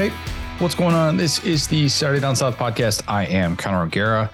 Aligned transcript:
Hey, 0.00 0.08
what's 0.60 0.74
going 0.74 0.94
on? 0.94 1.18
This 1.18 1.44
is 1.44 1.68
the 1.68 1.86
Saturday 1.86 2.20
Down 2.20 2.34
South 2.34 2.56
podcast. 2.56 3.02
I 3.06 3.26
am 3.26 3.54
Connor 3.54 3.82
O'Gara. 3.82 4.30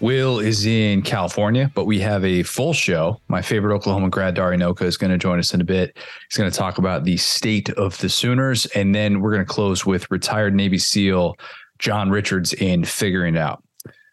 Will 0.00 0.38
is 0.38 0.64
in 0.64 1.02
California, 1.02 1.70
but 1.74 1.84
we 1.84 2.00
have 2.00 2.24
a 2.24 2.42
full 2.42 2.72
show. 2.72 3.20
My 3.28 3.42
favorite 3.42 3.74
Oklahoma 3.76 4.08
grad, 4.08 4.34
Dari 4.34 4.56
Nowkhah, 4.56 4.84
is 4.84 4.96
going 4.96 5.10
to 5.10 5.18
join 5.18 5.38
us 5.38 5.52
in 5.52 5.60
a 5.60 5.64
bit. 5.64 5.94
He's 6.30 6.38
going 6.38 6.50
to 6.50 6.56
talk 6.56 6.78
about 6.78 7.04
the 7.04 7.18
state 7.18 7.68
of 7.68 7.98
the 7.98 8.08
Sooners, 8.08 8.64
and 8.74 8.94
then 8.94 9.20
we're 9.20 9.32
going 9.32 9.44
to 9.44 9.52
close 9.52 9.84
with 9.84 10.10
retired 10.10 10.54
Navy 10.54 10.78
SEAL 10.78 11.36
John 11.78 12.08
Richards 12.08 12.54
in 12.54 12.82
figuring 12.86 13.34
it 13.34 13.40
out. 13.40 13.62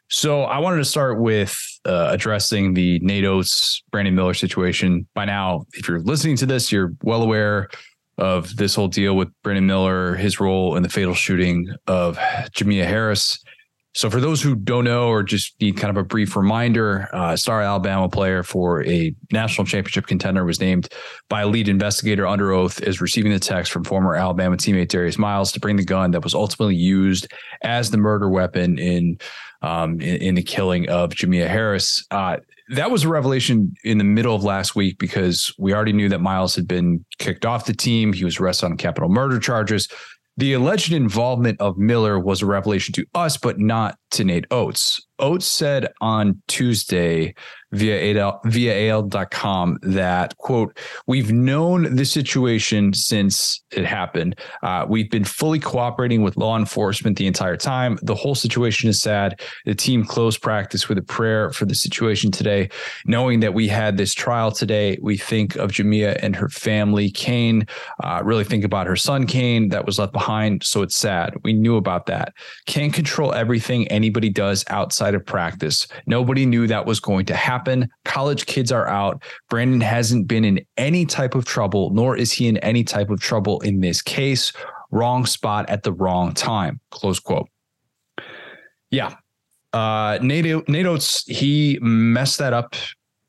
So 0.10 0.44
I 0.44 0.58
wanted 0.58 0.80
to 0.80 0.86
start 0.86 1.22
with 1.22 1.58
uh, 1.86 2.10
addressing 2.12 2.74
the 2.74 3.00
Nate 3.00 3.24
Oats' 3.24 3.82
Brandon 3.92 4.14
Miller 4.14 4.34
situation. 4.34 5.08
By 5.14 5.24
now, 5.24 5.68
if 5.72 5.88
you're 5.88 6.02
listening 6.02 6.36
to 6.36 6.46
this, 6.46 6.70
you're 6.70 6.92
well 7.02 7.24
aware 7.24 7.70
of 8.18 8.56
this 8.56 8.76
whole 8.76 8.88
deal 8.88 9.16
with 9.16 9.30
Brandon 9.44 9.66
Miller, 9.66 10.16
his 10.16 10.40
role 10.40 10.76
in 10.76 10.84
the 10.84 10.90
fatal 10.90 11.14
shooting 11.14 11.68
of 11.88 12.18
Jamea 12.18 12.86
Harris. 12.86 13.44
So, 13.98 14.12
for 14.12 14.22
those 14.22 14.44
who 14.44 14.56
don't 14.56 14.84
know 14.84 15.08
or 15.08 15.24
just 15.24 15.60
need 15.60 15.78
kind 15.78 15.90
of 15.90 15.98
a 15.98 16.06
brief 16.06 16.36
reminder, 16.36 17.10
uh, 17.14 17.36
star 17.36 17.64
Alabama 17.64 18.08
player 18.08 18.44
for 18.44 18.86
a 18.86 19.16
national 19.32 19.66
championship 19.66 20.06
contender 20.06 20.46
was 20.46 20.60
named 20.60 20.90
by 21.30 21.42
a 21.42 21.48
lead 21.48 21.68
investigator 21.68 22.28
under 22.28 22.52
oath 22.52 22.80
as 22.84 23.02
receiving 23.02 23.32
the 23.32 23.40
text 23.40 23.72
from 23.72 23.84
former 23.84 24.14
Alabama 24.14 24.56
teammate 24.56 24.90
Darius 24.90 25.18
Miles 25.18 25.52
to 25.54 25.60
bring 25.60 25.78
the 25.78 25.84
gun 25.84 26.12
that 26.12 26.24
was 26.24 26.36
ultimately 26.36 26.76
used 26.76 27.28
as 27.64 27.90
the 27.90 27.98
murder 27.98 28.30
weapon 28.30 28.78
in 28.78 29.18
um, 29.64 30.00
in, 30.00 30.18
in, 30.18 30.36
the 30.36 30.44
killing 30.44 30.88
of 30.90 31.10
Jamea 31.10 31.48
Harris. 31.48 32.06
Uh, 32.12 32.38
that 32.70 32.92
was 32.92 33.04
a 33.04 33.10
revelation 33.10 33.74
in 33.84 33.98
the 33.98 34.04
middle 34.04 34.36
of 34.36 34.44
last 34.44 34.76
week 34.76 34.98
because 35.00 35.54
we 35.58 35.74
already 35.74 35.94
knew 35.94 36.10
that 36.10 36.20
Miles 36.20 36.56
had 36.56 36.68
been 36.68 37.06
kicked 37.18 37.46
off 37.46 37.66
the 37.66 37.74
team. 37.74 38.12
He 38.14 38.26
was 38.26 38.40
arrested 38.40 38.66
on 38.68 38.78
capital 38.78 39.10
murder 39.10 39.40
charges. 39.40 39.88
The 40.36 40.54
alleged 40.54 40.92
involvement 40.92 41.60
of 41.62 41.78
Miller 41.78 42.20
was 42.20 42.42
a 42.42 42.46
revelation 42.46 42.94
to 42.94 43.06
us, 43.16 43.38
but 43.38 43.60
not 43.60 43.98
to 44.12 44.24
Nate 44.24 44.46
Oats. 44.52 45.07
Oats 45.20 45.48
said 45.48 45.88
on 46.02 46.42
Tuesday 46.48 47.34
via 47.72 48.18
AL, 48.18 48.42
via 48.46 48.92
AL.com 48.92 49.78
that, 49.82 50.38
quote, 50.38 50.78
we've 51.06 51.32
known 51.32 51.96
the 51.96 52.06
situation 52.06 52.94
since 52.94 53.62
it 53.72 53.86
happened. 53.86 54.40
Uh, 54.64 54.86
we've 54.88 55.10
been 55.12 55.26
fully 55.26 55.60
cooperating 55.60 56.22
with 56.22 56.38
law 56.38 56.58
enforcement 56.58 57.18
the 57.18 57.28
entire 57.28 57.58
time. 57.58 58.00
The 58.04 58.16
whole 58.16 58.36
situation 58.36 58.90
is 58.90 59.02
sad. 59.02 59.42
The 59.66 59.76
team 59.76 60.06
closed 60.06 60.42
practice 60.42 60.88
with 60.88 60.98
a 60.98 61.04
prayer 61.04 61.52
for 61.52 61.66
the 61.66 61.76
situation 61.76 62.32
today. 62.32 62.70
Knowing 63.06 63.42
that 63.42 63.54
we 63.54 63.68
had 63.68 63.98
this 63.98 64.14
trial 64.14 64.52
today, 64.52 64.98
we 65.02 65.18
think 65.18 65.56
of 65.56 65.72
Jamea 65.72 66.20
and 66.22 66.36
her 66.36 66.50
family. 66.50 67.10
Kane, 67.12 67.68
uh, 68.04 68.22
really 68.24 68.46
think 68.46 68.64
about 68.64 68.88
her 68.88 68.96
son, 68.96 69.28
Kane, 69.28 69.70
that 69.70 69.86
was 69.86 70.00
left 70.00 70.14
behind. 70.14 70.64
So 70.64 70.82
it's 70.82 70.96
sad. 70.96 71.36
We 71.44 71.54
knew 71.54 71.76
about 71.76 72.06
that. 72.06 72.34
Can't 72.66 72.94
control 72.94 73.34
everything 73.34 73.88
anybody 73.90 74.30
does 74.30 74.64
outside 74.70 75.07
of 75.16 75.26
practice. 75.26 75.88
Nobody 76.06 76.46
knew 76.46 76.68
that 76.68 76.86
was 76.86 77.00
going 77.00 77.26
to 77.28 77.36
happen. 77.36 77.90
College 78.06 78.46
kids 78.46 78.72
are 78.72 78.88
out. 78.88 79.24
Brandon 79.50 79.82
hasn't 79.82 80.28
been 80.28 80.46
in 80.46 80.60
any 80.78 81.06
type 81.06 81.36
of 81.36 81.46
trouble, 81.46 81.90
nor 81.92 82.16
is 82.16 82.32
he 82.32 82.48
in 82.48 82.58
any 82.58 82.84
type 82.84 83.10
of 83.10 83.20
trouble 83.20 83.60
in 83.62 83.82
this 83.82 84.02
case. 84.02 84.54
Wrong 84.92 85.26
spot 85.26 85.70
at 85.70 85.84
the 85.84 85.94
wrong 85.94 86.34
time. 86.34 86.80
Close 86.92 87.20
quote. 87.20 87.50
Yeah. 88.90 89.16
Uh, 89.74 90.18
Nate 90.22 90.86
Oats, 90.86 91.26
he 91.28 91.78
messed 91.82 92.40
that 92.40 92.54
up 92.54 92.76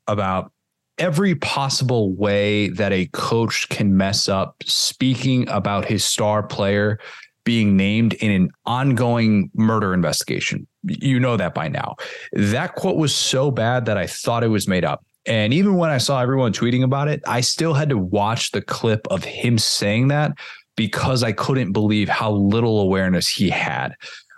about 0.07 0.51
every 0.97 1.35
possible 1.35 2.13
way 2.13 2.69
that 2.69 2.91
a 2.91 3.07
coach 3.07 3.69
can 3.69 3.95
mess 3.95 4.27
up 4.27 4.55
speaking 4.65 5.47
about 5.49 5.85
his 5.85 6.03
star 6.03 6.43
player 6.43 6.99
being 7.45 7.75
named 7.75 8.13
in 8.15 8.31
an 8.31 8.51
ongoing 8.65 9.49
murder 9.53 9.93
investigation. 9.93 10.67
You 10.83 11.19
know 11.19 11.37
that 11.37 11.53
by 11.53 11.67
now. 11.67 11.95
That 12.33 12.75
quote 12.75 12.97
was 12.97 13.13
so 13.13 13.51
bad 13.51 13.85
that 13.85 13.97
I 13.97 14.07
thought 14.07 14.43
it 14.43 14.47
was 14.47 14.67
made 14.67 14.85
up. 14.85 15.03
And 15.25 15.53
even 15.53 15.75
when 15.75 15.89
I 15.89 15.97
saw 15.97 16.21
everyone 16.21 16.53
tweeting 16.53 16.83
about 16.83 17.07
it, 17.07 17.21
I 17.27 17.41
still 17.41 17.73
had 17.73 17.89
to 17.89 17.97
watch 17.97 18.51
the 18.51 18.61
clip 18.61 19.05
of 19.11 19.23
him 19.23 19.57
saying 19.57 20.07
that 20.07 20.31
because 20.75 21.23
I 21.23 21.33
couldn't 21.33 21.73
believe 21.73 22.07
how 22.07 22.31
little 22.31 22.79
awareness 22.79 23.27
he 23.27 23.49
had. 23.49 23.95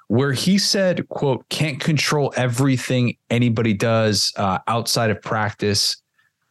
Where 0.07 0.33
he 0.33 0.57
said, 0.57 1.07
quote, 1.07 1.47
can't 1.49 1.79
control 1.79 2.33
everything 2.35 3.15
anybody 3.29 3.73
does 3.73 4.33
uh, 4.35 4.59
outside 4.67 5.11
of 5.11 5.21
practice. 5.21 5.95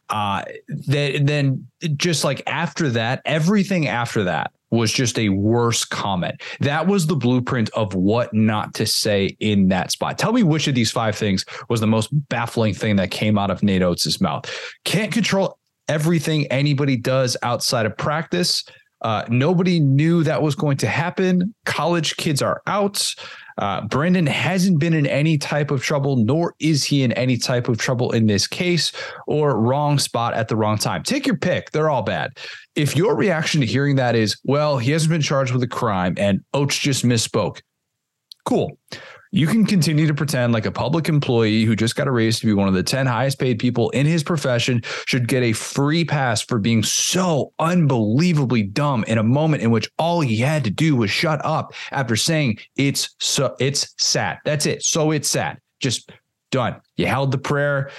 Uh, 0.09 0.43
that, 0.87 1.19
then 1.25 1.67
just 1.95 2.23
like 2.23 2.41
after 2.47 2.89
that, 2.89 3.21
everything 3.25 3.87
after 3.87 4.23
that 4.23 4.51
was 4.71 4.91
just 4.91 5.19
a 5.19 5.29
worse 5.29 5.85
comment. 5.85 6.41
That 6.61 6.87
was 6.87 7.05
the 7.05 7.15
blueprint 7.15 7.69
of 7.71 7.93
what 7.93 8.33
not 8.33 8.73
to 8.75 8.85
say 8.85 9.35
in 9.39 9.67
that 9.67 9.91
spot. 9.91 10.17
Tell 10.17 10.33
me 10.33 10.43
which 10.43 10.67
of 10.67 10.75
these 10.75 10.91
five 10.91 11.15
things 11.15 11.45
was 11.69 11.81
the 11.81 11.87
most 11.87 12.09
baffling 12.29 12.73
thing 12.73 12.95
that 12.95 13.11
came 13.11 13.37
out 13.37 13.51
of 13.51 13.61
Nate 13.61 13.83
Oats' 13.83 14.21
mouth. 14.21 14.45
Can't 14.85 15.11
control 15.11 15.59
everything 15.87 16.47
anybody 16.47 16.95
does 16.95 17.35
outside 17.43 17.85
of 17.85 17.97
practice. 17.97 18.63
Uh, 19.01 19.25
nobody 19.29 19.79
knew 19.79 20.23
that 20.23 20.41
was 20.41 20.55
going 20.55 20.77
to 20.77 20.87
happen. 20.87 21.53
College 21.65 22.15
kids 22.17 22.41
are 22.41 22.61
out. 22.67 23.13
Uh, 23.61 23.79
Brandon 23.81 24.25
hasn't 24.25 24.79
been 24.79 24.95
in 24.95 25.05
any 25.05 25.37
type 25.37 25.69
of 25.69 25.83
trouble, 25.83 26.15
nor 26.15 26.55
is 26.59 26.83
he 26.83 27.03
in 27.03 27.11
any 27.11 27.37
type 27.37 27.69
of 27.69 27.77
trouble 27.77 28.11
in 28.11 28.25
this 28.25 28.47
case 28.47 28.91
or 29.27 29.55
wrong 29.55 29.99
spot 29.99 30.33
at 30.33 30.47
the 30.47 30.55
wrong 30.55 30.79
time. 30.79 31.03
Take 31.03 31.27
your 31.27 31.37
pick. 31.37 31.69
They're 31.69 31.89
all 31.89 32.01
bad. 32.01 32.37
If 32.75 32.95
your 32.95 33.15
reaction 33.15 33.61
to 33.61 33.67
hearing 33.67 33.97
that 33.97 34.15
is, 34.15 34.35
well, 34.43 34.79
he 34.79 34.89
hasn't 34.89 35.11
been 35.11 35.21
charged 35.21 35.53
with 35.53 35.61
a 35.61 35.67
crime 35.67 36.15
and 36.17 36.41
Oats 36.55 36.77
just 36.77 37.05
misspoke, 37.05 37.61
cool 38.45 38.79
you 39.31 39.47
can 39.47 39.65
continue 39.65 40.07
to 40.07 40.13
pretend 40.13 40.51
like 40.51 40.65
a 40.65 40.71
public 40.71 41.07
employee 41.07 41.63
who 41.63 41.75
just 41.75 41.95
got 41.95 42.07
a 42.07 42.11
raise 42.11 42.39
to 42.39 42.45
be 42.45 42.53
one 42.53 42.67
of 42.67 42.73
the 42.73 42.83
10 42.83 43.05
highest 43.05 43.39
paid 43.39 43.59
people 43.59 43.89
in 43.91 44.05
his 44.05 44.23
profession 44.23 44.81
should 45.05 45.27
get 45.27 45.41
a 45.41 45.53
free 45.53 46.03
pass 46.03 46.41
for 46.41 46.59
being 46.59 46.83
so 46.83 47.53
unbelievably 47.59 48.63
dumb 48.63 49.05
in 49.07 49.17
a 49.17 49.23
moment 49.23 49.63
in 49.63 49.71
which 49.71 49.89
all 49.97 50.19
he 50.19 50.37
had 50.37 50.63
to 50.65 50.69
do 50.69 50.95
was 50.95 51.09
shut 51.09 51.43
up 51.45 51.73
after 51.91 52.15
saying 52.15 52.57
it's 52.75 53.15
so 53.19 53.55
it's 53.59 53.93
sad. 53.97 54.39
That's 54.43 54.65
it. 54.65 54.83
So 54.83 55.11
it's 55.11 55.29
sad. 55.29 55.59
Just 55.79 56.11
done. 56.51 56.81
You 56.97 57.07
held 57.07 57.31
the 57.31 57.37
prayer. 57.37 57.89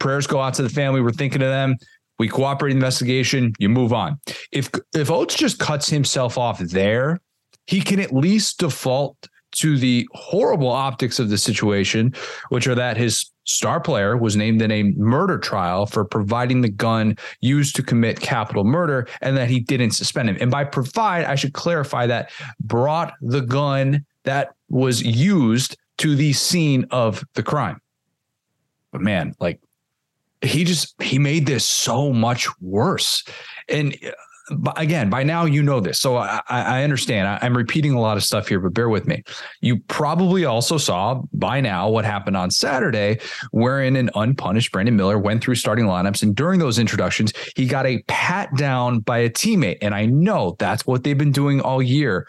Prayers 0.00 0.26
go 0.26 0.40
out 0.40 0.54
to 0.54 0.62
the 0.62 0.70
family. 0.70 1.02
We're 1.02 1.10
thinking 1.10 1.42
of 1.42 1.48
them. 1.48 1.76
We 2.18 2.28
cooperate 2.28 2.70
in 2.70 2.78
investigation. 2.78 3.52
You 3.58 3.68
move 3.68 3.92
on. 3.92 4.18
If 4.50 4.70
if 4.94 5.10
Oats 5.10 5.34
just 5.34 5.58
cuts 5.58 5.90
himself 5.90 6.38
off 6.38 6.58
there, 6.58 7.20
he 7.66 7.82
can 7.82 8.00
at 8.00 8.14
least 8.14 8.58
default 8.58 9.18
to 9.56 9.78
the 9.78 10.08
horrible 10.12 10.68
optics 10.68 11.18
of 11.18 11.28
the 11.28 11.38
situation, 11.38 12.14
which 12.50 12.66
are 12.66 12.74
that 12.74 12.96
his 12.96 13.30
star 13.44 13.80
player 13.80 14.16
was 14.16 14.36
named 14.36 14.60
in 14.60 14.70
a 14.70 14.82
murder 14.82 15.38
trial 15.38 15.86
for 15.86 16.04
providing 16.04 16.60
the 16.60 16.68
gun 16.68 17.16
used 17.40 17.76
to 17.76 17.82
commit 17.82 18.20
capital 18.20 18.64
murder 18.64 19.06
and 19.20 19.36
that 19.36 19.48
he 19.48 19.60
didn't 19.60 19.92
suspend 19.92 20.28
him. 20.28 20.36
And 20.40 20.50
by 20.50 20.64
provide, 20.64 21.24
I 21.24 21.36
should 21.36 21.52
clarify 21.52 22.06
that 22.06 22.30
brought 22.60 23.14
the 23.20 23.40
gun 23.40 24.04
that 24.24 24.54
was 24.68 25.02
used 25.02 25.76
to 25.98 26.16
the 26.16 26.32
scene 26.32 26.86
of 26.90 27.24
the 27.34 27.42
crime. 27.42 27.80
But 28.90 29.00
man, 29.00 29.34
like 29.40 29.60
he 30.42 30.64
just 30.64 31.00
he 31.00 31.18
made 31.18 31.46
this 31.46 31.64
so 31.64 32.12
much 32.12 32.48
worse. 32.60 33.24
And 33.68 33.96
uh, 34.04 34.10
again, 34.76 35.10
by 35.10 35.22
now 35.22 35.44
you 35.44 35.62
know 35.62 35.80
this, 35.80 35.98
so 35.98 36.16
I, 36.16 36.40
I 36.48 36.84
understand. 36.84 37.28
I, 37.28 37.44
am 37.44 37.56
repeating 37.56 37.92
a 37.92 38.00
lot 38.00 38.16
of 38.16 38.24
stuff 38.24 38.48
here, 38.48 38.60
but 38.60 38.74
bear 38.74 38.88
with 38.88 39.06
me. 39.06 39.22
You 39.60 39.78
probably 39.88 40.44
also 40.44 40.78
saw 40.78 41.22
by 41.32 41.60
now 41.60 41.88
what 41.88 42.04
happened 42.04 42.36
on 42.36 42.50
Saturday, 42.50 43.18
wherein 43.50 43.96
an 43.96 44.10
unpunished 44.14 44.72
Brandon 44.72 44.96
Miller 44.96 45.18
went 45.18 45.42
through 45.42 45.56
starting 45.56 45.86
lineups, 45.86 46.22
and 46.22 46.34
during 46.34 46.60
those 46.60 46.78
introductions, 46.78 47.32
he 47.56 47.66
got 47.66 47.86
a 47.86 48.02
pat 48.08 48.54
down 48.56 49.00
by 49.00 49.18
a 49.18 49.30
teammate, 49.30 49.78
and 49.82 49.94
I 49.94 50.06
know 50.06 50.56
that's 50.58 50.86
what 50.86 51.04
they've 51.04 51.18
been 51.18 51.32
doing 51.32 51.60
all 51.60 51.82
year 51.82 52.26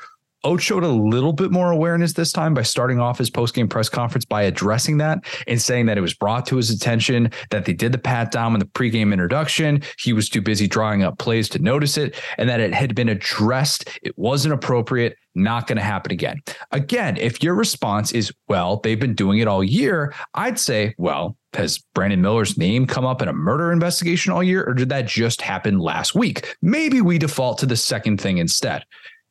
Oats 0.47 0.63
showed 0.63 0.85
a 0.85 0.88
little 0.88 1.33
bit 1.33 1.51
more 1.51 1.71
awareness 1.71 2.13
this 2.13 2.31
time 2.31 2.53
by 2.53 2.61
starting 2.61 3.01
off 3.01 3.17
his 3.17 3.29
post-game 3.29 3.67
press 3.67 3.89
conference 3.89 4.23
by 4.23 4.44
addressing 4.44 4.97
that 4.99 5.19
and 5.45 5.61
saying 5.61 5.88
that 5.88 5.97
it 5.97 6.01
was 6.01 6.13
brought 6.13 6.45
to 6.45 6.55
his 6.55 6.69
attention 6.69 7.29
that 7.49 7.65
they 7.65 7.73
did 7.73 7.91
the 7.91 7.97
pat 7.97 8.31
down 8.31 8.53
in 8.53 8.59
the 8.59 8.65
pregame 8.65 9.11
introduction. 9.11 9.81
He 9.99 10.13
was 10.13 10.29
too 10.29 10.41
busy 10.41 10.65
drawing 10.65 11.03
up 11.03 11.17
plays 11.17 11.49
to 11.49 11.59
notice 11.59 11.97
it, 11.97 12.15
and 12.38 12.47
that 12.47 12.61
it 12.61 12.73
had 12.73 12.95
been 12.95 13.09
addressed. 13.09 13.89
It 14.01 14.17
wasn't 14.17 14.53
appropriate. 14.53 15.17
Not 15.35 15.67
going 15.67 15.77
to 15.77 15.83
happen 15.83 16.13
again. 16.13 16.39
Again, 16.71 17.17
if 17.17 17.43
your 17.43 17.53
response 17.53 18.13
is, 18.13 18.31
well, 18.47 18.77
they've 18.77 19.00
been 19.00 19.15
doing 19.15 19.39
it 19.39 19.50
all 19.50 19.63
year, 19.63 20.15
I'd 20.33 20.57
say, 20.57 20.95
well, 20.97 21.35
has 21.53 21.77
Brandon 21.93 22.21
Miller's 22.21 22.57
name 22.57 22.88
come 22.88 23.05
up 23.05 23.21
in 23.21 23.27
a 23.27 23.33
murder 23.33 23.71
investigation 23.73 24.31
all 24.31 24.41
year, 24.41 24.63
or 24.63 24.73
did 24.73 24.89
that 24.89 25.07
just 25.07 25.41
happen 25.41 25.77
last 25.77 26.15
week? 26.15 26.55
Maybe 26.61 27.01
we 27.01 27.17
default 27.17 27.57
to 27.59 27.65
the 27.65 27.75
second 27.75 28.21
thing 28.21 28.38
instead 28.38 28.85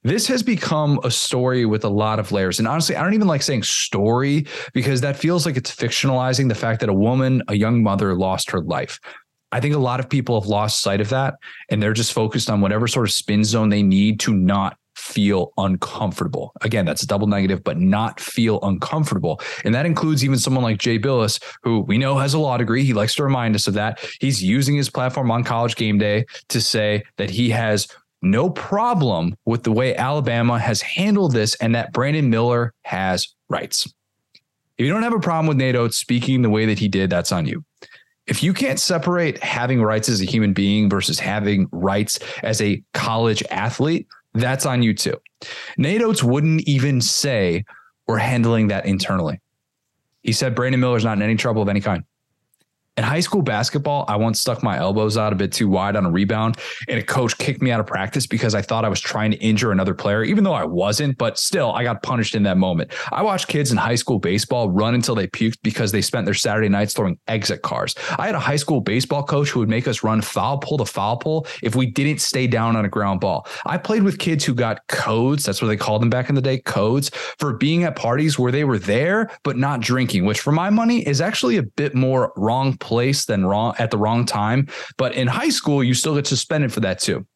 this 0.06 0.28
has 0.28 0.40
become 0.42 1.00
a 1.02 1.10
story 1.10 1.66
with 1.66 1.84
a 1.84 1.88
lot 1.88 2.20
of 2.20 2.30
layers. 2.30 2.60
And 2.60 2.68
honestly, 2.68 2.94
I 2.94 3.02
don't 3.02 3.14
even 3.14 3.26
like 3.26 3.42
saying 3.42 3.64
story 3.64 4.46
because 4.72 5.00
that 5.00 5.16
feels 5.16 5.44
like 5.44 5.56
it's 5.56 5.74
fictionalizing 5.74 6.48
the 6.48 6.54
fact 6.54 6.78
that 6.80 6.88
a 6.88 6.94
woman, 6.94 7.42
a 7.48 7.54
young 7.54 7.82
mother, 7.82 8.14
lost 8.14 8.50
her 8.52 8.60
life. 8.60 9.00
I 9.50 9.58
think 9.58 9.74
a 9.74 9.78
lot 9.78 9.98
of 9.98 10.08
people 10.08 10.40
have 10.40 10.48
lost 10.48 10.80
sight 10.80 11.00
of 11.00 11.08
that 11.08 11.34
and 11.70 11.82
they're 11.82 11.92
just 11.92 12.12
focused 12.12 12.48
on 12.48 12.60
whatever 12.60 12.86
sort 12.86 13.06
of 13.06 13.12
spin 13.12 13.42
zone 13.42 13.68
they 13.68 13.82
need 13.82 14.20
to 14.20 14.32
not 14.32 14.76
feel 14.94 15.52
uncomfortable. 15.58 16.52
Again, 16.62 16.84
that's 16.84 17.02
a 17.02 17.06
double 17.06 17.26
negative, 17.26 17.64
but 17.64 17.78
not 17.78 18.20
feel 18.20 18.60
uncomfortable. 18.62 19.40
And 19.64 19.74
that 19.74 19.86
includes 19.86 20.24
even 20.24 20.38
someone 20.38 20.64
like 20.64 20.78
Jay 20.78 20.98
Bilas, 20.98 21.42
who 21.62 21.80
we 21.80 21.98
know 21.98 22.16
has 22.16 22.32
a 22.32 22.38
law 22.38 22.56
degree. 22.56 22.84
He 22.84 22.92
likes 22.92 23.14
to 23.16 23.24
remind 23.24 23.54
us 23.54 23.66
of 23.66 23.74
that. 23.74 24.00
He's 24.20 24.42
using 24.42 24.76
his 24.76 24.88
platform 24.88 25.30
on 25.30 25.44
college 25.44 25.76
game 25.76 25.98
day 25.98 26.26
to 26.48 26.60
say 26.60 27.02
that 27.16 27.30
he 27.30 27.50
has 27.50 27.88
no 28.22 28.50
problem 28.50 29.36
with 29.44 29.62
the 29.62 29.72
way 29.72 29.94
Alabama 29.94 30.58
has 30.58 30.80
handled 30.82 31.32
this 31.32 31.54
and 31.56 31.74
that 31.74 31.92
Brandon 31.92 32.28
Miller 32.30 32.74
has 32.82 33.28
rights. 33.48 33.92
If 34.78 34.84
you 34.84 34.92
don't 34.92 35.02
have 35.02 35.14
a 35.14 35.20
problem 35.20 35.46
with 35.46 35.56
Nate 35.56 35.76
Oats 35.76 35.96
speaking 35.96 36.42
the 36.42 36.50
way 36.50 36.66
that 36.66 36.78
he 36.78 36.88
did, 36.88 37.08
that's 37.08 37.32
on 37.32 37.46
you. 37.46 37.64
If 38.26 38.42
you 38.42 38.52
can't 38.52 38.80
separate 38.80 39.42
having 39.42 39.80
rights 39.80 40.08
as 40.08 40.20
a 40.20 40.24
human 40.24 40.52
being 40.52 40.90
versus 40.90 41.18
having 41.18 41.68
rights 41.70 42.18
as 42.42 42.60
a 42.60 42.82
college 42.92 43.42
athlete, 43.50 44.06
that's 44.34 44.66
on 44.66 44.82
you 44.82 44.92
too. 44.92 45.14
Nate 45.78 46.02
Oats 46.02 46.22
wouldn't 46.22 46.62
even 46.62 47.00
say 47.00 47.64
we're 48.06 48.18
handling 48.18 48.68
that 48.68 48.84
internally. 48.84 49.40
He 50.22 50.32
said 50.32 50.54
Brandon 50.54 50.80
Miller's 50.80 51.04
not 51.04 51.16
in 51.16 51.22
any 51.22 51.36
trouble 51.36 51.62
of 51.62 51.68
any 51.68 51.80
kind. 51.80 52.02
In 52.96 53.04
high 53.04 53.20
school 53.20 53.42
basketball, 53.42 54.06
I 54.08 54.16
once 54.16 54.40
stuck 54.40 54.62
my 54.62 54.78
elbows 54.78 55.18
out 55.18 55.30
a 55.30 55.36
bit 55.36 55.52
too 55.52 55.68
wide 55.68 55.96
on 55.96 56.06
a 56.06 56.10
rebound, 56.10 56.56
and 56.88 56.98
a 56.98 57.02
coach 57.02 57.36
kicked 57.36 57.60
me 57.60 57.70
out 57.70 57.78
of 57.78 57.86
practice 57.86 58.26
because 58.26 58.54
I 58.54 58.62
thought 58.62 58.86
I 58.86 58.88
was 58.88 59.02
trying 59.02 59.30
to 59.32 59.36
injure 59.36 59.70
another 59.70 59.92
player, 59.92 60.24
even 60.24 60.44
though 60.44 60.54
I 60.54 60.64
wasn't. 60.64 61.18
But 61.18 61.38
still, 61.38 61.72
I 61.72 61.82
got 61.82 62.02
punished 62.02 62.34
in 62.34 62.42
that 62.44 62.56
moment. 62.56 62.94
I 63.12 63.20
watched 63.20 63.48
kids 63.48 63.70
in 63.70 63.76
high 63.76 63.96
school 63.96 64.18
baseball 64.18 64.70
run 64.70 64.94
until 64.94 65.14
they 65.14 65.26
puked 65.26 65.58
because 65.62 65.92
they 65.92 66.00
spent 66.00 66.24
their 66.24 66.32
Saturday 66.32 66.70
nights 66.70 66.94
throwing 66.94 67.18
exit 67.28 67.60
cars. 67.60 67.94
I 68.18 68.24
had 68.24 68.34
a 68.34 68.40
high 68.40 68.56
school 68.56 68.80
baseball 68.80 69.22
coach 69.22 69.50
who 69.50 69.60
would 69.60 69.68
make 69.68 69.86
us 69.86 70.02
run 70.02 70.22
foul 70.22 70.56
pole 70.56 70.78
to 70.78 70.86
foul 70.86 71.18
pole 71.18 71.46
if 71.62 71.74
we 71.74 71.84
didn't 71.84 72.22
stay 72.22 72.46
down 72.46 72.76
on 72.76 72.86
a 72.86 72.88
ground 72.88 73.20
ball. 73.20 73.46
I 73.66 73.76
played 73.76 74.04
with 74.04 74.18
kids 74.18 74.42
who 74.42 74.54
got 74.54 74.86
codes, 74.88 75.44
that's 75.44 75.60
what 75.60 75.68
they 75.68 75.76
called 75.76 76.00
them 76.00 76.08
back 76.08 76.30
in 76.30 76.34
the 76.34 76.40
day, 76.40 76.60
codes, 76.60 77.10
for 77.38 77.52
being 77.52 77.84
at 77.84 77.94
parties 77.94 78.38
where 78.38 78.52
they 78.52 78.64
were 78.64 78.78
there 78.78 79.30
but 79.42 79.58
not 79.58 79.80
drinking, 79.80 80.24
which 80.24 80.40
for 80.40 80.52
my 80.52 80.70
money 80.70 81.06
is 81.06 81.20
actually 81.20 81.58
a 81.58 81.62
bit 81.62 81.94
more 81.94 82.32
wrong 82.36 82.74
place 82.86 83.26
than 83.26 83.44
wrong 83.44 83.74
at 83.78 83.90
the 83.90 83.98
wrong 83.98 84.24
time. 84.24 84.68
But 84.96 85.14
in 85.14 85.26
high 85.26 85.50
school, 85.50 85.84
you 85.84 85.92
still 85.92 86.14
get 86.14 86.26
suspended 86.26 86.72
for 86.72 86.80
that 86.80 87.00
too. 87.00 87.26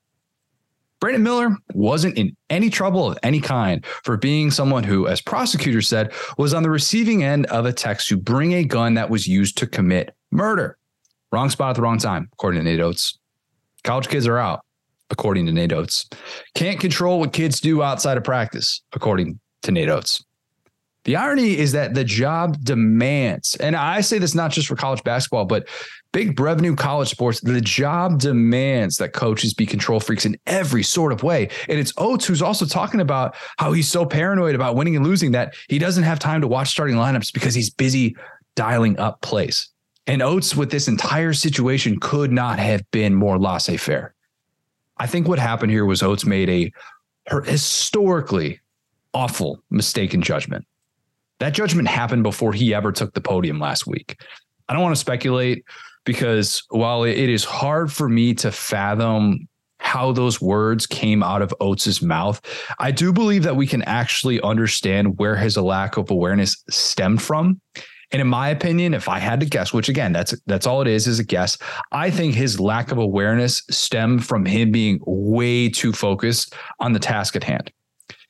Brandon 1.00 1.22
Miller 1.22 1.56
wasn't 1.72 2.16
in 2.18 2.36
any 2.50 2.68
trouble 2.70 3.10
of 3.10 3.18
any 3.22 3.40
kind 3.40 3.84
for 4.04 4.16
being 4.18 4.50
someone 4.50 4.84
who, 4.84 5.08
as 5.08 5.20
prosecutors 5.20 5.88
said, 5.88 6.12
was 6.36 6.52
on 6.52 6.62
the 6.62 6.70
receiving 6.70 7.24
end 7.24 7.46
of 7.46 7.64
a 7.64 7.72
text 7.72 8.08
to 8.08 8.16
bring 8.16 8.52
a 8.52 8.64
gun 8.64 8.94
that 8.94 9.10
was 9.10 9.26
used 9.26 9.56
to 9.58 9.66
commit 9.66 10.14
murder. 10.30 10.76
Wrong 11.32 11.48
spot 11.48 11.70
at 11.70 11.76
the 11.76 11.82
wrong 11.82 11.98
time, 11.98 12.28
according 12.34 12.60
to 12.60 12.64
Nate 12.64 12.80
Oats. 12.80 13.18
College 13.82 14.08
kids 14.08 14.26
are 14.26 14.38
out, 14.38 14.60
according 15.08 15.46
to 15.46 15.52
Nate 15.52 15.72
Oats. 15.72 16.06
Can't 16.54 16.78
control 16.78 17.18
what 17.18 17.32
kids 17.32 17.60
do 17.60 17.82
outside 17.82 18.18
of 18.18 18.24
practice, 18.24 18.82
according 18.92 19.40
to 19.62 19.72
Nate 19.72 19.88
Oats. 19.88 20.22
The 21.04 21.16
irony 21.16 21.56
is 21.56 21.72
that 21.72 21.94
the 21.94 22.04
job 22.04 22.62
demands, 22.62 23.56
and 23.56 23.74
I 23.74 24.02
say 24.02 24.18
this 24.18 24.34
not 24.34 24.50
just 24.50 24.68
for 24.68 24.76
college 24.76 25.02
basketball, 25.02 25.46
but 25.46 25.66
big 26.12 26.38
revenue 26.38 26.76
college 26.76 27.08
sports, 27.08 27.40
the 27.40 27.60
job 27.60 28.18
demands 28.18 28.98
that 28.98 29.12
coaches 29.14 29.54
be 29.54 29.64
control 29.64 30.00
freaks 30.00 30.26
in 30.26 30.36
every 30.46 30.82
sort 30.82 31.12
of 31.12 31.22
way. 31.22 31.48
And 31.68 31.78
it's 31.78 31.92
Oats 31.96 32.26
who's 32.26 32.42
also 32.42 32.66
talking 32.66 33.00
about 33.00 33.34
how 33.56 33.72
he's 33.72 33.88
so 33.88 34.04
paranoid 34.04 34.54
about 34.54 34.76
winning 34.76 34.94
and 34.94 35.06
losing 35.06 35.32
that 35.32 35.54
he 35.68 35.78
doesn't 35.78 36.04
have 36.04 36.18
time 36.18 36.42
to 36.42 36.48
watch 36.48 36.68
starting 36.68 36.96
lineups 36.96 37.32
because 37.32 37.54
he's 37.54 37.70
busy 37.70 38.14
dialing 38.54 38.98
up 38.98 39.22
plays. 39.22 39.68
And 40.06 40.20
Oats, 40.20 40.56
with 40.56 40.70
this 40.70 40.88
entire 40.88 41.32
situation 41.32 41.98
could 42.00 42.32
not 42.32 42.58
have 42.58 42.82
been 42.90 43.14
more 43.14 43.38
laissez 43.38 43.76
faire. 43.76 44.14
I 44.98 45.06
think 45.06 45.28
what 45.28 45.38
happened 45.38 45.72
here 45.72 45.86
was 45.86 46.02
Oats 46.02 46.26
made 46.26 46.50
a 46.50 46.72
historically 47.44 48.60
awful 49.14 49.62
mistake 49.70 50.12
in 50.12 50.20
judgment. 50.20 50.66
That 51.40 51.54
judgment 51.54 51.88
happened 51.88 52.22
before 52.22 52.52
he 52.52 52.72
ever 52.72 52.92
took 52.92 53.14
the 53.14 53.20
podium 53.20 53.58
last 53.58 53.86
week. 53.86 54.20
I 54.68 54.74
don't 54.74 54.82
want 54.82 54.94
to 54.94 55.00
speculate 55.00 55.64
because 56.04 56.62
while 56.70 57.02
it 57.04 57.16
is 57.16 57.44
hard 57.44 57.92
for 57.92 58.08
me 58.08 58.34
to 58.34 58.52
fathom 58.52 59.48
how 59.78 60.12
those 60.12 60.40
words 60.40 60.86
came 60.86 61.22
out 61.22 61.42
of 61.42 61.54
Oats's 61.60 62.02
mouth, 62.02 62.40
I 62.78 62.90
do 62.90 63.12
believe 63.12 63.42
that 63.42 63.56
we 63.56 63.66
can 63.66 63.82
actually 63.82 64.40
understand 64.42 65.18
where 65.18 65.36
his 65.36 65.56
lack 65.56 65.96
of 65.96 66.10
awareness 66.10 66.62
stemmed 66.68 67.22
from. 67.22 67.60
And 68.12 68.20
in 68.20 68.28
my 68.28 68.48
opinion, 68.48 68.92
if 68.92 69.08
I 69.08 69.18
had 69.18 69.40
to 69.40 69.46
guess, 69.46 69.72
which 69.72 69.88
again, 69.88 70.12
that's 70.12 70.34
that's 70.46 70.66
all 70.66 70.82
it 70.82 70.88
is, 70.88 71.06
is 71.06 71.20
a 71.20 71.24
guess. 71.24 71.56
I 71.92 72.10
think 72.10 72.34
his 72.34 72.58
lack 72.58 72.90
of 72.90 72.98
awareness 72.98 73.62
stemmed 73.70 74.26
from 74.26 74.44
him 74.44 74.72
being 74.72 74.98
way 75.06 75.68
too 75.68 75.92
focused 75.92 76.54
on 76.80 76.92
the 76.92 76.98
task 76.98 77.36
at 77.36 77.44
hand. 77.44 77.72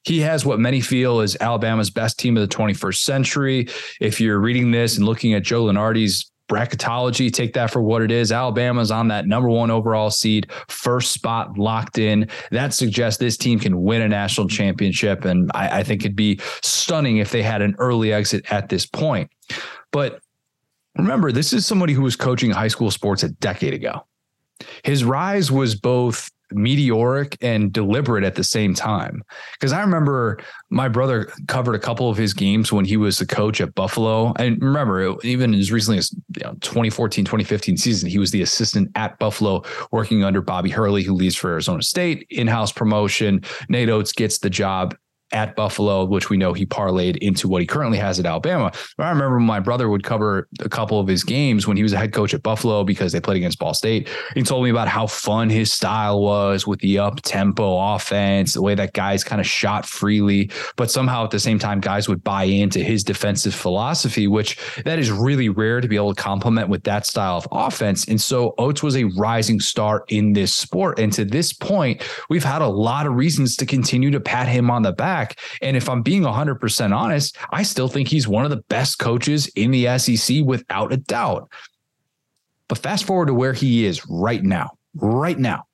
He 0.05 0.20
has 0.20 0.47
what 0.47 0.58
many 0.58 0.81
feel 0.81 1.20
is 1.20 1.37
Alabama's 1.41 1.91
best 1.91 2.19
team 2.19 2.37
of 2.37 2.49
the 2.49 2.55
21st 2.55 2.97
century. 2.97 3.69
If 4.00 4.20
you're 4.20 4.41
reading 4.41 4.70
this 4.70 4.97
and 4.97 5.05
looking 5.05 5.35
at 5.35 5.43
Joe 5.43 5.64
Lunardi's 5.64 6.31
bracketology, 6.50 7.32
take 7.32 7.52
that 7.55 7.70
for 7.70 7.81
what 7.81 8.02
it 8.02 8.11
is. 8.11 8.32
Alabama's 8.32 8.91
on 8.91 9.08
that 9.08 9.26
number 9.26 9.49
one 9.49 9.70
overall 9.70 10.11
seed, 10.11 10.50
first 10.69 11.12
spot 11.12 11.56
locked 11.56 11.99
in. 11.99 12.29
That 12.50 12.75
suggests 12.75 13.20
this 13.20 13.37
team 13.37 13.58
can 13.58 13.82
win 13.82 14.02
a 14.02 14.08
national 14.08 14.49
championship. 14.49 15.25
And 15.25 15.50
I, 15.55 15.81
I 15.81 15.82
think 15.82 16.03
it'd 16.03 16.17
be 16.17 16.41
stunning 16.62 17.19
if 17.19 17.31
they 17.31 17.43
had 17.43 17.62
an 17.62 17.76
early 17.79 18.12
exit 18.12 18.50
at 18.50 18.69
this 18.69 18.87
point. 18.87 19.31
But 19.93 20.20
remember, 20.96 21.31
this 21.31 21.53
is 21.53 21.67
somebody 21.67 21.93
who 21.93 22.03
was 22.03 22.17
coaching 22.17 22.50
high 22.50 22.69
school 22.69 22.91
sports 22.91 23.23
a 23.23 23.29
decade 23.29 23.75
ago. 23.75 24.06
His 24.82 25.05
rise 25.05 25.50
was 25.50 25.75
both 25.75 26.31
meteoric 26.52 27.37
and 27.41 27.73
deliberate 27.73 28.25
at 28.25 28.35
the 28.35 28.44
same 28.44 28.75
time. 28.75 29.23
Because 29.55 29.73
I 29.73 29.81
remember 29.81 30.38
my 30.70 30.88
brother 30.88 31.31
covered 31.49 31.75
a 31.75 31.79
couple 31.79 32.11
of 32.11 32.17
his 32.17 32.35
games 32.35 32.73
when 32.73 32.85
he 32.85 32.97
was 32.97 33.19
the 33.19 33.26
coach 33.26 33.61
at 33.61 33.75
Buffalo. 33.75 34.32
And 34.37 34.61
remember, 34.62 35.17
even 35.23 35.55
as 35.55 35.73
recently 35.73 35.99
as 35.99 36.12
you 36.37 36.44
know, 36.44 36.52
2014, 36.61 37.25
2015 37.25 37.76
season, 37.76 38.08
he 38.08 38.19
was 38.19 38.31
the 38.31 38.43
assistant 38.43 38.91
at 38.94 39.19
Buffalo 39.19 39.62
working 39.91 40.25
under 40.25 40.41
Bobby 40.41 40.70
Hurley, 40.70 41.02
who 41.02 41.14
leaves 41.14 41.37
for 41.37 41.50
Arizona 41.50 41.82
State, 41.82 42.26
in 42.31 42.47
house 42.47 42.73
promotion. 42.73 43.43
Nate 43.69 43.88
Oats 43.88 44.12
gets 44.12 44.38
the 44.38 44.50
job 44.50 44.94
at 45.32 45.56
Buffalo, 45.56 46.05
which 46.05 46.31
we 46.31 46.37
know 46.37 46.53
he 46.53 46.67
parlayed 46.67 47.17
into 47.19 47.49
what 47.49 47.61
he 47.61 47.67
currently 47.67 47.99
has 47.99 48.19
at 48.19 48.27
Alabama. 48.27 48.73
I 48.99 49.11
remember 49.11 49.38
my 49.41 49.61
brother 49.61 49.88
would 49.88 50.03
cover 50.03 50.49
a 50.61 50.69
couple 50.69 51.00
of 51.00 51.06
his 51.06 51.25
games 51.25 51.67
when 51.67 51.77
he 51.77 51.82
was 51.82 51.93
a 51.93 51.97
head 51.97 52.12
coach 52.12 52.35
at 52.35 52.43
Buffalo 52.43 52.85
because 52.85 53.12
they 53.12 53.21
played 53.21 53.38
against 53.38 53.59
Ball 53.59 53.75
State. 53.75 54.09
He 54.35 54.43
told 54.43 54.65
me 54.65 54.71
about 54.71 54.89
how 54.89 55.06
fun 55.06 55.51
his 55.51 55.72
style 55.72 56.20
was 56.20 56.67
with 56.67 56.81
the 56.81 56.99
up 56.99 57.20
tempo 57.22 57.94
offense, 57.94 58.55
the 58.55 58.63
way 58.63 58.75
that 58.75 58.93
guys 58.93 59.25
kind 59.25 59.41
of 59.41 59.46
shot 59.46 59.87
freely, 59.87 60.51
but 60.77 60.91
somehow 60.91 61.25
at 61.25 61.31
the 61.31 61.41
same 61.41 61.58
time, 61.58 61.81
guys 61.81 62.08
would 62.08 62.25
buy 62.25 62.44
into 62.44 62.81
his 62.81 63.05
defensive 63.05 63.55
philosophy, 63.55 64.27
which 64.27 64.58
that 64.84 64.99
is 64.99 65.10
really 65.10 65.49
rare 65.49 65.81
to 65.81 65.89
be 65.89 65.96
able 65.96 66.15
to 66.15 66.20
complement 66.20 66.69
with 66.69 66.84
that 66.84 67.06
style 67.06 67.37
of 67.37 67.49
offense. 67.53 68.06
And 68.06 68.20
so 68.20 68.55
Oats 68.58 68.82
was 68.82 68.96
a 68.96 69.05
rising 69.05 69.60
star 69.60 70.05
in 70.08 70.32
this 70.32 70.55
sport. 70.55 70.99
And 70.99 71.13
to 71.13 71.25
this 71.25 71.53
point, 71.53 72.03
we've 72.29 72.44
had 72.44 72.63
a 72.63 72.69
lot 72.69 73.06
of 73.06 73.15
reasons 73.15 73.56
to 73.56 73.67
continue 73.67 74.10
to 74.10 74.20
pat 74.20 74.49
him 74.49 74.70
on 74.70 74.82
the 74.82 74.93
back 74.93 75.19
back. 75.20 75.39
And 75.62 75.77
if 75.77 75.89
I'm 75.89 76.03
being 76.03 76.22
100% 76.22 76.96
honest, 76.96 77.36
I 77.50 77.62
still 77.62 77.89
think 77.89 78.08
he's 78.08 78.29
one 78.29 78.44
of 78.44 78.50
the 78.50 78.62
best 78.69 78.98
coaches 78.98 79.48
in 79.48 79.70
the 79.70 79.98
SEC 79.98 80.44
without 80.44 80.93
a 80.93 80.96
doubt. 80.96 81.50
But 82.69 82.79
fast 82.79 83.05
forward 83.05 83.27
to 83.27 83.34
where 83.34 83.53
he 83.53 83.84
is 83.84 84.06
right 84.08 84.43
now, 84.43 84.70
right 84.94 85.39
now. 85.39 85.65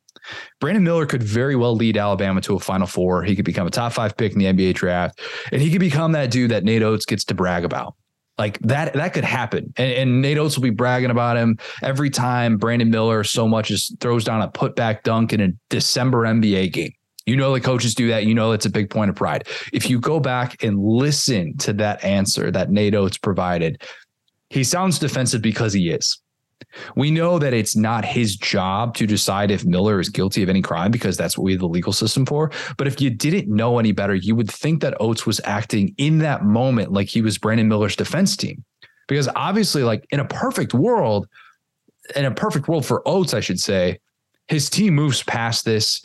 Brandon 0.60 0.82
Miller 0.82 1.06
could 1.06 1.22
very 1.22 1.54
well 1.54 1.76
lead 1.76 1.96
Alabama 1.96 2.40
to 2.40 2.56
a 2.56 2.58
Final 2.58 2.88
Four. 2.88 3.22
He 3.22 3.36
could 3.36 3.44
become 3.44 3.66
a 3.66 3.70
top 3.70 3.92
five 3.92 4.16
pick 4.16 4.32
in 4.32 4.38
the 4.38 4.46
NBA 4.46 4.74
draft, 4.74 5.20
and 5.52 5.62
he 5.62 5.70
could 5.70 5.78
become 5.78 6.12
that 6.12 6.32
dude 6.32 6.50
that 6.50 6.64
Nate 6.64 6.82
Oats 6.82 7.06
gets 7.06 7.24
to 7.26 7.34
brag 7.34 7.64
about. 7.64 7.94
Like 8.36 8.58
that, 8.60 8.94
that 8.94 9.14
could 9.14 9.24
happen. 9.24 9.72
And, 9.76 9.92
and 9.92 10.22
Nate 10.22 10.38
Oats 10.38 10.56
will 10.56 10.64
be 10.64 10.70
bragging 10.70 11.10
about 11.10 11.36
him 11.36 11.58
every 11.80 12.10
time 12.10 12.56
Brandon 12.56 12.90
Miller 12.90 13.22
so 13.22 13.46
much 13.46 13.70
as 13.70 13.94
throws 14.00 14.24
down 14.24 14.42
a 14.42 14.48
putback 14.48 15.04
dunk 15.04 15.32
in 15.32 15.40
a 15.40 15.48
December 15.70 16.22
NBA 16.22 16.72
game. 16.72 16.92
You 17.26 17.36
know 17.36 17.52
the 17.52 17.60
coaches 17.60 17.94
do 17.94 18.08
that. 18.08 18.24
You 18.24 18.34
know 18.34 18.52
it's 18.52 18.66
a 18.66 18.70
big 18.70 18.88
point 18.88 19.10
of 19.10 19.16
pride. 19.16 19.48
If 19.72 19.90
you 19.90 20.00
go 20.00 20.20
back 20.20 20.62
and 20.62 20.78
listen 20.78 21.56
to 21.58 21.72
that 21.74 22.02
answer 22.04 22.50
that 22.52 22.70
Nate 22.70 22.94
Oats 22.94 23.18
provided, 23.18 23.82
he 24.50 24.62
sounds 24.64 24.98
defensive 24.98 25.42
because 25.42 25.72
he 25.72 25.90
is. 25.90 26.20
We 26.94 27.10
know 27.10 27.38
that 27.38 27.52
it's 27.52 27.76
not 27.76 28.04
his 28.04 28.36
job 28.36 28.94
to 28.94 29.06
decide 29.06 29.50
if 29.50 29.64
Miller 29.64 30.00
is 30.00 30.08
guilty 30.08 30.42
of 30.42 30.48
any 30.48 30.62
crime 30.62 30.90
because 30.90 31.16
that's 31.16 31.36
what 31.36 31.44
we 31.44 31.52
have 31.52 31.60
the 31.60 31.68
legal 31.68 31.92
system 31.92 32.26
for. 32.26 32.50
But 32.76 32.86
if 32.86 33.00
you 33.00 33.10
didn't 33.10 33.48
know 33.48 33.78
any 33.78 33.92
better, 33.92 34.14
you 34.14 34.34
would 34.36 34.50
think 34.50 34.80
that 34.82 34.96
Oats 35.00 35.26
was 35.26 35.40
acting 35.44 35.94
in 35.98 36.18
that 36.18 36.44
moment 36.44 36.92
like 36.92 37.08
he 37.08 37.22
was 37.22 37.38
Brandon 37.38 37.68
Miller's 37.68 37.96
defense 37.96 38.36
team. 38.36 38.64
Because 39.08 39.28
obviously, 39.36 39.84
like 39.84 40.06
in 40.10 40.20
a 40.20 40.24
perfect 40.24 40.74
world, 40.74 41.28
in 42.14 42.24
a 42.24 42.30
perfect 42.30 42.68
world 42.68 42.84
for 42.84 43.06
Oats, 43.06 43.34
I 43.34 43.40
should 43.40 43.60
say, 43.60 43.98
his 44.48 44.70
team 44.70 44.94
moves 44.94 45.22
past 45.22 45.64
this 45.64 46.02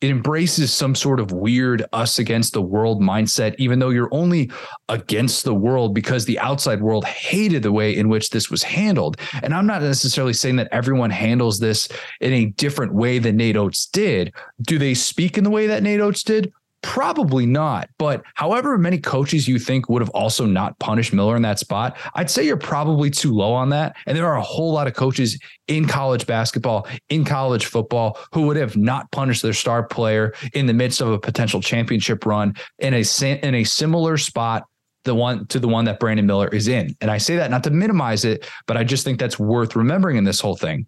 it 0.00 0.10
embraces 0.10 0.72
some 0.72 0.94
sort 0.94 1.20
of 1.20 1.32
weird 1.32 1.84
us 1.92 2.18
against 2.18 2.54
the 2.54 2.62
world 2.62 3.02
mindset, 3.02 3.54
even 3.58 3.78
though 3.78 3.90
you're 3.90 4.12
only 4.12 4.50
against 4.88 5.44
the 5.44 5.54
world 5.54 5.94
because 5.94 6.24
the 6.24 6.38
outside 6.38 6.80
world 6.80 7.04
hated 7.04 7.62
the 7.62 7.72
way 7.72 7.96
in 7.96 8.08
which 8.08 8.30
this 8.30 8.50
was 8.50 8.62
handled. 8.62 9.18
And 9.42 9.54
I'm 9.54 9.66
not 9.66 9.82
necessarily 9.82 10.32
saying 10.32 10.56
that 10.56 10.68
everyone 10.72 11.10
handles 11.10 11.58
this 11.58 11.88
in 12.20 12.32
a 12.32 12.46
different 12.46 12.94
way 12.94 13.18
than 13.18 13.36
Nate 13.36 13.56
Oats 13.56 13.86
did. 13.86 14.32
Do 14.62 14.78
they 14.78 14.94
speak 14.94 15.36
in 15.36 15.44
the 15.44 15.50
way 15.50 15.66
that 15.66 15.82
Nate 15.82 16.00
Oats 16.00 16.22
did? 16.22 16.52
Probably 16.82 17.44
not. 17.44 17.90
But 17.98 18.22
however 18.34 18.78
many 18.78 18.98
coaches 18.98 19.46
you 19.46 19.58
think 19.58 19.88
would 19.88 20.00
have 20.00 20.08
also 20.10 20.46
not 20.46 20.78
punished 20.78 21.12
Miller 21.12 21.36
in 21.36 21.42
that 21.42 21.58
spot, 21.58 21.96
I'd 22.14 22.30
say 22.30 22.46
you're 22.46 22.56
probably 22.56 23.10
too 23.10 23.34
low 23.34 23.52
on 23.52 23.68
that. 23.70 23.96
And 24.06 24.16
there 24.16 24.26
are 24.26 24.36
a 24.36 24.42
whole 24.42 24.72
lot 24.72 24.86
of 24.86 24.94
coaches 24.94 25.38
in 25.68 25.86
college 25.86 26.26
basketball, 26.26 26.86
in 27.10 27.24
college 27.24 27.66
football, 27.66 28.18
who 28.32 28.46
would 28.46 28.56
have 28.56 28.76
not 28.76 29.10
punished 29.10 29.42
their 29.42 29.52
star 29.52 29.82
player 29.82 30.32
in 30.54 30.66
the 30.66 30.72
midst 30.72 31.00
of 31.00 31.10
a 31.10 31.18
potential 31.18 31.60
championship 31.60 32.24
run 32.24 32.54
in 32.78 32.94
a 32.94 33.04
in 33.42 33.54
a 33.54 33.64
similar 33.64 34.16
spot 34.16 34.64
the 35.04 35.14
one 35.14 35.46
to 35.46 35.58
the 35.58 35.68
one 35.68 35.84
that 35.86 35.98
Brandon 35.98 36.26
Miller 36.26 36.48
is 36.48 36.68
in. 36.68 36.94
And 37.00 37.10
I 37.10 37.18
say 37.18 37.36
that 37.36 37.50
not 37.50 37.64
to 37.64 37.70
minimize 37.70 38.24
it, 38.24 38.46
but 38.66 38.76
I 38.76 38.84
just 38.84 39.04
think 39.04 39.18
that's 39.18 39.38
worth 39.38 39.76
remembering 39.76 40.16
in 40.16 40.24
this 40.24 40.40
whole 40.40 40.56
thing. 40.56 40.86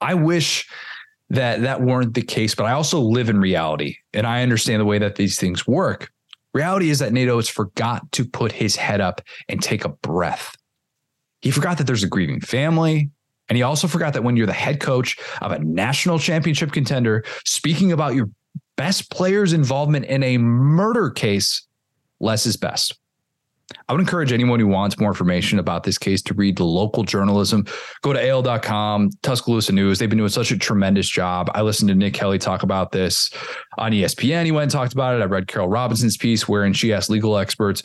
I 0.00 0.14
wish 0.14 0.68
that 1.30 1.62
that 1.62 1.82
weren't 1.82 2.14
the 2.14 2.22
case, 2.22 2.54
but 2.54 2.66
I 2.66 2.72
also 2.72 3.00
live 3.00 3.28
in 3.28 3.40
reality 3.40 3.96
and 4.12 4.26
I 4.26 4.42
understand 4.42 4.80
the 4.80 4.84
way 4.84 4.98
that 4.98 5.16
these 5.16 5.38
things 5.38 5.66
work. 5.66 6.10
Reality 6.54 6.90
is 6.90 7.00
that 7.00 7.12
Nate 7.12 7.28
Oats 7.28 7.48
has 7.48 7.54
forgot 7.54 8.10
to 8.12 8.24
put 8.24 8.52
his 8.52 8.76
head 8.76 9.00
up 9.00 9.20
and 9.48 9.62
take 9.62 9.84
a 9.84 9.90
breath. 9.90 10.56
He 11.40 11.50
forgot 11.50 11.78
that 11.78 11.86
there's 11.86 12.02
a 12.02 12.08
grieving 12.08 12.40
family. 12.40 13.10
And 13.48 13.56
he 13.56 13.62
also 13.62 13.86
forgot 13.86 14.12
that 14.14 14.24
when 14.24 14.36
you're 14.36 14.46
the 14.46 14.52
head 14.52 14.80
coach 14.80 15.16
of 15.40 15.52
a 15.52 15.58
national 15.60 16.18
championship 16.18 16.72
contender, 16.72 17.24
speaking 17.44 17.92
about 17.92 18.14
your 18.14 18.30
best 18.76 19.10
player's 19.10 19.52
involvement 19.52 20.06
in 20.06 20.22
a 20.22 20.38
murder 20.38 21.10
case, 21.10 21.66
less 22.20 22.46
is 22.46 22.56
best. 22.56 22.98
I 23.88 23.92
would 23.92 24.00
encourage 24.00 24.32
anyone 24.32 24.60
who 24.60 24.68
wants 24.68 24.98
more 24.98 25.10
information 25.10 25.58
about 25.58 25.82
this 25.82 25.98
case 25.98 26.22
to 26.22 26.34
read 26.34 26.56
the 26.56 26.64
local 26.64 27.02
journalism. 27.02 27.66
Go 28.02 28.12
to 28.12 28.28
AL.com, 28.28 29.10
Tuscaloosa 29.22 29.72
News. 29.72 29.98
They've 29.98 30.08
been 30.08 30.18
doing 30.18 30.28
such 30.30 30.52
a 30.52 30.58
tremendous 30.58 31.08
job. 31.08 31.50
I 31.54 31.62
listened 31.62 31.88
to 31.88 31.94
Nick 31.94 32.14
Kelly 32.14 32.38
talk 32.38 32.62
about 32.62 32.92
this 32.92 33.30
on 33.78 33.92
ESPN. 33.92 34.44
He 34.44 34.52
went 34.52 34.64
and 34.64 34.72
talked 34.72 34.92
about 34.92 35.16
it. 35.16 35.22
I 35.22 35.26
read 35.26 35.48
Carol 35.48 35.68
Robinson's 35.68 36.16
piece 36.16 36.48
wherein 36.48 36.72
she 36.72 36.92
asked 36.92 37.10
legal 37.10 37.36
experts 37.38 37.82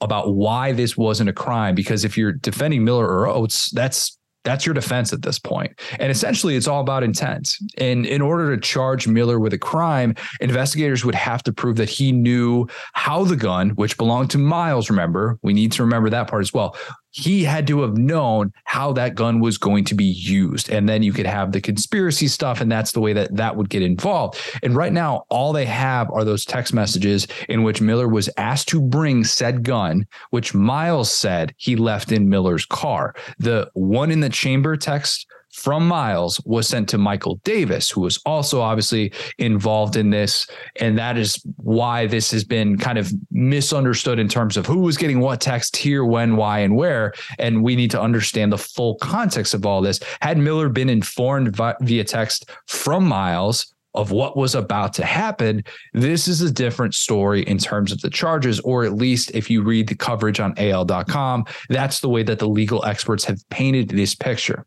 about 0.00 0.34
why 0.34 0.72
this 0.72 0.96
wasn't 0.96 1.30
a 1.30 1.32
crime. 1.32 1.74
Because 1.74 2.04
if 2.04 2.18
you're 2.18 2.32
defending 2.32 2.84
Miller 2.84 3.06
or 3.06 3.26
Oats, 3.26 3.70
that's 3.70 4.18
that's 4.44 4.64
your 4.66 4.74
defense 4.74 5.12
at 5.12 5.22
this 5.22 5.38
point. 5.38 5.78
And 5.98 6.10
essentially, 6.10 6.54
it's 6.54 6.68
all 6.68 6.80
about 6.80 7.02
intent. 7.02 7.54
And 7.78 8.06
in 8.06 8.20
order 8.20 8.54
to 8.54 8.60
charge 8.60 9.08
Miller 9.08 9.40
with 9.40 9.52
a 9.52 9.58
crime, 9.58 10.14
investigators 10.40 11.04
would 11.04 11.14
have 11.14 11.42
to 11.44 11.52
prove 11.52 11.76
that 11.76 11.88
he 11.88 12.12
knew 12.12 12.66
how 12.92 13.24
the 13.24 13.36
gun, 13.36 13.70
which 13.70 13.96
belonged 13.96 14.30
to 14.30 14.38
Miles, 14.38 14.90
remember, 14.90 15.38
we 15.42 15.52
need 15.52 15.72
to 15.72 15.82
remember 15.82 16.10
that 16.10 16.28
part 16.28 16.42
as 16.42 16.52
well, 16.52 16.76
he 17.14 17.44
had 17.44 17.64
to 17.68 17.80
have 17.82 17.96
known 17.96 18.52
how 18.64 18.92
that 18.92 19.14
gun 19.14 19.38
was 19.38 19.56
going 19.56 19.84
to 19.84 19.94
be 19.94 20.04
used. 20.04 20.68
And 20.68 20.88
then 20.88 21.04
you 21.04 21.12
could 21.12 21.26
have 21.26 21.52
the 21.52 21.60
conspiracy 21.60 22.26
stuff, 22.26 22.60
and 22.60 22.70
that's 22.70 22.90
the 22.90 23.00
way 23.00 23.12
that 23.12 23.36
that 23.36 23.54
would 23.54 23.70
get 23.70 23.82
involved. 23.82 24.40
And 24.64 24.74
right 24.74 24.92
now, 24.92 25.24
all 25.28 25.52
they 25.52 25.64
have 25.64 26.10
are 26.10 26.24
those 26.24 26.44
text 26.44 26.74
messages 26.74 27.28
in 27.48 27.62
which 27.62 27.80
Miller 27.80 28.08
was 28.08 28.28
asked 28.36 28.66
to 28.70 28.80
bring 28.80 29.22
said 29.22 29.62
gun, 29.62 30.08
which 30.30 30.54
Miles 30.54 31.12
said 31.12 31.54
he 31.56 31.76
left 31.76 32.10
in 32.10 32.28
Miller's 32.28 32.66
car. 32.66 33.14
The 33.38 33.70
one 33.74 34.10
in 34.10 34.18
the 34.18 34.28
chamber 34.28 34.76
text 34.76 35.28
from 35.54 35.86
Miles 35.86 36.40
was 36.44 36.68
sent 36.68 36.88
to 36.88 36.98
Michael 36.98 37.36
Davis, 37.44 37.88
who 37.88 38.00
was 38.00 38.20
also 38.26 38.60
obviously 38.60 39.12
involved 39.38 39.96
in 39.96 40.10
this. 40.10 40.46
And 40.80 40.98
that 40.98 41.16
is 41.16 41.42
why 41.56 42.06
this 42.06 42.30
has 42.32 42.42
been 42.42 42.76
kind 42.76 42.98
of 42.98 43.12
misunderstood 43.30 44.18
in 44.18 44.28
terms 44.28 44.56
of 44.56 44.66
who 44.66 44.80
was 44.80 44.96
getting 44.96 45.20
what 45.20 45.40
text 45.40 45.76
here, 45.76 46.04
when, 46.04 46.36
why, 46.36 46.58
and 46.58 46.76
where. 46.76 47.12
And 47.38 47.62
we 47.62 47.76
need 47.76 47.92
to 47.92 48.00
understand 48.00 48.52
the 48.52 48.58
full 48.58 48.96
context 48.96 49.54
of 49.54 49.64
all 49.64 49.80
this. 49.80 50.00
Had 50.20 50.38
Miller 50.38 50.68
been 50.68 50.88
informed 50.88 51.56
via 51.56 52.04
text 52.04 52.50
from 52.66 53.06
Miles, 53.06 53.72
of 53.94 54.10
what 54.10 54.36
was 54.36 54.56
about 54.56 54.92
to 54.92 55.04
happen, 55.04 55.62
this 55.92 56.26
is 56.26 56.40
a 56.40 56.50
different 56.50 56.94
story 56.94 57.42
in 57.42 57.58
terms 57.58 57.92
of 57.92 58.00
the 58.00 58.10
charges, 58.10 58.58
or 58.60 58.84
at 58.84 58.94
least 58.94 59.30
if 59.34 59.48
you 59.48 59.62
read 59.62 59.86
the 59.86 59.94
coverage 59.94 60.40
on 60.40 60.52
AL.com, 60.56 61.44
that's 61.68 62.00
the 62.00 62.08
way 62.08 62.24
that 62.24 62.40
the 62.40 62.48
legal 62.48 62.84
experts 62.84 63.24
have 63.24 63.38
painted 63.50 63.88
this 63.90 64.16
picture. 64.16 64.66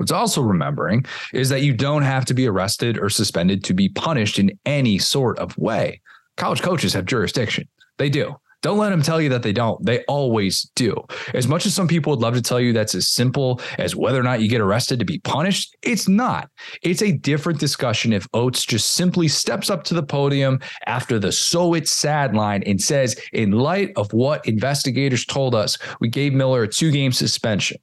What's 0.00 0.12
also 0.12 0.40
remembering 0.40 1.04
is 1.34 1.50
that 1.50 1.60
you 1.60 1.74
don't 1.74 2.04
have 2.04 2.24
to 2.24 2.32
be 2.32 2.48
arrested 2.48 2.98
or 2.98 3.10
suspended 3.10 3.62
to 3.64 3.74
be 3.74 3.90
punished 3.90 4.38
in 4.38 4.58
any 4.64 4.96
sort 4.96 5.38
of 5.38 5.58
way. 5.58 6.00
College 6.38 6.62
coaches 6.62 6.94
have 6.94 7.04
jurisdiction. 7.04 7.68
They 7.98 8.08
do. 8.08 8.34
Don't 8.62 8.78
let 8.78 8.88
them 8.90 9.02
tell 9.02 9.20
you 9.20 9.28
that 9.28 9.42
they 9.42 9.52
don't. 9.52 9.84
They 9.84 10.02
always 10.04 10.70
do. 10.74 11.04
As 11.34 11.46
much 11.46 11.66
as 11.66 11.74
some 11.74 11.86
people 11.86 12.12
would 12.12 12.22
love 12.22 12.32
to 12.32 12.40
tell 12.40 12.58
you 12.58 12.72
that's 12.72 12.94
as 12.94 13.08
simple 13.08 13.60
as 13.76 13.94
whether 13.94 14.18
or 14.18 14.22
not 14.22 14.40
you 14.40 14.48
get 14.48 14.62
arrested 14.62 15.00
to 15.00 15.04
be 15.04 15.18
punished, 15.18 15.76
it's 15.82 16.08
not. 16.08 16.48
It's 16.80 17.02
a 17.02 17.12
different 17.12 17.60
discussion 17.60 18.14
if 18.14 18.26
Oats 18.32 18.64
just 18.64 18.92
simply 18.92 19.28
steps 19.28 19.68
up 19.68 19.84
to 19.84 19.94
the 19.94 20.02
podium 20.02 20.60
after 20.86 21.18
the 21.18 21.30
so 21.30 21.74
it's 21.74 21.92
sad 21.92 22.34
line 22.34 22.62
and 22.62 22.80
says, 22.80 23.20
in 23.34 23.50
light 23.50 23.92
of 23.96 24.10
what 24.14 24.48
investigators 24.48 25.26
told 25.26 25.54
us, 25.54 25.76
we 26.00 26.08
gave 26.08 26.32
Miller 26.32 26.62
a 26.62 26.68
two 26.68 26.90
game 26.90 27.12
suspension. 27.12 27.76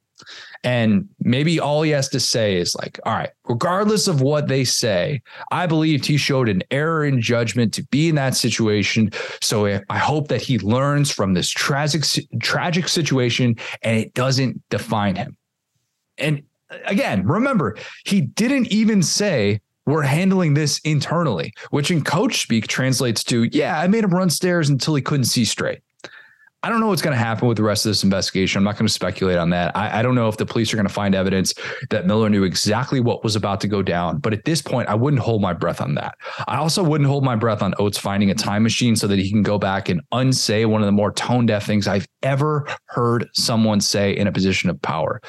And 0.64 1.08
maybe 1.20 1.60
all 1.60 1.82
he 1.82 1.90
has 1.90 2.08
to 2.10 2.20
say 2.20 2.56
is 2.56 2.74
like, 2.74 2.98
all 3.04 3.14
right, 3.14 3.30
regardless 3.48 4.08
of 4.08 4.20
what 4.20 4.48
they 4.48 4.64
say, 4.64 5.22
I 5.52 5.66
believed 5.66 6.04
he 6.04 6.16
showed 6.16 6.48
an 6.48 6.62
error 6.70 7.04
in 7.04 7.20
judgment 7.20 7.72
to 7.74 7.84
be 7.84 8.08
in 8.08 8.14
that 8.16 8.34
situation. 8.34 9.10
So 9.40 9.80
I 9.88 9.98
hope 9.98 10.28
that 10.28 10.42
he 10.42 10.58
learns 10.58 11.10
from 11.10 11.34
this 11.34 11.48
tragic, 11.50 12.04
tragic 12.40 12.88
situation 12.88 13.56
and 13.82 13.98
it 13.98 14.14
doesn't 14.14 14.62
define 14.70 15.16
him. 15.16 15.36
And 16.18 16.42
again, 16.86 17.26
remember, 17.26 17.76
he 18.04 18.20
didn't 18.20 18.72
even 18.72 19.02
say, 19.02 19.60
we're 19.86 20.02
handling 20.02 20.52
this 20.52 20.80
internally, 20.80 21.54
which 21.70 21.90
in 21.90 22.04
coach 22.04 22.42
speak 22.42 22.66
translates 22.66 23.24
to, 23.24 23.44
yeah, 23.44 23.80
I 23.80 23.86
made 23.86 24.04
him 24.04 24.10
run 24.10 24.28
stairs 24.28 24.68
until 24.68 24.94
he 24.94 25.00
couldn't 25.00 25.24
see 25.24 25.46
straight. 25.46 25.80
I 26.64 26.70
don't 26.70 26.80
know 26.80 26.88
what's 26.88 27.02
going 27.02 27.16
to 27.16 27.22
happen 27.22 27.46
with 27.46 27.56
the 27.56 27.62
rest 27.62 27.86
of 27.86 27.90
this 27.90 28.02
investigation. 28.02 28.58
I'm 28.58 28.64
not 28.64 28.76
going 28.76 28.86
to 28.88 28.92
speculate 28.92 29.38
on 29.38 29.50
that. 29.50 29.76
I, 29.76 30.00
I 30.00 30.02
don't 30.02 30.16
know 30.16 30.28
if 30.28 30.38
the 30.38 30.46
police 30.46 30.72
are 30.72 30.76
going 30.76 30.88
to 30.88 30.92
find 30.92 31.14
evidence 31.14 31.54
that 31.90 32.04
Miller 32.04 32.28
knew 32.28 32.42
exactly 32.42 32.98
what 32.98 33.22
was 33.22 33.36
about 33.36 33.60
to 33.60 33.68
go 33.68 33.80
down. 33.80 34.18
But 34.18 34.32
at 34.32 34.44
this 34.44 34.60
point, 34.60 34.88
I 34.88 34.96
wouldn't 34.96 35.22
hold 35.22 35.40
my 35.40 35.52
breath 35.52 35.80
on 35.80 35.94
that. 35.94 36.16
I 36.48 36.56
also 36.56 36.82
wouldn't 36.82 37.08
hold 37.08 37.22
my 37.22 37.36
breath 37.36 37.62
on 37.62 37.74
Oats 37.78 37.96
finding 37.96 38.30
a 38.32 38.34
time 38.34 38.64
machine 38.64 38.96
so 38.96 39.06
that 39.06 39.20
he 39.20 39.30
can 39.30 39.44
go 39.44 39.56
back 39.56 39.88
and 39.88 40.00
unsay 40.10 40.64
one 40.64 40.82
of 40.82 40.86
the 40.86 40.92
more 40.92 41.12
tone 41.12 41.46
deaf 41.46 41.64
things 41.64 41.86
I've 41.86 42.08
ever 42.24 42.66
heard 42.86 43.28
someone 43.34 43.80
say 43.80 44.16
in 44.16 44.26
a 44.26 44.32
position 44.32 44.68
of 44.68 44.82
power. 44.82 45.22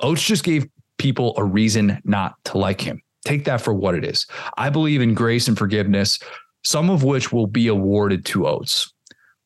Oats 0.00 0.22
just 0.22 0.44
gave 0.44 0.66
people 0.96 1.34
a 1.36 1.44
reason 1.44 2.00
not 2.04 2.42
to 2.44 2.56
like 2.56 2.80
him. 2.80 3.02
Take 3.26 3.44
that 3.44 3.60
for 3.60 3.74
what 3.74 3.94
it 3.94 4.04
is. 4.04 4.26
I 4.56 4.70
believe 4.70 5.02
in 5.02 5.12
grace 5.12 5.46
and 5.46 5.58
forgiveness, 5.58 6.18
some 6.64 6.88
of 6.88 7.04
which 7.04 7.32
will 7.32 7.46
be 7.46 7.68
awarded 7.68 8.24
to 8.26 8.46
Oats. 8.46 8.94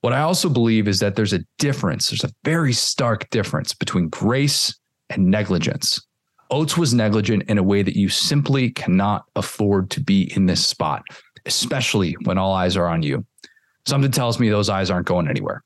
What 0.04 0.12
I 0.12 0.20
also 0.20 0.50
believe 0.50 0.86
is 0.86 1.00
that 1.00 1.16
there's 1.16 1.32
a 1.32 1.40
difference, 1.58 2.10
there's 2.10 2.24
a 2.24 2.34
very 2.44 2.74
stark 2.74 3.30
difference 3.30 3.72
between 3.72 4.10
grace 4.10 4.78
and 5.08 5.30
negligence. 5.30 5.98
Oats 6.50 6.76
was 6.76 6.92
negligent 6.92 7.44
in 7.44 7.56
a 7.56 7.62
way 7.62 7.82
that 7.82 7.96
you 7.96 8.10
simply 8.10 8.68
cannot 8.68 9.24
afford 9.34 9.88
to 9.92 10.02
be 10.02 10.30
in 10.36 10.44
this 10.44 10.62
spot, 10.68 11.04
especially 11.46 12.18
when 12.24 12.36
all 12.36 12.52
eyes 12.52 12.76
are 12.76 12.86
on 12.86 13.02
you. 13.02 13.24
Something 13.86 14.10
tells 14.10 14.38
me 14.38 14.50
those 14.50 14.68
eyes 14.68 14.90
aren't 14.90 15.06
going 15.06 15.26
anywhere. 15.26 15.64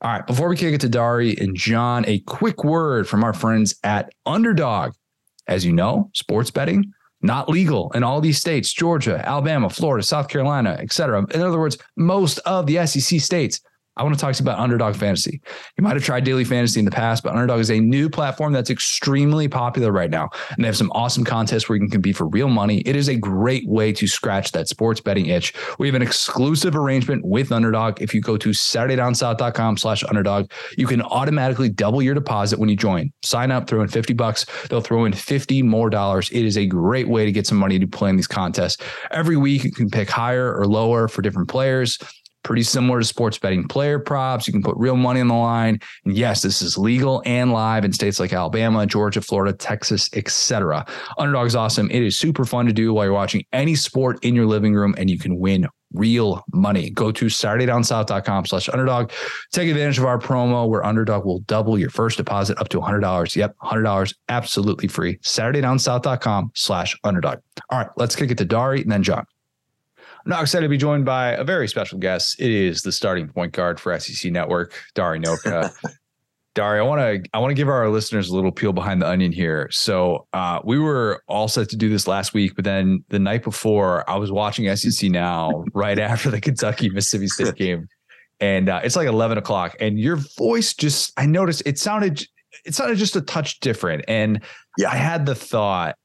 All 0.00 0.10
right, 0.10 0.26
before 0.26 0.48
we 0.48 0.56
kick 0.56 0.74
it 0.74 0.80
to 0.80 0.88
Dari 0.88 1.36
and 1.38 1.54
John, 1.54 2.04
a 2.08 2.18
quick 2.18 2.64
word 2.64 3.08
from 3.08 3.22
our 3.22 3.32
friends 3.32 3.76
at 3.84 4.12
Underdog. 4.26 4.94
As 5.46 5.64
you 5.64 5.72
know, 5.72 6.10
sports 6.12 6.50
betting 6.50 6.92
not 7.22 7.48
legal 7.48 7.90
in 7.94 8.02
all 8.02 8.20
these 8.20 8.38
states 8.38 8.72
Georgia, 8.72 9.26
Alabama, 9.26 9.68
Florida, 9.68 10.02
South 10.02 10.28
Carolina, 10.28 10.76
et 10.80 10.92
cetera. 10.92 11.24
In 11.34 11.42
other 11.42 11.58
words, 11.58 11.78
most 11.96 12.38
of 12.40 12.66
the 12.66 12.86
SEC 12.86 13.20
states 13.20 13.60
I 13.96 14.02
want 14.02 14.14
to 14.14 14.20
talk 14.20 14.34
to 14.34 14.42
you 14.42 14.44
about 14.44 14.58
Underdog 14.58 14.94
Fantasy. 14.96 15.40
You 15.76 15.82
might 15.82 15.94
have 15.94 16.04
tried 16.04 16.24
Daily 16.24 16.44
Fantasy 16.44 16.78
in 16.78 16.84
the 16.84 16.90
past, 16.90 17.22
but 17.22 17.32
Underdog 17.32 17.60
is 17.60 17.70
a 17.70 17.80
new 17.80 18.08
platform 18.08 18.52
that's 18.52 18.70
extremely 18.70 19.48
popular 19.48 19.92
right 19.92 20.10
now. 20.10 20.30
And 20.50 20.64
they 20.64 20.68
have 20.68 20.76
some 20.76 20.90
awesome 20.92 21.24
contests 21.24 21.68
where 21.68 21.76
you 21.76 21.82
can 21.82 21.90
compete 21.90 22.16
for 22.16 22.26
real 22.28 22.48
money. 22.48 22.78
It 22.86 22.96
is 22.96 23.08
a 23.08 23.16
great 23.16 23.68
way 23.68 23.92
to 23.92 24.06
scratch 24.06 24.52
that 24.52 24.68
sports 24.68 25.00
betting 25.00 25.26
itch. 25.26 25.52
We 25.78 25.88
have 25.88 25.94
an 25.94 26.02
exclusive 26.02 26.76
arrangement 26.76 27.24
with 27.26 27.52
Underdog. 27.52 28.00
If 28.00 28.14
you 28.14 28.20
go 28.20 28.36
to 28.36 28.50
SaturdayDownSouth.com 28.50 29.76
slash 29.76 30.04
underdog, 30.04 30.50
you 30.78 30.86
can 30.86 31.02
automatically 31.02 31.68
double 31.68 32.00
your 32.00 32.14
deposit 32.14 32.58
when 32.58 32.68
you 32.68 32.76
join. 32.76 33.12
Sign 33.22 33.50
up, 33.50 33.66
throw 33.66 33.82
in 33.82 33.88
50 33.88 34.14
bucks. 34.14 34.46
They'll 34.68 34.80
throw 34.80 35.04
in 35.04 35.12
50 35.12 35.62
more 35.62 35.90
dollars. 35.90 36.30
It 36.30 36.44
is 36.44 36.56
a 36.56 36.64
great 36.64 37.08
way 37.08 37.24
to 37.24 37.32
get 37.32 37.46
some 37.46 37.58
money 37.58 37.78
to 37.78 37.86
play 37.86 38.08
in 38.08 38.16
these 38.16 38.28
contests. 38.28 38.82
Every 39.10 39.36
week 39.36 39.64
you 39.64 39.72
can 39.72 39.90
pick 39.90 40.08
higher 40.08 40.54
or 40.54 40.66
lower 40.66 41.08
for 41.08 41.22
different 41.22 41.48
players 41.48 41.98
pretty 42.42 42.62
similar 42.62 43.00
to 43.00 43.04
sports 43.04 43.38
betting 43.38 43.66
player 43.68 43.98
props. 43.98 44.46
You 44.46 44.52
can 44.52 44.62
put 44.62 44.76
real 44.76 44.96
money 44.96 45.20
on 45.20 45.28
the 45.28 45.34
line. 45.34 45.80
And 46.04 46.16
yes, 46.16 46.42
this 46.42 46.62
is 46.62 46.78
legal 46.78 47.22
and 47.26 47.52
live 47.52 47.84
in 47.84 47.92
states 47.92 48.20
like 48.20 48.32
Alabama, 48.32 48.86
Georgia, 48.86 49.20
Florida, 49.20 49.56
Texas, 49.56 50.08
etc. 50.14 50.86
Underdog 51.18 51.46
is 51.46 51.56
awesome. 51.56 51.90
It 51.90 52.02
is 52.02 52.16
super 52.16 52.44
fun 52.44 52.66
to 52.66 52.72
do 52.72 52.94
while 52.94 53.04
you're 53.04 53.14
watching 53.14 53.44
any 53.52 53.74
sport 53.74 54.24
in 54.24 54.34
your 54.34 54.46
living 54.46 54.74
room, 54.74 54.94
and 54.98 55.10
you 55.10 55.18
can 55.18 55.38
win 55.38 55.66
real 55.92 56.44
money. 56.52 56.90
Go 56.90 57.10
to 57.10 57.26
SaturdayDownSouth.com 57.26 58.46
slash 58.46 58.68
underdog. 58.68 59.10
Take 59.52 59.68
advantage 59.68 59.98
of 59.98 60.04
our 60.04 60.18
promo 60.18 60.68
where 60.68 60.84
underdog 60.84 61.24
will 61.24 61.40
double 61.40 61.78
your 61.78 61.90
first 61.90 62.16
deposit 62.16 62.58
up 62.60 62.68
to 62.68 62.80
$100. 62.80 63.34
Yep, 63.34 63.56
$100 63.62 64.14
absolutely 64.28 64.88
free. 64.88 65.16
SaturdayDownSouth.com 65.18 66.52
slash 66.54 66.96
underdog. 67.04 67.38
All 67.70 67.78
right, 67.78 67.88
let's 67.96 68.16
kick 68.16 68.30
it 68.30 68.38
to 68.38 68.44
Dari 68.44 68.82
and 68.82 68.92
then 68.92 69.02
John. 69.02 69.24
I'm 70.24 70.30
now 70.30 70.42
excited 70.42 70.66
to 70.66 70.68
be 70.68 70.76
joined 70.76 71.06
by 71.06 71.32
a 71.32 71.44
very 71.44 71.66
special 71.66 71.98
guest. 71.98 72.38
It 72.38 72.50
is 72.50 72.82
the 72.82 72.92
starting 72.92 73.28
point 73.28 73.52
guard 73.52 73.80
for 73.80 73.98
SEC 73.98 74.30
Network, 74.30 74.74
Dari 74.94 75.18
Nowkhah. 75.18 75.74
Dari, 76.54 76.80
I 76.80 76.82
want 76.82 77.00
to 77.00 77.30
I 77.32 77.38
want 77.38 77.52
to 77.52 77.54
give 77.54 77.68
our 77.68 77.88
listeners 77.88 78.28
a 78.28 78.34
little 78.34 78.50
peel 78.50 78.72
behind 78.72 79.00
the 79.00 79.08
onion 79.08 79.32
here. 79.32 79.68
So 79.70 80.26
uh, 80.32 80.60
we 80.64 80.78
were 80.78 81.22
all 81.28 81.48
set 81.48 81.68
to 81.70 81.76
do 81.76 81.88
this 81.88 82.08
last 82.08 82.34
week, 82.34 82.54
but 82.56 82.64
then 82.64 83.04
the 83.08 83.20
night 83.20 83.44
before, 83.44 84.08
I 84.10 84.16
was 84.16 84.32
watching 84.32 84.74
SEC 84.76 85.10
Now 85.10 85.64
right 85.74 85.98
after 85.98 86.28
the 86.28 86.40
Kentucky 86.40 86.90
Mississippi 86.90 87.28
State 87.28 87.54
game, 87.54 87.86
and 88.40 88.68
uh, 88.68 88.80
it's 88.82 88.96
like 88.96 89.06
eleven 89.06 89.38
o'clock, 89.38 89.76
and 89.78 89.98
your 89.98 90.18
voice 90.36 90.74
just 90.74 91.12
I 91.16 91.24
noticed 91.24 91.62
it 91.66 91.78
sounded 91.78 92.26
it 92.64 92.74
sounded 92.74 92.98
just 92.98 93.14
a 93.14 93.22
touch 93.22 93.60
different, 93.60 94.04
and 94.08 94.42
yeah, 94.76 94.90
I 94.90 94.96
had 94.96 95.26
the 95.26 95.36
thought 95.36 95.96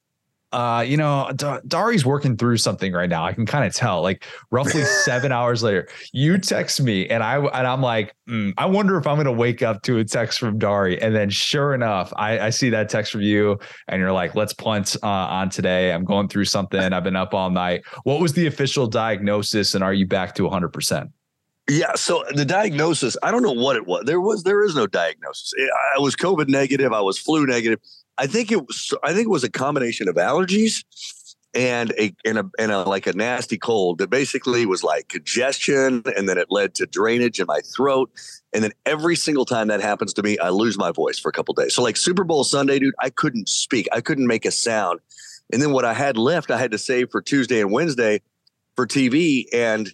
uh, 0.55 0.79
you 0.79 0.95
know, 0.95 1.29
D- 1.35 1.57
Dari's 1.67 2.05
working 2.05 2.37
through 2.37 2.55
something 2.55 2.93
right 2.93 3.09
now. 3.09 3.25
I 3.25 3.33
can 3.33 3.45
kind 3.45 3.65
of 3.65 3.73
tell. 3.73 4.01
Like 4.01 4.23
roughly 4.51 4.83
seven 5.03 5.33
hours 5.33 5.61
later, 5.61 5.89
you 6.13 6.37
text 6.37 6.81
me, 6.81 7.09
and 7.09 7.21
I 7.21 7.35
and 7.39 7.67
I'm 7.67 7.81
like, 7.81 8.15
mm, 8.29 8.53
I 8.57 8.65
wonder 8.65 8.97
if 8.97 9.05
I'm 9.05 9.17
going 9.17 9.25
to 9.25 9.33
wake 9.33 9.61
up 9.61 9.81
to 9.81 9.97
a 9.97 10.05
text 10.05 10.39
from 10.39 10.57
Dari. 10.57 11.01
And 11.01 11.13
then, 11.13 11.29
sure 11.29 11.73
enough, 11.73 12.13
I, 12.15 12.39
I 12.39 12.49
see 12.51 12.69
that 12.69 12.87
text 12.87 13.11
from 13.11 13.19
you, 13.19 13.59
and 13.89 13.99
you're 13.99 14.13
like, 14.13 14.33
let's 14.33 14.53
punt 14.53 14.95
uh, 15.03 15.07
on 15.07 15.49
today. 15.49 15.91
I'm 15.91 16.05
going 16.05 16.29
through 16.29 16.45
something. 16.45 16.79
I've 16.79 17.03
been 17.03 17.17
up 17.17 17.33
all 17.33 17.49
night. 17.49 17.83
What 18.03 18.21
was 18.21 18.31
the 18.31 18.47
official 18.47 18.87
diagnosis, 18.87 19.75
and 19.75 19.83
are 19.83 19.93
you 19.93 20.07
back 20.07 20.35
to 20.35 20.43
100 20.43 20.69
percent? 20.69 21.11
Yeah. 21.69 21.95
So 21.95 22.23
the 22.33 22.45
diagnosis, 22.45 23.17
I 23.23 23.31
don't 23.31 23.41
know 23.41 23.51
what 23.51 23.75
it 23.75 23.87
was. 23.87 24.03
There 24.05 24.21
was 24.21 24.43
there 24.43 24.63
is 24.63 24.75
no 24.75 24.87
diagnosis. 24.87 25.51
I 25.95 25.99
was 25.99 26.15
COVID 26.15 26.47
negative. 26.47 26.93
I 26.93 27.01
was 27.01 27.17
flu 27.17 27.45
negative. 27.45 27.79
I 28.17 28.27
think 28.27 28.51
it 28.51 28.65
was. 28.67 28.93
I 29.03 29.13
think 29.13 29.25
it 29.25 29.31
was 29.31 29.43
a 29.43 29.49
combination 29.49 30.07
of 30.07 30.15
allergies 30.15 30.83
and 31.53 31.91
a 31.97 32.13
and 32.25 32.37
a 32.37 32.49
and 32.59 32.71
a 32.71 32.83
like 32.83 33.07
a 33.07 33.13
nasty 33.13 33.57
cold 33.57 33.97
that 33.97 34.09
basically 34.09 34.65
was 34.65 34.83
like 34.83 35.07
congestion, 35.07 36.03
and 36.15 36.27
then 36.27 36.37
it 36.37 36.47
led 36.49 36.75
to 36.75 36.85
drainage 36.85 37.39
in 37.39 37.47
my 37.47 37.61
throat. 37.75 38.11
And 38.53 38.63
then 38.63 38.71
every 38.85 39.15
single 39.15 39.45
time 39.45 39.67
that 39.67 39.81
happens 39.81 40.13
to 40.13 40.23
me, 40.23 40.37
I 40.37 40.49
lose 40.49 40.77
my 40.77 40.91
voice 40.91 41.19
for 41.19 41.29
a 41.29 41.31
couple 41.31 41.53
days. 41.53 41.73
So 41.73 41.81
like 41.81 41.97
Super 41.97 42.23
Bowl 42.23 42.43
Sunday, 42.43 42.79
dude, 42.79 42.95
I 42.99 43.09
couldn't 43.09 43.49
speak. 43.49 43.87
I 43.91 44.01
couldn't 44.01 44.27
make 44.27 44.45
a 44.45 44.51
sound. 44.51 44.99
And 45.51 45.61
then 45.61 45.71
what 45.71 45.85
I 45.85 45.93
had 45.93 46.17
left, 46.17 46.51
I 46.51 46.57
had 46.57 46.71
to 46.71 46.77
save 46.77 47.11
for 47.11 47.21
Tuesday 47.21 47.61
and 47.61 47.71
Wednesday 47.71 48.21
for 48.75 48.87
TV. 48.87 49.45
And 49.53 49.93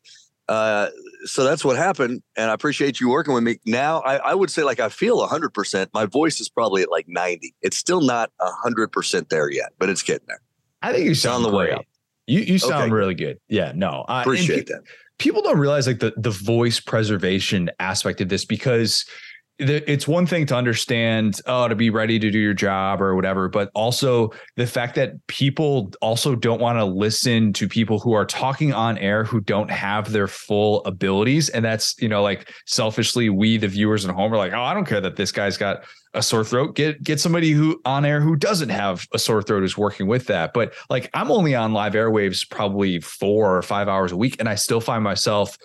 uh, 0.52 0.90
so 1.24 1.46
that's 1.46 1.64
what 1.64 1.78
happened. 1.78 2.22
And 2.36 2.52
I 2.52 2.54
appreciate 2.54 3.00
you 3.00 3.08
working 3.08 3.34
with 3.34 3.42
me. 3.42 3.60
Now, 3.66 4.02
I, 4.02 4.18
I 4.18 4.36
would 4.36 4.50
say 4.50 4.64
like 4.64 4.82
I 4.82 4.90
feel 4.90 5.26
100%. 5.26 5.88
My 5.94 6.06
voice 6.06 6.42
is 6.42 6.50
probably 6.50 6.82
at 6.82 6.92
like 6.92 7.06
90. 7.08 7.56
It's 7.62 7.78
still 7.78 8.02
not 8.02 8.32
100% 8.42 9.30
there 9.30 9.50
yet, 9.50 9.72
but 9.80 9.88
it's 9.88 10.04
getting 10.04 10.28
there. 10.28 10.42
I 10.82 10.92
think 10.92 11.06
you 11.06 11.16
sound 11.16 11.46
on 11.46 11.52
the 11.52 11.58
way 11.58 11.72
up. 11.72 11.86
You, 12.28 12.42
you 12.42 12.58
sound 12.58 12.84
okay. 12.84 12.92
really 12.92 13.16
good. 13.16 13.40
Yeah, 13.48 13.72
no. 13.74 14.04
I 14.10 14.24
appreciate 14.24 14.68
that. 14.68 14.82
People 15.20 15.42
don't 15.42 15.58
realize 15.58 15.88
like 15.88 16.00
the, 16.00 16.14
the 16.18 16.32
voice 16.32 16.82
preservation 16.82 17.70
aspect 17.80 18.20
of 18.20 18.28
this 18.28 18.44
because– 18.44 19.06
it's 19.62 20.08
one 20.08 20.26
thing 20.26 20.46
to 20.48 20.56
understand 20.56 21.40
oh 21.46 21.68
to 21.68 21.76
be 21.76 21.90
ready 21.90 22.18
to 22.18 22.32
do 22.32 22.40
your 22.40 22.54
job 22.54 23.02
or 23.02 23.16
whatever 23.16 23.48
but 23.48 23.70
also 23.76 24.32
the 24.56 24.66
fact 24.66 24.96
that 24.96 25.26
people 25.28 25.92
also 26.02 26.36
don't 26.36 26.60
want 26.60 26.78
to 26.78 26.86
listen 26.86 27.54
to 27.54 27.68
people 27.68 28.00
who 28.00 28.14
are 28.14 28.26
talking 28.26 28.74
on 28.74 28.98
air 28.98 29.24
who 29.24 29.40
don't 29.40 29.70
have 29.70 30.12
their 30.12 30.28
full 30.28 30.84
abilities. 30.86 31.50
And 31.50 31.64
that's 31.64 31.96
you 32.02 32.10
know 32.10 32.24
like 32.24 32.52
selfishly 32.66 33.30
we 33.30 33.58
the 33.58 33.68
viewers 33.68 34.06
at 34.06 34.14
home 34.16 34.34
are 34.34 34.38
like 34.38 34.54
oh 34.54 34.62
i 34.62 34.74
don't 34.74 34.86
care 34.86 35.02
that 35.02 35.16
this 35.16 35.32
guy's 35.32 35.58
got 35.58 35.84
a 36.14 36.22
sore 36.22 36.44
throat. 36.44 36.76
Get 36.76 37.02
get 37.04 37.20
somebody 37.20 37.52
who 37.52 37.80
on 37.86 38.04
air 38.04 38.20
who 38.20 38.36
doesn't 38.36 38.70
have 38.70 39.08
a 39.14 39.20
sore 39.20 39.42
throat 39.42 39.62
who's 39.62 39.78
working 39.78 40.08
with 40.08 40.28
that. 40.28 40.54
But 40.54 40.74
like 40.90 41.10
i'm 41.14 41.32
only 41.32 41.56
on 41.56 41.74
live 41.74 41.94
airwaves 41.94 42.50
probably 42.50 43.00
4 43.00 43.58
or 43.58 43.62
5 43.62 43.88
hours 43.88 44.12
a 44.12 44.18
week 44.18 44.38
and 44.40 44.50
i 44.50 44.56
still 44.56 44.82
find 44.82 45.04
myself 45.04 45.58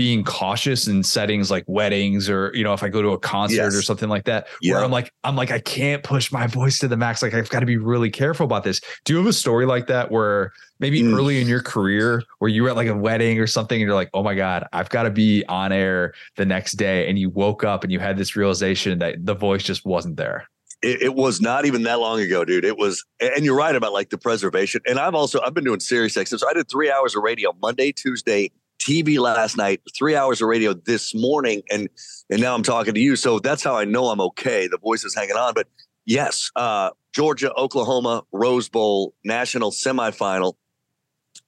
being 0.00 0.24
cautious 0.24 0.88
in 0.88 1.02
settings 1.02 1.50
like 1.50 1.62
weddings 1.66 2.30
or 2.30 2.50
you 2.54 2.64
know 2.64 2.72
if 2.72 2.82
I 2.82 2.88
go 2.88 3.02
to 3.02 3.10
a 3.10 3.18
concert 3.18 3.56
yes. 3.56 3.76
or 3.76 3.82
something 3.82 4.08
like 4.08 4.24
that 4.24 4.48
yeah. 4.62 4.72
where 4.72 4.82
I'm 4.82 4.90
like 4.90 5.12
I'm 5.24 5.36
like 5.36 5.50
I 5.50 5.58
can't 5.58 6.02
push 6.02 6.32
my 6.32 6.46
voice 6.46 6.78
to 6.78 6.88
the 6.88 6.96
max 6.96 7.20
like 7.20 7.34
I've 7.34 7.50
got 7.50 7.60
to 7.60 7.66
be 7.66 7.76
really 7.76 8.08
careful 8.08 8.46
about 8.46 8.64
this. 8.64 8.80
Do 9.04 9.12
you 9.12 9.18
have 9.18 9.26
a 9.26 9.32
story 9.34 9.66
like 9.66 9.88
that 9.88 10.10
where 10.10 10.54
maybe 10.78 11.02
mm. 11.02 11.14
early 11.14 11.38
in 11.38 11.46
your 11.46 11.60
career 11.60 12.22
where 12.38 12.48
you 12.48 12.62
were 12.62 12.70
at 12.70 12.76
like 12.76 12.88
a 12.88 12.96
wedding 12.96 13.38
or 13.38 13.46
something 13.46 13.78
and 13.78 13.86
you're 13.86 13.94
like 13.94 14.08
oh 14.14 14.22
my 14.22 14.34
god 14.34 14.66
I've 14.72 14.88
got 14.88 15.02
to 15.02 15.10
be 15.10 15.44
on 15.50 15.70
air 15.70 16.14
the 16.36 16.46
next 16.46 16.76
day 16.76 17.06
and 17.06 17.18
you 17.18 17.28
woke 17.28 17.62
up 17.62 17.84
and 17.84 17.92
you 17.92 17.98
had 17.98 18.16
this 18.16 18.34
realization 18.34 19.00
that 19.00 19.26
the 19.26 19.34
voice 19.34 19.62
just 19.62 19.84
wasn't 19.84 20.16
there? 20.16 20.48
It, 20.80 21.02
it, 21.02 21.14
was 21.14 21.42
not 21.42 21.66
even 21.66 21.82
that 21.82 22.00
long 22.00 22.20
ago, 22.20 22.42
dude. 22.42 22.64
It 22.64 22.78
was, 22.78 23.04
and 23.20 23.44
you're 23.44 23.54
right 23.54 23.76
about 23.76 23.92
like 23.92 24.08
the 24.08 24.16
preservation. 24.16 24.80
And 24.86 24.98
I've 24.98 25.14
also 25.14 25.38
I've 25.42 25.52
been 25.52 25.64
doing 25.64 25.80
Sirius 25.80 26.16
XM, 26.16 26.38
so 26.38 26.48
I 26.48 26.54
did 26.54 26.70
three 26.70 26.90
hours 26.90 27.14
of 27.14 27.22
radio 27.22 27.54
Monday, 27.60 27.92
Tuesday, 27.92 28.50
TV 28.80 29.18
last 29.18 29.56
night, 29.56 29.80
three 29.96 30.16
hours 30.16 30.40
of 30.40 30.48
radio 30.48 30.72
this 30.72 31.14
morning, 31.14 31.62
and 31.70 31.88
and 32.30 32.40
now 32.40 32.54
I'm 32.54 32.62
talking 32.62 32.94
to 32.94 33.00
you. 33.00 33.14
So 33.16 33.38
that's 33.38 33.62
how 33.62 33.76
I 33.76 33.84
know 33.84 34.06
I'm 34.06 34.20
okay. 34.20 34.66
The 34.66 34.78
voice 34.78 35.04
is 35.04 35.14
hanging 35.14 35.36
on. 35.36 35.54
But 35.54 35.68
yes, 36.06 36.50
uh, 36.56 36.90
Georgia, 37.12 37.52
Oklahoma, 37.54 38.22
Rose 38.32 38.68
Bowl, 38.68 39.14
national 39.24 39.70
semifinal. 39.70 40.54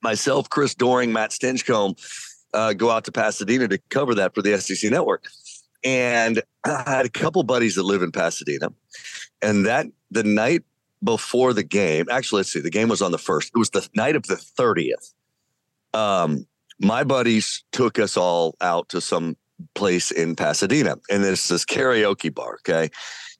Myself, 0.01 0.49
Chris 0.49 0.75
Doering, 0.75 1.13
Matt 1.13 1.31
Stinchcomb 1.31 1.97
uh, 2.53 2.73
go 2.73 2.89
out 2.89 3.05
to 3.05 3.11
Pasadena 3.11 3.67
to 3.67 3.77
cover 3.89 4.15
that 4.15 4.35
for 4.35 4.41
the 4.41 4.59
SEC 4.59 4.91
network. 4.91 5.25
And 5.83 6.41
I 6.65 6.83
had 6.85 7.05
a 7.05 7.09
couple 7.09 7.43
buddies 7.43 7.75
that 7.75 7.83
live 7.83 8.01
in 8.01 8.11
Pasadena. 8.11 8.69
And 9.41 9.65
that 9.65 9.87
the 10.11 10.23
night 10.23 10.63
before 11.03 11.53
the 11.53 11.63
game, 11.63 12.05
actually, 12.09 12.39
let's 12.39 12.53
see, 12.53 12.61
the 12.61 12.69
game 12.69 12.89
was 12.89 13.01
on 13.01 13.11
the 13.11 13.17
first. 13.17 13.51
It 13.55 13.57
was 13.57 13.71
the 13.71 13.87
night 13.95 14.15
of 14.15 14.23
the 14.23 14.35
30th. 14.35 15.13
Um, 15.93 16.47
my 16.83 17.03
buddies 17.03 17.63
took 17.71 17.97
us 17.97 18.17
all 18.17 18.55
out 18.61 18.89
to 18.89 19.01
some 19.01 19.37
place 19.73 20.11
in 20.11 20.35
Pasadena, 20.35 20.97
and 21.09 21.23
there's 21.23 21.47
this 21.47 21.65
karaoke 21.65 22.33
bar. 22.33 22.57
Okay. 22.67 22.89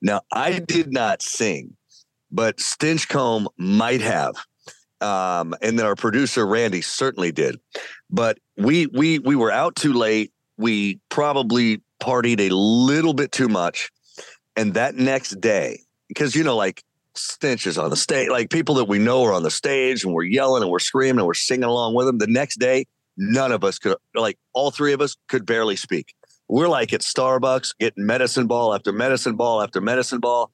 Now, 0.00 0.22
I 0.32 0.58
did 0.58 0.92
not 0.92 1.22
sing, 1.22 1.76
but 2.30 2.58
Stinchcomb 2.58 3.46
might 3.56 4.00
have. 4.00 4.34
Um, 5.00 5.54
and 5.60 5.78
then 5.78 5.86
our 5.86 5.96
producer 5.96 6.46
Randy 6.46 6.80
certainly 6.80 7.32
did. 7.32 7.60
But 8.10 8.38
we 8.56 8.86
we 8.86 9.18
we 9.18 9.36
were 9.36 9.50
out 9.50 9.76
too 9.76 9.92
late. 9.92 10.32
We 10.56 11.00
probably 11.08 11.82
partied 12.02 12.40
a 12.40 12.54
little 12.54 13.14
bit 13.14 13.32
too 13.32 13.48
much. 13.48 13.90
And 14.56 14.74
that 14.74 14.94
next 14.94 15.40
day, 15.40 15.80
because 16.08 16.34
you 16.34 16.44
know, 16.44 16.56
like 16.56 16.82
Stinch 17.16 17.66
is 17.66 17.76
on 17.76 17.90
the 17.90 17.96
stage, 17.96 18.28
like 18.28 18.50
people 18.50 18.76
that 18.76 18.84
we 18.84 18.98
know 18.98 19.22
are 19.24 19.32
on 19.32 19.42
the 19.42 19.50
stage 19.50 20.04
and 20.04 20.14
we're 20.14 20.24
yelling 20.24 20.62
and 20.62 20.70
we're 20.70 20.78
screaming 20.78 21.18
and 21.18 21.26
we're 21.26 21.34
singing 21.34 21.64
along 21.64 21.94
with 21.94 22.06
them. 22.06 22.18
The 22.18 22.26
next 22.26 22.58
day, 22.58 22.86
none 23.16 23.52
of 23.52 23.64
us 23.64 23.78
could 23.78 23.96
like 24.14 24.38
all 24.52 24.70
three 24.70 24.92
of 24.92 25.00
us 25.00 25.16
could 25.28 25.46
barely 25.46 25.76
speak. 25.76 26.14
We're 26.48 26.68
like 26.68 26.92
at 26.92 27.00
starbucks 27.00 27.74
getting 27.78 28.06
medicine 28.06 28.46
ball 28.46 28.74
after 28.74 28.92
medicine 28.92 29.36
ball 29.36 29.62
after 29.62 29.80
medicine 29.80 30.20
ball. 30.20 30.50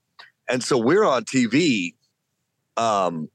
And 0.49 0.63
so 0.63 0.79
we're 0.79 1.05
on 1.05 1.25
tv 1.25 1.95
um 2.77 3.29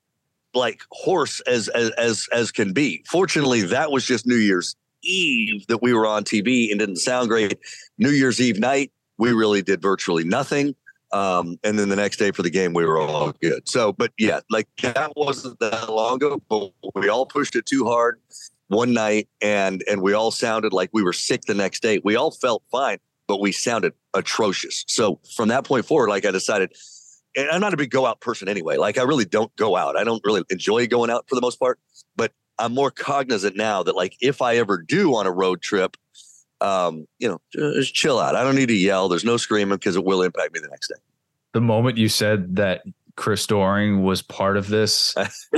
like 0.54 0.82
hoarse 0.92 1.42
as 1.42 1.68
as 1.70 1.92
as, 1.92 2.28
as 2.32 2.52
can 2.52 2.74
be. 2.74 3.04
Fortunately 3.10 3.62
that 3.64 3.92
was 3.92 4.06
just 4.06 4.26
new 4.26 4.36
year's 4.36 4.76
eve 5.04 5.66
that 5.68 5.82
we 5.82 5.94
were 5.94 6.08
on 6.08 6.24
tv 6.24 6.72
and 6.72 6.80
didn't 6.80 6.98
sound 6.98 7.30
great. 7.30 7.58
New 7.98 8.10
year's 8.10 8.40
eve 8.40 8.60
night 8.60 8.92
we 9.18 9.32
really 9.32 9.62
did 9.62 9.82
virtually 9.82 10.24
nothing. 10.24 10.76
Um, 11.12 11.58
and 11.64 11.80
then 11.80 11.88
the 11.88 11.96
next 11.96 12.18
day 12.18 12.32
for 12.32 12.42
the 12.42 12.50
game, 12.50 12.74
we 12.74 12.86
were 12.86 13.00
all 13.00 13.32
good. 13.42 13.70
So, 13.70 13.94
but 13.94 14.12
yeah, 14.18 14.42
like 14.50 14.68
that 14.82 15.14
wasn't 15.16 15.60
that 15.60 15.90
long 15.90 16.16
ago, 16.16 16.42
but 16.50 16.72
we 16.94 17.08
all 17.08 17.26
pushed 17.26 17.56
it 17.56 17.66
too 17.66 17.86
hard 17.86 18.20
one 18.68 18.94
night 18.94 19.28
and 19.42 19.84
and 19.90 20.02
we 20.02 20.14
all 20.14 20.32
sounded 20.32 20.74
like 20.74 20.90
we 20.94 21.04
were 21.04 21.14
sick 21.14 21.42
the 21.42 21.54
next 21.54 21.82
day. 21.82 22.02
We 22.04 22.16
all 22.16 22.32
felt 22.32 22.64
fine, 22.72 22.98
but 23.28 23.40
we 23.40 23.52
sounded 23.52 23.94
atrocious. 24.14 24.84
So 24.88 25.20
from 25.36 25.50
that 25.50 25.66
point 25.66 25.86
forward, 25.86 26.10
like 26.10 26.26
I 26.26 26.32
decided, 26.32 26.74
and 27.36 27.50
I'm 27.50 27.62
not 27.62 27.74
a 27.74 27.78
big 27.78 27.92
go 27.92 28.06
out 28.06 28.22
person 28.22 28.48
anyway. 28.48 28.78
Like 28.78 28.98
I 28.98 29.04
really 29.04 29.26
don't 29.26 29.56
go 29.56 29.76
out. 29.76 29.98
I 29.98 30.04
don't 30.04 30.22
really 30.26 30.44
enjoy 30.50 30.88
going 30.88 31.10
out 31.10 31.26
for 31.28 31.36
the 31.36 31.42
most 31.42 31.60
part, 31.60 31.80
but 32.16 32.32
I'm 32.58 32.74
more 32.74 32.92
cognizant 32.92 33.56
now 33.56 33.84
that 33.84 33.96
like 33.96 34.16
if 34.22 34.42
I 34.42 34.58
ever 34.58 34.78
do 34.78 35.16
on 35.16 35.28
a 35.28 35.32
road 35.32 35.62
trip, 35.62 35.98
um, 36.62 37.06
you 37.20 37.28
know, 37.28 37.40
just 37.54 37.94
chill 37.94 38.20
out. 38.20 38.36
I 38.36 38.44
don't 38.44 38.56
need 38.56 38.70
to 38.70 38.76
yell. 38.76 39.10
There's 39.10 39.26
no 39.26 39.38
screaming 39.38 39.78
because 39.78 39.96
it 39.96 40.04
will 40.04 40.22
impact 40.22 40.54
me 40.54 40.60
the 40.60 40.70
next 40.70 40.88
day. 40.88 40.96
The 41.54 41.62
moment 41.62 41.98
you 41.98 42.10
said 42.10 42.56
that 42.56 42.84
Chris 43.16 43.46
Doering 43.48 44.04
was 44.04 44.22
part 44.22 44.58
of 44.58 44.68
this. 44.68 45.16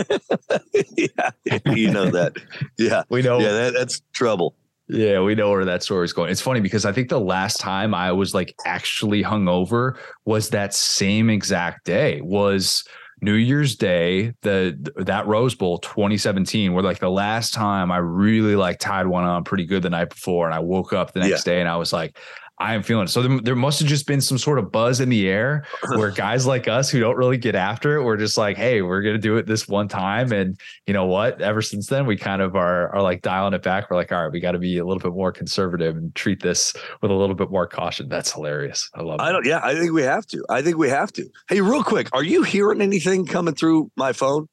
yeah, 0.96 1.32
you 1.66 1.92
know 1.92 2.10
that. 2.12 2.34
Yeah, 2.78 3.04
we 3.10 3.22
know. 3.22 3.40
Yeah, 3.40 3.52
that, 3.52 3.74
that's 3.74 4.02
trouble. 4.14 4.56
Yeah, 4.90 5.22
we 5.22 5.36
know 5.36 5.50
where 5.50 5.66
that 5.66 5.84
story 5.84 6.06
is 6.06 6.14
going. 6.14 6.32
It's 6.32 6.42
funny 6.42 6.62
because 6.62 6.86
I 6.86 6.94
think 6.94 7.10
the 7.10 7.20
last 7.20 7.60
time 7.60 7.94
I 7.94 8.12
was 8.12 8.34
like 8.34 8.56
actually 8.66 9.22
hungover 9.22 9.98
was 10.26 10.50
that 10.52 10.74
same 10.74 11.30
exact 11.30 11.86
day. 11.86 12.22
Was 12.22 12.86
New 13.22 13.34
Year's 13.34 13.76
Day, 13.76 14.34
the 14.44 14.78
that 14.98 15.28
Rose 15.28 15.56
Bowl 15.56 15.80
2017, 15.80 16.74
where 16.74 16.84
like 16.84 17.00
the 17.00 17.10
last 17.10 17.54
time 17.54 17.92
I 17.92 17.98
really 17.98 18.56
like 18.56 18.80
tied 18.80 19.08
one 19.08 19.24
on 19.24 19.44
pretty 19.44 19.66
good 19.66 19.82
the 19.84 19.90
night 19.90 20.10
before, 20.10 20.46
and 20.46 20.54
I 20.54 20.60
woke 20.60 20.94
up 20.94 21.12
the 21.12 21.20
next 21.20 21.46
yeah. 21.46 21.54
day 21.54 21.60
and 21.60 21.68
I 21.68 21.78
was 21.78 21.92
like, 21.92 22.18
I 22.60 22.74
am 22.74 22.82
feeling 22.82 23.06
it. 23.06 23.10
So 23.10 23.22
there, 23.22 23.40
there 23.42 23.56
must 23.56 23.80
have 23.80 23.88
just 23.88 24.08
been 24.08 24.20
some 24.20 24.40
sort 24.40 24.58
of 24.58 24.72
buzz 24.72 25.00
in 25.00 25.10
the 25.10 25.30
air 25.30 25.66
where 25.90 26.10
guys 26.12 26.48
like 26.48 26.68
us 26.68 26.90
who 26.90 27.00
don't 27.00 27.16
really 27.16 27.38
get 27.38 27.54
after 27.54 27.98
it, 27.98 28.04
we're 28.04 28.18
just 28.18 28.38
like, 28.38 28.58
hey, 28.58 28.82
we're 28.82 29.04
gonna 29.04 29.20
do 29.20 29.38
it 29.38 29.46
this 29.46 29.68
one 29.68 29.88
time. 29.88 30.32
And 30.32 30.60
you 30.88 30.94
know 30.94 31.06
what? 31.06 31.40
Ever 31.40 31.62
since 31.62 31.88
then, 31.88 32.08
we 32.08 32.18
kind 32.18 32.42
of 32.42 32.56
are 32.56 32.90
are 32.96 33.02
like 33.02 33.22
dialing 33.22 33.54
it 33.54 33.62
back. 33.62 33.90
We're 33.90 33.98
like, 33.98 34.12
all 34.12 34.24
right, 34.24 34.32
we 34.32 34.40
got 34.40 34.54
to 34.54 34.60
be 34.60 34.80
a 34.80 34.86
little 34.86 35.00
bit 35.00 35.14
more 35.14 35.32
conservative 35.32 35.96
and 35.96 36.14
treat 36.16 36.42
this 36.42 36.74
with 37.02 37.12
a 37.12 37.14
little 37.14 37.36
bit 37.36 37.52
more 37.52 37.68
caution. 37.68 38.10
That's 38.10 38.32
hilarious. 38.32 38.90
I 38.96 39.04
love. 39.04 39.20
It. 39.20 39.24
I 39.24 39.32
don't. 39.32 39.46
Yeah, 39.46 39.60
I 39.64 39.76
think 39.76 39.92
we 39.92 40.02
have 40.02 40.26
to. 40.28 40.44
I 40.50 40.64
think 40.64 40.78
we 40.78 40.90
have 40.90 41.12
to. 41.14 41.30
Hey, 41.50 41.62
real 41.62 41.84
quick, 41.84 42.10
are 42.14 42.24
you 42.24 42.42
hearing 42.42 42.82
anything 42.82 43.28
coming 43.28 43.54
through 43.54 43.92
my 43.96 44.14
phone? 44.14 44.48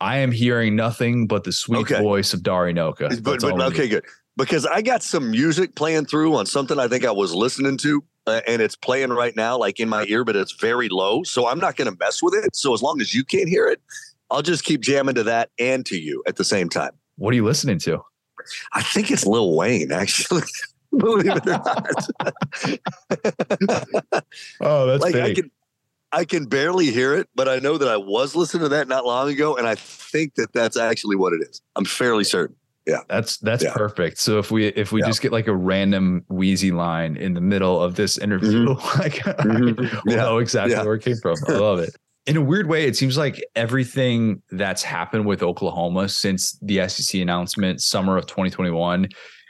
I 0.00 0.18
am 0.18 0.32
hearing 0.32 0.76
nothing 0.76 1.26
but 1.26 1.44
the 1.44 1.52
sweet 1.52 1.90
okay. 1.90 2.02
voice 2.02 2.34
of 2.34 2.42
Dari 2.42 2.74
Nowkhah. 2.74 3.22
But, 3.22 3.40
but 3.40 3.60
okay, 3.72 3.88
good 3.88 4.04
because 4.36 4.66
I 4.66 4.82
got 4.82 5.02
some 5.02 5.30
music 5.30 5.74
playing 5.74 6.06
through 6.06 6.36
on 6.36 6.46
something 6.46 6.78
I 6.78 6.88
think 6.88 7.04
I 7.04 7.10
was 7.10 7.34
listening 7.34 7.78
to, 7.78 8.04
uh, 8.26 8.40
and 8.46 8.60
it's 8.60 8.76
playing 8.76 9.10
right 9.10 9.34
now, 9.34 9.56
like 9.56 9.80
in 9.80 9.88
my 9.88 10.04
ear, 10.08 10.24
but 10.24 10.36
it's 10.36 10.52
very 10.52 10.88
low. 10.90 11.22
So 11.22 11.48
I'm 11.48 11.58
not 11.58 11.76
going 11.76 11.90
to 11.90 11.96
mess 11.98 12.22
with 12.22 12.34
it. 12.34 12.54
So 12.54 12.74
as 12.74 12.82
long 12.82 13.00
as 13.00 13.14
you 13.14 13.24
can't 13.24 13.48
hear 13.48 13.66
it, 13.66 13.80
I'll 14.30 14.42
just 14.42 14.64
keep 14.64 14.80
jamming 14.80 15.14
to 15.14 15.22
that 15.24 15.50
and 15.58 15.86
to 15.86 15.96
you 15.96 16.22
at 16.26 16.36
the 16.36 16.44
same 16.44 16.68
time. 16.68 16.92
What 17.16 17.32
are 17.32 17.36
you 17.36 17.44
listening 17.44 17.78
to? 17.80 18.02
I 18.72 18.82
think 18.82 19.10
it's 19.10 19.24
Lil 19.24 19.56
Wayne, 19.56 19.92
actually. 19.92 20.42
Believe 20.96 21.32
it 21.34 21.46
or 21.46 21.50
not. 21.50 22.06
oh, 24.60 24.86
that's 24.86 25.02
like 25.02 25.12
big. 25.12 25.22
I 25.22 25.34
can 25.34 25.50
I 26.12 26.24
can 26.24 26.46
barely 26.46 26.86
hear 26.86 27.14
it, 27.14 27.28
but 27.34 27.48
I 27.48 27.58
know 27.58 27.76
that 27.76 27.88
I 27.88 27.96
was 27.96 28.34
listening 28.34 28.62
to 28.62 28.68
that 28.70 28.88
not 28.88 29.04
long 29.04 29.28
ago, 29.28 29.56
and 29.56 29.66
I 29.66 29.74
think 29.74 30.36
that 30.36 30.52
that's 30.52 30.76
actually 30.76 31.16
what 31.16 31.32
it 31.34 31.42
is. 31.42 31.60
I'm 31.74 31.84
fairly 31.84 32.24
certain 32.24 32.56
yeah 32.86 33.00
that's 33.08 33.38
that's 33.38 33.64
yeah. 33.64 33.72
perfect 33.72 34.18
so 34.18 34.38
if 34.38 34.50
we 34.50 34.66
if 34.68 34.92
we 34.92 35.00
yeah. 35.00 35.06
just 35.06 35.20
get 35.20 35.32
like 35.32 35.46
a 35.46 35.54
random 35.54 36.24
Weezy 36.30 36.72
line 36.72 37.16
in 37.16 37.34
the 37.34 37.40
middle 37.40 37.82
of 37.82 37.96
this 37.96 38.16
interview 38.18 38.66
mm-hmm. 38.66 38.98
like 39.00 39.14
mm-hmm. 39.14 39.74
we'll 39.76 40.00
yeah. 40.16 40.22
know 40.22 40.38
exactly 40.38 40.76
where 40.76 40.94
it 40.94 41.02
came 41.02 41.16
from 41.16 41.36
i 41.48 41.52
love 41.52 41.78
it 41.78 41.94
in 42.26 42.36
a 42.36 42.42
weird 42.42 42.68
way 42.68 42.86
it 42.86 42.96
seems 42.96 43.16
like 43.16 43.44
everything 43.54 44.42
that's 44.50 44.82
happened 44.82 45.26
with 45.26 45.42
oklahoma 45.42 46.08
since 46.08 46.58
the 46.62 46.86
sec 46.88 47.20
announcement 47.20 47.80
summer 47.80 48.16
of 48.16 48.26
2021 48.26 49.08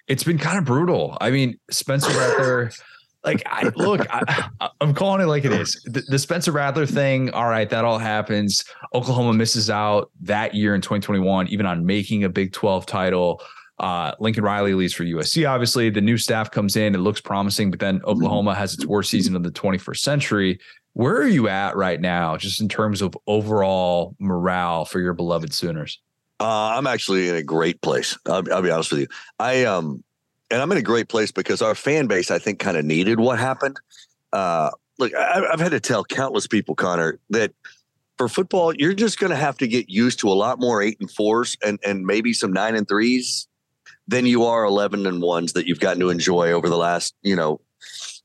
it's 0.09 0.25
been 0.25 0.38
kind 0.38 0.59
of 0.59 0.64
brutal 0.64 1.16
i 1.20 1.31
mean 1.31 1.59
spencer 1.70 2.11
rattler 2.18 2.70
like 3.26 3.42
I 3.46 3.70
look, 3.74 4.06
I, 4.08 4.70
am 4.80 4.94
calling 4.94 5.20
it 5.20 5.26
like 5.26 5.44
it 5.44 5.52
is. 5.52 5.82
The, 5.84 6.02
the, 6.02 6.18
Spencer 6.18 6.52
Rattler 6.52 6.86
thing, 6.86 7.30
all 7.30 7.48
right, 7.48 7.68
that 7.68 7.84
all 7.84 7.98
happens. 7.98 8.64
Oklahoma 8.94 9.34
misses 9.34 9.68
out 9.68 10.10
that 10.22 10.54
year 10.54 10.74
in 10.74 10.80
2021, 10.80 11.48
even 11.48 11.66
on 11.66 11.84
making 11.84 12.24
a 12.24 12.28
Big 12.28 12.52
12 12.52 12.86
title. 12.86 13.42
Uh, 13.78 14.12
Lincoln 14.20 14.44
Riley 14.44 14.72
leaves 14.72 14.94
for 14.94 15.04
USC. 15.04 15.46
Obviously, 15.48 15.90
the 15.90 16.00
new 16.00 16.16
staff 16.16 16.50
comes 16.50 16.76
in. 16.76 16.94
It 16.94 16.98
looks 16.98 17.20
promising, 17.20 17.70
but 17.70 17.80
then 17.80 18.00
Oklahoma 18.04 18.54
has 18.54 18.72
its 18.72 18.86
worst 18.86 19.10
season 19.10 19.36
of 19.36 19.42
the 19.42 19.50
21st 19.50 19.98
century. 19.98 20.58
Where 20.94 21.16
are 21.16 21.28
you 21.28 21.48
at 21.48 21.76
right 21.76 22.00
now, 22.00 22.38
just 22.38 22.60
in 22.62 22.70
terms 22.70 23.02
of 23.02 23.14
overall 23.26 24.16
morale 24.18 24.86
for 24.86 25.00
your 25.00 25.12
beloved 25.12 25.52
Sooners? 25.52 26.00
Uh, 26.40 26.74
I'm 26.76 26.86
actually 26.86 27.28
in 27.28 27.34
a 27.34 27.42
great 27.42 27.80
place. 27.82 28.16
I'll, 28.26 28.50
I'll 28.52 28.62
be 28.62 28.70
honest 28.70 28.92
with 28.92 29.00
you. 29.02 29.08
I 29.38 29.64
um 29.64 30.02
and 30.50 30.62
I'm 30.62 30.70
in 30.72 30.78
a 30.78 30.82
great 30.82 31.09
place 31.09 31.32
because 31.32 31.62
our 31.62 31.74
fan 31.74 32.06
base, 32.06 32.30
I 32.30 32.38
think, 32.38 32.59
kind 32.59 32.76
of 32.76 32.85
needed 32.85 33.18
what 33.20 33.38
happened. 33.38 33.78
Uh, 34.32 34.70
look, 34.98 35.14
I, 35.14 35.44
I've 35.52 35.61
had 35.61 35.72
to 35.72 35.80
tell 35.80 36.04
countless 36.04 36.46
people, 36.46 36.74
Connor, 36.74 37.18
that 37.30 37.52
for 38.18 38.28
football, 38.28 38.74
you're 38.74 38.94
just 38.94 39.18
going 39.18 39.30
to 39.30 39.37
have 39.37 39.59
to 39.59 39.66
get 39.66 39.90
used 39.90 40.20
to 40.20 40.28
a 40.28 40.35
lot 40.35 40.59
more 40.61 40.82
eight 40.82 40.98
and 41.00 41.11
fours 41.11 41.56
and 41.64 41.78
and 41.85 42.06
maybe 42.06 42.32
some 42.32 42.52
nine 42.52 42.74
and 42.74 42.88
threes 42.88 43.46
than 44.09 44.24
you 44.24 44.44
are 44.44 44.64
11 44.64 45.06
and 45.06 45.20
ones 45.20 45.52
that 45.54 45.66
you've 45.66 45.80
gotten 45.80 46.00
to 46.00 46.11
enjoy 46.11 46.52
over 46.52 46.68
the 46.68 46.76
last, 46.76 47.14
you 47.22 47.35
know, 47.35 47.61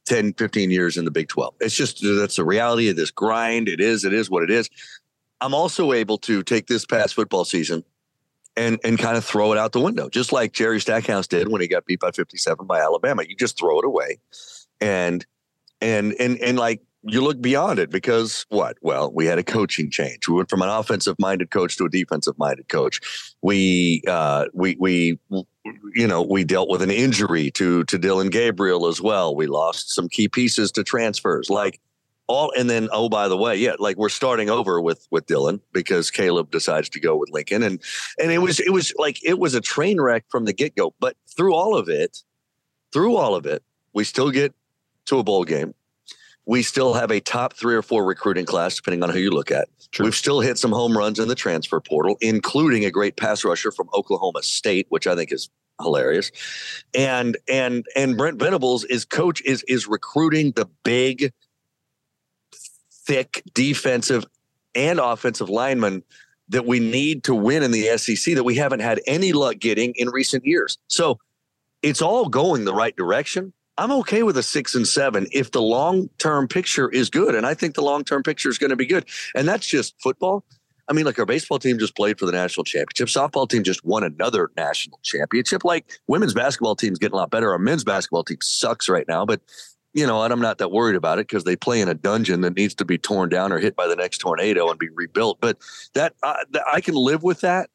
10, 0.05 0.33
15 0.33 0.69
years 0.69 0.95
in 0.95 1.05
the 1.05 1.11
Big 1.11 1.27
12. 1.27 1.55
It's 1.59 1.75
just 1.75 2.03
that's 2.03 2.35
the 2.35 2.45
reality 2.45 2.89
of 2.89 2.95
this 2.95 3.11
grind. 3.11 3.67
It 3.67 3.81
is, 3.81 4.05
it 4.05 4.13
is 4.13 4.29
what 4.29 4.43
it 4.43 4.51
is. 4.51 4.69
I'm 5.39 5.55
also 5.55 5.91
able 5.91 6.19
to 6.19 6.43
take 6.43 6.67
this 6.67 6.85
past 6.85 7.15
football 7.15 7.45
season 7.45 7.83
and 8.57 8.79
and 8.83 8.99
kind 8.99 9.17
of 9.17 9.25
throw 9.25 9.51
it 9.51 9.57
out 9.57 9.71
the 9.71 9.79
window, 9.79 10.09
just 10.09 10.31
like 10.31 10.53
Jerry 10.53 10.79
Stackhouse 10.79 11.27
did 11.27 11.47
when 11.47 11.61
he 11.61 11.67
got 11.67 11.85
beat 11.85 11.99
by 11.99 12.11
57 12.11 12.65
by 12.65 12.79
Alabama. 12.79 13.23
You 13.27 13.35
just 13.35 13.57
throw 13.57 13.79
it 13.79 13.85
away, 13.85 14.19
and 14.79 15.25
and 15.79 16.13
and 16.19 16.37
and 16.39 16.57
like 16.57 16.81
you 17.03 17.21
look 17.21 17.41
beyond 17.41 17.79
it 17.79 17.89
because 17.89 18.45
what? 18.49 18.77
Well, 18.81 19.11
we 19.11 19.25
had 19.25 19.39
a 19.39 19.43
coaching 19.43 19.89
change. 19.89 20.27
We 20.27 20.35
went 20.35 20.49
from 20.49 20.61
an 20.61 20.69
offensive 20.69 21.15
minded 21.17 21.49
coach 21.49 21.77
to 21.77 21.85
a 21.85 21.89
defensive 21.89 22.37
minded 22.37 22.69
coach. 22.69 22.99
We 23.41 24.03
uh, 24.07 24.45
we 24.53 24.75
we 24.79 25.19
you 25.95 26.07
know 26.07 26.21
we 26.21 26.43
dealt 26.43 26.69
with 26.69 26.81
an 26.81 26.91
injury 26.91 27.51
to 27.51 27.83
to 27.85 27.97
Dillon 27.97 28.29
Gabriel 28.29 28.87
as 28.87 29.01
well. 29.01 29.35
We 29.35 29.47
lost 29.47 29.93
some 29.93 30.09
key 30.09 30.27
pieces 30.27 30.71
to 30.73 30.83
transfers, 30.83 31.49
like 31.49 31.79
all 32.31 32.51
and 32.57 32.69
then 32.69 32.89
oh 32.91 33.09
by 33.09 33.27
the 33.27 33.37
way 33.37 33.55
yeah 33.55 33.73
like 33.79 33.97
we're 33.97 34.09
starting 34.09 34.49
over 34.49 34.81
with 34.81 35.07
with 35.11 35.25
Dillon 35.25 35.61
because 35.73 36.09
Caleb 36.09 36.51
decides 36.51 36.89
to 36.89 36.99
go 36.99 37.15
with 37.15 37.29
Lincoln 37.29 37.63
and 37.63 37.81
and 38.19 38.31
it 38.31 38.39
was 38.39 38.59
it 38.59 38.71
was 38.71 38.93
like 38.97 39.23
it 39.23 39.39
was 39.39 39.53
a 39.53 39.61
train 39.61 39.99
wreck 39.99 40.25
from 40.29 40.45
the 40.45 40.53
get 40.53 40.75
go 40.75 40.93
but 40.99 41.15
through 41.35 41.53
all 41.53 41.77
of 41.77 41.89
it 41.89 42.23
through 42.91 43.15
all 43.15 43.35
of 43.35 43.45
it 43.45 43.63
we 43.93 44.03
still 44.03 44.31
get 44.31 44.53
to 45.05 45.19
a 45.19 45.23
bowl 45.23 45.43
game. 45.43 45.73
We 46.45 46.63
still 46.63 46.93
have 46.93 47.11
a 47.11 47.19
top 47.19 47.53
3 47.53 47.75
or 47.75 47.81
4 47.81 48.03
recruiting 48.03 48.45
class 48.45 48.75
depending 48.75 49.03
on 49.03 49.09
who 49.09 49.19
you 49.19 49.31
look 49.31 49.51
at. 49.51 49.67
True. 49.91 50.05
we've 50.05 50.15
still 50.15 50.39
hit 50.39 50.57
some 50.57 50.71
home 50.71 50.97
runs 50.97 51.19
in 51.19 51.27
the 51.27 51.35
transfer 51.35 51.81
portal 51.81 52.17
including 52.21 52.85
a 52.85 52.91
great 52.91 53.17
pass 53.17 53.43
rusher 53.43 53.71
from 53.73 53.89
Oklahoma 53.93 54.41
State 54.41 54.85
which 54.87 55.05
I 55.05 55.15
think 55.15 55.33
is 55.33 55.49
hilarious. 55.81 56.31
And 56.95 57.37
and 57.49 57.85
and 57.95 58.17
Brent 58.17 58.39
Venables 58.39 58.85
is 58.85 59.05
coach 59.05 59.41
is 59.43 59.63
is 59.63 59.87
recruiting 59.87 60.51
the 60.51 60.67
big 60.83 61.33
thick 63.11 63.43
defensive 63.53 64.25
and 64.73 64.97
offensive 64.97 65.49
linemen 65.49 66.01
that 66.47 66.65
we 66.65 66.79
need 66.79 67.25
to 67.25 67.35
win 67.35 67.61
in 67.61 67.71
the 67.71 67.97
SEC 67.97 68.35
that 68.35 68.45
we 68.45 68.55
haven't 68.55 68.79
had 68.79 69.01
any 69.05 69.33
luck 69.33 69.59
getting 69.59 69.91
in 69.97 70.09
recent 70.09 70.45
years. 70.45 70.77
So 70.87 71.19
it's 71.81 72.01
all 72.01 72.29
going 72.29 72.63
the 72.63 72.73
right 72.73 72.95
direction. 72.95 73.51
I'm 73.77 73.91
okay 73.91 74.23
with 74.23 74.37
a 74.37 74.43
six 74.43 74.75
and 74.75 74.87
seven 74.87 75.27
if 75.33 75.51
the 75.51 75.61
long 75.61 76.09
term 76.19 76.47
picture 76.47 76.87
is 76.89 77.09
good. 77.09 77.35
And 77.35 77.45
I 77.45 77.53
think 77.53 77.75
the 77.75 77.81
long 77.81 78.05
term 78.05 78.23
picture 78.23 78.47
is 78.47 78.57
going 78.57 78.69
to 78.69 78.77
be 78.77 78.85
good. 78.85 79.03
And 79.35 79.45
that's 79.45 79.67
just 79.67 80.01
football. 80.01 80.45
I 80.87 80.93
mean, 80.93 81.05
like 81.05 81.19
our 81.19 81.25
baseball 81.25 81.59
team 81.59 81.79
just 81.79 81.97
played 81.97 82.17
for 82.17 82.25
the 82.25 82.31
national 82.31 82.63
championship. 82.63 83.07
Softball 83.07 83.49
team 83.49 83.63
just 83.63 83.83
won 83.83 84.05
another 84.05 84.51
national 84.55 85.01
championship. 85.03 85.65
Like 85.65 85.99
women's 86.07 86.33
basketball 86.33 86.77
team's 86.77 86.97
getting 86.97 87.13
a 87.13 87.17
lot 87.17 87.29
better. 87.29 87.51
Our 87.51 87.59
men's 87.59 87.83
basketball 87.83 88.23
team 88.23 88.37
sucks 88.41 88.87
right 88.87 89.07
now, 89.09 89.25
but 89.25 89.41
you 89.93 90.07
know, 90.07 90.23
and 90.23 90.31
I'm 90.31 90.39
not 90.39 90.57
that 90.59 90.71
worried 90.71 90.95
about 90.95 91.19
it 91.19 91.27
because 91.27 91.43
they 91.43 91.55
play 91.55 91.81
in 91.81 91.89
a 91.89 91.93
dungeon 91.93 92.41
that 92.41 92.55
needs 92.55 92.73
to 92.75 92.85
be 92.85 92.97
torn 92.97 93.29
down 93.29 93.51
or 93.51 93.59
hit 93.59 93.75
by 93.75 93.87
the 93.87 93.95
next 93.95 94.19
tornado 94.19 94.69
and 94.69 94.79
be 94.79 94.89
rebuilt. 94.89 95.39
But 95.41 95.57
that 95.93 96.13
uh, 96.23 96.37
I 96.71 96.81
can 96.81 96.95
live 96.95 97.23
with 97.23 97.41
that 97.41 97.69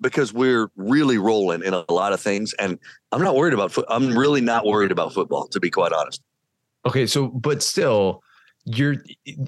because 0.00 0.32
we're 0.32 0.70
really 0.76 1.18
rolling 1.18 1.62
in 1.62 1.74
a 1.74 1.90
lot 1.92 2.12
of 2.12 2.20
things, 2.20 2.54
and 2.54 2.78
I'm 3.12 3.22
not 3.22 3.34
worried 3.34 3.54
about. 3.54 3.76
I'm 3.88 4.16
really 4.16 4.40
not 4.40 4.64
worried 4.64 4.92
about 4.92 5.12
football, 5.12 5.48
to 5.48 5.60
be 5.60 5.70
quite 5.70 5.92
honest. 5.92 6.22
Okay, 6.86 7.06
so 7.06 7.28
but 7.28 7.62
still, 7.62 8.22
you're 8.64 8.96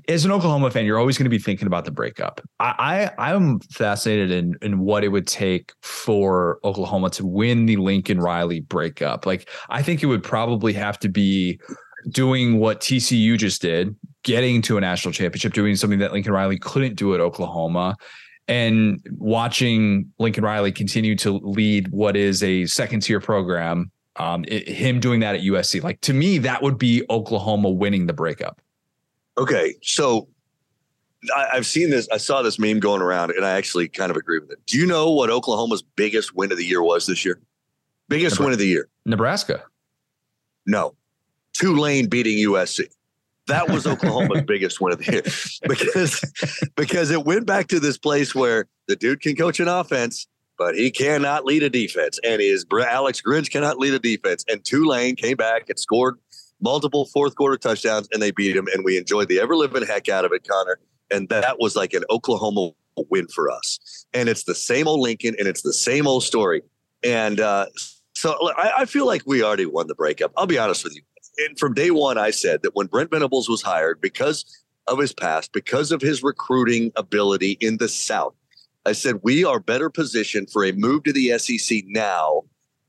as 0.08 0.24
an 0.24 0.32
Oklahoma 0.32 0.70
fan, 0.70 0.84
you're 0.84 0.98
always 0.98 1.16
going 1.16 1.24
to 1.24 1.30
be 1.30 1.38
thinking 1.38 1.66
about 1.66 1.84
the 1.84 1.90
breakup. 1.90 2.40
I, 2.60 3.10
I 3.18 3.32
am 3.32 3.60
fascinated 3.60 4.30
in 4.30 4.56
in 4.60 4.80
what 4.80 5.04
it 5.04 5.08
would 5.08 5.26
take 5.26 5.72
for 5.82 6.58
Oklahoma 6.64 7.10
to 7.10 7.26
win 7.26 7.66
the 7.66 7.76
Lincoln 7.76 8.20
Riley 8.20 8.60
breakup. 8.60 9.24
Like 9.24 9.48
I 9.70 9.82
think 9.82 10.02
it 10.02 10.06
would 10.06 10.22
probably 10.22 10.72
have 10.72 10.98
to 11.00 11.08
be 11.08 11.60
doing 12.08 12.58
what 12.58 12.80
TCU 12.80 13.36
just 13.38 13.62
did, 13.62 13.94
getting 14.22 14.62
to 14.62 14.76
a 14.76 14.80
national 14.80 15.12
championship, 15.12 15.52
doing 15.52 15.76
something 15.76 15.98
that 15.98 16.12
Lincoln 16.12 16.32
Riley 16.32 16.58
couldn't 16.58 16.94
do 16.94 17.14
at 17.14 17.20
Oklahoma, 17.20 17.96
and 18.48 19.00
watching 19.12 20.10
Lincoln 20.18 20.44
Riley 20.44 20.72
continue 20.72 21.16
to 21.16 21.32
lead 21.32 21.88
what 21.88 22.16
is 22.16 22.42
a 22.42 22.66
second 22.66 23.00
tier 23.00 23.20
program. 23.20 23.90
Um, 24.16 24.44
it, 24.46 24.68
him 24.68 25.00
doing 25.00 25.20
that 25.20 25.34
at 25.36 25.40
USC, 25.40 25.82
like 25.82 26.00
to 26.02 26.12
me, 26.12 26.38
that 26.38 26.62
would 26.62 26.76
be 26.76 27.04
Oklahoma 27.08 27.70
winning 27.70 28.06
the 28.06 28.12
breakup. 28.12 28.60
Okay, 29.38 29.74
so 29.82 30.28
I, 31.34 31.54
have 31.54 31.66
seen 31.66 31.90
this. 31.90 32.08
I 32.12 32.18
saw 32.18 32.42
this 32.42 32.58
meme 32.58 32.80
going 32.80 33.00
around, 33.00 33.30
and 33.30 33.44
I 33.44 33.50
actually 33.52 33.88
kind 33.88 34.10
of 34.10 34.16
agree 34.16 34.38
with 34.38 34.50
it. 34.50 34.58
Do 34.66 34.76
you 34.76 34.86
know 34.86 35.10
what 35.10 35.30
Oklahoma's 35.30 35.82
biggest 35.82 36.34
win 36.34 36.52
of 36.52 36.58
the 36.58 36.64
year 36.64 36.82
was 36.82 37.06
this 37.06 37.24
year? 37.24 37.40
Biggest 38.08 38.34
Nebraska. 38.34 38.42
win 38.44 38.52
of 38.52 38.58
the 38.58 38.66
year? 38.66 38.88
Nebraska. 39.06 39.64
No, 40.66 40.94
Tulane 41.52 42.08
beating 42.08 42.36
USC. 42.48 42.84
That 43.48 43.68
was 43.68 43.86
Oklahoma's 43.86 44.42
biggest 44.46 44.80
win 44.80 44.92
of 44.92 44.98
the 45.00 45.12
year 45.12 45.22
because 45.68 46.20
because 46.76 47.10
it 47.10 47.24
went 47.24 47.46
back 47.46 47.68
to 47.68 47.80
this 47.80 47.98
place 47.98 48.34
where 48.34 48.66
the 48.88 48.96
dude 48.96 49.20
can 49.20 49.34
coach 49.36 49.60
an 49.60 49.68
offense, 49.68 50.26
but 50.58 50.76
he 50.76 50.90
cannot 50.90 51.44
lead 51.44 51.62
a 51.62 51.70
defense, 51.70 52.18
and 52.24 52.40
his 52.40 52.64
Alex 52.72 53.20
Grinch 53.20 53.50
cannot 53.50 53.78
lead 53.78 53.94
a 53.94 53.98
defense. 53.98 54.44
And 54.48 54.64
Tulane 54.64 55.16
came 55.16 55.36
back 55.36 55.68
and 55.68 55.78
scored 55.78 56.18
multiple 56.60 57.06
fourth 57.06 57.34
quarter 57.34 57.56
touchdowns, 57.56 58.08
and 58.12 58.22
they 58.22 58.30
beat 58.30 58.56
him. 58.56 58.68
And 58.72 58.84
we 58.84 58.96
enjoyed 58.96 59.28
the 59.28 59.40
ever 59.40 59.56
living 59.56 59.86
heck 59.86 60.08
out 60.08 60.24
of 60.24 60.32
it, 60.32 60.46
Connor. 60.46 60.78
And 61.10 61.28
that 61.28 61.58
was 61.58 61.76
like 61.76 61.92
an 61.92 62.04
Oklahoma 62.10 62.70
win 63.10 63.26
for 63.28 63.50
us. 63.50 64.06
And 64.14 64.28
it's 64.28 64.44
the 64.44 64.54
same 64.54 64.86
old 64.86 65.00
Lincoln, 65.00 65.34
and 65.38 65.48
it's 65.48 65.62
the 65.62 65.72
same 65.72 66.06
old 66.06 66.22
story. 66.22 66.62
And 67.02 67.40
uh, 67.40 67.66
so 68.14 68.36
I, 68.56 68.72
I 68.78 68.84
feel 68.84 69.06
like 69.06 69.22
we 69.26 69.42
already 69.42 69.66
won 69.66 69.88
the 69.88 69.94
breakup. 69.94 70.32
I'll 70.36 70.46
be 70.46 70.58
honest 70.58 70.84
with 70.84 70.94
you 70.94 71.02
and 71.38 71.58
from 71.58 71.74
day 71.74 71.90
one, 71.90 72.18
I 72.18 72.30
said 72.30 72.62
that 72.62 72.74
when 72.74 72.86
Brent 72.86 73.10
Venables 73.10 73.48
was 73.48 73.62
hired, 73.62 74.00
because 74.00 74.44
of 74.86 74.98
his 74.98 75.12
past, 75.12 75.52
because 75.52 75.92
of 75.92 76.00
his 76.00 76.22
recruiting 76.22 76.92
ability 76.96 77.52
in 77.60 77.78
the 77.78 77.88
South, 77.88 78.34
I 78.84 78.92
said 78.92 79.20
we 79.22 79.44
are 79.44 79.60
better 79.60 79.90
positioned 79.90 80.50
for 80.50 80.64
a 80.64 80.72
move 80.72 81.04
to 81.04 81.12
the 81.12 81.38
SEC 81.38 81.84
now 81.86 82.42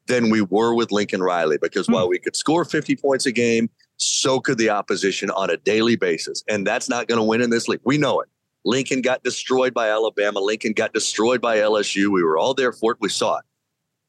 than 0.07 0.29
we 0.29 0.41
were 0.41 0.73
with 0.73 0.91
Lincoln 0.91 1.21
Riley 1.21 1.57
because 1.61 1.87
hmm. 1.87 1.93
while 1.93 2.09
we 2.09 2.19
could 2.19 2.35
score 2.35 2.65
50 2.65 2.95
points 2.95 3.25
a 3.25 3.31
game, 3.31 3.69
so 3.97 4.39
could 4.39 4.57
the 4.57 4.69
opposition 4.69 5.29
on 5.31 5.49
a 5.49 5.57
daily 5.57 5.95
basis. 5.95 6.43
And 6.49 6.65
that's 6.65 6.89
not 6.89 7.07
going 7.07 7.19
to 7.19 7.23
win 7.23 7.41
in 7.41 7.49
this 7.49 7.67
league. 7.67 7.81
We 7.83 7.97
know 7.97 8.21
it. 8.21 8.29
Lincoln 8.65 9.01
got 9.01 9.23
destroyed 9.23 9.73
by 9.73 9.89
Alabama. 9.89 10.39
Lincoln 10.39 10.73
got 10.73 10.93
destroyed 10.93 11.41
by 11.41 11.57
LSU. 11.57 12.11
We 12.11 12.23
were 12.23 12.37
all 12.37 12.53
there 12.53 12.71
for 12.71 12.93
it. 12.93 12.97
We 13.01 13.09
saw 13.09 13.37
it. 13.37 13.45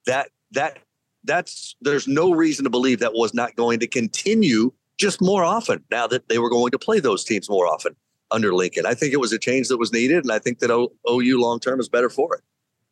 That 0.06 0.30
that 0.52 0.78
that's 1.24 1.74
there's 1.80 2.06
no 2.06 2.32
reason 2.32 2.64
to 2.64 2.70
believe 2.70 3.00
that 3.00 3.14
was 3.14 3.34
not 3.34 3.56
going 3.56 3.80
to 3.80 3.86
continue 3.86 4.72
just 4.98 5.20
more 5.20 5.44
often 5.44 5.82
now 5.90 6.06
that 6.06 6.28
they 6.28 6.38
were 6.38 6.50
going 6.50 6.70
to 6.70 6.78
play 6.78 7.00
those 7.00 7.24
teams 7.24 7.48
more 7.50 7.66
often 7.66 7.96
under 8.30 8.54
Lincoln. 8.54 8.86
I 8.86 8.94
think 8.94 9.12
it 9.12 9.20
was 9.20 9.32
a 9.32 9.38
change 9.38 9.68
that 9.68 9.78
was 9.78 9.92
needed, 9.92 10.24
and 10.24 10.32
I 10.32 10.38
think 10.38 10.58
that 10.60 10.70
o, 10.70 10.92
OU 11.08 11.40
long 11.40 11.60
term 11.60 11.80
is 11.80 11.88
better 11.88 12.10
for 12.10 12.34
it. 12.36 12.42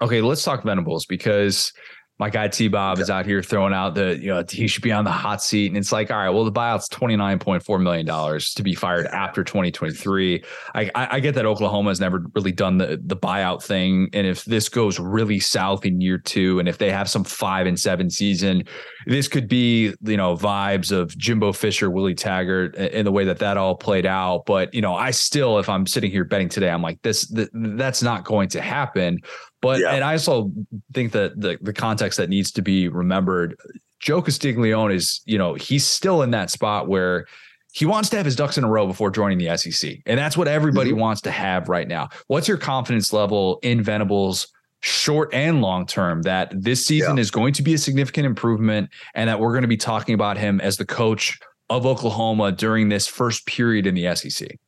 Okay, 0.03 0.21
let's 0.21 0.43
talk 0.43 0.65
Venables 0.65 1.07
because 1.07 1.73
my 2.23 2.31
guy 2.31 2.47
T 2.47 2.69
Bob 2.69 3.01
is 3.01 3.11
out 3.11 3.27
here 3.27 3.43
throwing 3.43 3.73
out 3.73 3.97
the, 3.97 4.17
you 4.17 4.29
know, 4.29 4.45
he 4.49 4.69
should 4.69 4.85
be 4.85 4.93
on 4.93 5.03
the 5.03 5.11
hot 5.11 5.43
seat. 5.43 5.67
And 5.67 5.77
it's 5.77 5.91
like, 5.91 6.09
all 6.09 6.19
right, 6.19 6.29
well, 6.29 6.45
the 6.45 6.53
buyout's 6.53 6.89
$29.4 6.89 7.83
million 7.83 8.41
to 8.41 8.63
be 8.63 8.77
fired 8.77 9.07
after 9.07 9.43
2023. 9.43 10.45
I, 10.73 10.91
I 10.95 11.19
get 11.19 11.35
that 11.35 11.47
Oklahoma 11.47 11.91
has 11.91 11.99
never 11.99 12.25
really 12.37 12.53
done 12.53 12.79
the, 12.79 13.03
the 13.05 13.17
buyout 13.17 13.61
thing. 13.61 14.09
And 14.13 14.25
if 14.25 14.45
this 14.45 14.69
goes 14.69 15.01
really 15.01 15.41
south 15.41 15.85
in 15.85 16.01
year 16.01 16.17
two, 16.17 16.61
and 16.61 16.69
if 16.69 16.79
they 16.79 16.93
have 16.93 17.11
some 17.11 17.25
five 17.25 17.67
and 17.67 17.77
seven 17.77 18.09
season, 18.09 18.63
this 19.07 19.29
could 19.29 19.49
be, 19.49 19.95
you 20.03 20.17
know, 20.17 20.37
vibes 20.37 20.93
of 20.93 21.17
Jimbo 21.17 21.53
Fisher, 21.53 21.91
Willie 21.91 22.15
Taggart 22.15 22.75
in 22.77 23.05
the 23.05 23.13
way 23.13 23.25
that 23.25 23.39
that 23.39 23.57
all 23.57 23.77
played 23.77 24.07
out. 24.07 24.45
But, 24.47 24.73
you 24.75 24.81
know, 24.81 24.95
I 24.95 25.11
still, 25.11 25.59
if 25.59 25.69
I'm 25.69 25.87
sitting 25.87 26.11
here 26.11 26.25
betting 26.25 26.49
today, 26.49 26.71
I'm 26.71 26.83
like, 26.83 27.01
this, 27.03 27.29
th- 27.29 27.49
that's 27.53 28.03
not 28.03 28.25
going 28.25 28.49
to 28.51 28.61
happen. 28.61 29.21
But 29.61 29.81
yeah. 29.81 29.93
and 29.93 30.05
I 30.05 30.13
also 30.13 30.51
think 30.93 31.13
that 31.13 31.41
the 31.41 31.57
the 31.63 31.73
context 31.73 32.19
that 32.19 32.29
needs 32.29 32.51
to 32.53 32.63
be 32.63 32.89
remembered, 32.89 33.57
Joe 34.01 34.21
Castiglione 34.21 34.97
is, 34.97 35.23
you 35.25 35.39
know, 35.39 35.55
he's 35.55 35.87
still 35.87 36.23
in 36.23 36.33
that 36.33 36.51
spot 36.51 36.89
where 36.89 37.27
he 37.73 37.87
wants 37.87 38.11
to 38.11 38.17
have 38.17 38.27
his 38.27 38.37
ducks 38.37 38.59
in 38.59 38.65
a 38.65 38.69
row 38.69 38.87
before 38.87 39.11
joining 39.11 39.39
the 39.39 39.57
SEC. 39.57 39.99
And 40.05 40.19
that's 40.19 40.37
what 40.37 40.49
everybody 40.49 40.91
mm-hmm. 40.91 41.01
wants 41.01 41.23
to 41.23 41.31
have 41.31 41.69
right 41.69 41.89
now. 41.89 42.11
What's 42.27 42.49
your 42.49 42.59
confidence 42.59 43.13
level 43.13 43.61
in 43.63 43.83
Venables 43.83 44.49
short 44.83 45.33
and 45.33 45.63
long 45.63 45.87
term 45.87 46.23
that 46.23 46.51
this 46.55 46.85
season 46.85 47.17
yeah. 47.17 47.21
is 47.21 47.31
going 47.31 47.55
to 47.55 47.63
be 47.63 47.75
a 47.75 47.79
significant 47.79 48.27
improvement 48.27 48.91
and 49.15 49.29
that 49.29 49.41
we're 49.41 49.53
going 49.53 49.63
to 49.63 49.69
be 49.69 49.77
talking 49.77 50.15
about 50.15 50.37
him 50.37 50.61
as 50.61 50.77
the 50.77 50.85
coach 50.85 51.39
of 51.71 51.87
Oklahoma 51.87 52.53
during 52.53 52.89
this 52.89 53.07
first 53.07 53.47
period 53.47 53.87
in 53.87 53.95
the 53.95 54.15
SEC? 54.15 54.59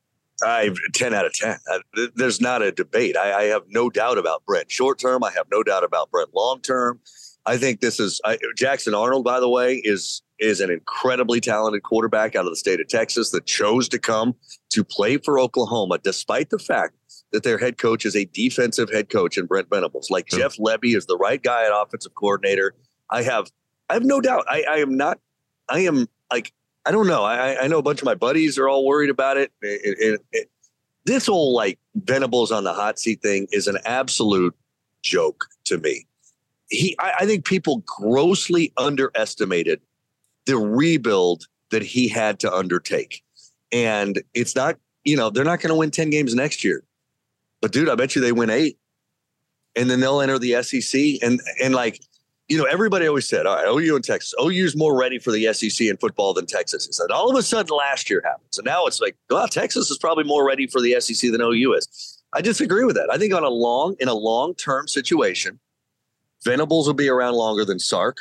I 0.42 0.70
10 0.94 1.14
out 1.14 1.27
of 1.27 1.33
10. 1.35 1.57
I, 1.68 2.09
there's 2.14 2.40
not 2.40 2.62
a 2.62 2.72
debate. 2.72 3.16
I, 3.16 3.33
I, 3.33 3.42
have 3.44 3.62
no 3.68 3.88
doubt 3.88 4.18
about 4.18 4.44
Brent. 4.46 4.70
Short 4.70 4.98
term, 4.98 5.22
I 5.22 5.31
have 5.33 5.46
no 5.50 5.62
doubt 5.62 5.85
about 5.85 6.11
Brent. 6.11 6.35
Long 6.35 6.61
term, 6.61 7.00
I 7.46 7.57
think 7.57 7.81
this 7.81 8.00
is 8.00 8.20
I, 8.24 8.38
Jackson 8.57 8.94
Arnold. 8.94 9.24
By 9.24 9.40
the 9.40 9.48
way, 9.48 9.77
is 9.85 10.22
is 10.38 10.61
an 10.61 10.70
incredibly 10.70 11.40
talented 11.40 11.83
quarterback 11.83 12.35
out 12.35 12.44
of 12.44 12.50
the 12.50 12.57
state 12.57 12.81
of 12.81 12.88
Texas 12.88 13.31
that 13.31 13.46
chose 13.46 13.88
to 13.90 13.98
come 13.98 14.35
to 14.70 14.83
play 14.83 15.16
for 15.18 15.38
Oklahoma, 15.38 15.98
despite 16.03 16.50
the 16.50 16.59
fact 16.59 16.94
that 17.34 17.42
their 17.42 17.58
head 17.58 17.76
coach 17.76 18.06
is 18.06 18.14
a 18.16 18.24
defensive 18.26 18.90
head 18.90 19.10
coach 19.10 19.36
in 19.36 19.46
Brent 19.46 19.68
Venables. 19.68 20.10
Like. 20.10 20.30
Jeff 20.38 20.56
Lebby 20.56 20.96
is 20.96 21.06
the 21.06 21.16
right 21.16 21.42
guy 21.42 21.64
at 21.64 21.72
offensive 21.74 22.14
coordinator. 22.14 22.74
I 23.10 23.22
have 23.22 23.50
I 23.90 23.94
have 23.94 24.04
no 24.04 24.20
doubt. 24.20 24.44
I, 24.48 24.64
I 24.68 24.76
am 24.78 24.96
not. 24.96 25.18
I 25.68 25.80
am 25.80 26.06
like 26.32 26.52
I 26.86 26.90
don't 26.90 27.06
know. 27.06 27.24
I, 27.24 27.62
I 27.62 27.66
know 27.66 27.78
a 27.78 27.82
bunch 27.82 28.00
of 28.00 28.06
my 28.06 28.14
buddies 28.14 28.58
are 28.58 28.68
all 28.68 28.86
worried 28.86 29.10
about 29.10 29.36
it. 29.36 29.52
It, 29.62 29.96
it, 29.98 30.20
it. 30.32 30.50
This 31.06 31.26
whole 31.26 31.54
like 31.54 31.78
Venables 31.94 32.52
on 32.52 32.64
the 32.64 32.72
hot 32.72 32.98
seat 32.98 33.22
thing 33.22 33.46
is 33.52 33.68
an 33.68 33.78
absolute 33.84 34.54
joke 35.02 35.46
to 35.64 35.78
me. 35.78 36.06
He, 36.68 36.96
I, 36.98 37.12
I 37.20 37.26
think 37.26 37.44
people 37.44 37.82
grossly 37.86 38.72
underestimated 38.76 39.80
the 40.46 40.56
rebuild 40.56 41.46
that 41.70 41.82
he 41.82 42.08
had 42.08 42.38
to 42.40 42.52
undertake, 42.52 43.22
and 43.72 44.22
it's 44.34 44.54
not. 44.54 44.78
You 45.04 45.18
know, 45.18 45.28
they're 45.28 45.44
not 45.44 45.60
going 45.60 45.68
to 45.68 45.76
win 45.76 45.90
ten 45.90 46.08
games 46.08 46.34
next 46.34 46.64
year, 46.64 46.82
but 47.64 47.72
dude, 47.72 47.88
I 47.88 47.94
bet 47.94 48.14
you 48.14 48.20
they 48.20 48.31
win 48.31 48.50
eight, 48.50 48.77
and 49.74 49.88
then 49.88 49.98
they'll 50.00 50.20
enter 50.20 50.38
the 50.38 50.62
SEC, 50.62 51.00
and 51.22 51.40
and 51.62 51.74
like 51.74 51.98
you 52.46 52.59
know, 52.59 52.64
everybody 52.64 53.07
always 53.07 53.27
said, 53.27 53.46
all 53.46 53.57
right, 53.57 53.66
OU 53.66 53.96
and 53.96 54.05
Texas, 54.05 54.35
OU's 54.38 54.77
more 54.77 54.94
ready 54.94 55.18
for 55.18 55.33
the 55.33 55.50
SEC 55.50 55.87
in 55.87 55.96
football 55.96 56.35
than 56.35 56.44
Texas 56.44 56.87
is. 56.87 56.98
And 56.98 57.11
all 57.11 57.31
of 57.31 57.38
a 57.38 57.42
sudden 57.42 57.74
last 57.74 58.11
year 58.11 58.20
happened. 58.22 58.48
So 58.50 58.61
now 58.66 58.85
it's 58.85 59.00
like, 59.00 59.16
well, 59.31 59.48
Texas 59.48 59.90
is 59.90 59.96
probably 59.96 60.24
more 60.24 60.46
ready 60.46 60.66
for 60.66 60.83
the 60.83 61.00
SEC 61.00 61.33
than 61.33 61.40
OU 61.40 61.72
is. 61.72 62.22
I 62.35 62.42
disagree 62.42 62.85
with 62.85 62.96
that. 62.96 63.09
I 63.11 63.16
think 63.16 63.33
on 63.33 63.44
a 63.44 63.48
long, 63.48 63.96
in 63.98 64.09
a 64.09 64.14
long 64.14 64.55
term 64.57 64.87
situation, 64.87 65.59
Venables 66.44 66.87
will 66.87 66.92
be 66.92 67.09
around 67.09 67.33
longer 67.33 67.64
than 67.64 67.79
Sark. 67.79 68.18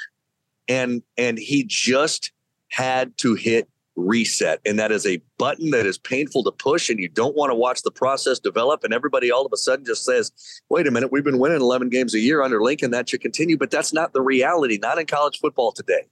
And 0.70 1.04
and 1.18 1.38
he 1.38 1.66
just 1.66 2.32
had 2.70 3.18
to 3.18 3.34
hit 3.34 3.68
reset. 3.96 4.60
And 4.66 4.80
that 4.80 4.92
is 4.92 5.06
a 5.06 5.22
button 5.38 5.72
that 5.72 5.86
is 5.86 5.98
painful 5.98 6.44
to 6.44 6.52
push, 6.52 6.90
and 6.90 7.00
you 7.00 7.10
don't 7.10 7.36
want 7.36 7.52
to 7.52 7.56
watch 7.56 7.82
the 7.84 7.92
process 7.92 8.40
develop. 8.40 8.84
And 8.84 8.94
everybody 8.94 9.32
all 9.32 9.46
of 9.46 9.54
a 9.54 9.58
sudden 9.58 9.86
just 9.86 10.04
says, 10.04 10.32
wait 10.70 10.88
a 10.88 10.92
minute, 10.92 11.12
we've 11.12 11.24
been 11.24 11.40
winning 11.40 11.62
11 11.62 11.90
games 11.90 12.14
a 12.14 12.20
year 12.20 12.42
under 12.42 12.62
Lincoln. 12.62 12.92
That 12.92 13.10
should 13.10 13.22
continue. 13.22 13.58
But 13.58 13.72
that's 13.72 13.94
not 13.94 14.14
the 14.14 14.22
reality, 14.22 14.80
not 14.82 15.00
in 15.00 15.06
college 15.06 15.40
football 15.40 15.72
today. 15.72 16.08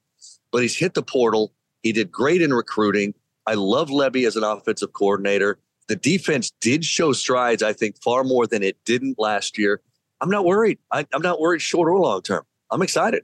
But 0.52 0.62
he's 0.62 0.78
hit 0.78 0.94
the 0.94 1.04
portal. 1.04 1.54
He 1.84 1.91
did 1.91 2.12
great 2.12 2.41
in 2.41 2.54
recruiting. 2.54 3.13
I 3.48 3.56
love 3.56 3.89
Lebby 3.89 4.28
as 4.28 4.36
an 4.36 4.44
offensive 4.44 4.94
coordinator. 4.94 5.58
The 5.88 5.96
defense 5.96 6.52
did 6.62 6.86
show 6.86 7.12
strides, 7.12 7.63
I 7.63 7.74
think, 7.74 8.02
far 8.02 8.24
more 8.24 8.46
than 8.46 8.63
it 8.63 8.78
didn't 8.86 9.17
last 9.17 9.58
year. 9.58 9.82
I'm 10.22 10.30
not 10.30 10.46
worried. 10.46 10.78
I, 10.91 11.06
am 11.13 11.22
not 11.22 11.39
worried 11.39 11.62
short 11.62 11.89
or 11.89 12.00
long 12.00 12.22
term. 12.22 12.44
I'm 12.70 12.82
excited. 12.82 13.24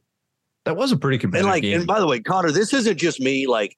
That 0.65 0.75
was 0.75 0.91
a 0.91 0.97
pretty 0.97 1.17
competitive 1.17 1.45
and 1.45 1.53
like, 1.53 1.61
game. 1.61 1.79
And 1.79 1.87
by 1.87 1.99
the 1.99 2.07
way, 2.07 2.19
Connor, 2.19 2.51
this 2.51 2.73
isn't 2.73 2.97
just 2.97 3.21
me 3.21 3.47
like 3.47 3.77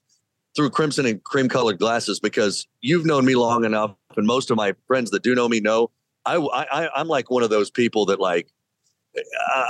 through 0.59 0.69
crimson 0.69 1.05
and 1.05 1.23
cream 1.23 1.47
colored 1.47 1.79
glasses 1.79 2.19
because 2.19 2.67
you've 2.81 3.05
known 3.05 3.23
me 3.23 3.33
long 3.33 3.63
enough, 3.63 3.95
and 4.17 4.27
most 4.27 4.51
of 4.51 4.57
my 4.57 4.75
friends 4.87 5.09
that 5.11 5.23
do 5.23 5.33
know 5.33 5.47
me 5.47 5.61
know 5.61 5.89
I, 6.25 6.35
I 6.35 6.89
I'm 6.99 7.07
like 7.07 7.31
one 7.31 7.43
of 7.43 7.49
those 7.49 7.71
people 7.71 8.05
that 8.07 8.19
like 8.19 8.51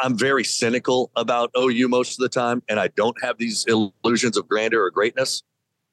I'm 0.04 0.18
very 0.18 0.44
cynical 0.44 1.12
about 1.16 1.52
OU 1.56 1.88
most 1.90 2.14
of 2.14 2.24
the 2.24 2.30
time, 2.30 2.64
and 2.68 2.80
I 2.80 2.88
don't 2.88 3.16
have 3.22 3.38
these 3.38 3.66
illusions 3.68 4.36
of 4.36 4.48
grandeur 4.48 4.84
or 4.84 4.90
greatness. 4.90 5.44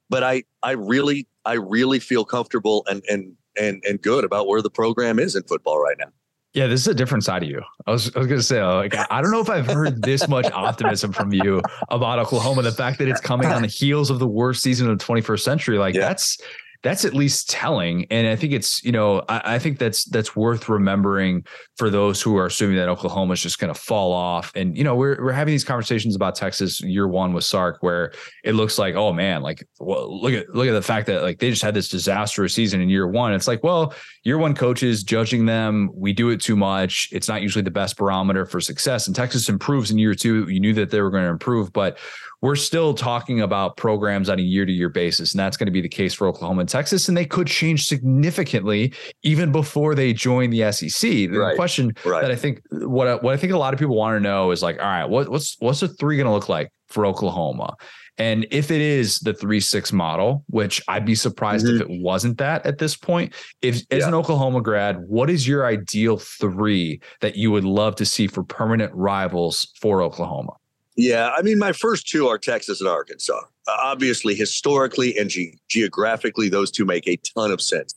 But 0.09 0.23
I 0.23 0.45
I 0.63 0.71
really 0.71 1.29
I 1.45 1.55
really 1.55 1.99
feel 1.99 2.25
comfortable 2.25 2.83
and 2.89 3.05
and 3.07 3.35
and 3.61 3.85
and 3.87 4.01
good 4.01 4.25
about 4.25 4.47
where 4.47 4.63
the 4.63 4.71
program 4.71 5.19
is 5.19 5.37
in 5.37 5.43
football 5.43 5.79
right 5.79 5.97
now. 5.99 6.11
Yeah, 6.57 6.69
this 6.69 6.81
is 6.81 6.87
a 6.87 6.95
different 6.95 7.23
side 7.23 7.43
of 7.43 7.51
you. 7.51 7.61
I 7.87 7.91
was, 7.91 8.17
I 8.17 8.19
was 8.19 8.29
going 8.29 8.41
to 8.41 8.43
say, 8.43 8.65
like, 8.65 8.95
I 9.11 9.21
don't 9.21 9.31
know 9.31 9.43
if 9.43 9.51
I've 9.51 9.67
heard 9.67 10.01
this 10.01 10.27
much 10.27 10.51
optimism 10.53 11.13
from 11.13 11.31
you 11.31 11.61
about 11.91 12.19
Oklahoma. 12.19 12.63
The 12.63 12.73
fact 12.73 12.99
that 12.99 13.09
it's 13.09 13.21
coming 13.21 13.49
on 13.49 13.61
the 13.61 13.69
heels 13.69 14.09
of 14.09 14.21
the 14.21 14.27
worst 14.27 14.63
season 14.63 14.89
of 14.89 14.99
the 14.99 15.05
21st 15.05 15.41
century, 15.41 15.77
like, 15.77 15.95
yeah. 15.95 16.01
that's 16.01 16.39
that's 16.87 17.05
at 17.05 17.15
least 17.15 17.51
telling. 17.51 18.07
And 18.13 18.29
I 18.29 18.37
think 18.37 18.53
it's, 18.53 18.83
you 18.85 18.93
know, 18.93 19.25
I, 19.29 19.57
I, 19.57 19.59
think 19.59 19.81
that's 19.81 20.05
that's 20.05 20.37
worth 20.37 20.69
remembering 20.69 21.45
for 21.77 21.91
those 21.91 22.23
who 22.23 22.37
are 22.37 22.47
assuming 22.47 22.77
that 22.77 22.89
Oklahoma 22.89 23.33
is 23.33 23.43
just 23.43 23.59
going 23.59 23.75
to 23.75 23.79
fall 23.79 24.13
off. 24.13 24.53
And 24.55 24.79
you 24.79 24.85
know, 24.85 24.95
we're 24.95 25.21
we're 25.21 25.33
having 25.33 25.51
these 25.51 25.65
conversations 25.65 26.15
about 26.15 26.37
Texas 26.37 26.81
year 26.81 27.09
one 27.09 27.33
with 27.33 27.43
Sark, 27.43 27.79
where 27.81 28.13
it 28.45 28.53
looks 28.53 28.79
like, 28.79 28.95
oh 28.95 29.13
man, 29.13 29.43
like 29.43 29.67
well, 29.81 30.23
look 30.23 30.33
at 30.33 30.49
look 30.55 30.69
at 30.69 30.75
the 30.75 30.83
fact 30.83 31.09
that 31.09 31.23
like 31.23 31.41
they 31.41 31.51
just 31.51 31.63
had 31.63 31.75
this 31.75 31.89
disastrous 31.89 32.55
season 32.55 32.81
in 32.81 32.89
year 32.89 33.09
one. 33.09 33.35
It's 33.35 33.49
like, 33.49 33.65
well, 33.65 33.93
year 34.23 34.39
one 34.39 34.55
coaches 34.55 35.03
judging 35.03 35.45
them, 35.45 35.91
we 35.93 36.13
do 36.13 36.31
it 36.31 36.41
too 36.41 36.55
much. 36.55 37.09
It's 37.11 37.27
not 37.27 37.43
usually 37.43 37.65
the 37.65 37.71
best 37.73 37.97
barometer 37.97 38.47
for 38.47 38.61
success. 38.61 39.09
And 39.09 39.17
Texas 39.17 39.49
improves 39.49 39.91
in 39.91 39.99
year 39.99 40.15
two. 40.15 40.49
You 40.49 40.61
knew 40.61 40.75
that 40.75 40.91
they 40.91 41.01
were 41.01 41.11
going 41.11 41.25
to 41.25 41.31
improve, 41.31 41.73
but 41.73 41.99
we're 42.47 42.55
still 42.55 42.95
talking 42.95 43.41
about 43.41 43.77
programs 43.77 44.29
on 44.29 44.39
a 44.39 44.43
year 44.43 44.65
to 44.65 44.71
year 44.71 44.89
basis. 44.89 45.33
And 45.33 45.41
that's 45.41 45.57
going 45.57 45.67
to 45.67 45.73
be 45.73 45.81
the 45.81 45.89
case 45.89 46.15
for 46.15 46.29
Oklahoma 46.29 46.61
and 46.61 46.69
Texas. 46.69 47.09
And 47.09 47.17
they 47.17 47.25
could 47.25 47.49
change 47.49 47.87
significantly 47.87 48.93
even 49.25 49.51
before 49.51 49.97
they 49.97 50.13
join 50.13 50.51
the 50.51 50.71
SEC. 50.71 51.01
The 51.01 51.29
right. 51.31 51.57
question 51.57 51.93
right. 52.05 52.23
that 52.23 52.31
I 52.31 52.37
think 52.37 52.63
what 52.71 53.09
I, 53.09 53.15
what 53.17 53.35
I 53.35 53.37
think 53.37 53.53
a 53.53 53.59
lot 53.59 53.75
of 53.75 53.81
people 53.81 53.97
want 53.97 54.15
to 54.15 54.21
know 54.21 54.53
is 54.53 54.63
like, 54.63 54.79
all 54.79 54.87
right, 54.87 55.07
what, 55.07 55.29
what's 55.29 55.57
what's 55.59 55.81
the 55.81 55.89
three 55.89 56.19
going 56.19 56.27
to 56.27 56.33
look 56.33 56.49
like 56.49 56.71
for 56.87 57.05
Oklahoma? 57.05 57.75
And 58.17 58.47
if 58.53 58.71
it 58.71 58.81
is 58.81 59.19
the 59.19 59.35
three 59.35 59.59
six 59.59 59.93
model, 59.93 60.45
which 60.47 60.81
I'd 60.87 61.05
be 61.05 61.17
surprised 61.17 61.67
mm-hmm. 61.67 61.83
if 61.83 61.83
it 61.83 62.01
wasn't 62.01 62.39
that 62.39 62.65
at 62.65 62.79
this 62.79 62.97
point, 62.97 63.35
if 63.61 63.83
as 63.91 64.03
yeah. 64.03 64.07
an 64.09 64.15
Oklahoma 64.15 64.63
grad, 64.63 65.01
what 65.09 65.31
is 65.31 65.49
your 65.49 65.67
ideal 65.67 66.17
three 66.17 67.01
that 67.23 67.35
you 67.35 67.51
would 67.51 67.65
love 67.65 67.97
to 67.97 68.07
see 68.07 68.29
for 68.29 68.45
permanent 68.45 68.95
rivals 68.95 69.73
for 69.81 70.01
Oklahoma? 70.01 70.53
Yeah, 70.97 71.31
I 71.37 71.43
mean, 71.43 71.59
my 71.59 71.73
first 71.73 72.09
two 72.09 72.27
are 72.29 72.39
Texas 72.39 72.81
and 72.81 72.89
Arkansas. 72.89 73.39
Uh, 73.69 73.77
obviously, 73.83 74.35
historically 74.35 75.17
and 75.19 75.29
ge- 75.29 75.59
geographically, 75.69 76.49
those 76.49 76.71
two 76.71 76.85
make 76.85 77.07
a 77.07 77.17
ton 77.17 77.51
of 77.51 77.61
sense. 77.61 77.95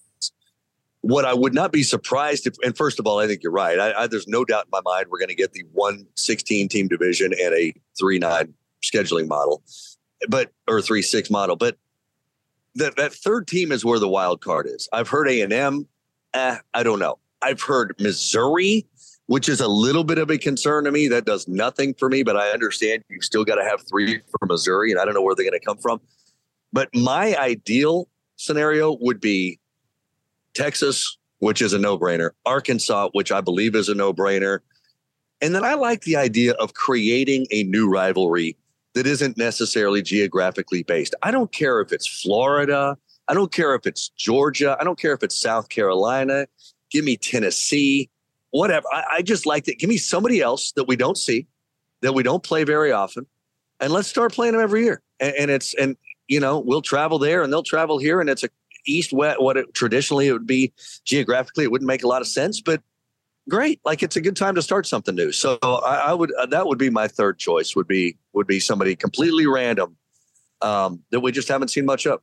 What 1.02 1.24
I 1.24 1.34
would 1.34 1.54
not 1.54 1.72
be 1.72 1.84
surprised 1.84 2.46
if, 2.46 2.56
and 2.62 2.76
first 2.76 3.00
of 3.00 3.08
all, 3.08 3.20
I 3.20 3.28
think 3.28 3.42
you're 3.42 3.54
right. 3.54 3.80
I, 3.80 4.04
I, 4.04 4.08
there's 4.08 4.28
no 4.28 4.44
doubt 4.44 4.66
in 4.66 4.70
my 4.72 4.82
mind 4.84 5.08
we're 5.10 5.20
going 5.20 5.30
to 5.30 5.36
get 5.36 5.54
the 5.54 5.64
one 5.72 6.06
16 6.16 6.68
team 6.68 6.90
division 6.90 7.32
and 7.42 7.54
a 7.54 7.74
three 7.98 8.20
nine 8.20 8.54
scheduling 8.84 9.28
model. 9.28 9.64
but 10.28 10.52
or 10.68 10.82
three 10.82 11.02
six 11.02 11.30
model, 11.30 11.56
but 11.56 11.78
that 12.76 12.98
that 12.98 13.14
third 13.14 13.48
team 13.48 13.72
is 13.72 13.86
where 13.86 14.00
the 14.00 14.10
wild 14.10 14.42
card 14.42 14.68
is. 14.68 14.90
I've 14.92 15.08
heard 15.08 15.30
A 15.30 15.42
and 15.42 15.54
M. 15.54 15.88
Eh, 16.34 16.58
I 16.74 16.84
don't 16.84 17.00
know. 17.00 17.18
I've 17.42 17.62
heard 17.62 17.96
Missouri, 18.00 18.86
which 19.30 19.48
is 19.48 19.62
a 19.62 19.68
little 19.68 20.04
bit 20.04 20.18
of 20.18 20.32
a 20.32 20.40
concern 20.40 20.86
to 20.86 20.92
me. 20.92 21.08
That 21.08 21.24
does 21.24 21.48
nothing 21.48 21.94
for 21.94 22.10
me, 22.10 22.24
but 22.24 22.36
I 22.36 22.50
understand 22.50 23.04
you 23.10 23.22
still 23.22 23.46
got 23.46 23.56
to 23.56 23.64
have 23.64 23.80
three 23.88 24.22
for 24.32 24.48
Missouri, 24.48 24.90
and 24.90 25.00
I 25.00 25.06
don't 25.06 25.14
know 25.14 25.22
where 25.22 25.36
they're 25.36 25.48
going 25.48 25.60
to 25.60 25.64
come 25.64 25.78
from. 25.78 26.02
But 26.74 26.90
my 26.96 27.36
ideal 27.36 28.10
scenario 28.38 28.98
would 29.02 29.22
be 29.22 29.60
Texas, 30.56 31.16
which 31.38 31.62
is 31.62 31.74
a 31.74 31.78
no 31.78 31.96
brainer, 31.96 32.32
Arkansas, 32.48 33.10
which 33.12 33.32
I 33.32 33.40
believe 33.40 33.76
is 33.76 33.88
a 33.88 33.94
no 33.94 34.12
brainer. 34.12 34.62
And 35.42 35.54
then 35.54 35.64
I 35.64 35.76
like 35.76 36.02
the 36.02 36.16
idea 36.16 36.54
of 36.54 36.74
creating 36.74 37.46
a 37.52 37.66
new 37.66 37.88
rivalry 37.88 38.58
that 38.96 39.06
isn't 39.06 39.38
necessarily 39.38 40.02
geographically 40.02 40.82
based. 40.82 41.14
I 41.22 41.30
don't 41.30 41.52
care 41.52 41.82
if 41.82 41.92
it's 41.92 42.08
Florida. 42.08 42.98
I 43.28 43.36
don't 43.36 43.52
care 43.52 43.76
if 43.76 43.86
it's 43.86 44.10
Georgia. 44.10 44.76
I 44.82 44.84
don't 44.84 44.98
care 44.98 45.14
if 45.14 45.22
it's 45.22 45.40
South 45.40 45.70
Carolina. 45.70 46.48
Give 46.90 47.06
me 47.06 47.16
Tennessee, 47.16 48.10
whatever. 48.52 48.86
I, 48.92 49.04
I 49.14 49.22
just 49.22 49.46
like 49.46 49.66
that. 49.66 49.80
Give 49.80 49.90
me 49.90 49.98
somebody 49.98 50.42
else 50.42 50.72
that 50.74 50.86
we 50.86 50.96
don't 50.96 51.18
see, 51.18 51.48
that 52.02 52.14
we 52.14 52.24
don't 52.24 52.44
play 52.44 52.64
very 52.64 52.92
often, 52.92 53.26
and 53.80 53.92
let's 53.92 54.08
start 54.08 54.34
playing 54.34 54.54
them 54.54 54.62
every 54.62 54.84
year. 54.84 55.02
And, 55.20 55.36
and 55.36 55.52
it's 55.52 55.74
and 55.76 55.96
you 56.28 56.40
know 56.40 56.60
we'll 56.60 56.82
travel 56.82 57.20
there 57.20 57.44
and 57.44 57.52
they'll 57.52 57.64
travel 57.64 57.98
here, 57.98 58.22
and 58.22 58.30
it's 58.30 58.44
a 58.44 58.50
east 58.86 59.14
west. 59.14 59.42
What 59.42 59.58
it, 59.58 59.74
traditionally 59.74 60.28
it 60.28 60.34
would 60.34 60.48
be 60.48 60.74
geographically, 61.06 61.64
it 61.64 61.72
wouldn't 61.72 61.88
make 61.88 62.04
a 62.04 62.08
lot 62.08 62.22
of 62.22 62.28
sense, 62.28 62.62
but 62.62 62.82
great. 63.50 63.82
Like 63.84 64.04
it's 64.04 64.16
a 64.16 64.22
good 64.22 64.36
time 64.36 64.56
to 64.56 64.62
start 64.62 64.88
something 64.88 65.16
new. 65.16 65.32
So 65.32 65.58
I, 65.62 66.10
I 66.10 66.14
would 66.14 66.34
uh, 66.36 66.46
that 66.48 66.68
would 66.68 66.78
be 66.78 66.90
my 66.90 67.08
third 67.08 67.40
choice. 67.40 67.76
Would 67.76 67.88
be 67.88 68.18
would 68.34 68.48
be 68.48 68.60
somebody 68.60 68.96
completely 68.96 69.48
random 69.48 69.98
um, 70.62 71.02
that 71.12 71.20
we 71.20 71.32
just 71.32 71.48
haven't 71.48 71.70
seen 71.70 71.86
much 71.86 72.06
of. 72.06 72.22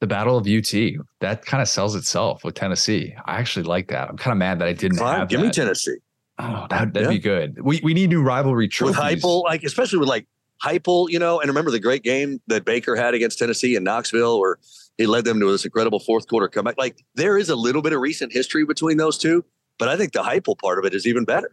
The 0.00 0.06
Battle 0.06 0.36
of 0.36 0.46
UT 0.46 0.72
that 1.20 1.46
kind 1.46 1.62
of 1.62 1.68
sells 1.68 1.94
itself 1.94 2.44
with 2.44 2.54
Tennessee. 2.54 3.14
I 3.24 3.38
actually 3.38 3.62
like 3.62 3.88
that. 3.88 4.10
I'm 4.10 4.16
kind 4.16 4.32
of 4.32 4.38
mad 4.38 4.58
that 4.58 4.68
I 4.68 4.72
didn't 4.72 4.98
Fine, 4.98 5.20
have. 5.20 5.28
Give 5.28 5.40
that. 5.40 5.46
me 5.46 5.52
Tennessee. 5.52 5.96
Oh, 6.38 6.66
that, 6.68 6.92
that'd 6.92 7.08
yeah. 7.08 7.08
be 7.08 7.18
good. 7.18 7.58
We 7.62 7.80
we 7.82 7.94
need 7.94 8.10
new 8.10 8.22
rivalry 8.22 8.68
trophies. 8.68 8.96
With 8.96 9.22
Heupel, 9.22 9.44
like 9.44 9.62
especially 9.62 9.98
with 9.98 10.08
like 10.08 10.26
Heupel, 10.62 11.08
you 11.08 11.18
know, 11.18 11.40
and 11.40 11.48
remember 11.48 11.70
the 11.70 11.80
great 11.80 12.02
game 12.02 12.40
that 12.48 12.66
Baker 12.66 12.94
had 12.94 13.14
against 13.14 13.38
Tennessee 13.38 13.74
in 13.74 13.84
Knoxville, 13.84 14.38
where 14.38 14.58
he 14.98 15.06
led 15.06 15.24
them 15.24 15.40
to 15.40 15.50
this 15.50 15.64
incredible 15.64 15.98
fourth 16.00 16.28
quarter 16.28 16.48
comeback. 16.48 16.76
Like 16.76 17.02
there 17.14 17.38
is 17.38 17.48
a 17.48 17.56
little 17.56 17.80
bit 17.80 17.94
of 17.94 18.00
recent 18.00 18.32
history 18.32 18.66
between 18.66 18.98
those 18.98 19.16
two. 19.16 19.44
But 19.78 19.88
I 19.88 19.96
think 19.96 20.12
the 20.12 20.22
Heupel 20.22 20.58
part 20.58 20.78
of 20.78 20.84
it 20.84 20.94
is 20.94 21.06
even 21.06 21.24
better. 21.24 21.50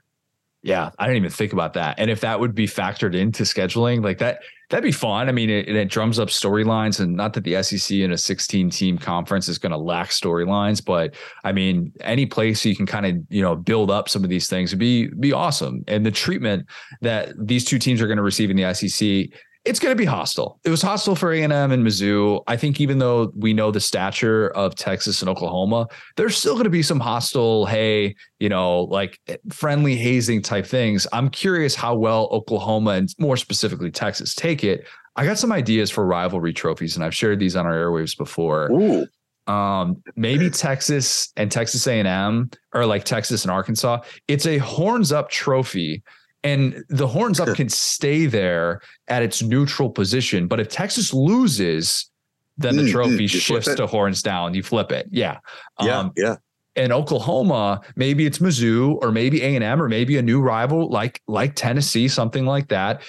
Yeah, 0.63 0.91
I 0.97 1.07
didn't 1.07 1.17
even 1.17 1.29
think 1.29 1.51
about 1.51 1.73
that. 1.73 1.99
And 1.99 2.09
if 2.09 2.21
that 2.21 2.39
would 2.39 2.55
be 2.55 2.67
factored 2.67 3.15
into 3.15 3.43
scheduling, 3.43 4.01
like 4.01 4.19
that, 4.19 4.39
that'd 4.69 4.81
be 4.81 4.93
fun. 4.93 5.27
I 5.27 5.33
mean, 5.33 5.49
it, 5.49 5.67
it 5.67 5.89
drums 5.89 6.19
up 6.19 6.29
storylines, 6.29 7.01
and 7.01 7.17
not 7.17 7.33
that 7.33 7.43
the 7.43 7.61
SEC 7.61 7.97
in 7.97 8.13
a 8.13 8.17
16 8.17 8.69
team 8.69 8.97
conference 8.97 9.49
is 9.49 9.57
going 9.57 9.73
to 9.73 9.77
lack 9.77 10.09
storylines, 10.09 10.83
but 10.83 11.15
I 11.43 11.51
mean, 11.51 11.91
any 11.99 12.25
place 12.25 12.63
you 12.63 12.77
can 12.77 12.85
kind 12.85 13.05
of 13.05 13.17
you 13.29 13.41
know 13.41 13.57
build 13.57 13.91
up 13.91 14.07
some 14.07 14.23
of 14.23 14.29
these 14.29 14.47
things 14.47 14.71
would 14.71 14.79
be 14.79 15.07
be 15.19 15.33
awesome. 15.33 15.83
And 15.89 16.05
the 16.05 16.11
treatment 16.11 16.65
that 17.01 17.33
these 17.37 17.65
two 17.65 17.77
teams 17.77 18.01
are 18.01 18.07
going 18.07 18.17
to 18.17 18.23
receive 18.23 18.49
in 18.49 18.55
the 18.55 18.73
SEC 18.73 19.37
it's 19.65 19.79
going 19.79 19.91
to 19.91 19.97
be 19.97 20.05
hostile. 20.05 20.59
It 20.65 20.69
was 20.69 20.81
hostile 20.81 21.15
for 21.15 21.31
A&M 21.31 21.51
and 21.51 21.85
Mizzou. 21.85 22.43
I 22.47 22.57
think 22.57 22.81
even 22.81 22.99
though 22.99 23.31
we 23.35 23.53
know 23.53 23.71
the 23.71 23.79
stature 23.79 24.49
of 24.49 24.75
Texas 24.75 25.21
and 25.21 25.29
Oklahoma, 25.29 25.87
there's 26.17 26.37
still 26.37 26.53
going 26.53 26.65
to 26.65 26.69
be 26.69 26.83
some 26.83 26.99
hostile, 26.99 27.65
hey, 27.65 28.15
you 28.39 28.49
know, 28.49 28.81
like 28.83 29.19
friendly 29.51 29.95
hazing 29.95 30.41
type 30.41 30.65
things. 30.65 31.07
I'm 31.13 31.29
curious 31.29 31.75
how 31.75 31.95
well 31.95 32.27
Oklahoma 32.31 32.91
and 32.91 33.13
more 33.19 33.37
specifically 33.37 33.89
Texas 33.89 34.35
take 34.35 34.63
it. 34.63 34.85
I 35.15 35.25
got 35.25 35.37
some 35.37 35.51
ideas 35.51 35.89
for 35.89 36.05
rivalry 36.05 36.53
trophies, 36.53 36.95
and 36.95 37.05
I've 37.05 37.15
shared 37.15 37.39
these 37.39 37.55
on 37.55 37.65
our 37.65 37.73
airwaves 37.73 38.17
before. 38.17 38.69
Ooh. 38.71 39.07
Um, 39.45 40.01
maybe 40.15 40.49
Texas 40.49 41.31
and 41.37 41.51
Texas 41.51 41.85
A&M, 41.85 42.49
or 42.73 42.85
like 42.85 43.03
Texas 43.03 43.43
and 43.43 43.51
Arkansas. 43.51 44.01
It's 44.27 44.45
a 44.45 44.57
horns 44.57 45.11
up 45.11 45.29
trophy 45.29 46.03
and 46.43 46.83
the 46.89 47.07
horns 47.07 47.39
up 47.39 47.55
can 47.55 47.69
stay 47.69 48.25
there 48.25 48.81
at 49.07 49.23
its 49.23 49.41
neutral 49.41 49.89
position. 49.89 50.47
But 50.47 50.59
if 50.59 50.67
Texas 50.67 51.13
loses, 51.13 52.09
then 52.57 52.75
the 52.75 52.83
mm, 52.83 52.91
trophy 52.91 53.25
mm, 53.25 53.29
shifts 53.29 53.73
to 53.75 53.87
horns 53.87 54.21
down. 54.21 54.53
You 54.53 54.61
flip 54.61 54.91
it. 54.91 55.07
Yeah. 55.09 55.39
Yeah. 55.81 55.99
Um, 55.99 56.11
yeah. 56.17 56.35
And 56.75 56.91
Oklahoma, 56.91 57.81
maybe 57.95 58.25
it's 58.25 58.39
Mizzou 58.39 58.97
or 59.01 59.11
maybe 59.11 59.41
A 59.43 59.55
and 59.55 59.63
M 59.63 59.81
or 59.81 59.87
maybe 59.87 60.17
a 60.17 60.21
new 60.21 60.41
rival 60.41 60.89
like 60.89 61.21
like 61.27 61.55
Tennessee, 61.55 62.07
something 62.07 62.45
like 62.45 62.67
that. 62.69 63.03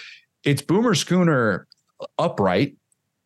It's 0.45 0.63
Boomer 0.63 0.95
Schooner 0.95 1.67
upright. 2.19 2.77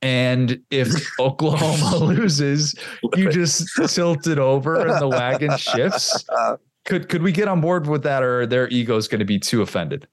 And 0.01 0.61
if 0.71 0.89
Oklahoma 1.21 1.97
loses, 2.05 2.75
you 3.17 3.31
just 3.31 3.69
tilt 3.89 4.27
it 4.29 4.39
over 4.39 4.87
and 4.87 5.01
the 5.01 5.09
wagon 5.09 5.57
shifts. 5.57 6.25
Could 6.89 7.11
could 7.11 7.23
we 7.23 7.33
get 7.33 7.49
on 7.49 7.61
board 7.61 7.87
with 7.87 8.03
that, 8.05 8.23
or 8.23 8.47
their 8.47 8.67
egos 8.71 9.09
going 9.09 9.19
to 9.19 9.27
be 9.27 9.39
too 9.39 9.61
offended? 9.61 10.09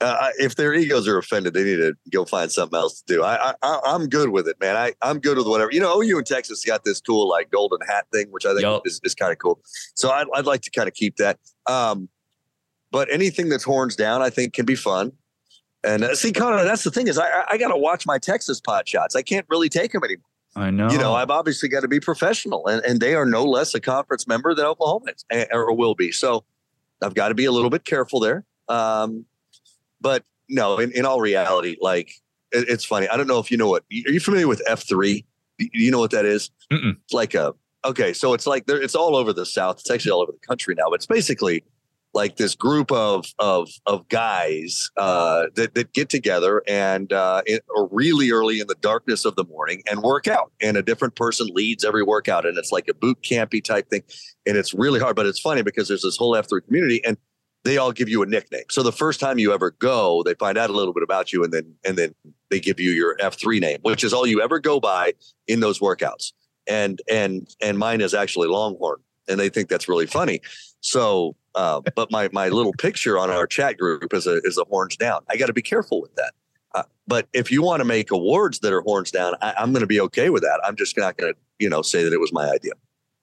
Uh, 0.00 0.30
if 0.38 0.56
their 0.56 0.74
egos 0.74 1.06
are 1.06 1.18
offended, 1.18 1.54
they 1.54 1.62
need 1.62 1.76
to 1.76 1.94
go 2.10 2.24
find 2.24 2.50
something 2.50 2.76
else 2.76 3.00
to 3.00 3.14
do. 3.14 3.22
I, 3.22 3.54
I 3.62 3.80
I'm 3.86 4.08
good 4.08 4.30
with 4.30 4.48
it, 4.48 4.56
man. 4.60 4.74
I 4.74 4.94
I'm 5.02 5.20
good 5.20 5.38
with 5.38 5.46
whatever. 5.46 5.70
You 5.70 5.78
know, 5.78 6.02
OU 6.02 6.18
and 6.18 6.26
Texas 6.26 6.64
got 6.64 6.82
this 6.82 7.00
cool 7.00 7.28
like 7.28 7.52
golden 7.52 7.78
hat 7.86 8.06
thing, 8.12 8.26
which 8.32 8.44
I 8.44 8.54
think 8.54 8.62
yep. 8.62 8.82
is, 8.84 9.00
is 9.04 9.14
kind 9.14 9.30
of 9.30 9.38
cool. 9.38 9.60
So 9.94 10.10
I'd, 10.10 10.26
I'd 10.34 10.46
like 10.46 10.62
to 10.62 10.70
kind 10.72 10.88
of 10.88 10.94
keep 10.94 11.14
that. 11.18 11.38
Um, 11.68 12.08
but 12.90 13.08
anything 13.12 13.48
that's 13.48 13.62
horns 13.62 13.94
down, 13.94 14.20
I 14.20 14.28
think 14.28 14.52
can 14.52 14.66
be 14.66 14.74
fun. 14.74 15.12
And 15.84 16.02
uh, 16.02 16.16
see, 16.16 16.32
Connor, 16.32 16.64
that's 16.64 16.82
the 16.82 16.90
thing 16.90 17.06
is 17.06 17.18
I 17.18 17.44
I 17.48 17.56
got 17.56 17.68
to 17.68 17.76
watch 17.76 18.04
my 18.04 18.18
Texas 18.18 18.60
pot 18.60 18.88
shots. 18.88 19.14
I 19.14 19.22
can't 19.22 19.46
really 19.48 19.68
take 19.68 19.92
them 19.92 20.02
anymore. 20.02 20.24
I 20.56 20.70
know. 20.70 20.90
You 20.90 20.96
know, 20.96 21.14
I've 21.14 21.30
obviously 21.30 21.68
got 21.68 21.80
to 21.80 21.88
be 21.88 22.00
professional, 22.00 22.66
and, 22.66 22.82
and 22.84 22.98
they 22.98 23.14
are 23.14 23.26
no 23.26 23.44
less 23.44 23.74
a 23.74 23.80
conference 23.80 24.26
member 24.26 24.54
than 24.54 24.64
Oklahoma 24.64 25.12
is, 25.30 25.46
or 25.52 25.72
will 25.74 25.94
be. 25.94 26.10
So 26.10 26.44
I've 27.02 27.14
got 27.14 27.28
to 27.28 27.34
be 27.34 27.44
a 27.44 27.52
little 27.52 27.68
bit 27.68 27.84
careful 27.84 28.20
there. 28.20 28.44
Um, 28.68 29.26
but 30.00 30.24
no, 30.48 30.78
in, 30.78 30.92
in 30.92 31.04
all 31.04 31.20
reality, 31.20 31.76
like 31.80 32.10
it, 32.52 32.68
it's 32.68 32.86
funny. 32.86 33.06
I 33.06 33.18
don't 33.18 33.26
know 33.26 33.38
if 33.38 33.50
you 33.50 33.58
know 33.58 33.68
what. 33.68 33.82
Are 33.82 34.10
you 34.10 34.18
familiar 34.18 34.48
with 34.48 34.62
F 34.66 34.88
three? 34.88 35.26
You 35.58 35.90
know 35.90 35.98
what 35.98 36.10
that 36.12 36.24
is? 36.24 36.50
It's 37.04 37.12
like 37.12 37.34
a 37.34 37.54
okay. 37.84 38.14
So 38.14 38.32
it's 38.32 38.46
like 38.46 38.66
there. 38.66 38.80
It's 38.80 38.94
all 38.94 39.14
over 39.14 39.34
the 39.34 39.44
South. 39.46 39.80
It's 39.80 39.90
actually 39.90 40.12
all 40.12 40.22
over 40.22 40.32
the 40.32 40.46
country 40.46 40.74
now. 40.74 40.84
But 40.88 40.96
it's 40.96 41.06
basically 41.06 41.64
like 42.16 42.36
this 42.36 42.54
group 42.54 42.90
of 42.90 43.26
of 43.38 43.68
of 43.84 44.08
guys 44.08 44.90
uh, 44.96 45.46
that 45.54 45.74
that 45.74 45.92
get 45.92 46.08
together 46.08 46.62
and 46.66 47.12
uh, 47.12 47.42
it, 47.44 47.62
really 47.90 48.30
early 48.30 48.58
in 48.58 48.66
the 48.66 48.74
darkness 48.80 49.26
of 49.26 49.36
the 49.36 49.44
morning 49.44 49.82
and 49.88 50.02
work 50.02 50.26
out. 50.26 50.50
And 50.62 50.78
a 50.78 50.82
different 50.82 51.14
person 51.14 51.48
leads 51.52 51.84
every 51.84 52.02
workout, 52.02 52.46
and 52.46 52.56
it's 52.56 52.72
like 52.72 52.88
a 52.88 52.94
boot 52.94 53.18
campy 53.22 53.62
type 53.62 53.90
thing. 53.90 54.02
And 54.46 54.56
it's 54.56 54.72
really 54.72 54.98
hard, 54.98 55.14
but 55.14 55.26
it's 55.26 55.38
funny 55.38 55.62
because 55.62 55.88
there's 55.88 56.02
this 56.02 56.16
whole 56.16 56.34
F 56.34 56.48
three 56.48 56.62
community, 56.62 57.04
and 57.04 57.18
they 57.64 57.76
all 57.76 57.92
give 57.92 58.08
you 58.08 58.22
a 58.22 58.26
nickname. 58.26 58.64
So 58.70 58.82
the 58.82 58.92
first 58.92 59.20
time 59.20 59.38
you 59.38 59.52
ever 59.52 59.72
go, 59.72 60.22
they 60.22 60.34
find 60.34 60.56
out 60.56 60.70
a 60.70 60.72
little 60.72 60.94
bit 60.94 61.02
about 61.02 61.34
you, 61.34 61.44
and 61.44 61.52
then 61.52 61.74
and 61.84 61.98
then 61.98 62.14
they 62.50 62.60
give 62.60 62.80
you 62.80 62.92
your 62.92 63.16
F 63.20 63.38
three 63.38 63.60
name, 63.60 63.78
which 63.82 64.02
is 64.02 64.14
all 64.14 64.26
you 64.26 64.40
ever 64.40 64.58
go 64.58 64.80
by 64.80 65.12
in 65.46 65.60
those 65.60 65.80
workouts. 65.80 66.32
And 66.66 67.02
and 67.10 67.46
and 67.60 67.78
mine 67.78 68.00
is 68.00 68.14
actually 68.14 68.48
Longhorn, 68.48 69.00
and 69.28 69.38
they 69.38 69.50
think 69.50 69.68
that's 69.68 69.86
really 69.86 70.06
funny. 70.06 70.40
So 70.80 71.36
uh, 71.56 71.80
but 71.94 72.10
my 72.10 72.28
my 72.32 72.48
little 72.48 72.72
picture 72.74 73.18
on 73.18 73.30
our 73.30 73.46
chat 73.46 73.78
group 73.78 74.12
is 74.12 74.26
a 74.26 74.40
is 74.44 74.58
a 74.58 74.64
horns 74.64 74.96
down. 74.96 75.22
I 75.30 75.36
got 75.36 75.46
to 75.46 75.52
be 75.52 75.62
careful 75.62 76.00
with 76.00 76.14
that. 76.14 76.34
Uh, 76.74 76.82
but 77.08 77.26
if 77.32 77.50
you 77.50 77.62
want 77.62 77.80
to 77.80 77.84
make 77.84 78.10
awards 78.10 78.58
that 78.60 78.72
are 78.72 78.82
horns 78.82 79.10
down, 79.10 79.34
I, 79.40 79.54
I'm 79.58 79.72
going 79.72 79.80
to 79.80 79.86
be 79.86 80.00
okay 80.02 80.28
with 80.28 80.42
that. 80.42 80.60
I'm 80.64 80.76
just 80.76 80.96
not 80.96 81.16
going 81.16 81.32
to 81.32 81.38
you 81.58 81.70
know 81.70 81.82
say 81.82 82.04
that 82.04 82.12
it 82.12 82.20
was 82.20 82.32
my 82.32 82.50
idea. 82.50 82.72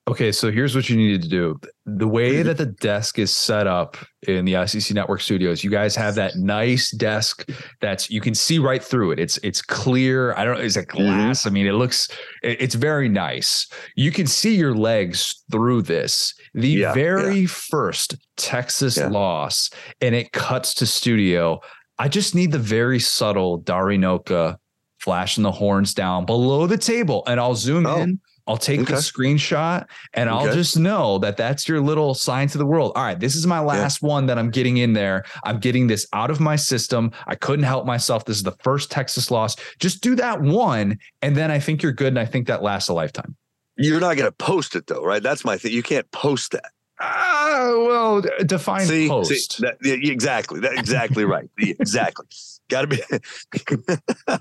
Okay, 0.05 0.33
so 0.33 0.51
here's 0.51 0.75
what 0.75 0.89
you 0.89 0.97
need 0.97 1.21
to 1.21 1.29
do. 1.29 1.57
The 1.85 2.07
way 2.07 2.43
that 2.43 2.57
the 2.57 2.65
desk 2.65 3.19
is 3.19 3.33
set 3.33 3.67
up 3.67 3.95
in 4.27 4.43
the 4.43 4.67
SEC 4.67 4.93
Network 4.93 5.21
studios, 5.21 5.63
you 5.63 5.69
guys 5.69 5.95
have 5.95 6.15
that 6.15 6.35
nice 6.35 6.91
desk 6.91 7.49
that's 7.79 8.09
you 8.09 8.19
can 8.19 8.35
see 8.35 8.59
right 8.59 8.83
through 8.83 9.11
it. 9.11 9.19
It's 9.19 9.37
it's 9.43 9.61
clear. 9.61 10.33
I 10.35 10.43
don't 10.43 10.57
know, 10.57 10.63
is 10.63 10.75
it 10.75 10.89
mm-hmm. 10.89 10.97
glass? 10.97 11.39
Mm-hmm. 11.39 11.47
I 11.47 11.51
mean, 11.51 11.67
it 11.67 11.73
looks 11.73 12.09
it's 12.41 12.75
very 12.75 13.07
nice. 13.07 13.65
You 13.95 14.11
can 14.11 14.27
see 14.27 14.55
your 14.55 14.75
legs 14.75 15.41
through 15.49 15.83
this. 15.83 16.33
The 16.53 16.67
yeah, 16.67 16.93
very 16.93 17.41
yeah. 17.41 17.47
first 17.47 18.17
Texas 18.35 18.97
yeah. 18.97 19.07
loss, 19.07 19.69
and 20.01 20.13
it 20.13 20.33
cuts 20.33 20.73
to 20.75 20.85
studio. 20.85 21.61
I 21.97 22.09
just 22.09 22.35
need 22.35 22.51
the 22.51 22.59
very 22.59 22.99
subtle 22.99 23.57
Dari 23.57 23.97
Nowkhah 23.97 24.57
flashing 24.99 25.43
the 25.43 25.51
horns 25.51 25.93
down 25.93 26.25
below 26.25 26.67
the 26.67 26.77
table, 26.77 27.23
and 27.25 27.39
I'll 27.39 27.55
zoom 27.55 27.85
oh. 27.85 28.01
in 28.01 28.19
I'll 28.47 28.57
take 28.57 28.81
okay. 28.81 28.93
the 28.93 28.99
screenshot 28.99 29.87
and 30.13 30.29
okay. 30.29 30.37
I'll 30.37 30.53
just 30.53 30.77
know 30.77 31.17
that 31.19 31.37
that's 31.37 31.67
your 31.67 31.79
little 31.79 32.13
sign 32.13 32.47
to 32.49 32.57
the 32.57 32.65
world. 32.65 32.91
All 32.95 33.03
right, 33.03 33.19
this 33.19 33.35
is 33.35 33.47
my 33.47 33.59
last 33.59 34.01
yeah. 34.01 34.09
one 34.09 34.25
that 34.25 34.37
I'm 34.37 34.49
getting 34.49 34.77
in 34.77 34.93
there. 34.93 35.23
I'm 35.45 35.59
getting 35.59 35.87
this 35.87 36.05
out 36.13 36.29
of 36.29 36.39
my 36.39 36.55
system. 36.55 37.11
I 37.27 37.35
couldn't 37.35 37.63
help 37.63 37.85
myself. 37.85 38.25
This 38.25 38.37
is 38.37 38.43
the 38.43 38.57
first 38.63 38.91
Texas 38.91 39.31
loss. 39.31 39.55
Just 39.79 40.01
do 40.01 40.15
that 40.15 40.41
one, 40.41 40.99
and 41.21 41.37
then 41.37 41.51
I 41.51 41.59
think 41.59 41.81
you're 41.81 41.93
good. 41.93 42.09
And 42.09 42.19
I 42.19 42.25
think 42.25 42.47
that 42.47 42.61
lasts 42.61 42.89
a 42.89 42.93
lifetime. 42.93 43.35
You're 43.77 43.99
not 43.99 44.17
going 44.17 44.29
to 44.29 44.31
post 44.31 44.75
it 44.75 44.87
though, 44.87 45.03
right? 45.03 45.23
That's 45.23 45.45
my 45.45 45.57
thing. 45.57 45.71
You 45.71 45.83
can't 45.83 46.09
post 46.11 46.51
that. 46.51 46.71
Uh, 46.99 47.42
well, 47.63 48.21
define 48.45 48.85
see, 48.85 49.07
post. 49.07 49.53
See, 49.53 49.63
that, 49.63 49.77
exactly. 49.81 50.59
That, 50.59 50.73
exactly 50.73 51.25
right. 51.25 51.49
exactly. 51.57 52.25
Got 52.69 52.81
to 52.81 52.87
be. 52.87 53.01
uh, 54.27 54.37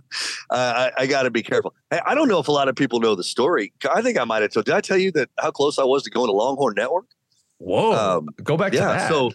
I, 0.51 0.93
I 0.97 1.07
got 1.07 1.25
to 1.25 1.31
be 1.31 1.43
careful. 1.43 1.75
Hey, 1.91 2.01
I 2.07 2.15
don't 2.15 2.29
know 2.29 2.39
if 2.39 2.47
a 2.47 2.53
lot 2.53 2.69
of 2.69 2.77
people 2.77 3.01
know 3.01 3.17
the 3.17 3.25
story. 3.25 3.73
I 3.93 4.01
think 4.01 4.17
I 4.17 4.25
might 4.25 4.43
have 4.43 4.53
told. 4.53 4.67
Did 4.67 4.75
I 4.75 4.81
tell 4.81 4.97
you 4.97 5.11
that 5.13 5.29
how 5.39 5.51
close 5.51 5.79
I 5.79 5.85
was 5.85 6.05
to 6.05 6.11
going 6.11 6.29
to 6.29 6.33
Longhorn 6.33 6.75
Network? 6.77 7.07
Whoa! 7.59 7.93
Um, 7.93 8.29
Go 8.43 8.57
back 8.57 8.73
yeah, 8.73 8.81
to 8.81 8.87
that. 8.87 9.09
So 9.09 9.33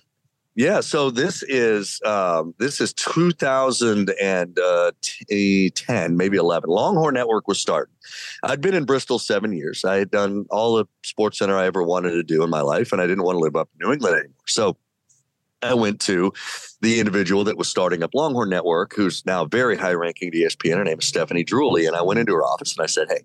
yeah, 0.57 0.79
so 0.79 1.11
this 1.11 1.43
is 1.43 2.01
um, 2.03 2.55
this 2.57 2.81
is 2.81 2.91
2010, 2.93 4.55
uh, 4.57 4.91
maybe 6.09 6.35
11. 6.35 6.67
Longhorn 6.67 7.13
Network 7.13 7.47
was 7.47 7.59
started. 7.59 7.93
I'd 8.41 8.59
been 8.59 8.73
in 8.73 8.83
Bristol 8.85 9.19
seven 9.19 9.53
years. 9.53 9.85
I 9.85 9.97
had 9.97 10.09
done 10.09 10.47
all 10.49 10.77
the 10.77 10.85
sports 11.03 11.37
center 11.37 11.55
I 11.55 11.67
ever 11.67 11.83
wanted 11.83 12.13
to 12.13 12.23
do 12.23 12.43
in 12.43 12.49
my 12.49 12.61
life, 12.61 12.91
and 12.91 12.99
I 12.99 13.05
didn't 13.05 13.23
want 13.23 13.35
to 13.35 13.39
live 13.39 13.55
up 13.55 13.69
in 13.79 13.85
New 13.85 13.93
England 13.93 14.15
anymore. 14.15 14.33
So 14.47 14.77
I 15.61 15.75
went 15.75 16.01
to 16.01 16.33
the 16.81 16.99
individual 16.99 17.43
that 17.43 17.59
was 17.59 17.69
starting 17.69 18.01
up 18.01 18.15
Longhorn 18.15 18.49
Network, 18.49 18.95
who's 18.95 19.23
now 19.27 19.45
very 19.45 19.77
high 19.77 19.93
ranking 19.93 20.29
at 20.29 20.33
ESPN. 20.33 20.77
Her 20.77 20.83
name 20.83 20.97
is 20.97 21.05
Stephanie 21.05 21.45
Druley, 21.45 21.85
and 21.85 21.95
I 21.95 22.01
went 22.01 22.19
into 22.19 22.33
her 22.33 22.43
office 22.43 22.75
and 22.75 22.83
I 22.83 22.87
said, 22.87 23.09
"Hey." 23.11 23.21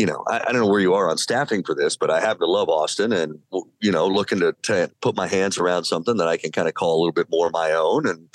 You 0.00 0.06
know, 0.06 0.24
I, 0.26 0.38
I, 0.38 0.52
don't 0.52 0.62
know 0.62 0.66
where 0.66 0.80
you 0.80 0.94
are 0.94 1.10
on 1.10 1.18
staffing 1.18 1.62
for 1.62 1.74
this, 1.74 1.94
but 1.94 2.10
I 2.10 2.20
happen 2.20 2.40
to 2.40 2.46
love 2.46 2.70
Austin 2.70 3.12
and, 3.12 3.38
you 3.82 3.92
know, 3.92 4.06
looking 4.06 4.40
to, 4.40 4.54
to 4.62 4.90
put 5.02 5.14
my 5.14 5.26
hands 5.26 5.58
around 5.58 5.84
something 5.84 6.16
that 6.16 6.26
I 6.26 6.38
can 6.38 6.52
kind 6.52 6.68
of 6.68 6.72
call 6.72 6.94
a 6.94 7.00
little 7.00 7.12
bit 7.12 7.26
more 7.30 7.50
my 7.50 7.72
own. 7.72 8.06
And, 8.06 8.30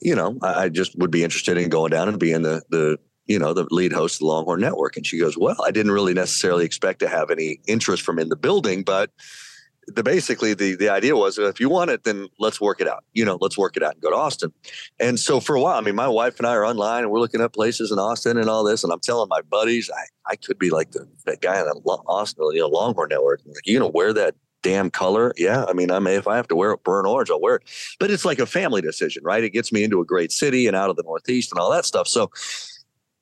you 0.00 0.14
know, 0.14 0.38
I, 0.40 0.54
I 0.62 0.68
just 0.68 0.96
would 0.96 1.10
be 1.10 1.24
interested 1.24 1.58
in 1.58 1.68
going 1.68 1.90
down 1.90 2.08
and 2.08 2.20
being 2.20 2.42
the, 2.42 2.62
the, 2.70 2.96
you 3.26 3.40
know, 3.40 3.52
the 3.52 3.66
lead 3.72 3.92
host 3.92 4.16
of 4.16 4.18
the 4.20 4.26
Longhorn 4.26 4.60
Network. 4.60 4.96
And 4.96 5.04
she 5.04 5.18
goes, 5.18 5.36
Well, 5.36 5.56
I 5.66 5.72
didn't 5.72 5.90
really 5.90 6.14
necessarily 6.14 6.64
expect 6.64 7.00
to 7.00 7.08
have 7.08 7.28
any 7.28 7.58
interest 7.66 8.04
from 8.04 8.20
in 8.20 8.28
the 8.28 8.36
building, 8.36 8.84
but 8.84 9.10
the 9.86 10.02
basically 10.02 10.54
the 10.54 10.74
the 10.74 10.88
idea 10.88 11.16
was 11.16 11.38
if 11.38 11.60
you 11.60 11.68
want 11.68 11.90
it, 11.90 12.04
then 12.04 12.28
let's 12.38 12.60
work 12.60 12.80
it 12.80 12.88
out. 12.88 13.04
You 13.12 13.24
know, 13.24 13.38
let's 13.40 13.58
work 13.58 13.76
it 13.76 13.82
out 13.82 13.94
and 13.94 14.02
go 14.02 14.10
to 14.10 14.16
Austin. 14.16 14.52
And 15.00 15.18
so 15.18 15.40
for 15.40 15.56
a 15.56 15.60
while, 15.60 15.76
I 15.76 15.80
mean, 15.80 15.94
my 15.94 16.08
wife 16.08 16.38
and 16.38 16.46
I 16.46 16.54
are 16.54 16.66
online 16.66 17.02
and 17.02 17.10
we're 17.10 17.20
looking 17.20 17.40
up 17.40 17.52
places 17.52 17.90
in 17.90 17.98
Austin 17.98 18.38
and 18.38 18.48
all 18.48 18.64
this. 18.64 18.84
And 18.84 18.92
I'm 18.92 19.00
telling 19.00 19.28
my 19.28 19.40
buddies, 19.42 19.90
I, 19.94 20.32
I 20.32 20.36
could 20.36 20.58
be 20.58 20.70
like 20.70 20.92
the 20.92 21.08
that 21.26 21.40
guy 21.40 21.58
in 21.58 21.66
the 21.66 21.72
Austin, 22.06 22.44
you 22.52 22.60
know, 22.60 22.68
Longhorn 22.68 23.08
Network. 23.10 23.40
Like, 23.46 23.66
you 23.66 23.78
gonna 23.78 23.90
wear 23.90 24.12
that 24.12 24.34
damn 24.62 24.90
color? 24.90 25.32
Yeah. 25.36 25.64
I 25.68 25.72
mean, 25.72 25.90
I 25.90 25.98
may 25.98 26.16
if 26.16 26.26
I 26.26 26.36
have 26.36 26.48
to 26.48 26.56
wear 26.56 26.72
it 26.72 26.82
burnt 26.82 27.06
orange, 27.06 27.30
I'll 27.30 27.40
wear 27.40 27.56
it. 27.56 27.62
But 28.00 28.10
it's 28.10 28.24
like 28.24 28.38
a 28.38 28.46
family 28.46 28.80
decision, 28.80 29.22
right? 29.24 29.44
It 29.44 29.50
gets 29.50 29.72
me 29.72 29.84
into 29.84 30.00
a 30.00 30.04
great 30.04 30.32
city 30.32 30.66
and 30.66 30.76
out 30.76 30.90
of 30.90 30.96
the 30.96 31.02
Northeast 31.02 31.52
and 31.52 31.60
all 31.60 31.70
that 31.70 31.84
stuff. 31.84 32.08
So 32.08 32.30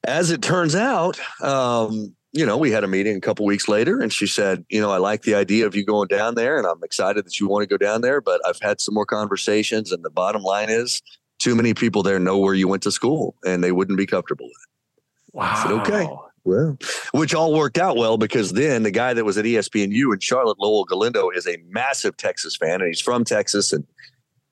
as 0.04 0.30
it 0.30 0.42
turns 0.42 0.74
out, 0.74 1.20
um, 1.42 2.14
you 2.32 2.46
know, 2.46 2.56
we 2.56 2.70
had 2.70 2.82
a 2.82 2.88
meeting 2.88 3.16
a 3.16 3.20
couple 3.20 3.44
weeks 3.44 3.68
later 3.68 4.00
and 4.00 4.12
she 4.12 4.26
said, 4.26 4.64
you 4.70 4.80
know, 4.80 4.90
I 4.90 4.96
like 4.96 5.22
the 5.22 5.34
idea 5.34 5.66
of 5.66 5.76
you 5.76 5.84
going 5.84 6.08
down 6.08 6.34
there 6.34 6.56
and 6.56 6.66
I'm 6.66 6.82
excited 6.82 7.26
that 7.26 7.38
you 7.38 7.46
want 7.46 7.62
to 7.62 7.66
go 7.66 7.76
down 7.76 8.00
there, 8.00 8.20
but 8.22 8.40
I've 8.46 8.60
had 8.60 8.80
some 8.80 8.94
more 8.94 9.04
conversations 9.04 9.92
and 9.92 10.02
the 10.02 10.10
bottom 10.10 10.42
line 10.42 10.70
is 10.70 11.02
too 11.38 11.54
many 11.54 11.74
people 11.74 12.02
there 12.02 12.18
know 12.18 12.38
where 12.38 12.54
you 12.54 12.68
went 12.68 12.82
to 12.84 12.90
school 12.90 13.34
and 13.44 13.62
they 13.62 13.72
wouldn't 13.72 13.98
be 13.98 14.06
comfortable 14.06 14.46
with 14.46 14.52
it. 14.52 15.34
Wow. 15.34 15.52
I 15.52 15.62
said, 15.62 15.72
okay. 15.72 16.08
Well, 16.44 16.78
which 17.12 17.34
all 17.34 17.52
worked 17.52 17.78
out 17.78 17.96
well 17.96 18.16
because 18.16 18.52
then 18.52 18.82
the 18.82 18.90
guy 18.90 19.14
that 19.14 19.24
was 19.24 19.38
at 19.38 19.44
ESPNU 19.44 20.12
in 20.12 20.18
Charlotte, 20.18 20.58
Lowell 20.58 20.84
Galindo, 20.84 21.30
is 21.30 21.46
a 21.46 21.58
massive 21.68 22.16
Texas 22.16 22.56
fan 22.56 22.80
and 22.80 22.88
he's 22.88 23.00
from 23.00 23.24
Texas 23.24 23.72
and 23.72 23.86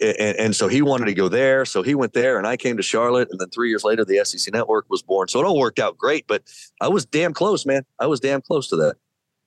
and, 0.00 0.38
and, 0.38 0.56
so 0.56 0.68
he 0.68 0.82
wanted 0.82 1.06
to 1.06 1.14
go 1.14 1.28
there. 1.28 1.64
So 1.64 1.82
he 1.82 1.94
went 1.94 2.12
there, 2.12 2.38
and 2.38 2.46
I 2.46 2.56
came 2.56 2.76
to 2.76 2.82
Charlotte. 2.82 3.28
And 3.30 3.40
then 3.40 3.50
three 3.50 3.68
years 3.68 3.84
later, 3.84 4.04
the 4.04 4.24
SEC 4.24 4.52
Network 4.52 4.86
was 4.88 5.02
born. 5.02 5.28
So 5.28 5.40
it 5.40 5.44
all 5.44 5.58
worked 5.58 5.78
out 5.78 5.98
great. 5.98 6.26
But 6.26 6.42
I 6.80 6.88
was 6.88 7.04
damn 7.04 7.34
close, 7.34 7.66
man. 7.66 7.84
I 7.98 8.06
was 8.06 8.20
damn 8.20 8.40
close 8.42 8.68
to 8.68 8.76
that. 8.76 8.96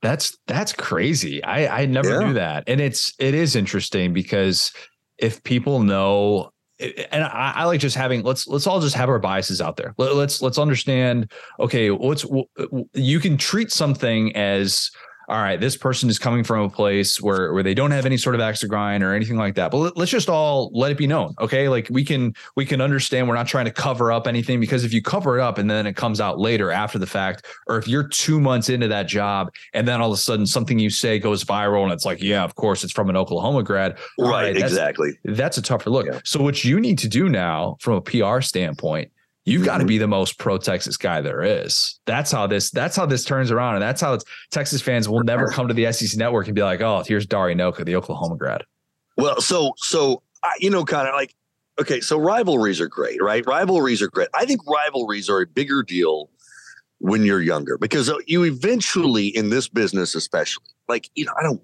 That's 0.02 0.38
that's 0.48 0.74
crazy. 0.74 1.44
I 1.44 1.84
I 1.84 1.86
never 1.86 2.10
yeah. 2.10 2.28
knew 2.28 2.34
that, 2.34 2.66
and 2.68 2.82
it's 2.82 3.14
it 3.20 3.34
is 3.34 3.56
interesting 3.56 4.14
because 4.14 4.74
if 5.18 5.42
people 5.44 5.82
know 5.82 6.52
and 6.80 7.24
I, 7.24 7.54
I, 7.56 7.66
like 7.66 7.80
just 7.80 7.96
having 7.96 8.24
let's 8.24 8.48
let's 8.48 8.68
all 8.68 8.82
just 8.82 8.96
have 8.96 9.08
our 9.08 9.20
biases 9.20 9.62
out 9.62 9.78
there. 9.78 9.94
Let, 9.98 10.16
let's 10.16 10.42
let's 10.42 10.58
understand. 10.58 11.32
Okay, 11.60 11.92
what's 11.92 12.26
you 12.94 13.20
can 13.20 13.38
treat 13.38 13.72
something 13.72 14.36
as 14.36 14.92
all 15.28 15.38
right, 15.38 15.60
this 15.60 15.78
person 15.78 16.10
is 16.10 16.20
coming 16.20 16.44
from 16.44 16.62
a 16.66 16.70
place 16.70 17.22
where 17.22 17.54
where 17.54 17.64
they 17.64 17.74
don't 17.74 17.92
have 17.92 18.06
any 18.06 18.18
sort 18.18 18.36
of 18.36 18.42
axe 18.42 18.60
to 18.60 18.68
grind 18.68 19.04
or 19.04 19.14
anything 19.14 19.38
like 19.38 19.56
that. 19.56 19.72
But 19.72 19.78
let, 19.78 19.98
us 19.98 20.10
just 20.10 20.30
all 20.30 20.70
let 20.74 20.92
it 20.92 20.98
be 20.98 21.08
known, 21.08 21.34
okay? 21.40 21.70
Like 21.70 21.88
we 21.90 22.04
can 22.04 22.34
we 22.56 22.66
can 22.66 22.82
understand 22.82 23.28
we're 23.28 23.36
not 23.36 23.48
trying 23.48 23.66
to 23.66 23.72
cover 23.72 24.12
up 24.12 24.28
anything 24.28 24.60
because 24.60 24.84
if 24.84 24.94
you 24.94 25.02
cover 25.02 25.40
it 25.40 25.42
up 25.42 25.58
and 25.58 25.70
then 25.70 25.88
it 25.88 25.96
comes 25.96 26.20
out 26.20 26.40
later 26.40 26.72
after 26.72 27.00
the 27.00 27.08
fact, 27.08 27.46
or 27.68 27.78
if 27.78 27.88
you're 27.88 28.08
two 28.08 28.40
months 28.40 28.70
into 28.70 28.88
that 28.90 29.08
job 29.08 29.54
and 29.74 29.88
then 29.88 30.02
all 30.02 30.12
of 30.12 30.14
a 30.14 30.22
sudden 30.22 30.46
something 30.46 30.78
you 30.78 30.90
say 30.90 31.20
goes 31.20 31.44
viral 31.44 31.84
and 31.84 31.94
it's 31.94 32.06
like, 32.06 32.22
yeah, 32.22 32.44
of 32.44 32.56
course 32.56 32.84
it's 32.84 32.94
from 32.94 33.10
an 33.10 33.16
Oklahoma 33.16 33.64
grad, 33.64 33.98
right? 34.20 34.30
right 34.30 34.54
that's, 34.54 34.74
exactly. 34.74 35.12
That's 35.24 35.58
a 35.58 35.62
tougher 35.62 35.90
look. 35.90 36.06
Yeah. 36.06 36.20
So 36.26 36.42
what 36.42 36.64
you 36.64 36.80
need 36.80 37.00
to 37.00 37.08
do 37.08 37.30
now 37.30 37.78
from 37.80 37.94
a 37.94 38.02
PR 38.02 38.42
standpoint 38.42 39.13
You've 39.46 39.62
mm-hmm. 39.62 39.66
got 39.66 39.78
to 39.80 39.86
be 39.86 39.98
the 39.98 40.08
most 40.08 40.40
pro 40.40 40.58
Texas 40.58 40.96
guy 40.96 41.22
there 41.22 41.42
is. 41.42 42.00
That's 42.06 42.32
how 42.32 42.48
this. 42.48 42.72
That's 42.72 42.96
how 42.96 43.06
this 43.06 43.26
turns 43.26 43.52
around, 43.52 43.76
and 43.76 43.82
that's 43.82 44.02
how 44.02 44.14
it's, 44.14 44.24
Texas 44.52 44.82
fans 44.82 45.10
will 45.10 45.24
never 45.24 45.48
come 45.50 45.68
to 45.68 45.74
the 45.74 45.92
SEC 45.92 46.18
network 46.18 46.48
and 46.48 46.56
be 46.56 46.64
like, 46.64 46.82
"Oh, 46.82 47.04
here's 47.06 47.26
Dari 47.26 47.56
Nowkhah, 47.56 47.86
the 47.86 47.96
Oklahoma 47.96 48.38
grad." 48.38 48.64
Well, 49.18 49.42
so 49.42 49.74
so 49.78 50.24
you 50.60 50.70
know, 50.70 50.84
kind 50.86 51.08
of 51.08 51.14
like, 51.14 51.36
okay, 51.80 52.02
so 52.02 52.18
rivalries 52.18 52.80
are 52.80 52.88
great, 52.88 53.22
right? 53.22 53.46
Rivalries 53.46 54.02
are 54.02 54.10
great. 54.10 54.30
I 54.34 54.46
think 54.46 54.62
rivalries 54.68 55.30
are 55.30 55.42
a 55.42 55.48
bigger 55.48 55.84
deal 55.84 56.30
when 57.00 57.24
you're 57.24 57.42
younger 57.42 57.78
because 57.78 58.12
you 58.28 58.44
eventually, 58.44 59.28
in 59.28 59.50
this 59.50 59.68
business, 59.68 60.16
especially, 60.16 60.66
like 60.88 61.10
you 61.16 61.26
know, 61.26 61.34
I 61.38 61.44
don't 61.44 61.62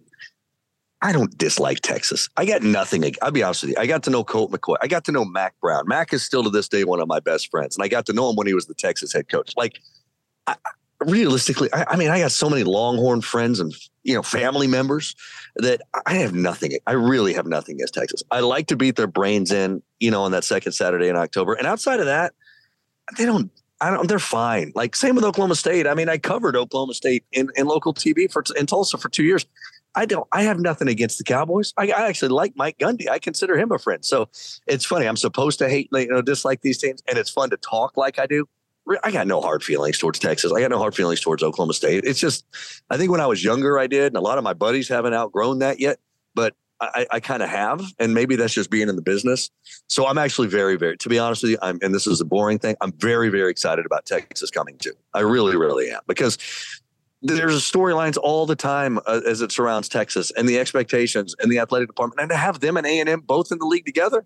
I 1.02 1.14
don't 1.14 1.36
dislike 1.38 1.80
Texas. 1.80 2.30
I 2.36 2.46
got 2.46 2.62
nothing. 2.62 3.04
I'll 3.22 3.32
be 3.32 3.42
honest 3.42 3.64
with 3.64 3.72
you. 3.72 3.78
I 3.80 3.88
got 3.88 4.04
to 4.04 4.10
know 4.10 4.24
Colt 4.24 4.52
McCoy. 4.52 4.76
I 4.82 4.88
got 4.88 5.06
to 5.06 5.12
know 5.12 5.24
Mack 5.24 5.58
Brown. 5.62 5.88
Mack 5.88 6.14
is 6.14 6.24
still 6.26 6.44
to 6.44 6.50
this 6.50 6.68
day 6.68 6.84
one 6.84 7.00
of 7.00 7.08
my 7.08 7.22
best 7.22 7.50
friends, 7.50 7.78
and 7.78 7.84
I 7.84 7.88
got 7.88 8.06
to 8.08 8.14
know 8.14 8.30
him 8.30 8.36
when 8.36 8.48
he 8.48 8.54
was 8.54 8.66
the 8.66 8.74
Texas 8.74 9.14
head 9.14 9.30
coach. 9.30 9.54
Like, 9.56 9.80
I, 10.46 10.56
realistically, 11.00 11.70
I, 11.72 11.86
I, 11.92 11.96
mean, 11.96 12.10
I 12.10 12.20
got 12.20 12.32
so 12.32 12.50
many 12.50 12.64
Longhorn 12.64 13.22
friends 13.22 13.62
and 13.62 13.74
you 14.04 14.14
know 14.14 14.24
family 14.24 14.68
members 14.68 15.16
that 15.56 15.82
I 16.06 16.16
have 16.16 16.34
nothing. 16.34 16.74
I 16.86 16.94
really 16.94 17.34
have 17.34 17.48
nothing 17.48 17.76
against 17.76 17.94
Texas. 17.94 18.22
I 18.30 18.42
like 18.42 18.68
to 18.68 18.76
beat 18.76 18.98
their 18.98 19.08
brains 19.08 19.52
in, 19.52 19.82
you 20.02 20.12
know, 20.12 20.24
on 20.24 20.32
that 20.32 20.44
second 20.44 20.74
Saturday 20.74 21.08
in 21.08 21.16
October. 21.16 21.54
And 21.54 21.66
outside 21.66 22.02
of 22.02 22.08
that, 22.08 22.34
they 23.18 23.26
don't. 23.26 23.52
I 23.80 23.92
don't. 23.92 24.10
They're 24.10 24.20
fine. 24.20 24.74
Like 24.76 24.98
same 24.98 25.16
with 25.16 25.24
Oklahoma 25.24 25.56
State. 25.56 25.88
I 25.88 25.94
mean, 25.94 26.10
I 26.10 26.18
covered 26.18 26.58
Oklahoma 26.58 26.94
State 26.94 27.24
in, 27.32 27.50
in 27.56 27.68
local 27.68 27.94
TV 27.94 28.30
for 28.30 28.44
in 28.58 28.66
Tulsa 28.66 28.98
for 28.98 29.08
two 29.08 29.24
years. 29.24 29.46
I 29.96 30.06
don't. 30.06 30.28
I 30.32 30.44
have 30.44 30.60
nothing 30.60 30.88
against 30.88 31.18
the 31.18 31.24
Cowboys. 31.24 31.74
I, 31.78 31.88
I, 31.88 32.08
actually 32.08 32.30
like 32.30 32.54
Mike 32.56 32.78
Gundy. 32.78 33.10
I 33.10 33.20
consider 33.20 33.58
him 33.58 33.72
a 33.72 33.80
friend. 33.80 34.06
So 34.06 34.30
it's 34.68 34.86
funny. 34.86 35.08
I'm 35.08 35.18
supposed 35.18 35.60
to 35.60 35.70
hate, 35.70 35.90
you 35.92 36.08
know, 36.08 36.22
dislike 36.22 36.62
these 36.62 36.78
teams, 36.78 37.02
and 37.08 37.18
it's 37.18 37.30
fun 37.30 37.50
to 37.50 37.58
talk 37.58 37.98
like 37.98 38.20
I 38.20 38.28
do. 38.28 38.48
I 39.04 39.12
got 39.12 39.28
no 39.28 39.42
hard 39.42 39.64
feelings 39.64 39.98
towards 40.00 40.20
Texas. 40.20 40.52
I 40.52 40.62
got 40.62 40.72
no 40.72 40.80
hard 40.80 40.96
feelings 40.96 41.22
towards 41.22 41.44
Oklahoma 41.44 41.74
State. 41.74 42.06
It's 42.06 42.20
just, 42.20 42.46
I 42.90 42.98
think 42.98 43.12
when 43.12 43.22
I 43.22 43.28
was 43.28 43.44
younger, 43.44 43.78
I 43.78 43.88
did, 43.88 44.08
and 44.08 44.18
a 44.18 44.22
lot 44.22 44.38
of 44.38 44.44
my 44.44 44.54
buddies 44.54 44.88
haven't 44.88 45.14
outgrown 45.14 45.60
that 45.60 45.80
yet. 45.80 46.00
But 46.34 46.56
I, 46.82 47.06
I 47.12 47.20
kind 47.20 47.44
of 47.44 47.50
have, 47.50 47.84
and 48.00 48.14
maybe 48.14 48.36
that's 48.36 48.54
just 48.54 48.70
being 48.70 48.88
in 48.88 48.96
the 48.96 49.02
business. 49.02 49.52
So 49.88 50.08
I'm 50.08 50.18
actually 50.18 50.48
very, 50.48 50.78
very, 50.78 50.98
to 50.98 51.10
be 51.10 51.20
honest 51.20 51.44
with 51.44 51.52
you, 51.52 51.58
I'm, 51.62 51.78
and 51.82 51.94
this 51.94 52.08
is 52.08 52.22
a 52.22 52.26
boring 52.26 52.58
thing. 52.58 52.78
I'm 52.80 52.94
very, 52.94 53.30
very 53.30 53.52
excited 53.52 53.86
about 53.86 54.06
Texas 54.06 54.50
coming 54.50 54.78
too. 54.78 54.94
I 55.14 55.20
really, 55.20 55.58
really 55.58 55.92
am 55.92 56.00
because 56.08 56.38
there's 57.22 57.70
storylines 57.70 58.18
all 58.18 58.46
the 58.46 58.56
time 58.56 59.00
uh, 59.06 59.22
as 59.28 59.42
it 59.42 59.52
surrounds 59.52 59.90
Texas 59.90 60.32
and 60.32 60.48
the 60.48 60.60
expectations 60.60 61.36
and 61.40 61.52
the 61.52 61.60
athletic 61.60 61.90
department, 61.90 62.22
and 62.22 62.30
to 62.30 62.38
have 62.38 62.60
them 62.60 62.78
and 62.78 62.86
A 62.86 63.00
and 63.00 63.10
M 63.10 63.22
both 63.22 63.52
in 63.52 63.60
the 63.60 63.66
league 63.66 63.86
together, 63.86 64.26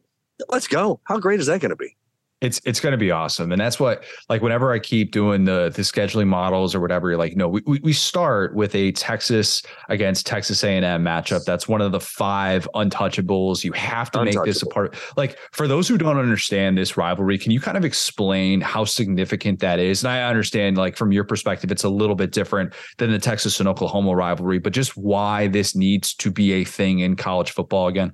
let's 0.50 0.68
go. 0.68 1.00
How 1.06 1.20
great 1.20 1.40
is 1.40 1.48
that 1.48 1.62
going 1.62 1.72
to 1.72 1.76
be? 1.76 1.96
It's 2.44 2.60
it's 2.66 2.82
going 2.82 2.92
to 2.92 2.98
be 2.98 3.10
awesome, 3.10 3.54
and 3.54 3.62
that's 3.62 3.80
what 3.80 4.04
like 4.28 4.42
whenever 4.42 4.74
I 4.74 4.80
keep 4.80 5.12
doing 5.12 5.46
the 5.46 5.72
the 5.74 5.82
scheduling 5.82 6.28
models 6.28 6.76
or 6.76 6.82
whatever, 6.82 7.10
you're 7.10 7.18
like, 7.18 7.38
no, 7.38 7.48
we 7.48 7.62
we 7.66 7.94
start 7.94 8.54
with 8.54 8.76
a 8.76 8.92
Texas 8.92 9.62
against 9.88 10.28
Texas 10.28 10.62
A 10.66 10.76
and 10.76 10.84
M 10.84 11.06
matchup. 11.06 11.46
That's 11.46 11.70
one 11.70 11.80
of 11.80 11.94
the 11.94 12.02
five 12.02 12.68
untouchables. 12.76 13.64
You 13.64 13.72
have 13.72 14.12
to 14.12 14.26
make 14.26 14.38
this 14.44 14.62
a 14.62 14.66
part. 14.66 14.98
Like 15.16 15.40
for 15.54 15.70
those 15.70 15.88
who 15.88 15.98
don't 15.98 16.18
understand 16.18 16.78
this 16.78 16.98
rivalry, 16.98 17.38
can 17.38 17.54
you 17.54 17.62
kind 17.62 17.78
of 17.78 17.86
explain 17.86 18.60
how 18.60 18.84
significant 18.84 19.62
that 19.62 19.80
is? 19.80 20.04
And 20.04 20.12
I 20.12 20.24
understand, 20.24 20.78
like 20.78 20.98
from 20.98 21.14
your 21.14 21.24
perspective, 21.24 21.72
it's 21.72 21.86
a 21.86 21.90
little 21.90 22.16
bit 22.16 22.34
different 22.34 22.74
than 22.98 23.10
the 23.10 23.20
Texas 23.20 23.62
and 23.62 23.70
Oklahoma 23.70 24.18
rivalry, 24.18 24.60
but 24.60 24.74
just 24.74 24.98
why 24.98 25.48
this 25.48 25.78
needs 25.78 26.14
to 26.16 26.30
be 26.30 26.52
a 26.52 26.66
thing 26.66 27.00
in 27.00 27.16
college 27.16 27.52
football 27.52 27.88
again. 27.88 28.14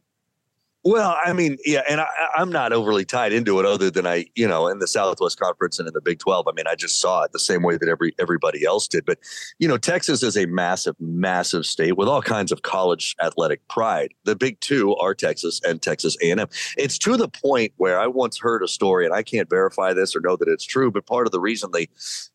Well, 0.86 1.18
I 1.26 1.34
mean, 1.34 1.58
yeah, 1.66 1.82
and 1.90 2.00
I, 2.00 2.08
am 2.38 2.54
not 2.54 2.72
overly 2.72 3.04
tied 3.04 3.34
into 3.34 3.60
it, 3.60 3.66
other 3.66 3.92
than 3.92 4.08
I, 4.08 4.28
you 4.36 4.48
know, 4.48 4.70
in 4.70 4.80
the 4.80 4.88
Southwest 4.88 5.38
Conference 5.38 5.78
and 5.78 5.86
in 5.90 5.94
the 5.94 6.00
Big 6.00 6.20
Twelve. 6.20 6.48
I 6.48 6.54
mean, 6.54 6.68
I 6.68 6.76
just 6.76 7.02
saw 7.02 7.24
it 7.24 7.34
the 7.34 7.40
same 7.40 7.64
way 7.64 7.76
that 7.76 7.90
every 7.90 8.16
everybody 8.18 8.64
else 8.64 8.88
did. 8.88 9.06
But 9.06 9.20
you 9.60 9.68
know, 9.68 9.78
Texas 9.78 10.24
is 10.24 10.38
a 10.38 10.46
massive, 10.46 10.96
massive 10.98 11.66
state 11.66 11.98
with 11.98 12.08
all 12.08 12.22
kinds 12.22 12.54
of 12.54 12.62
college 12.62 13.14
athletic 13.22 13.68
pride. 13.68 14.14
The 14.24 14.38
big 14.38 14.58
two 14.62 14.96
are 14.96 15.14
Texas 15.14 15.60
and 15.68 15.82
Texas 15.82 16.16
A&M. 16.22 16.48
It's 16.78 16.98
to 17.00 17.18
the 17.18 17.28
point 17.28 17.74
where 17.76 18.00
I 18.00 18.08
once 18.08 18.38
heard 18.38 18.64
a 18.64 18.68
story, 18.68 19.04
and 19.04 19.14
I 19.14 19.22
can't 19.22 19.50
verify 19.50 19.92
this 19.92 20.16
or 20.16 20.22
know 20.22 20.38
that 20.38 20.48
it's 20.48 20.66
true, 20.66 20.92
but 20.92 21.06
part 21.06 21.28
of 21.28 21.34
the 21.34 21.42
reason 21.42 21.72
the 21.74 21.90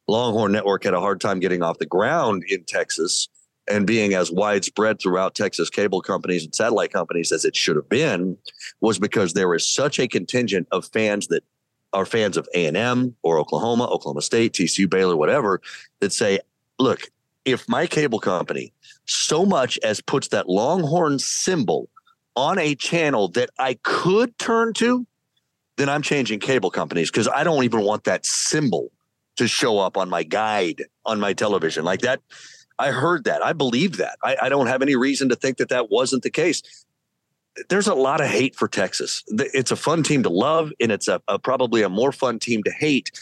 Longhorn 0.06 0.52
Network 0.52 0.84
had 0.84 0.92
a 0.92 1.00
hard 1.00 1.18
time 1.18 1.40
getting 1.40 1.62
off 1.62 1.78
the 1.78 1.86
ground 1.86 2.44
in 2.50 2.64
Texas 2.64 3.26
and 3.68 3.86
being 3.86 4.14
as 4.14 4.30
widespread 4.30 5.00
throughout 5.00 5.34
Texas 5.34 5.70
cable 5.70 6.00
companies 6.00 6.44
and 6.44 6.54
satellite 6.54 6.92
companies 6.92 7.32
as 7.32 7.44
it 7.44 7.56
should 7.56 7.76
have 7.76 7.88
been 7.88 8.36
was 8.80 8.98
because 8.98 9.32
there 9.32 9.54
is 9.54 9.66
such 9.66 9.98
a 9.98 10.08
contingent 10.08 10.68
of 10.70 10.86
fans 10.86 11.28
that 11.28 11.42
are 11.92 12.04
fans 12.04 12.36
of 12.36 12.48
A&M 12.54 13.14
or 13.22 13.38
Oklahoma, 13.38 13.84
Oklahoma 13.84 14.20
State, 14.20 14.52
TCU, 14.52 14.90
Baylor, 14.90 15.16
whatever, 15.16 15.60
that 16.00 16.12
say, 16.12 16.40
look, 16.78 17.02
if 17.44 17.68
my 17.68 17.86
cable 17.86 18.18
company 18.18 18.72
so 19.06 19.46
much 19.46 19.78
as 19.82 20.00
puts 20.00 20.28
that 20.28 20.48
Longhorn 20.48 21.18
symbol 21.18 21.88
on 22.36 22.58
a 22.58 22.74
channel 22.74 23.28
that 23.28 23.50
I 23.58 23.78
could 23.82 24.36
turn 24.38 24.72
to, 24.74 25.06
then 25.76 25.88
I'm 25.88 26.02
changing 26.02 26.40
cable 26.40 26.70
companies 26.70 27.10
because 27.10 27.28
I 27.28 27.44
don't 27.44 27.64
even 27.64 27.82
want 27.82 28.04
that 28.04 28.26
symbol 28.26 28.90
to 29.36 29.48
show 29.48 29.78
up 29.78 29.96
on 29.96 30.08
my 30.08 30.22
guide 30.22 30.82
on 31.04 31.20
my 31.20 31.32
television. 31.32 31.84
Like 31.84 32.00
that, 32.00 32.20
I 32.78 32.90
heard 32.90 33.24
that. 33.24 33.44
I 33.44 33.52
believe 33.52 33.98
that. 33.98 34.18
I, 34.22 34.36
I 34.42 34.48
don't 34.48 34.66
have 34.66 34.82
any 34.82 34.96
reason 34.96 35.28
to 35.28 35.36
think 35.36 35.58
that 35.58 35.68
that 35.68 35.90
wasn't 35.90 36.22
the 36.22 36.30
case. 36.30 36.62
There's 37.68 37.86
a 37.86 37.94
lot 37.94 38.20
of 38.20 38.26
hate 38.26 38.56
for 38.56 38.66
Texas. 38.66 39.22
It's 39.28 39.70
a 39.70 39.76
fun 39.76 40.02
team 40.02 40.24
to 40.24 40.28
love, 40.28 40.72
and 40.80 40.90
it's 40.90 41.06
a, 41.06 41.22
a 41.28 41.38
probably 41.38 41.82
a 41.82 41.88
more 41.88 42.10
fun 42.10 42.40
team 42.40 42.62
to 42.64 42.72
hate. 42.72 43.12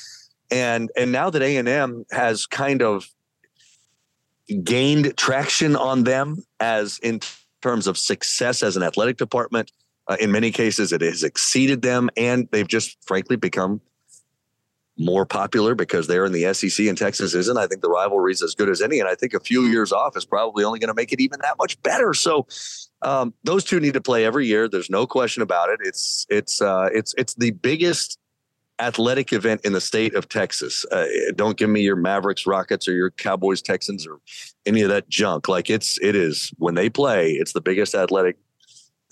And 0.50 0.90
and 0.96 1.12
now 1.12 1.28
that 1.30 1.42
A 1.42 1.56
and 1.56 1.68
M 1.68 2.04
has 2.10 2.46
kind 2.46 2.82
of 2.82 3.10
gained 4.64 5.16
traction 5.16 5.76
on 5.76 6.04
them 6.04 6.44
as 6.60 6.98
in 7.00 7.20
terms 7.60 7.86
of 7.86 7.96
success 7.98 8.62
as 8.62 8.76
an 8.76 8.82
athletic 8.82 9.18
department, 9.18 9.70
uh, 10.08 10.16
in 10.18 10.32
many 10.32 10.50
cases, 10.50 10.92
it 10.92 11.00
has 11.00 11.22
exceeded 11.22 11.82
them, 11.82 12.10
and 12.16 12.48
they've 12.50 12.68
just 12.68 12.96
frankly 13.04 13.36
become 13.36 13.80
more 14.98 15.24
popular 15.24 15.74
because 15.74 16.06
they're 16.06 16.26
in 16.26 16.32
the 16.32 16.52
SEC 16.52 16.86
and 16.86 16.98
Texas 16.98 17.34
isn't. 17.34 17.56
I 17.56 17.66
think 17.66 17.80
the 17.80 17.88
rivalry 17.88 18.32
is 18.32 18.42
as 18.42 18.54
good 18.54 18.68
as 18.68 18.82
any, 18.82 19.00
and 19.00 19.08
I 19.08 19.14
think 19.14 19.34
a 19.34 19.40
few 19.40 19.62
years 19.62 19.92
off 19.92 20.16
is 20.16 20.24
probably 20.24 20.64
only 20.64 20.78
going 20.78 20.88
to 20.88 20.94
make 20.94 21.12
it 21.12 21.20
even 21.20 21.40
that 21.42 21.56
much 21.58 21.80
better. 21.82 22.14
So 22.14 22.46
um, 23.02 23.34
those 23.44 23.64
two 23.64 23.80
need 23.80 23.94
to 23.94 24.00
play 24.00 24.24
every 24.24 24.46
year. 24.46 24.68
There's 24.68 24.90
no 24.90 25.06
question 25.06 25.42
about 25.42 25.70
it. 25.70 25.80
It's 25.82 26.26
it's 26.28 26.60
uh, 26.60 26.88
it's 26.92 27.14
it's 27.16 27.34
the 27.34 27.52
biggest 27.52 28.18
athletic 28.78 29.32
event 29.32 29.60
in 29.64 29.72
the 29.72 29.80
state 29.80 30.14
of 30.14 30.28
Texas. 30.28 30.84
Uh, 30.90 31.06
don't 31.36 31.56
give 31.56 31.70
me 31.70 31.82
your 31.82 31.96
Mavericks, 31.96 32.46
Rockets, 32.46 32.88
or 32.88 32.92
your 32.92 33.10
Cowboys, 33.10 33.62
Texans, 33.62 34.06
or 34.06 34.18
any 34.66 34.82
of 34.82 34.88
that 34.90 35.08
junk. 35.08 35.48
Like 35.48 35.70
it's 35.70 35.98
it 36.00 36.16
is 36.16 36.52
when 36.58 36.74
they 36.74 36.90
play, 36.90 37.32
it's 37.32 37.52
the 37.52 37.60
biggest 37.60 37.94
athletic 37.94 38.36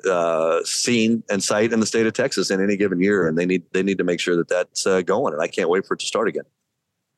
uh, 0.07 0.63
scene 0.65 1.23
and 1.31 1.43
sight 1.43 1.73
in 1.73 1.81
the 1.81 1.87
state 1.87 2.07
of 2.07 2.13
Texas 2.13 2.51
in 2.51 2.63
any 2.63 2.77
given 2.77 3.01
year, 3.01 3.27
and 3.27 3.37
they 3.39 3.47
need 3.47 3.63
they 3.73 3.83
need 3.83 3.99
to 3.99 4.05
make 4.05 4.21
sure 4.21 4.37
that 4.37 4.49
that's 4.49 4.87
uh, 4.87 5.03
going. 5.03 5.33
And 5.33 5.43
I 5.43 5.49
can't 5.49 5.69
wait 5.69 5.87
for 5.87 5.95
it 5.95 6.01
to 6.01 6.07
start 6.07 6.29
again. 6.29 6.45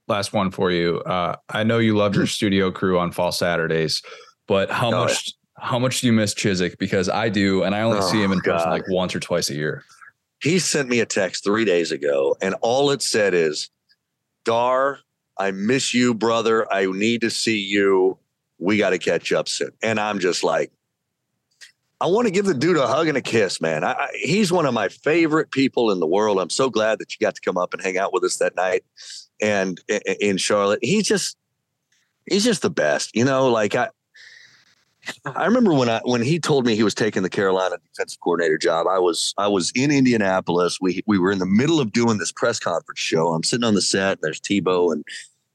Last 0.08 0.32
one 0.32 0.50
for 0.50 0.70
you. 0.70 0.98
Uh, 1.00 1.36
I 1.48 1.64
know 1.64 1.78
you 1.78 1.96
love 1.96 2.14
your 2.14 2.26
studio 2.38 2.70
crew 2.70 2.98
on 2.98 3.12
fall 3.12 3.32
Saturdays, 3.32 4.02
but 4.46 4.70
how 4.70 4.88
oh, 4.88 5.04
much 5.04 5.34
yeah. 5.58 5.64
how 5.64 5.78
much 5.78 6.00
do 6.00 6.06
you 6.06 6.12
miss 6.12 6.34
Chizik? 6.34 6.78
Because 6.78 7.08
I 7.08 7.28
do, 7.28 7.62
and 7.62 7.74
I 7.74 7.82
only 7.82 7.98
oh, 7.98 8.02
see 8.02 8.22
him 8.22 8.32
in 8.32 8.40
person 8.40 8.70
like 8.70 8.88
once 8.88 9.14
or 9.14 9.20
twice 9.20 9.50
a 9.50 9.54
year. 9.54 9.84
He 10.40 10.58
sent 10.58 10.88
me 10.88 11.00
a 11.00 11.06
text 11.06 11.44
three 11.44 11.64
days 11.64 11.92
ago, 11.92 12.36
and 12.42 12.54
all 12.62 12.90
it 12.90 13.02
said 13.02 13.34
is, 13.34 13.70
"Dar, 14.44 14.98
I 15.38 15.52
miss 15.52 15.94
you, 15.94 16.14
brother. 16.14 16.70
I 16.72 16.86
need 16.86 17.20
to 17.20 17.30
see 17.30 17.58
you. 17.58 18.18
We 18.58 18.78
got 18.78 18.90
to 18.90 18.98
catch 18.98 19.32
up 19.32 19.48
soon." 19.48 19.70
And 19.82 20.00
I'm 20.00 20.18
just 20.18 20.42
like, 20.42 20.72
I 22.02 22.06
want 22.06 22.26
to 22.26 22.32
give 22.32 22.46
the 22.46 22.54
dude 22.54 22.76
a 22.76 22.88
hug 22.88 23.06
and 23.06 23.16
a 23.16 23.22
kiss, 23.22 23.60
man. 23.60 23.84
I, 23.84 23.92
I, 23.92 24.08
he's 24.14 24.50
one 24.50 24.66
of 24.66 24.74
my 24.74 24.88
favorite 24.88 25.52
people 25.52 25.92
in 25.92 26.00
the 26.00 26.06
world. 26.06 26.40
I'm 26.40 26.50
so 26.50 26.68
glad 26.68 26.98
that 26.98 27.12
you 27.12 27.24
got 27.24 27.36
to 27.36 27.40
come 27.40 27.56
up 27.56 27.72
and 27.72 27.80
hang 27.80 27.96
out 27.96 28.12
with 28.12 28.24
us 28.24 28.38
that 28.38 28.56
night, 28.56 28.84
and 29.40 29.80
in 30.18 30.36
Charlotte, 30.36 30.80
he's 30.82 31.06
just 31.06 31.36
he's 32.28 32.42
just 32.42 32.62
the 32.62 32.70
best. 32.70 33.14
You 33.14 33.24
know, 33.24 33.48
like 33.48 33.76
I 33.76 33.90
I 35.24 35.44
remember 35.44 35.72
when 35.72 35.88
I 35.88 36.00
when 36.02 36.22
he 36.22 36.40
told 36.40 36.66
me 36.66 36.74
he 36.74 36.82
was 36.82 36.92
taking 36.94 37.22
the 37.22 37.30
Carolina 37.30 37.76
defensive 37.78 38.18
coordinator 38.18 38.58
job. 38.58 38.88
I 38.88 38.98
was 38.98 39.32
I 39.38 39.46
was 39.46 39.70
in 39.76 39.92
Indianapolis. 39.92 40.78
We 40.80 41.04
we 41.06 41.20
were 41.20 41.30
in 41.30 41.38
the 41.38 41.46
middle 41.46 41.78
of 41.78 41.92
doing 41.92 42.18
this 42.18 42.32
press 42.32 42.58
conference 42.58 42.98
show. 42.98 43.28
I'm 43.28 43.44
sitting 43.44 43.64
on 43.64 43.74
the 43.74 43.80
set. 43.80 44.18
There's 44.22 44.40
Tebow 44.40 44.92
and 44.92 45.04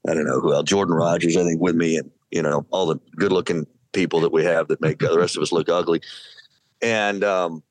I 0.08 0.14
don't 0.14 0.26
know 0.26 0.39
who 0.39 0.54
else, 0.54 0.64
Jordan 0.64 0.95
Rodgers, 0.95 1.36
I 1.36 1.43
think, 1.43 1.60
with 1.60 1.76
me, 1.76 1.98
and 1.98 2.10
you 2.32 2.41
know 2.41 2.66
all 2.72 2.86
the 2.86 3.02
good 3.18 3.34
looking 3.34 3.68
people 3.91 4.22
that 4.22 4.32
we 4.32 4.45
have 4.45 4.70
that 4.70 4.80
make 4.80 5.00
the 5.00 5.18
rest 5.18 5.36
of 5.36 5.43
us 5.43 5.52
look 5.52 5.68
ugly 5.68 6.02
and 6.82 7.24
um, 7.24 7.64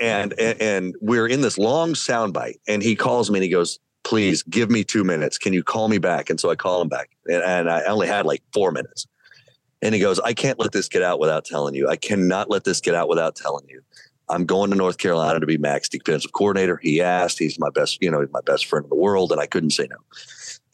and 0.00 0.32
and 0.38 0.94
we're 1.00 1.26
in 1.26 1.40
this 1.40 1.58
long 1.58 1.94
soundbite, 1.94 2.58
and 2.68 2.82
he 2.82 2.96
calls 2.96 3.30
me 3.30 3.38
and 3.38 3.44
he 3.44 3.50
goes, 3.50 3.78
"Please 4.04 4.42
give 4.42 4.70
me 4.70 4.84
two 4.84 5.04
minutes. 5.04 5.38
Can 5.38 5.52
you 5.52 5.62
call 5.62 5.88
me 5.88 5.98
back?" 5.98 6.30
And 6.30 6.40
so 6.40 6.50
I 6.50 6.56
call 6.56 6.80
him 6.80 6.88
back, 6.88 7.10
and, 7.26 7.42
and 7.42 7.70
I 7.70 7.84
only 7.84 8.06
had 8.06 8.26
like 8.26 8.42
four 8.52 8.72
minutes. 8.72 9.06
And 9.80 9.94
he 9.94 10.00
goes, 10.00 10.20
"I 10.20 10.32
can't 10.32 10.58
let 10.58 10.72
this 10.72 10.88
get 10.88 11.02
out 11.02 11.18
without 11.18 11.44
telling 11.44 11.74
you. 11.74 11.88
I 11.88 11.96
cannot 11.96 12.50
let 12.50 12.64
this 12.64 12.80
get 12.80 12.94
out 12.94 13.08
without 13.08 13.36
telling 13.36 13.68
you. 13.68 13.82
I'm 14.28 14.46
going 14.46 14.70
to 14.70 14.76
North 14.76 14.98
Carolina 14.98 15.40
to 15.40 15.46
be 15.46 15.58
Mack's 15.58 15.88
defensive 15.88 16.32
coordinator. 16.32 16.78
He 16.78 17.00
asked. 17.02 17.38
He's 17.38 17.58
my 17.58 17.70
best, 17.70 17.98
you 18.00 18.10
know, 18.10 18.26
my 18.32 18.40
best 18.40 18.66
friend 18.66 18.84
in 18.84 18.88
the 18.88 18.96
world, 18.96 19.30
and 19.30 19.40
I 19.40 19.46
couldn't 19.46 19.70
say 19.70 19.86
no. 19.90 19.96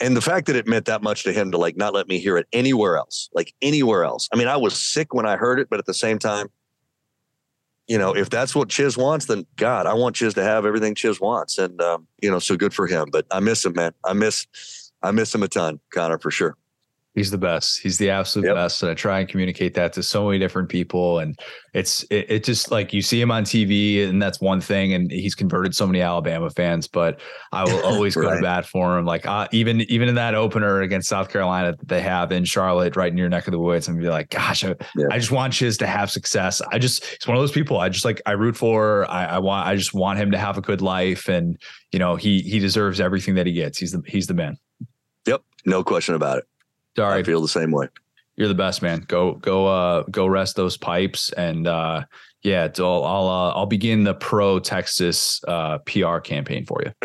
And 0.00 0.16
the 0.16 0.20
fact 0.20 0.46
that 0.46 0.54
it 0.54 0.68
meant 0.68 0.84
that 0.86 1.02
much 1.02 1.24
to 1.24 1.32
him 1.32 1.50
to 1.50 1.58
like 1.58 1.76
not 1.76 1.92
let 1.92 2.06
me 2.06 2.18
hear 2.18 2.36
it 2.36 2.46
anywhere 2.52 2.96
else, 2.96 3.28
like 3.34 3.54
anywhere 3.60 4.04
else. 4.04 4.28
I 4.32 4.36
mean, 4.36 4.46
I 4.46 4.56
was 4.56 4.78
sick 4.78 5.12
when 5.12 5.26
I 5.26 5.36
heard 5.36 5.58
it, 5.58 5.68
but 5.68 5.78
at 5.80 5.86
the 5.86 5.94
same 5.94 6.18
time, 6.18 6.48
you 7.88 7.96
know, 7.96 8.14
if 8.14 8.28
that's 8.28 8.54
what 8.54 8.68
Chiz 8.68 8.96
wants, 8.96 9.26
then 9.26 9.46
God, 9.56 9.86
I 9.86 9.94
want 9.94 10.14
Chiz 10.14 10.34
to 10.34 10.42
have 10.42 10.66
everything 10.66 10.94
Chiz 10.94 11.20
wants. 11.20 11.58
And, 11.58 11.80
um, 11.80 12.06
you 12.22 12.30
know, 12.30 12.38
so 12.38 12.56
good 12.56 12.74
for 12.74 12.86
him. 12.86 13.08
But 13.10 13.26
I 13.30 13.40
miss 13.40 13.64
him, 13.64 13.72
man. 13.72 13.92
I 14.04 14.12
miss, 14.12 14.46
I 15.02 15.10
miss 15.10 15.34
him 15.34 15.42
a 15.42 15.48
ton, 15.48 15.80
Connor, 15.90 16.18
for 16.18 16.30
sure. 16.30 16.56
He's 17.18 17.32
the 17.32 17.38
best. 17.38 17.80
He's 17.80 17.98
the 17.98 18.10
absolute 18.10 18.46
yep. 18.46 18.54
best. 18.54 18.80
And 18.80 18.92
I 18.92 18.94
try 18.94 19.18
and 19.18 19.28
communicate 19.28 19.74
that 19.74 19.92
to 19.94 20.04
so 20.04 20.26
many 20.26 20.38
different 20.38 20.68
people. 20.68 21.18
And 21.18 21.36
it's 21.74 22.04
it, 22.10 22.26
it, 22.30 22.44
just 22.44 22.70
like 22.70 22.92
you 22.92 23.02
see 23.02 23.20
him 23.20 23.32
on 23.32 23.42
TV 23.42 24.08
and 24.08 24.22
that's 24.22 24.40
one 24.40 24.60
thing. 24.60 24.92
And 24.92 25.10
he's 25.10 25.34
converted 25.34 25.74
so 25.74 25.84
many 25.84 26.00
Alabama 26.00 26.48
fans, 26.48 26.86
but 26.86 27.20
I 27.50 27.64
will 27.64 27.84
always 27.84 28.14
right. 28.14 28.22
go 28.22 28.36
to 28.36 28.40
bat 28.40 28.66
for 28.66 28.96
him. 28.96 29.04
Like 29.04 29.26
uh, 29.26 29.48
even 29.50 29.80
even 29.90 30.08
in 30.08 30.14
that 30.14 30.36
opener 30.36 30.82
against 30.82 31.08
South 31.08 31.28
Carolina 31.28 31.74
that 31.76 31.88
they 31.88 32.00
have 32.00 32.30
in 32.30 32.44
Charlotte, 32.44 32.94
right 32.94 33.12
near 33.12 33.28
neck 33.28 33.48
of 33.48 33.50
the 33.50 33.58
woods, 33.58 33.88
and 33.88 33.98
be 33.98 34.08
like, 34.08 34.30
gosh, 34.30 34.62
I, 34.62 34.76
yeah. 34.94 35.08
I 35.10 35.18
just 35.18 35.32
want 35.32 35.52
Chiz 35.52 35.76
to 35.78 35.88
have 35.88 36.12
success. 36.12 36.62
I 36.70 36.78
just 36.78 37.04
it's 37.14 37.26
one 37.26 37.36
of 37.36 37.42
those 37.42 37.50
people 37.50 37.80
I 37.80 37.88
just 37.88 38.04
like 38.04 38.22
I 38.26 38.32
root 38.32 38.56
for. 38.56 39.10
I, 39.10 39.24
I 39.24 39.38
want 39.40 39.66
I 39.66 39.74
just 39.74 39.92
want 39.92 40.20
him 40.20 40.30
to 40.30 40.38
have 40.38 40.56
a 40.56 40.60
good 40.60 40.82
life. 40.82 41.28
And 41.28 41.60
you 41.90 41.98
know, 41.98 42.14
he 42.14 42.42
he 42.42 42.60
deserves 42.60 43.00
everything 43.00 43.34
that 43.34 43.46
he 43.46 43.54
gets. 43.54 43.76
He's 43.76 43.90
the 43.90 44.02
he's 44.06 44.28
the 44.28 44.34
man. 44.34 44.56
Yep. 45.26 45.42
No 45.66 45.82
question 45.82 46.14
about 46.14 46.38
it. 46.38 46.44
Sorry, 46.98 47.20
I 47.20 47.22
feel 47.22 47.40
the 47.40 47.48
same 47.48 47.70
way. 47.70 47.88
You're 48.36 48.48
the 48.48 48.54
best, 48.54 48.82
man. 48.82 49.04
Go 49.08 49.34
go 49.34 49.66
uh 49.66 50.04
go 50.10 50.26
rest 50.26 50.56
those 50.56 50.76
pipes 50.76 51.32
and 51.32 51.66
uh 51.66 52.04
yeah, 52.42 52.68
I'll 52.78 53.04
I'll, 53.04 53.28
uh, 53.28 53.50
I'll 53.50 53.66
begin 53.66 54.04
the 54.04 54.14
pro 54.14 54.60
Texas 54.60 55.42
uh, 55.48 55.78
PR 55.78 56.18
campaign 56.18 56.64
for 56.64 56.80
you. 56.84 56.92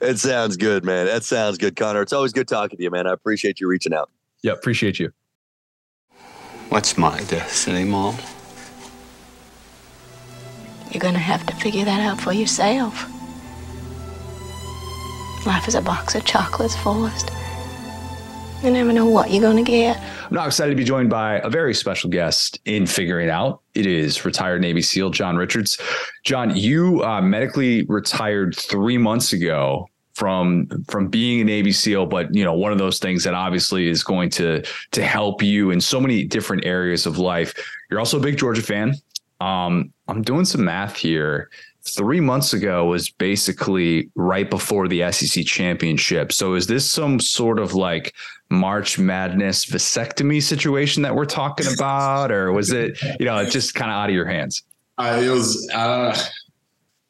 it 0.00 0.18
sounds 0.18 0.56
good, 0.56 0.82
man. 0.82 1.04
That 1.04 1.24
sounds 1.24 1.58
good, 1.58 1.76
Connor. 1.76 2.00
It's 2.00 2.14
always 2.14 2.32
good 2.32 2.48
talking 2.48 2.78
to 2.78 2.82
you, 2.82 2.90
man. 2.90 3.06
I 3.06 3.12
appreciate 3.12 3.60
you 3.60 3.68
reaching 3.68 3.92
out. 3.92 4.10
Yeah, 4.42 4.52
appreciate 4.52 4.98
you. 4.98 5.12
What's 6.70 6.96
my 6.96 7.20
destiny, 7.24 7.84
Mom? 7.84 8.16
You're 10.90 11.02
gonna 11.02 11.18
have 11.18 11.44
to 11.46 11.54
figure 11.56 11.84
that 11.84 12.00
out 12.00 12.20
for 12.20 12.32
yourself. 12.32 13.10
Life 15.46 15.68
is 15.68 15.74
a 15.74 15.82
box 15.82 16.14
of 16.14 16.24
chocolates, 16.24 16.74
Forrest. 16.76 17.30
You 18.64 18.70
never 18.70 18.94
know 18.94 19.04
what 19.04 19.30
you're 19.30 19.42
going 19.42 19.62
to 19.62 19.70
get. 19.70 20.00
I'm 20.00 20.36
now 20.36 20.46
excited 20.46 20.70
to 20.70 20.76
be 20.76 20.84
joined 20.84 21.10
by 21.10 21.34
a 21.40 21.50
very 21.50 21.74
special 21.74 22.08
guest 22.08 22.58
in 22.64 22.86
figuring 22.86 23.28
out. 23.28 23.60
It 23.74 23.84
is 23.84 24.24
retired 24.24 24.62
Navy 24.62 24.80
SEAL 24.80 25.10
John 25.10 25.36
Richards. 25.36 25.78
John, 26.24 26.56
you 26.56 27.04
uh, 27.04 27.20
medically 27.20 27.84
retired 27.90 28.56
three 28.56 28.96
months 28.96 29.34
ago 29.34 29.86
from 30.14 30.66
from 30.88 31.08
being 31.08 31.42
a 31.42 31.44
Navy 31.44 31.72
SEAL, 31.72 32.06
but 32.06 32.34
you 32.34 32.42
know 32.42 32.54
one 32.54 32.72
of 32.72 32.78
those 32.78 32.98
things 32.98 33.22
that 33.24 33.34
obviously 33.34 33.86
is 33.86 34.02
going 34.02 34.30
to 34.30 34.62
to 34.92 35.04
help 35.04 35.42
you 35.42 35.70
in 35.70 35.78
so 35.78 36.00
many 36.00 36.24
different 36.24 36.64
areas 36.64 37.04
of 37.04 37.18
life. 37.18 37.52
You're 37.90 38.00
also 38.00 38.18
a 38.18 38.22
big 38.22 38.38
Georgia 38.38 38.62
fan. 38.62 38.94
Um, 39.42 39.92
I'm 40.08 40.22
doing 40.22 40.46
some 40.46 40.64
math 40.64 40.96
here 40.96 41.50
three 41.86 42.20
months 42.20 42.52
ago 42.52 42.86
was 42.86 43.10
basically 43.10 44.10
right 44.14 44.48
before 44.48 44.88
the 44.88 45.10
SEC 45.12 45.44
championship. 45.44 46.32
So 46.32 46.54
is 46.54 46.66
this 46.66 46.88
some 46.88 47.20
sort 47.20 47.58
of 47.58 47.74
like 47.74 48.14
March 48.50 48.98
Madness 48.98 49.66
vasectomy 49.66 50.42
situation 50.42 51.02
that 51.02 51.14
we're 51.14 51.24
talking 51.24 51.66
about, 51.72 52.30
or 52.30 52.52
was 52.52 52.72
it 52.72 52.98
you 53.18 53.26
know 53.26 53.44
just 53.48 53.74
kind 53.74 53.90
of 53.90 53.96
out 53.96 54.08
of 54.08 54.14
your 54.14 54.26
hands? 54.26 54.62
Uh, 54.98 55.20
it 55.22 55.30
was. 55.30 55.70
Uh, 55.74 56.16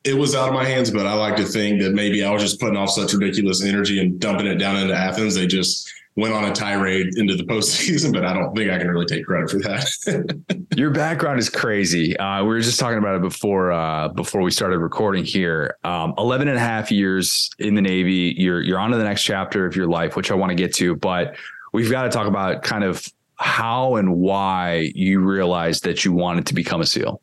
it 0.04 0.14
was 0.14 0.34
out 0.34 0.48
of 0.48 0.54
my 0.54 0.66
hands, 0.66 0.90
but 0.90 1.06
I 1.06 1.14
like 1.14 1.34
to 1.36 1.44
think 1.44 1.80
that 1.80 1.94
maybe 1.94 2.22
I 2.22 2.30
was 2.30 2.42
just 2.42 2.60
putting 2.60 2.76
off 2.76 2.90
such 2.90 3.14
ridiculous 3.14 3.64
energy 3.64 4.00
and 4.00 4.20
dumping 4.20 4.46
it 4.46 4.56
down 4.56 4.76
into 4.76 4.94
Athens. 4.94 5.34
They 5.34 5.46
just 5.46 5.90
went 6.16 6.32
on 6.32 6.44
a 6.44 6.52
tirade 6.52 7.16
into 7.16 7.34
the 7.34 7.42
postseason, 7.44 8.12
but 8.12 8.24
I 8.24 8.32
don't 8.32 8.54
think 8.54 8.70
I 8.70 8.78
can 8.78 8.88
really 8.88 9.06
take 9.06 9.26
credit 9.26 9.50
for 9.50 9.58
that. 9.58 10.66
Your 10.76 10.90
background 10.90 11.40
is 11.40 11.50
crazy. 11.50 12.16
Uh, 12.16 12.42
we 12.42 12.48
were 12.48 12.60
just 12.60 12.78
talking 12.78 12.98
about 12.98 13.16
it 13.16 13.22
before 13.22 13.72
uh, 13.72 14.08
before 14.08 14.42
we 14.42 14.50
started 14.50 14.78
recording 14.78 15.24
here. 15.24 15.76
Um, 15.84 16.14
11 16.18 16.48
and 16.48 16.56
a 16.56 16.60
half 16.60 16.92
years 16.92 17.50
in 17.58 17.74
the 17.74 17.82
Navy. 17.82 18.34
You're 18.36 18.62
you're 18.62 18.78
on 18.78 18.90
to 18.90 18.96
the 18.96 19.04
next 19.04 19.24
chapter 19.24 19.66
of 19.66 19.74
your 19.74 19.88
life, 19.88 20.16
which 20.16 20.30
I 20.30 20.34
want 20.34 20.50
to 20.50 20.56
get 20.56 20.74
to. 20.76 20.94
But 20.96 21.36
we've 21.72 21.90
got 21.90 22.04
to 22.04 22.10
talk 22.10 22.26
about 22.26 22.62
kind 22.62 22.84
of 22.84 23.04
how 23.36 23.96
and 23.96 24.16
why 24.16 24.92
you 24.94 25.20
realized 25.20 25.84
that 25.84 26.04
you 26.04 26.12
wanted 26.12 26.46
to 26.46 26.54
become 26.54 26.80
a 26.80 26.86
SEAL. 26.86 27.20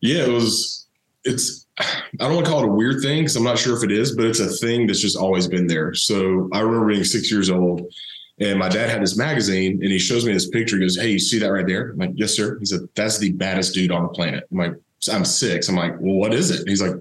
Yeah, 0.00 0.24
it 0.24 0.30
was. 0.30 0.86
It's. 1.24 1.66
I 1.78 2.02
don't 2.18 2.34
want 2.34 2.46
to 2.46 2.50
call 2.50 2.62
it 2.62 2.68
a 2.68 2.72
weird 2.72 3.02
thing 3.02 3.20
because 3.22 3.36
I'm 3.36 3.44
not 3.44 3.58
sure 3.58 3.76
if 3.76 3.84
it 3.84 3.92
is, 3.92 4.16
but 4.16 4.26
it's 4.26 4.40
a 4.40 4.48
thing 4.48 4.86
that's 4.86 5.00
just 5.00 5.16
always 5.16 5.46
been 5.46 5.66
there. 5.66 5.94
So 5.94 6.48
I 6.52 6.60
remember 6.60 6.88
being 6.88 7.04
six 7.04 7.30
years 7.30 7.50
old, 7.50 7.92
and 8.40 8.58
my 8.58 8.68
dad 8.68 8.90
had 8.90 9.02
this 9.02 9.16
magazine, 9.16 9.80
and 9.82 9.90
he 9.90 9.98
shows 9.98 10.24
me 10.24 10.32
this 10.32 10.48
picture. 10.48 10.76
He 10.76 10.82
goes, 10.82 10.96
"Hey, 10.96 11.10
you 11.10 11.18
see 11.18 11.38
that 11.38 11.52
right 11.52 11.66
there?" 11.66 11.90
I'm 11.90 11.98
like, 11.98 12.12
"Yes, 12.14 12.34
sir." 12.34 12.58
He 12.58 12.66
said, 12.66 12.80
"That's 12.94 13.18
the 13.18 13.32
baddest 13.32 13.74
dude 13.74 13.90
on 13.92 14.02
the 14.02 14.08
planet." 14.08 14.44
I'm 14.50 14.58
like, 14.58 14.74
"I'm 15.12 15.24
six. 15.24 15.68
I'm 15.68 15.76
like, 15.76 15.94
"Well, 16.00 16.14
what 16.14 16.34
is 16.34 16.50
it?" 16.50 16.60
And 16.60 16.68
he's 16.68 16.82
like, 16.82 16.94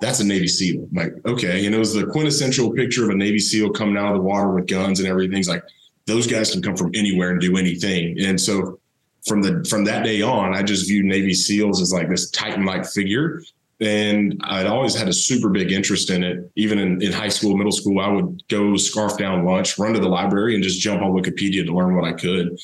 "That's 0.00 0.20
a 0.20 0.24
Navy 0.24 0.48
SEAL." 0.48 0.88
I'm 0.90 0.96
like, 0.96 1.14
"Okay." 1.26 1.66
And 1.66 1.74
it 1.74 1.78
was 1.78 1.94
the 1.94 2.06
quintessential 2.06 2.72
picture 2.72 3.04
of 3.04 3.10
a 3.10 3.14
Navy 3.14 3.38
SEAL 3.38 3.70
coming 3.70 3.96
out 3.96 4.14
of 4.14 4.14
the 4.14 4.22
water 4.22 4.50
with 4.52 4.66
guns 4.66 4.98
and 4.98 5.08
everything. 5.08 5.36
He's 5.36 5.48
like, 5.48 5.62
"Those 6.06 6.26
guys 6.26 6.50
can 6.50 6.62
come 6.62 6.76
from 6.76 6.90
anywhere 6.94 7.30
and 7.30 7.40
do 7.40 7.56
anything." 7.56 8.18
And 8.20 8.40
so 8.40 8.78
from 9.26 9.42
the 9.42 9.64
from 9.68 9.84
that 9.84 10.04
day 10.04 10.22
on, 10.22 10.54
I 10.54 10.62
just 10.62 10.86
viewed 10.88 11.06
Navy 11.06 11.34
SEALs 11.34 11.80
as 11.80 11.92
like 11.92 12.08
this 12.08 12.30
Titan-like 12.30 12.86
figure. 12.86 13.42
And 13.80 14.40
I'd 14.44 14.66
always 14.66 14.94
had 14.94 15.08
a 15.08 15.12
super 15.12 15.48
big 15.48 15.72
interest 15.72 16.10
in 16.10 16.22
it. 16.22 16.50
Even 16.56 16.78
in, 16.78 17.02
in 17.02 17.12
high 17.12 17.28
school, 17.28 17.56
middle 17.56 17.72
school, 17.72 18.00
I 18.00 18.08
would 18.08 18.42
go 18.48 18.76
scarf 18.76 19.18
down 19.18 19.44
lunch, 19.44 19.78
run 19.78 19.94
to 19.94 20.00
the 20.00 20.08
library, 20.08 20.54
and 20.54 20.62
just 20.62 20.80
jump 20.80 21.02
on 21.02 21.12
Wikipedia 21.12 21.66
to 21.66 21.72
learn 21.72 21.96
what 21.96 22.04
I 22.04 22.12
could 22.12 22.56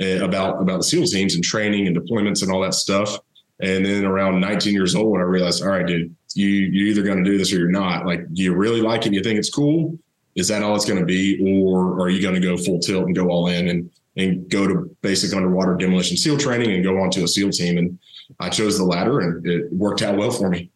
uh, 0.00 0.24
about 0.24 0.60
about 0.60 0.78
the 0.78 0.84
SEAL 0.84 1.06
teams 1.06 1.34
and 1.34 1.42
training 1.42 1.86
and 1.86 1.96
deployments 1.96 2.42
and 2.42 2.52
all 2.52 2.60
that 2.60 2.74
stuff. 2.74 3.18
And 3.60 3.84
then 3.84 4.04
around 4.04 4.40
19 4.40 4.72
years 4.72 4.94
old, 4.94 5.10
when 5.10 5.20
I 5.20 5.24
realized, 5.24 5.62
all 5.62 5.70
right, 5.70 5.86
dude, 5.86 6.14
you 6.34 6.46
you're 6.46 6.88
either 6.88 7.02
going 7.02 7.24
to 7.24 7.28
do 7.28 7.38
this 7.38 7.52
or 7.52 7.58
you're 7.58 7.70
not. 7.70 8.06
Like, 8.06 8.32
do 8.34 8.42
you 8.42 8.54
really 8.54 8.82
like 8.82 9.06
it? 9.06 9.14
You 9.14 9.22
think 9.22 9.38
it's 9.38 9.50
cool? 9.50 9.98
Is 10.36 10.48
that 10.48 10.62
all 10.62 10.76
it's 10.76 10.84
going 10.84 11.00
to 11.00 11.06
be, 11.06 11.40
or 11.42 11.98
are 12.00 12.10
you 12.10 12.22
going 12.22 12.34
to 12.34 12.40
go 12.40 12.56
full 12.56 12.78
tilt 12.78 13.06
and 13.06 13.16
go 13.16 13.28
all 13.28 13.48
in 13.48 13.68
and 13.68 13.90
and 14.18 14.50
go 14.50 14.66
to 14.66 14.94
basic 15.00 15.34
underwater 15.34 15.76
demolition 15.76 16.16
SEAL 16.16 16.38
training 16.38 16.72
and 16.72 16.84
go 16.84 16.98
on 17.00 17.10
to 17.12 17.22
a 17.22 17.28
SEAL 17.28 17.50
team. 17.50 17.78
And 17.78 17.98
I 18.40 18.48
chose 18.48 18.78
the 18.78 18.84
latter 18.84 19.20
and 19.20 19.46
it 19.46 19.72
worked 19.72 20.02
out 20.02 20.16
well 20.16 20.30
for 20.30 20.48
me. 20.48 20.70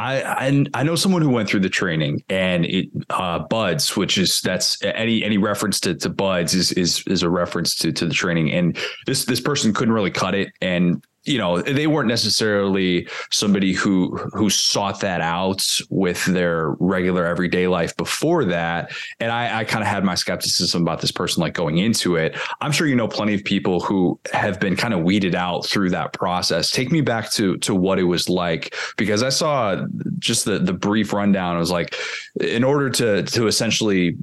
I, 0.00 0.22
I, 0.22 0.66
I 0.72 0.82
know 0.82 0.96
someone 0.96 1.20
who 1.20 1.28
went 1.28 1.50
through 1.50 1.60
the 1.60 1.68
training 1.68 2.24
and 2.30 2.64
it 2.64 2.88
uh, 3.10 3.40
BUD/S, 3.40 3.98
which 3.98 4.16
is 4.16 4.40
that's 4.40 4.82
any 4.82 5.22
any 5.22 5.36
reference 5.36 5.78
to, 5.80 5.94
to 5.94 6.08
BUD/S 6.08 6.54
is 6.54 6.72
is 6.72 7.04
is 7.06 7.22
a 7.22 7.28
reference 7.28 7.76
to 7.76 7.92
to 7.92 8.06
the 8.06 8.14
training. 8.14 8.50
And 8.50 8.78
this 9.06 9.26
this 9.26 9.40
person 9.40 9.74
couldn't 9.74 9.92
really 9.92 10.10
cut 10.10 10.34
it. 10.34 10.52
And 10.62 11.04
you 11.24 11.38
know 11.38 11.60
they 11.60 11.86
weren't 11.86 12.08
necessarily 12.08 13.06
somebody 13.30 13.72
who 13.72 14.16
who 14.32 14.48
sought 14.48 15.00
that 15.00 15.20
out 15.20 15.64
with 15.90 16.24
their 16.24 16.70
regular 16.80 17.26
everyday 17.26 17.68
life 17.68 17.94
before 17.96 18.44
that. 18.46 18.92
And 19.18 19.30
i, 19.30 19.60
I 19.60 19.64
kind 19.64 19.82
of 19.82 19.88
had 19.88 20.02
my 20.02 20.14
skepticism 20.14 20.82
about 20.82 21.00
this 21.00 21.12
person 21.12 21.42
like 21.42 21.54
going 21.54 21.78
into 21.78 22.16
it. 22.16 22.36
I'm 22.60 22.72
sure 22.72 22.86
you 22.86 22.96
know 22.96 23.08
plenty 23.08 23.34
of 23.34 23.44
people 23.44 23.80
who 23.80 24.18
have 24.32 24.58
been 24.60 24.76
kind 24.76 24.94
of 24.94 25.02
weeded 25.02 25.34
out 25.34 25.66
through 25.66 25.90
that 25.90 26.12
process. 26.12 26.70
Take 26.70 26.90
me 26.90 27.02
back 27.02 27.30
to 27.32 27.58
to 27.58 27.74
what 27.74 27.98
it 27.98 28.04
was 28.04 28.28
like 28.28 28.74
because 28.96 29.22
i 29.22 29.28
saw 29.28 29.84
just 30.18 30.44
the 30.44 30.58
the 30.58 30.72
brief 30.72 31.12
rundown. 31.12 31.56
It 31.56 31.60
was 31.60 31.70
like 31.70 31.96
in 32.40 32.64
order 32.64 32.88
to 32.90 33.24
to 33.24 33.46
essentially 33.46 34.16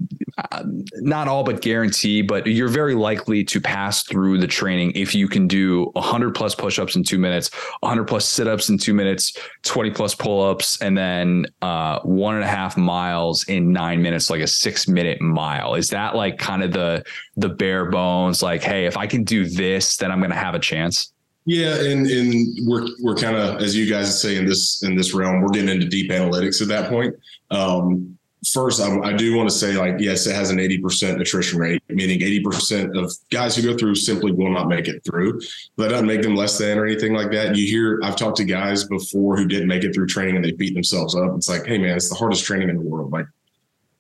not 0.95 1.27
all 1.27 1.43
but 1.43 1.61
guarantee 1.61 2.21
but 2.21 2.45
you're 2.47 2.67
very 2.67 2.95
likely 2.95 3.43
to 3.43 3.61
pass 3.61 4.03
through 4.03 4.37
the 4.37 4.47
training 4.47 4.91
if 4.95 5.13
you 5.13 5.27
can 5.27 5.47
do 5.47 5.89
100 5.93 6.33
plus 6.33 6.55
push-ups 6.55 6.87
ups 6.87 6.95
in 6.95 7.03
two 7.03 7.19
minutes, 7.19 7.53
100 7.81 8.05
plus 8.05 8.27
sit 8.27 8.47
ups 8.47 8.69
in 8.69 8.77
two 8.77 8.93
minutes, 8.93 9.37
20 9.63 9.91
plus 9.91 10.15
pull 10.15 10.41
ups, 10.41 10.81
and 10.81 10.97
then 10.97 11.45
uh, 11.61 11.99
one 12.01 12.35
and 12.35 12.43
a 12.43 12.47
half 12.47 12.77
miles 12.77 13.43
in 13.49 13.71
nine 13.71 14.01
minutes, 14.01 14.29
like 14.29 14.41
a 14.41 14.47
six 14.47 14.87
minute 14.87 15.21
mile. 15.21 15.75
Is 15.75 15.89
that 15.89 16.15
like 16.15 16.37
kind 16.37 16.63
of 16.63 16.71
the 16.71 17.03
the 17.35 17.49
bare 17.49 17.85
bones? 17.91 18.41
Like, 18.41 18.63
hey, 18.63 18.85
if 18.85 18.95
I 18.95 19.05
can 19.05 19.23
do 19.23 19.45
this, 19.45 19.97
then 19.97 20.11
I'm 20.11 20.19
going 20.19 20.31
to 20.31 20.37
have 20.37 20.55
a 20.55 20.59
chance. 20.59 21.11
Yeah, 21.45 21.75
and 21.75 22.07
and 22.07 22.67
we're 22.67 22.87
we're 23.01 23.15
kind 23.15 23.35
of 23.35 23.61
as 23.61 23.75
you 23.75 23.89
guys 23.89 24.21
say 24.21 24.37
in 24.37 24.45
this 24.45 24.83
in 24.83 24.95
this 24.95 25.13
realm, 25.13 25.41
we're 25.41 25.49
getting 25.49 25.69
into 25.69 25.87
deep 25.87 26.11
analytics 26.11 26.61
at 26.61 26.67
that 26.69 26.89
point. 26.89 27.15
Um, 27.51 28.16
first, 28.51 28.81
I, 28.81 28.99
I, 28.99 29.13
do 29.13 29.35
want 29.35 29.49
to 29.49 29.55
say, 29.55 29.73
like, 29.73 29.95
yes, 29.99 30.27
it 30.27 30.35
has 30.35 30.49
an 30.49 30.57
80% 30.57 31.19
attrition 31.19 31.59
rate, 31.59 31.81
meaning 31.89 32.19
80% 32.19 32.97
of 32.97 33.11
guys 33.29 33.55
who 33.55 33.63
go 33.63 33.77
through 33.77 33.95
simply 33.95 34.31
will 34.31 34.51
not 34.51 34.67
make 34.67 34.87
it 34.87 35.03
through. 35.03 35.39
But 35.75 35.83
that 35.83 35.89
doesn't 35.89 36.07
make 36.07 36.21
them 36.21 36.35
less 36.35 36.57
than 36.57 36.77
or 36.77 36.85
anything 36.85 37.13
like 37.13 37.31
that. 37.31 37.55
You 37.55 37.67
hear, 37.67 37.99
I've 38.03 38.15
talked 38.15 38.37
to 38.37 38.45
guys 38.45 38.85
before 38.85 39.37
who 39.37 39.47
didn't 39.47 39.67
make 39.67 39.83
it 39.83 39.93
through 39.93 40.07
training 40.07 40.35
and 40.35 40.45
they 40.45 40.51
beat 40.51 40.73
themselves 40.73 41.15
up. 41.15 41.35
It's 41.35 41.49
like, 41.49 41.65
hey, 41.65 41.77
man, 41.77 41.95
it's 41.95 42.09
the 42.09 42.15
hardest 42.15 42.45
training 42.45 42.69
in 42.69 42.75
the 42.75 42.81
world. 42.81 43.11
Like, 43.11 43.27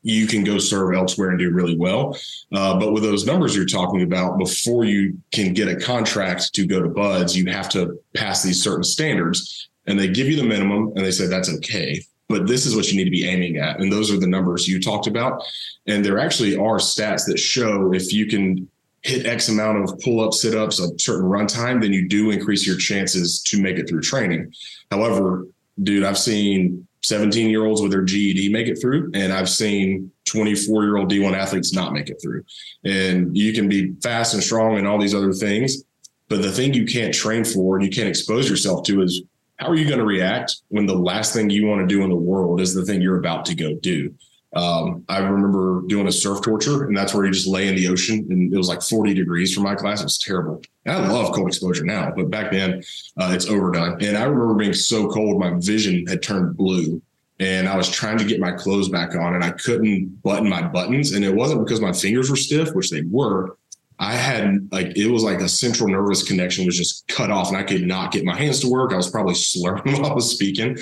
you 0.03 0.27
can 0.27 0.43
go 0.43 0.57
serve 0.57 0.95
elsewhere 0.95 1.29
and 1.29 1.39
do 1.39 1.51
really 1.51 1.75
well. 1.75 2.17
Uh, 2.53 2.79
but 2.79 2.93
with 2.93 3.03
those 3.03 3.25
numbers 3.25 3.55
you're 3.55 3.65
talking 3.65 4.03
about, 4.03 4.37
before 4.37 4.85
you 4.85 5.17
can 5.31 5.53
get 5.53 5.67
a 5.67 5.75
contract 5.75 6.53
to 6.53 6.65
go 6.65 6.81
to 6.81 6.87
BUD/S, 6.87 7.35
you 7.35 7.45
have 7.51 7.67
to 7.69 7.99
pass 8.13 8.43
these 8.43 8.63
certain 8.63 8.83
standards. 8.83 9.69
And 9.85 9.97
they 9.97 10.07
give 10.07 10.27
you 10.27 10.35
the 10.35 10.43
minimum 10.43 10.91
and 10.95 11.05
they 11.05 11.11
say 11.11 11.27
that's 11.27 11.53
okay 11.55 12.03
but 12.29 12.47
this 12.47 12.65
is 12.65 12.75
what 12.75 12.89
you 12.91 12.97
need 12.97 13.05
to 13.05 13.11
be 13.11 13.27
aiming 13.27 13.57
at. 13.57 13.79
And 13.79 13.91
those 13.91 14.11
are 14.11 14.19
the 14.19 14.27
numbers 14.27 14.67
you 14.67 14.81
talked 14.81 15.07
about. 15.07 15.41
And 15.85 16.03
there 16.03 16.19
actually 16.19 16.55
are 16.55 16.77
stats 16.77 17.25
that 17.27 17.39
show 17.39 17.93
if 17.93 18.11
you 18.11 18.27
can 18.27 18.67
hit 19.03 19.25
X 19.25 19.47
amount 19.47 19.83
of 19.83 19.99
pull 19.99 20.19
up, 20.19 20.33
sit 20.33 20.55
ups, 20.55 20.79
a 20.79 20.89
certain 20.99 21.29
runtime, 21.29 21.81
then 21.81 21.93
you 21.93 22.07
do 22.07 22.31
increase 22.31 22.67
your 22.67 22.77
chances 22.77 23.41
to 23.43 23.61
make 23.61 23.77
it 23.77 23.87
through 23.87 24.01
training. 24.01 24.53
However, 24.91 25.45
dude, 25.81 26.03
I've 26.03 26.17
seen 26.17 26.85
17 27.03 27.49
year 27.49 27.65
olds 27.65 27.81
with 27.81 27.91
their 27.91 28.01
GED 28.01 28.49
make 28.51 28.67
it 28.67 28.81
through, 28.81 29.11
and 29.13 29.31
I've 29.31 29.49
seen 29.49 30.11
24 30.25 30.83
year 30.83 30.97
old 30.97 31.09
D1 31.09 31.33
athletes 31.33 31.73
not 31.73 31.93
make 31.93 32.09
it 32.09 32.19
through. 32.21 32.43
And 32.83 33.37
you 33.37 33.53
can 33.53 33.69
be 33.69 33.93
fast 34.03 34.33
and 34.33 34.43
strong 34.43 34.77
and 34.77 34.87
all 34.87 34.99
these 34.99 35.15
other 35.15 35.31
things. 35.31 35.83
But 36.27 36.41
the 36.41 36.51
thing 36.51 36.73
you 36.73 36.85
can't 36.85 37.13
train 37.13 37.45
for 37.45 37.77
and 37.77 37.85
you 37.85 37.91
can't 37.91 38.09
expose 38.09 38.49
yourself 38.49 38.83
to 38.87 39.01
is 39.01 39.23
how 39.57 39.67
are 39.67 39.75
you 39.75 39.85
going 39.85 39.99
to 39.99 40.05
react 40.05 40.57
when 40.69 40.85
the 40.85 40.95
last 40.95 41.33
thing 41.33 41.49
you 41.49 41.65
want 41.65 41.81
to 41.81 41.87
do 41.87 42.03
in 42.03 42.09
the 42.09 42.15
world 42.15 42.61
is 42.61 42.73
the 42.73 42.85
thing 42.85 43.01
you're 43.01 43.19
about 43.19 43.45
to 43.45 43.55
go 43.55 43.73
do? 43.75 44.13
Um, 44.55 45.03
I 45.09 45.19
remember 45.19 45.83
doing 45.87 46.07
a 46.07 46.11
surf 46.11 46.41
torture, 46.41 46.85
and 46.85 46.95
that's 46.95 47.13
where 47.13 47.25
you 47.25 47.31
just 47.31 47.47
lay 47.47 47.67
in 47.67 47.75
the 47.75 47.87
ocean, 47.87 48.25
and 48.29 48.53
it 48.53 48.57
was 48.57 48.69
like 48.69 48.81
40 48.81 49.13
degrees 49.13 49.53
for 49.53 49.61
my 49.61 49.75
class. 49.75 50.01
It 50.01 50.05
was 50.05 50.19
terrible. 50.19 50.61
And 50.85 50.95
I 50.95 51.11
love 51.11 51.33
cold 51.33 51.47
exposure 51.47 51.83
now, 51.83 52.11
but 52.15 52.29
back 52.29 52.51
then 52.51 52.81
uh, 53.17 53.31
it's 53.33 53.47
overdone. 53.47 54.01
And 54.01 54.17
I 54.17 54.23
remember 54.23 54.53
being 54.53 54.73
so 54.73 55.09
cold, 55.09 55.39
my 55.39 55.53
vision 55.59 56.07
had 56.07 56.23
turned 56.23 56.55
blue, 56.55 57.01
and 57.39 57.67
I 57.67 57.75
was 57.75 57.89
trying 57.89 58.17
to 58.19 58.25
get 58.25 58.39
my 58.39 58.51
clothes 58.51 58.89
back 58.89 59.15
on, 59.15 59.35
and 59.35 59.43
I 59.43 59.51
couldn't 59.51 60.21
button 60.23 60.49
my 60.49 60.65
buttons. 60.67 61.11
And 61.11 61.25
it 61.25 61.35
wasn't 61.35 61.65
because 61.65 61.81
my 61.81 61.91
fingers 61.91 62.29
were 62.29 62.37
stiff, 62.37 62.73
which 62.73 62.89
they 62.89 63.01
were. 63.01 63.57
I 63.99 64.13
had 64.13 64.69
like 64.71 64.95
it 64.95 65.07
was 65.07 65.23
like 65.23 65.39
a 65.39 65.49
central 65.49 65.89
nervous 65.89 66.23
connection 66.23 66.65
was 66.65 66.77
just 66.77 67.07
cut 67.07 67.31
off, 67.31 67.49
and 67.49 67.57
I 67.57 67.63
could 67.63 67.87
not 67.87 68.11
get 68.11 68.25
my 68.25 68.35
hands 68.35 68.59
to 68.61 68.69
work. 68.69 68.93
I 68.93 68.97
was 68.97 69.09
probably 69.09 69.35
slurring 69.35 69.93
while 69.93 70.11
I 70.11 70.13
was 70.13 70.31
speaking. 70.31 70.77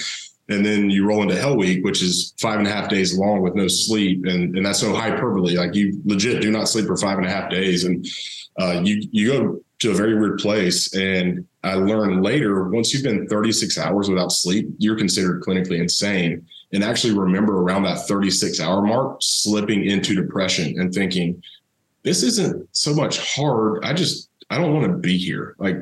And 0.48 0.64
then 0.64 0.92
you 0.92 1.08
roll 1.08 1.24
into 1.24 1.36
Hell 1.36 1.58
Week, 1.58 1.84
which 1.84 2.04
is 2.04 2.36
five 2.40 2.60
and 2.60 2.68
a 2.68 2.72
half 2.72 2.88
days 2.88 3.18
long 3.18 3.42
with 3.42 3.56
no 3.56 3.68
sleep, 3.68 4.26
and 4.26 4.56
and 4.56 4.66
that's 4.66 4.84
no 4.84 4.96
hyperbole. 4.96 5.58
Like 5.58 5.74
you 5.74 6.02
legit 6.06 6.42
do 6.42 6.52
not 6.52 6.68
sleep 6.68 6.86
for 6.86 6.98
five 6.98 7.18
and 7.18 7.26
a 7.26 7.30
half 7.30 7.50
days, 7.50 7.84
and 7.84 8.06
uh, 8.60 8.82
you 8.84 9.02
you 9.12 9.32
go 9.32 9.60
to 9.80 9.92
a 9.92 9.94
very 9.96 10.20
weird 10.20 10.40
place. 10.40 10.94
And 10.94 11.46
I 11.64 11.76
learned 11.76 12.24
later, 12.24 12.70
once 12.70 12.94
you've 12.94 13.04
been 13.04 13.28
36 13.28 13.78
hours 13.78 14.10
without 14.10 14.32
sleep, 14.32 14.68
you're 14.78 14.98
considered 14.98 15.44
clinically 15.44 15.80
insane. 15.80 16.46
And 16.74 16.84
actually 16.84 17.18
remember 17.18 17.60
around 17.60 17.84
that 17.84 18.08
36 18.08 18.60
hour 18.60 18.82
mark, 18.82 19.18
slipping 19.22 19.86
into 19.86 20.16
depression 20.16 20.80
and 20.80 20.94
thinking, 20.94 21.42
this 22.06 22.22
isn't 22.22 22.70
so 22.72 22.94
much 22.94 23.36
hard. 23.36 23.84
I 23.84 23.92
just 23.92 24.30
I 24.50 24.60
don't 24.60 24.74
want 24.74 24.86
to 24.90 24.98
be 24.98 25.18
here. 25.18 25.56
Like 25.58 25.78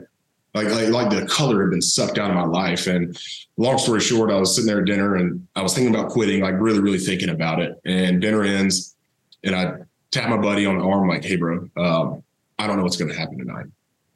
like 0.53 0.67
like 0.69 0.87
like 0.87 1.09
the 1.09 1.27
color 1.27 1.61
had 1.61 1.69
been 1.69 1.81
sucked 1.81 2.17
out 2.17 2.31
of 2.31 2.35
my 2.35 2.45
life. 2.45 2.87
And 2.87 3.15
long 3.57 3.77
story 3.77 3.99
short, 3.99 4.31
I 4.31 4.39
was 4.39 4.55
sitting 4.55 4.67
there 4.67 4.79
at 4.79 4.85
dinner 4.85 5.15
and 5.17 5.45
I 5.55 5.61
was 5.61 5.75
thinking 5.75 5.93
about 5.93 6.09
quitting, 6.09 6.41
like 6.41 6.55
really 6.57 6.79
really 6.79 6.97
thinking 6.97 7.29
about 7.29 7.61
it. 7.61 7.79
And 7.85 8.21
dinner 8.21 8.43
ends, 8.43 8.95
and 9.43 9.53
I 9.53 9.73
tap 10.11 10.29
my 10.29 10.37
buddy 10.37 10.65
on 10.65 10.77
the 10.77 10.85
arm, 10.85 11.09
like, 11.09 11.25
"Hey, 11.25 11.35
bro, 11.35 11.69
um, 11.75 12.23
I 12.57 12.67
don't 12.67 12.77
know 12.77 12.83
what's 12.83 12.97
going 12.97 13.11
to 13.11 13.17
happen 13.17 13.37
tonight." 13.37 13.65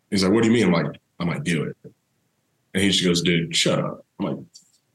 He's 0.10 0.24
like, 0.24 0.32
"What 0.32 0.44
do 0.44 0.50
you 0.50 0.54
mean?" 0.54 0.68
I'm 0.68 0.86
like, 0.86 1.00
"I 1.20 1.26
might 1.26 1.44
do 1.44 1.64
it." 1.64 1.76
And 2.74 2.84
he 2.84 2.90
just 2.90 3.04
goes, 3.04 3.22
"Dude, 3.22 3.54
shut 3.54 3.80
up." 3.80 4.06
I'm 4.20 4.26
like, 4.26 4.38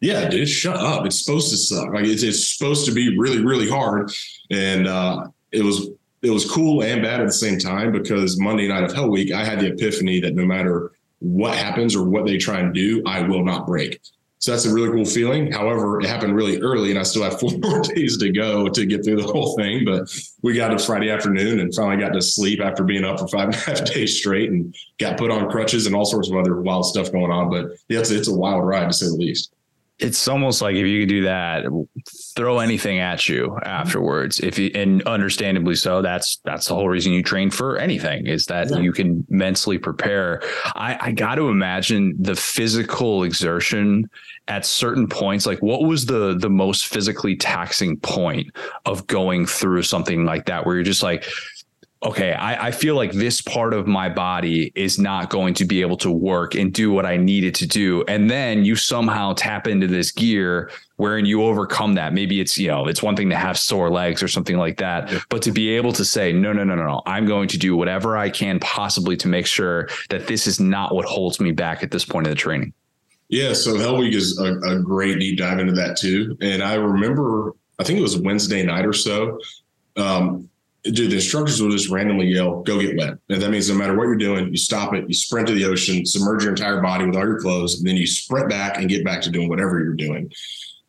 "Yeah, 0.00 0.30
dude, 0.30 0.48
shut 0.48 0.76
up. 0.76 1.04
It's 1.04 1.22
supposed 1.22 1.50
to 1.50 1.58
suck. 1.58 1.92
Like 1.92 2.06
it's 2.06 2.22
it's 2.22 2.56
supposed 2.56 2.86
to 2.86 2.92
be 2.92 3.18
really 3.18 3.44
really 3.44 3.68
hard." 3.68 4.10
And 4.50 4.86
uh, 4.86 5.26
it 5.50 5.62
was 5.62 5.88
it 6.22 6.30
was 6.30 6.48
cool 6.48 6.82
and 6.82 7.02
bad 7.02 7.20
at 7.20 7.26
the 7.26 7.32
same 7.32 7.58
time 7.58 7.92
because 7.92 8.38
Monday 8.38 8.68
night 8.68 8.84
of 8.84 8.94
Hell 8.94 9.10
Week, 9.10 9.32
I 9.32 9.44
had 9.44 9.60
the 9.60 9.72
epiphany 9.72 10.20
that 10.20 10.34
no 10.34 10.46
matter 10.46 10.92
what 11.18 11.56
happens 11.56 11.94
or 11.96 12.08
what 12.08 12.26
they 12.26 12.38
try 12.38 12.60
and 12.60 12.72
do, 12.72 13.02
I 13.06 13.22
will 13.22 13.44
not 13.44 13.66
break. 13.66 14.00
So 14.38 14.50
that's 14.50 14.64
a 14.64 14.74
really 14.74 14.90
cool 14.90 15.04
feeling. 15.04 15.52
However, 15.52 16.00
it 16.00 16.06
happened 16.06 16.34
really 16.34 16.60
early, 16.60 16.90
and 16.90 16.98
I 16.98 17.04
still 17.04 17.22
have 17.22 17.38
four 17.40 17.52
more 17.58 17.80
days 17.80 18.18
to 18.18 18.30
go 18.30 18.68
to 18.68 18.86
get 18.86 19.04
through 19.04 19.22
the 19.22 19.26
whole 19.26 19.56
thing. 19.56 19.84
But 19.84 20.12
we 20.42 20.54
got 20.54 20.76
to 20.76 20.84
Friday 20.84 21.10
afternoon 21.10 21.60
and 21.60 21.72
finally 21.72 22.04
got 22.04 22.12
to 22.12 22.20
sleep 22.20 22.60
after 22.60 22.82
being 22.82 23.04
up 23.04 23.20
for 23.20 23.28
five 23.28 23.48
and 23.48 23.54
a 23.54 23.58
half 23.58 23.84
days 23.92 24.18
straight, 24.18 24.50
and 24.50 24.74
got 24.98 25.16
put 25.16 25.30
on 25.30 25.48
crutches 25.48 25.86
and 25.86 25.94
all 25.94 26.04
sorts 26.04 26.28
of 26.28 26.36
other 26.36 26.60
wild 26.60 26.86
stuff 26.86 27.12
going 27.12 27.30
on. 27.30 27.50
But 27.50 27.78
yeah, 27.88 28.00
it's, 28.00 28.10
it's 28.10 28.28
a 28.28 28.34
wild 28.34 28.66
ride 28.66 28.88
to 28.88 28.92
say 28.92 29.06
the 29.06 29.12
least. 29.12 29.51
It's 30.02 30.28
almost 30.28 30.60
like 30.60 30.74
if 30.74 30.86
you 30.86 31.02
could 31.02 31.08
do 31.08 31.22
that, 31.22 31.64
throw 32.34 32.58
anything 32.58 32.98
at 32.98 33.28
you 33.28 33.48
mm-hmm. 33.48 33.66
afterwards. 33.66 34.40
If 34.40 34.58
you, 34.58 34.70
and 34.74 35.02
understandably 35.04 35.76
so, 35.76 36.02
that's 36.02 36.38
that's 36.44 36.66
the 36.68 36.74
whole 36.74 36.88
reason 36.88 37.12
you 37.12 37.22
train 37.22 37.50
for 37.50 37.78
anything 37.78 38.26
is 38.26 38.46
that 38.46 38.70
yeah. 38.70 38.78
you 38.78 38.92
can 38.92 39.24
mentally 39.28 39.78
prepare. 39.78 40.42
I, 40.74 40.98
I 41.00 41.12
got 41.12 41.36
to 41.36 41.48
imagine 41.48 42.14
the 42.18 42.34
physical 42.34 43.22
exertion 43.22 44.10
at 44.48 44.66
certain 44.66 45.06
points. 45.06 45.46
Like, 45.46 45.62
what 45.62 45.84
was 45.84 46.06
the 46.06 46.36
the 46.36 46.50
most 46.50 46.86
physically 46.86 47.36
taxing 47.36 47.96
point 47.98 48.50
of 48.84 49.06
going 49.06 49.46
through 49.46 49.82
something 49.82 50.24
like 50.24 50.46
that, 50.46 50.66
where 50.66 50.74
you're 50.74 50.84
just 50.84 51.02
like, 51.02 51.24
okay, 52.02 52.32
I, 52.32 52.68
I, 52.68 52.70
feel 52.72 52.96
like 52.96 53.12
this 53.12 53.40
part 53.40 53.72
of 53.72 53.86
my 53.86 54.08
body 54.08 54.72
is 54.74 54.98
not 54.98 55.30
going 55.30 55.54
to 55.54 55.64
be 55.64 55.82
able 55.82 55.96
to 55.98 56.10
work 56.10 56.54
and 56.54 56.72
do 56.72 56.92
what 56.92 57.06
I 57.06 57.16
needed 57.16 57.54
to 57.56 57.66
do. 57.66 58.02
And 58.08 58.28
then 58.28 58.64
you 58.64 58.74
somehow 58.74 59.34
tap 59.34 59.68
into 59.68 59.86
this 59.86 60.10
gear 60.10 60.70
wherein 60.96 61.24
you 61.24 61.44
overcome 61.44 61.94
that. 61.94 62.12
Maybe 62.12 62.40
it's, 62.40 62.58
you 62.58 62.68
know, 62.68 62.86
it's 62.86 63.02
one 63.02 63.14
thing 63.14 63.30
to 63.30 63.36
have 63.36 63.58
sore 63.58 63.88
legs 63.88 64.22
or 64.22 64.28
something 64.28 64.56
like 64.56 64.78
that, 64.78 65.10
yeah. 65.10 65.20
but 65.28 65.42
to 65.42 65.52
be 65.52 65.70
able 65.70 65.92
to 65.92 66.04
say, 66.04 66.32
no, 66.32 66.52
no, 66.52 66.64
no, 66.64 66.74
no, 66.74 66.84
no, 66.84 67.02
I'm 67.06 67.26
going 67.26 67.48
to 67.48 67.58
do 67.58 67.76
whatever 67.76 68.16
I 68.16 68.30
can 68.30 68.58
possibly 68.58 69.16
to 69.18 69.28
make 69.28 69.46
sure 69.46 69.88
that 70.10 70.26
this 70.26 70.46
is 70.46 70.58
not 70.58 70.94
what 70.94 71.04
holds 71.04 71.40
me 71.40 71.52
back 71.52 71.82
at 71.82 71.90
this 71.90 72.04
point 72.04 72.26
of 72.26 72.30
the 72.30 72.36
training. 72.36 72.72
Yeah. 73.28 73.52
So 73.52 73.78
Hell 73.78 73.96
Week 73.96 74.14
is 74.14 74.38
a, 74.38 74.58
a 74.58 74.78
great 74.80 75.18
deep 75.18 75.38
dive 75.38 75.58
into 75.58 75.72
that 75.72 75.96
too. 75.96 76.36
And 76.40 76.62
I 76.62 76.74
remember, 76.74 77.54
I 77.78 77.84
think 77.84 77.98
it 77.98 78.02
was 78.02 78.18
Wednesday 78.18 78.62
night 78.62 78.84
or 78.84 78.92
so. 78.92 79.38
Um, 79.96 80.48
dude, 80.84 81.10
the 81.10 81.16
instructors 81.16 81.62
will 81.62 81.70
just 81.70 81.90
randomly 81.90 82.26
yell, 82.26 82.62
go 82.62 82.80
get 82.80 82.96
wet. 82.96 83.14
And 83.28 83.40
that 83.40 83.50
means 83.50 83.68
no 83.68 83.76
matter 83.76 83.96
what 83.96 84.04
you're 84.04 84.16
doing, 84.16 84.48
you 84.48 84.56
stop 84.56 84.94
it, 84.94 85.04
you 85.06 85.14
sprint 85.14 85.46
to 85.48 85.54
the 85.54 85.64
ocean, 85.64 86.04
submerge 86.04 86.42
your 86.42 86.52
entire 86.52 86.80
body 86.80 87.06
with 87.06 87.16
all 87.16 87.24
your 87.24 87.40
clothes, 87.40 87.78
and 87.78 87.86
then 87.86 87.96
you 87.96 88.06
sprint 88.06 88.48
back 88.48 88.78
and 88.78 88.88
get 88.88 89.04
back 89.04 89.22
to 89.22 89.30
doing 89.30 89.48
whatever 89.48 89.78
you're 89.78 89.94
doing. 89.94 90.30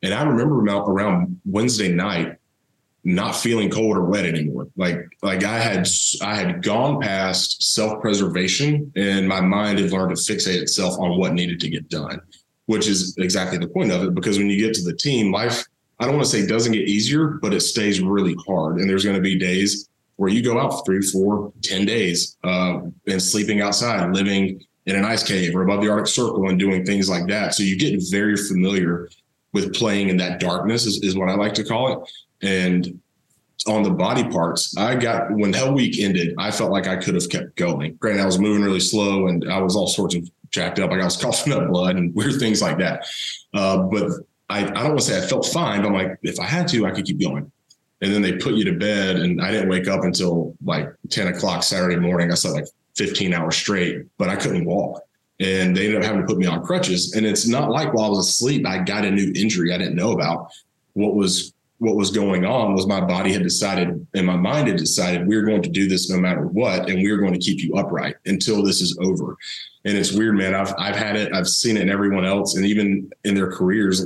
And 0.02 0.14
I 0.14 0.24
remember 0.24 0.60
around 0.60 1.40
Wednesday 1.46 1.92
night, 1.92 2.38
not 3.06 3.36
feeling 3.36 3.70
cold 3.70 3.98
or 3.98 4.06
wet 4.06 4.26
anymore. 4.26 4.70
Like, 4.78 4.98
like 5.22 5.44
I 5.44 5.60
had, 5.60 5.88
I 6.22 6.36
had 6.36 6.64
gone 6.64 7.02
past 7.02 7.74
self-preservation 7.74 8.94
and 8.96 9.28
my 9.28 9.42
mind 9.42 9.80
had 9.80 9.92
learned 9.92 10.16
to 10.16 10.22
fixate 10.22 10.62
itself 10.62 10.98
on 11.00 11.20
what 11.20 11.34
needed 11.34 11.60
to 11.60 11.70
get 11.70 11.90
done, 11.90 12.22
which 12.66 12.88
is 12.88 13.16
exactly 13.18 13.58
the 13.58 13.68
point 13.68 13.92
of 13.92 14.04
it. 14.04 14.16
Because 14.16 14.38
when 14.38 14.50
you 14.50 14.58
get 14.58 14.74
to 14.76 14.84
the 14.84 14.96
team, 14.96 15.34
life 15.34 15.66
I 16.04 16.06
don't 16.06 16.16
want 16.16 16.30
to 16.30 16.32
say 16.32 16.46
doesn't 16.46 16.74
get 16.74 16.90
easier, 16.90 17.40
but 17.42 17.54
it 17.54 17.62
stays 17.62 18.02
really 18.02 18.36
hard. 18.46 18.78
And 18.78 18.90
there's 18.90 19.06
going 19.06 19.16
to 19.16 19.22
be 19.22 19.40
days 19.40 19.88
where 20.18 20.30
you 20.30 20.44
go 20.44 20.60
out 20.60 20.86
three, 20.86 21.02
four, 21.02 21.54
ten 21.62 21.86
days 21.86 22.36
uh, 22.44 22.82
and 23.08 23.22
sleeping 23.22 23.62
outside, 23.62 24.14
living 24.14 24.62
in 24.86 24.98
an 24.98 25.06
ice 25.06 25.24
cave 25.24 25.56
or 25.56 25.64
above 25.64 25.82
the 25.82 25.90
Arctic 25.90 26.08
Circle 26.08 26.50
and 26.50 26.60
doing 26.60 26.86
things 26.86 27.10
like 27.10 27.26
that. 27.28 27.54
So 27.54 27.64
you 27.64 27.78
get 27.78 27.98
very 28.12 28.36
familiar 28.36 29.10
with 29.54 29.74
playing 29.74 30.10
in 30.10 30.18
that 30.18 30.42
darkness 30.42 30.86
is, 30.86 31.02
is 31.04 31.16
what 31.16 31.30
I 31.30 31.36
like 31.36 31.54
to 31.54 31.64
call 31.64 31.94
it. 31.94 32.12
And 32.42 33.00
on 33.66 33.84
the 33.84 33.92
body 33.92 34.26
parts, 34.26 34.76
I 34.76 34.96
got 34.96 35.32
when 35.32 35.54
Hell 35.54 35.74
Week 35.74 36.00
ended, 36.02 36.36
I 36.38 36.52
felt 36.52 36.72
like 36.72 36.86
I 36.86 36.98
could 36.98 37.16
have 37.16 37.30
kept 37.30 37.56
going. 37.56 37.96
Granted, 37.96 38.24
I 38.24 38.26
was 38.26 38.40
moving 38.40 38.62
really 38.62 38.82
slow 38.82 39.28
and 39.28 39.50
I 39.50 39.62
was 39.62 39.78
all 39.78 39.88
sorts 39.88 40.16
of 40.16 40.30
jacked 40.50 40.80
up. 40.80 40.92
Like 40.92 41.00
I 41.00 41.06
was 41.06 41.16
coughing 41.22 41.54
up 41.54 41.70
blood 41.70 41.96
and 41.96 42.14
weird 42.14 42.40
things 42.40 42.62
like 42.62 42.78
that. 42.80 43.08
Uh, 43.54 43.78
but 43.84 44.12
I, 44.50 44.60
I 44.60 44.64
don't 44.64 44.90
want 44.90 45.00
to 45.00 45.06
say 45.06 45.18
I 45.18 45.22
felt 45.22 45.46
fine, 45.48 45.82
but 45.82 45.88
I'm 45.88 45.94
like, 45.94 46.18
if 46.24 46.40
I 46.40 46.46
had 46.46 46.68
to, 46.70 46.86
I 46.86 46.92
could 46.92 47.06
keep 47.06 47.20
going. 47.20 47.52
And 48.02 48.14
then 48.14 48.22
they 48.22 48.34
put 48.34 48.56
you 48.56 48.66
to 48.66 48.74
bed, 48.74 49.16
and 49.16 49.42
I 49.42 49.52
didn't 49.52 49.70
wake 49.70 49.88
up 49.88 50.04
until 50.04 50.56
like 50.64 50.90
10 51.10 51.30
o'clock 51.30 51.64
Saturday 51.64 51.96
morning. 51.96 52.32
I 52.32 52.36
slept 52.36 52.56
like 52.56 52.66
15 52.96 53.34
hours 53.34 53.56
straight, 53.56 54.06
but 54.18 54.30
I 54.30 54.36
couldn't 54.36 54.66
walk. 54.66 55.02
And 55.40 55.76
they 55.76 55.86
ended 55.86 56.02
up 56.02 56.06
having 56.06 56.22
to 56.22 56.28
put 56.28 56.38
me 56.38 56.46
on 56.46 56.64
crutches. 56.64 57.14
And 57.14 57.26
it's 57.26 57.48
not 57.48 57.70
like 57.70 57.94
while 57.94 58.06
I 58.06 58.10
was 58.10 58.30
asleep, 58.30 58.68
I 58.68 58.80
got 58.80 59.06
a 59.06 59.12
new 59.12 59.32
injury 59.36 59.74
I 59.74 59.78
didn't 59.78 59.96
know 59.96 60.12
about. 60.12 60.52
What 60.94 61.16
was 61.16 61.54
what 61.84 61.98
was 61.98 62.12
going 62.12 62.46
on 62.46 62.74
was 62.74 62.88
my 62.88 63.02
body 63.02 63.34
had 63.34 63.44
decided 63.44 64.08
and 64.14 64.26
my 64.26 64.38
mind 64.38 64.70
had 64.70 64.78
decided 64.78 65.28
we 65.28 65.36
we're 65.36 65.46
going 65.46 65.62
to 65.62 65.70
do 65.70 65.88
this 65.88 66.10
no 66.10 66.18
matter 66.18 66.48
what 66.48 66.90
and 66.90 66.98
we 66.98 67.12
we're 67.12 67.18
going 67.18 67.34
to 67.34 67.40
keep 67.40 67.62
you 67.62 67.76
upright 67.76 68.16
until 68.26 68.64
this 68.64 68.80
is 68.80 68.98
over 69.02 69.36
and 69.84 69.98
it's 69.98 70.14
weird 70.14 70.38
man 70.38 70.56
i've 70.56 70.74
i've 70.78 70.96
had 70.96 71.18
it 71.18 71.34
i've 71.34 71.48
seen 71.48 71.76
it 71.76 71.82
in 71.82 71.90
everyone 71.90 72.24
else 72.24 72.56
and 72.56 72.66
even 72.66 73.12
in 73.26 73.36
their 73.36 73.52
careers 73.52 74.06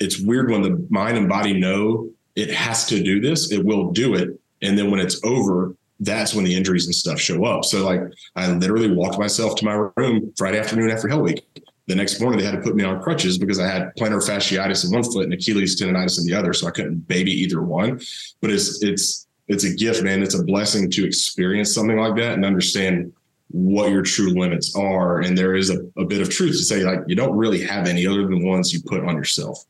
it's 0.00 0.20
weird 0.20 0.50
when 0.50 0.62
the 0.62 0.86
mind 0.90 1.16
and 1.16 1.28
body 1.28 1.58
know 1.58 2.10
it 2.34 2.50
has 2.50 2.86
to 2.86 3.02
do 3.02 3.20
this, 3.20 3.52
it 3.52 3.64
will 3.64 3.92
do 3.92 4.14
it. 4.14 4.38
And 4.62 4.76
then 4.76 4.90
when 4.90 5.00
it's 5.00 5.22
over, 5.24 5.76
that's 6.00 6.34
when 6.34 6.44
the 6.44 6.54
injuries 6.54 6.86
and 6.86 6.94
stuff 6.94 7.20
show 7.20 7.44
up. 7.44 7.64
So 7.64 7.84
like 7.84 8.00
I 8.34 8.50
literally 8.50 8.90
walked 8.90 9.18
myself 9.18 9.56
to 9.56 9.64
my 9.64 9.88
room 9.96 10.32
Friday 10.36 10.58
afternoon 10.58 10.90
after 10.90 11.08
Hell 11.08 11.20
Week. 11.20 11.44
The 11.86 11.94
next 11.94 12.20
morning 12.20 12.38
they 12.38 12.46
had 12.46 12.54
to 12.54 12.62
put 12.62 12.74
me 12.74 12.82
on 12.82 13.02
crutches 13.02 13.38
because 13.38 13.60
I 13.60 13.68
had 13.68 13.92
plantar 13.96 14.26
fasciitis 14.26 14.86
in 14.86 14.92
one 14.92 15.04
foot 15.04 15.24
and 15.24 15.34
Achilles 15.34 15.80
tendonitis 15.80 16.18
in 16.18 16.26
the 16.26 16.34
other. 16.34 16.52
So 16.52 16.66
I 16.66 16.70
couldn't 16.70 17.06
baby 17.06 17.30
either 17.30 17.62
one. 17.62 18.00
But 18.40 18.50
it's 18.50 18.82
it's 18.82 19.26
it's 19.48 19.64
a 19.64 19.74
gift, 19.74 20.02
man. 20.02 20.22
It's 20.22 20.34
a 20.34 20.42
blessing 20.42 20.90
to 20.90 21.06
experience 21.06 21.74
something 21.74 21.98
like 21.98 22.16
that 22.16 22.32
and 22.32 22.44
understand 22.44 23.12
what 23.48 23.90
your 23.90 24.02
true 24.02 24.30
limits 24.30 24.74
are. 24.74 25.20
And 25.20 25.36
there 25.36 25.54
is 25.54 25.70
a, 25.70 25.78
a 25.98 26.04
bit 26.04 26.22
of 26.22 26.30
truth 26.30 26.52
to 26.52 26.64
say, 26.64 26.82
like, 26.82 27.00
you 27.06 27.14
don't 27.14 27.36
really 27.36 27.62
have 27.62 27.86
any 27.86 28.06
other 28.06 28.22
than 28.22 28.44
ones 28.44 28.72
you 28.72 28.80
put 28.84 29.04
on 29.04 29.14
yourself. 29.14 29.62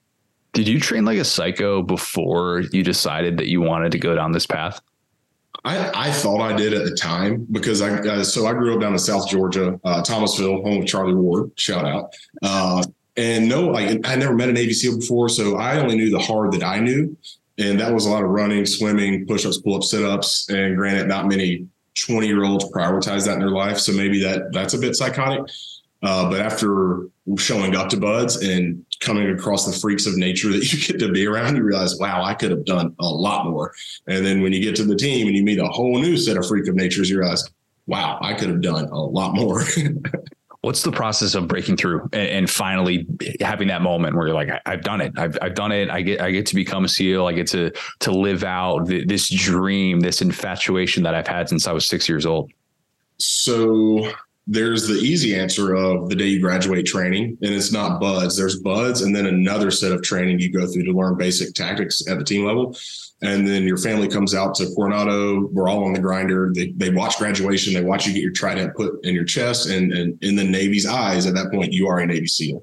Did 0.54 0.68
you 0.68 0.80
train 0.80 1.04
like 1.04 1.18
a 1.18 1.24
psycho 1.24 1.82
before 1.82 2.62
you 2.72 2.82
decided 2.82 3.36
that 3.38 3.48
you 3.48 3.60
wanted 3.60 3.92
to 3.92 3.98
go 3.98 4.14
down 4.14 4.32
this 4.32 4.46
path? 4.46 4.80
I, 5.64 6.08
I 6.08 6.10
thought 6.12 6.40
I 6.40 6.54
did 6.54 6.74
at 6.74 6.84
the 6.84 6.94
time 6.94 7.46
because 7.50 7.82
I 7.82 7.98
uh, 7.98 8.24
so 8.24 8.46
I 8.46 8.52
grew 8.52 8.74
up 8.74 8.80
down 8.80 8.92
in 8.92 8.98
South 8.98 9.28
Georgia, 9.28 9.80
uh, 9.84 10.02
Thomasville, 10.02 10.62
home 10.62 10.82
of 10.82 10.86
Charlie 10.86 11.14
Ward. 11.14 11.50
Shout 11.56 11.84
out. 11.84 12.14
Uh, 12.42 12.84
and 13.16 13.48
no, 13.48 13.62
like 13.68 14.06
I 14.06 14.16
never 14.16 14.34
met 14.34 14.48
a 14.48 14.52
Navy 14.52 14.72
SEAL 14.72 14.98
before, 14.98 15.28
so 15.28 15.56
I 15.56 15.78
only 15.78 15.96
knew 15.96 16.10
the 16.10 16.18
hard 16.18 16.52
that 16.52 16.62
I 16.62 16.80
knew, 16.80 17.16
and 17.58 17.80
that 17.80 17.92
was 17.92 18.06
a 18.06 18.10
lot 18.10 18.22
of 18.22 18.30
running, 18.30 18.66
swimming, 18.66 19.26
push-ups, 19.26 19.58
pull-ups, 19.58 19.90
sit-ups. 19.90 20.50
And 20.50 20.76
granted, 20.76 21.08
not 21.08 21.28
many 21.28 21.66
20 21.98 22.26
year 22.26 22.44
olds 22.44 22.64
prioritize 22.66 23.24
that 23.26 23.34
in 23.34 23.40
their 23.40 23.50
life, 23.50 23.78
so 23.78 23.92
maybe 23.92 24.22
that 24.22 24.52
that's 24.52 24.74
a 24.74 24.78
bit 24.78 24.94
psychotic. 24.94 25.50
Uh, 26.02 26.28
but 26.28 26.40
after 26.40 27.08
showing 27.38 27.74
up 27.74 27.88
to 27.88 27.96
BUD/S 27.96 28.42
and 28.42 28.83
coming 29.00 29.30
across 29.30 29.66
the 29.66 29.72
freaks 29.72 30.06
of 30.06 30.16
nature 30.16 30.50
that 30.50 30.64
you 30.72 30.78
get 30.80 30.98
to 31.00 31.12
be 31.12 31.26
around, 31.26 31.56
you 31.56 31.62
realize, 31.62 31.96
wow, 31.98 32.22
I 32.22 32.34
could 32.34 32.50
have 32.50 32.64
done 32.64 32.94
a 33.00 33.08
lot 33.08 33.46
more. 33.46 33.72
And 34.06 34.24
then 34.24 34.42
when 34.42 34.52
you 34.52 34.62
get 34.62 34.76
to 34.76 34.84
the 34.84 34.96
team 34.96 35.26
and 35.26 35.36
you 35.36 35.44
meet 35.44 35.58
a 35.58 35.66
whole 35.66 35.98
new 35.98 36.16
set 36.16 36.36
of 36.36 36.46
freak 36.46 36.68
of 36.68 36.74
natures, 36.74 37.10
you 37.10 37.18
realize, 37.18 37.48
wow, 37.86 38.18
I 38.20 38.34
could 38.34 38.48
have 38.48 38.62
done 38.62 38.86
a 38.86 39.00
lot 39.00 39.34
more. 39.34 39.62
What's 40.62 40.82
the 40.82 40.92
process 40.92 41.34
of 41.34 41.46
breaking 41.46 41.76
through 41.76 42.08
and, 42.14 42.28
and, 42.30 42.50
finally 42.50 43.06
having 43.42 43.68
that 43.68 43.82
moment 43.82 44.16
where 44.16 44.28
you're 44.28 44.34
like, 44.34 44.48
I've 44.64 44.80
done 44.80 45.02
it. 45.02 45.12
I've, 45.18 45.36
I've 45.42 45.54
done 45.54 45.72
it. 45.72 45.90
I 45.90 46.00
get, 46.00 46.22
I 46.22 46.30
get 46.30 46.46
to 46.46 46.54
become 46.54 46.86
a 46.86 46.88
SEAL. 46.88 47.26
I 47.26 47.34
get 47.34 47.46
to, 47.48 47.70
to 48.00 48.10
live 48.10 48.44
out 48.44 48.86
this 48.86 49.28
dream, 49.28 50.00
this 50.00 50.22
infatuation 50.22 51.02
that 51.02 51.14
I've 51.14 51.26
had 51.26 51.50
since 51.50 51.66
I 51.66 51.72
was 51.72 51.86
six 51.86 52.08
years 52.08 52.24
old. 52.24 52.50
So 53.18 54.10
there's 54.46 54.86
the 54.86 54.94
easy 54.94 55.34
answer 55.34 55.74
of 55.74 56.08
the 56.08 56.16
day 56.16 56.26
you 56.26 56.40
graduate 56.40 56.84
training, 56.84 57.38
and 57.40 57.54
it's 57.54 57.72
not 57.72 57.98
BUD/S. 58.00 58.36
There's 58.36 58.60
BUD/S, 58.60 59.00
and 59.00 59.16
then 59.16 59.26
another 59.26 59.70
set 59.70 59.92
of 59.92 60.02
training 60.02 60.38
you 60.38 60.52
go 60.52 60.66
through 60.66 60.84
to 60.84 60.92
learn 60.92 61.16
basic 61.16 61.54
tactics 61.54 62.06
at 62.08 62.18
the 62.18 62.24
team 62.24 62.44
level. 62.44 62.76
And 63.22 63.48
then 63.48 63.62
your 63.62 63.78
family 63.78 64.06
comes 64.06 64.34
out 64.34 64.54
to 64.56 64.66
Coronado. 64.74 65.46
We're 65.46 65.68
all 65.68 65.84
on 65.84 65.94
the 65.94 66.00
grinder. 66.00 66.52
They, 66.54 66.72
they 66.72 66.90
watch 66.90 67.16
graduation. 67.16 67.72
They 67.72 67.80
watch 67.80 68.06
you 68.06 68.12
get 68.12 68.22
your 68.22 68.32
trident 68.32 68.76
put 68.76 69.02
in 69.04 69.14
your 69.14 69.24
chest, 69.24 69.70
and, 69.70 69.92
and 69.92 70.22
in 70.22 70.36
the 70.36 70.44
Navy's 70.44 70.86
eyes, 70.86 71.26
at 71.26 71.34
that 71.34 71.50
point, 71.50 71.72
you 71.72 71.88
are 71.88 72.00
a 72.00 72.06
Navy 72.06 72.26
SEAL. 72.26 72.62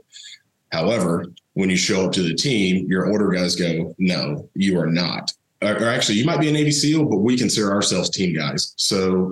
However, 0.71 1.25
when 1.53 1.69
you 1.69 1.77
show 1.77 2.05
up 2.05 2.11
to 2.13 2.21
the 2.21 2.35
team, 2.35 2.85
your 2.87 3.11
order 3.11 3.29
guys 3.29 3.55
go, 3.55 3.95
"No, 3.97 4.47
you 4.53 4.79
are 4.79 4.87
not." 4.87 5.33
Or, 5.63 5.77
or 5.77 5.89
actually, 5.89 6.19
you 6.19 6.25
might 6.25 6.39
be 6.39 6.49
a 6.49 6.53
Navy 6.53 6.71
SEAL, 6.71 7.05
but 7.05 7.17
we 7.17 7.37
consider 7.37 7.71
ourselves 7.71 8.11
team 8.11 8.35
guys. 8.35 8.73
So 8.77 9.31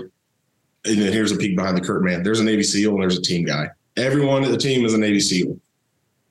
and 0.86 1.02
then 1.02 1.12
here's 1.12 1.32
a 1.32 1.38
peek 1.38 1.56
behind 1.56 1.78
the 1.78 1.82
curtain, 1.82 2.06
man. 2.06 2.24
There's 2.24 2.40
a 2.40 2.44
Navy 2.44 2.64
SEAL 2.64 2.94
and 2.94 3.02
there's 3.02 3.18
a 3.18 3.22
team 3.22 3.46
guy. 3.46 3.70
Everyone 3.98 4.44
at 4.44 4.52
the 4.52 4.58
team 4.58 4.86
is 4.86 4.94
a 4.94 4.98
Navy 4.98 5.20
SEAL. 5.20 5.58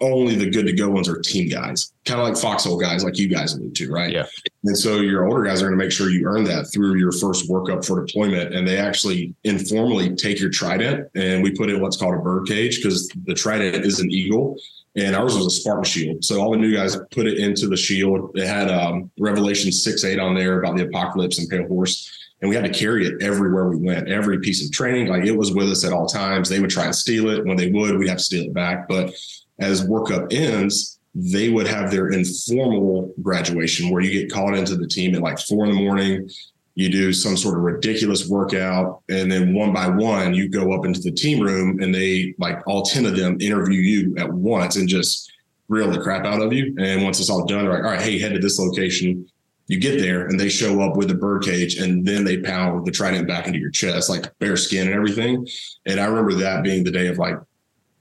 Only 0.01 0.37
the 0.37 0.49
good 0.49 0.65
to 0.67 0.73
go 0.73 0.89
ones 0.89 1.09
are 1.09 1.19
team 1.19 1.49
guys, 1.49 1.93
kind 2.05 2.21
of 2.21 2.29
like 2.29 2.39
foxhole 2.39 2.79
guys, 2.79 3.03
like 3.03 3.19
you 3.19 3.27
guys 3.27 3.55
allude 3.55 3.75
to, 3.75 3.91
right? 3.91 4.13
Yeah. 4.13 4.27
And 4.63 4.79
so 4.79 5.01
your 5.01 5.27
older 5.27 5.43
guys 5.43 5.61
are 5.61 5.67
going 5.67 5.77
to 5.77 5.85
make 5.85 5.91
sure 5.91 6.09
you 6.09 6.25
earn 6.25 6.45
that 6.45 6.71
through 6.73 6.99
your 6.99 7.11
first 7.11 7.51
workup 7.51 7.85
for 7.85 8.07
deployment. 8.07 8.55
And 8.55 8.67
they 8.67 8.79
actually 8.79 9.35
informally 9.43 10.15
take 10.15 10.39
your 10.39 10.51
trident 10.51 11.11
and 11.17 11.43
we 11.43 11.51
put 11.51 11.69
in 11.69 11.81
what's 11.81 11.97
called 11.97 12.15
a 12.15 12.19
bird 12.19 12.47
cage 12.47 12.77
because 12.77 13.09
the 13.25 13.35
trident 13.35 13.85
is 13.85 13.99
an 13.99 14.09
eagle 14.13 14.57
and 14.95 15.17
ours 15.17 15.37
was 15.37 15.47
a 15.47 15.51
Spartan 15.51 15.85
shield. 15.85 16.25
So 16.25 16.41
all 16.41 16.53
the 16.53 16.59
new 16.59 16.75
guys 16.75 16.97
put 17.11 17.27
it 17.27 17.39
into 17.39 17.67
the 17.67 17.77
shield. 17.77 18.31
It 18.37 18.47
had 18.47 18.71
um, 18.71 19.11
Revelation 19.19 19.73
6 19.73 20.05
8 20.05 20.21
on 20.21 20.37
there 20.37 20.61
about 20.61 20.77
the 20.77 20.85
apocalypse 20.85 21.39
and 21.39 21.49
pale 21.49 21.67
horse 21.67 22.18
and 22.41 22.49
we 22.49 22.55
had 22.55 22.65
to 22.65 22.79
carry 22.79 23.07
it 23.07 23.23
everywhere 23.23 23.69
we 23.69 23.77
went. 23.77 24.09
Every 24.09 24.39
piece 24.41 24.65
of 24.65 24.71
training, 24.71 25.09
like 25.09 25.25
it 25.25 25.37
was 25.37 25.53
with 25.53 25.71
us 25.71 25.85
at 25.85 25.93
all 25.93 26.07
times. 26.07 26.49
They 26.49 26.61
would 26.61 26.71
try 26.71 26.85
and 26.85 26.95
steal 26.95 27.31
it. 27.31 27.45
When 27.45 27.57
they 27.57 27.71
would, 27.71 27.99
we'd 27.99 28.09
have 28.09 28.19
to 28.19 28.25
steal 28.25 28.45
it 28.45 28.55
back. 28.55 28.89
But 28.89 29.15
as 29.59 29.87
workup 29.87 30.33
ends, 30.33 30.99
they 31.15 31.49
would 31.49 31.67
have 31.67 31.91
their 31.91 32.09
informal 32.09 33.13
graduation 33.23 33.91
where 33.91 34.03
you 34.03 34.13
get 34.13 34.33
called 34.33 34.55
into 34.55 34.77
the 34.77 34.87
team 34.87 35.15
at 35.15 35.23
like 35.23 35.39
four 35.41 35.67
in 35.67 35.73
the 35.73 35.83
morning. 35.83 36.31
You 36.77 36.89
do 36.89 37.13
some 37.13 37.37
sort 37.37 37.57
of 37.57 37.65
ridiculous 37.65 38.29
workout, 38.29 39.03
and 39.09 39.33
then 39.33 39.53
one 39.53 39.73
by 39.73 39.89
one, 39.89 40.33
you 40.33 40.49
go 40.49 40.73
up 40.73 40.85
into 40.85 41.01
the 41.01 41.11
team 41.11 41.43
room, 41.43 41.81
and 41.81 41.93
they 41.93 42.37
like 42.39 42.65
all 42.69 42.83
ten 42.83 43.05
of 43.05 43.17
them 43.17 43.37
interview 43.41 43.81
you 43.81 44.15
at 44.17 44.33
once 44.33 44.77
and 44.77 44.89
just 44.89 45.33
reel 45.67 45.91
the 45.91 46.01
crap 46.01 46.25
out 46.25 46.41
of 46.41 46.53
you. 46.53 46.77
And 46.79 47.03
once 47.03 47.19
it's 47.19 47.31
all 47.31 47.45
done, 47.47 47.65
they're 47.65 47.75
like, 47.75 47.83
all 47.83 47.91
right, 47.91 48.01
hey, 48.01 48.21
head 48.21 48.33
to 48.35 48.39
this 48.39 48.61
location. 48.61 49.29
You 49.69 49.79
get 49.79 50.01
there 50.01 50.27
and 50.27 50.41
they 50.41 50.49
show 50.49 50.81
up 50.81 50.97
with 50.97 51.11
a 51.11 51.15
bird 51.15 51.45
cage 51.45 51.77
and 51.77 52.05
then 52.05 52.25
they 52.25 52.39
pound 52.39 52.87
the 52.87 52.91
trident 52.91 53.29
back 53.29 53.47
into 53.47 53.59
your 53.59 53.71
chest, 53.71 54.09
like 54.09 54.27
bare 54.39 54.57
skin 54.57 54.87
and 54.87 54.97
everything. 54.97 55.47
And 55.87 56.01
I 56.01 56.07
remember 56.07 56.35
that 56.35 56.65
being 56.65 56.85
the 56.85 56.91
day 56.91 57.09
of 57.09 57.19
like, 57.19 57.37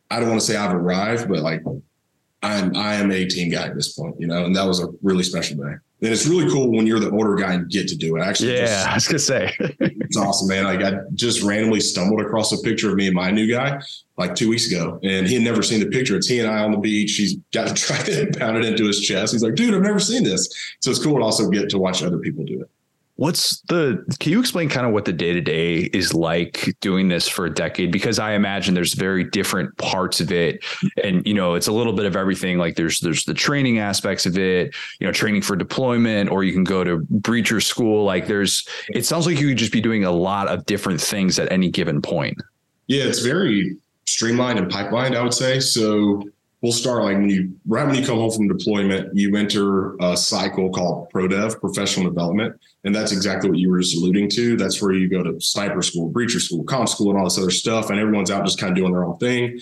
I 0.10 0.20
don't 0.20 0.30
want 0.30 0.40
to 0.42 0.48
say 0.48 0.56
I've 0.56 0.74
arrived, 0.74 1.28
but 1.28 1.40
like 1.40 1.62
I'm 2.42 2.76
I 2.76 2.96
am 2.96 3.12
a 3.12 3.26
team 3.26 3.52
guy 3.52 3.68
at 3.68 3.76
this 3.76 3.94
point, 3.94 4.16
you 4.20 4.28
know, 4.28 4.46
and 4.46 4.56
that 4.56 4.66
was 4.66 4.82
a 4.82 4.88
really 5.02 5.24
special 5.24 5.58
day. 5.58 5.76
And 6.00 6.12
it's 6.12 6.28
really 6.28 6.48
cool 6.52 6.72
when 6.72 6.86
you're 6.86 7.00
the 7.00 7.10
older 7.10 7.34
guy 7.36 7.54
and 7.54 7.68
get 7.70 7.88
to 7.88 7.96
do 7.96 8.18
it. 8.18 8.22
Actually, 8.22 8.54
Yeah, 8.54 8.66
just- 8.66 8.88
I 8.88 8.94
was 8.94 9.08
gonna 9.08 9.20
say. 9.20 9.56
it's 9.80 10.16
awesome, 10.16 10.48
man. 10.48 10.66
Like 10.66 10.82
I 10.84 11.00
just 11.16 11.42
randomly 11.42 11.80
stumbled 11.80 12.22
across 12.22 12.52
a 12.52 12.60
picture 12.62 12.90
of 12.92 12.96
me 12.98 13.08
and 13.08 13.16
my 13.16 13.32
new 13.32 13.48
guy 13.52 13.80
like 14.18 14.36
two 14.36 14.50
weeks 14.50 14.68
ago, 14.72 15.00
and 15.04 15.28
he 15.28 15.34
had 15.36 15.44
never 15.44 15.64
seen 15.64 15.80
the 15.80 15.88
picture. 15.88 16.16
It's 16.16 16.28
he 16.28 16.40
and 16.40 16.50
I 16.50 16.60
on 16.64 16.72
the 16.72 16.78
beach. 16.78 17.16
He's 17.16 17.38
got 17.52 17.68
to 17.68 17.74
try 17.74 17.98
to 18.04 18.32
pound 18.38 18.58
it 18.58 18.66
into 18.66 18.86
his 18.86 19.02
chest. 19.02 19.34
He's 19.34 19.42
like, 19.44 19.56
dude, 19.56 19.74
I've 19.74 19.82
never 19.82 20.00
seen 20.00 20.24
this. 20.24 20.48
So 20.82 20.92
it's 20.92 21.04
cool 21.04 21.16
to 21.18 21.24
also 21.24 21.50
get 21.50 21.70
to 21.70 21.80
watch 21.80 22.04
other 22.04 22.20
people 22.20 22.44
do 22.46 22.62
it. 22.62 22.70
What's 23.18 23.62
the 23.62 24.06
can 24.20 24.32
you 24.32 24.40
explain 24.40 24.70
kind 24.70 24.86
of 24.86 24.94
what 24.94 25.06
the 25.06 25.12
day 25.12 25.34
to 25.34 25.42
day 25.42 25.90
is 25.92 26.14
like 26.14 26.76
doing 26.82 27.08
this 27.08 27.28
for 27.28 27.46
a 27.46 27.54
decade? 27.54 27.92
Because 27.92 28.20
I 28.20 28.34
imagine 28.34 28.76
there's 28.76 28.94
very 28.94 29.24
different 29.24 29.76
parts 29.78 30.22
of 30.22 30.32
it. 30.32 30.64
And 31.04 31.26
you 31.26 31.34
know, 31.34 31.56
it's 31.56 31.68
a 31.68 31.72
little 31.72 31.94
bit 31.94 32.06
of 32.06 32.16
everything. 32.16 32.60
Like 32.60 32.76
there's 32.76 33.00
there's 33.00 33.26
the 33.26 33.34
training 33.34 33.80
aspects 33.80 34.28
of 34.28 34.38
it, 34.38 34.76
you 35.00 35.08
know, 35.08 35.12
training 35.12 35.42
for 35.42 35.56
deployment, 35.56 36.30
or 36.30 36.44
you 36.44 36.54
can 36.54 36.64
go 36.64 36.84
to 36.84 37.00
breacher 37.00 37.62
school. 37.62 38.04
Like 38.04 38.28
there's 38.28 38.68
it 38.90 39.04
sounds 39.04 39.26
like 39.26 39.40
you 39.40 39.48
could 39.48 39.58
just 39.58 39.74
be 39.74 39.82
doing 39.82 40.04
a 40.04 40.12
lot 40.12 40.48
of 40.48 40.66
different 40.68 41.02
things 41.02 41.40
at 41.40 41.52
any 41.52 41.72
given 41.72 42.04
point. 42.04 42.38
Yeah, 42.86 43.06
it's 43.06 43.22
very 43.22 43.78
streamlined 44.06 44.60
and 44.60 44.72
pipelined, 44.72 45.16
I 45.16 45.24
would 45.24 45.34
say. 45.34 45.60
So 45.60 46.24
we'll 46.62 46.72
start 46.72 47.04
like 47.04 47.18
when 47.18 47.30
you 47.30 47.54
right 47.68 47.86
when 47.86 47.96
you 47.96 48.06
come 48.06 48.18
home 48.18 48.32
from 48.32 48.48
deployment, 48.48 49.16
you 49.16 49.36
enter 49.36 49.96
a 49.98 50.18
cycle 50.18 50.70
called 50.70 51.12
ProDev, 51.12 51.60
professional 51.60 52.10
development. 52.10 52.60
And 52.84 52.96
that's 52.96 53.12
exactly 53.12 53.50
what 53.50 53.60
you 53.60 53.70
were 53.70 53.80
just 53.80 53.96
alluding 53.96 54.30
to. 54.32 54.58
That's 54.58 54.82
where 54.82 54.94
you 54.94 55.10
go 55.10 55.24
to 55.24 55.40
sniper 55.40 55.82
school, 55.82 56.12
breacher 56.12 56.40
school, 56.40 56.64
comp 56.64 56.90
school, 56.90 57.10
and 57.10 57.20
all 57.20 57.26
this 57.26 57.38
other 57.38 57.52
stuff. 57.52 57.90
And 57.90 58.00
everyone's 58.00 58.32
out 58.32 58.46
just 58.46 58.60
kind 58.60 58.72
of 58.72 58.78
doing 58.78 58.94
their 58.94 59.04
own 59.04 59.18
thing. 59.18 59.60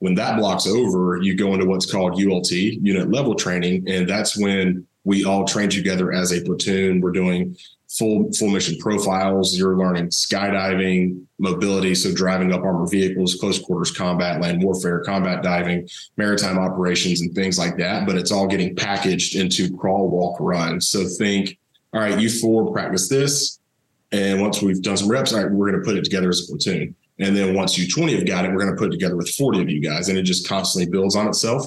When 0.00 0.14
that 0.16 0.38
block's 0.38 0.66
over, 0.66 1.18
you 1.22 1.34
go 1.34 1.54
into 1.54 1.66
what's 1.66 1.90
called 1.90 2.22
ULT, 2.22 2.50
unit 2.50 3.10
level 3.10 3.34
training. 3.34 3.88
And 3.88 4.08
that's 4.08 4.36
when 4.36 4.86
we 5.04 5.24
all 5.24 5.44
train 5.44 5.70
together 5.70 6.12
as 6.12 6.32
a 6.32 6.42
platoon. 6.42 7.00
We're 7.00 7.12
doing 7.12 7.56
full 7.98 8.30
full 8.32 8.50
mission 8.50 8.76
profiles. 8.78 9.56
You're 9.56 9.76
learning 9.76 10.08
skydiving, 10.08 11.24
mobility, 11.38 11.94
so 11.94 12.12
driving 12.12 12.52
up 12.52 12.62
armored 12.62 12.90
vehicles, 12.90 13.36
close 13.36 13.58
quarters 13.58 13.90
combat, 13.90 14.40
land 14.40 14.62
warfare, 14.62 15.00
combat 15.00 15.42
diving, 15.42 15.88
maritime 16.16 16.58
operations, 16.58 17.20
and 17.20 17.34
things 17.34 17.58
like 17.58 17.76
that. 17.78 18.06
But 18.06 18.16
it's 18.16 18.32
all 18.32 18.46
getting 18.46 18.74
packaged 18.74 19.36
into 19.36 19.76
crawl, 19.76 20.08
walk, 20.08 20.38
run. 20.40 20.80
So 20.80 21.06
think, 21.06 21.58
all 21.92 22.00
right, 22.00 22.18
you 22.18 22.28
four 22.28 22.72
practice 22.72 23.08
this, 23.08 23.60
and 24.12 24.40
once 24.40 24.62
we've 24.62 24.82
done 24.82 24.96
some 24.96 25.08
reps, 25.08 25.32
all 25.32 25.42
right, 25.42 25.50
we're 25.50 25.70
going 25.70 25.82
to 25.82 25.86
put 25.86 25.96
it 25.96 26.04
together 26.04 26.28
as 26.28 26.48
a 26.48 26.52
platoon. 26.52 26.94
And 27.20 27.36
then 27.36 27.54
once 27.54 27.78
you 27.78 27.88
20 27.88 28.16
have 28.16 28.26
got 28.26 28.44
it, 28.44 28.52
we're 28.52 28.60
going 28.60 28.74
to 28.74 28.76
put 28.76 28.88
it 28.88 28.92
together 28.92 29.16
with 29.16 29.30
40 29.30 29.62
of 29.62 29.70
you 29.70 29.80
guys, 29.80 30.08
and 30.08 30.18
it 30.18 30.22
just 30.22 30.48
constantly 30.48 30.90
builds 30.90 31.14
on 31.14 31.28
itself. 31.28 31.66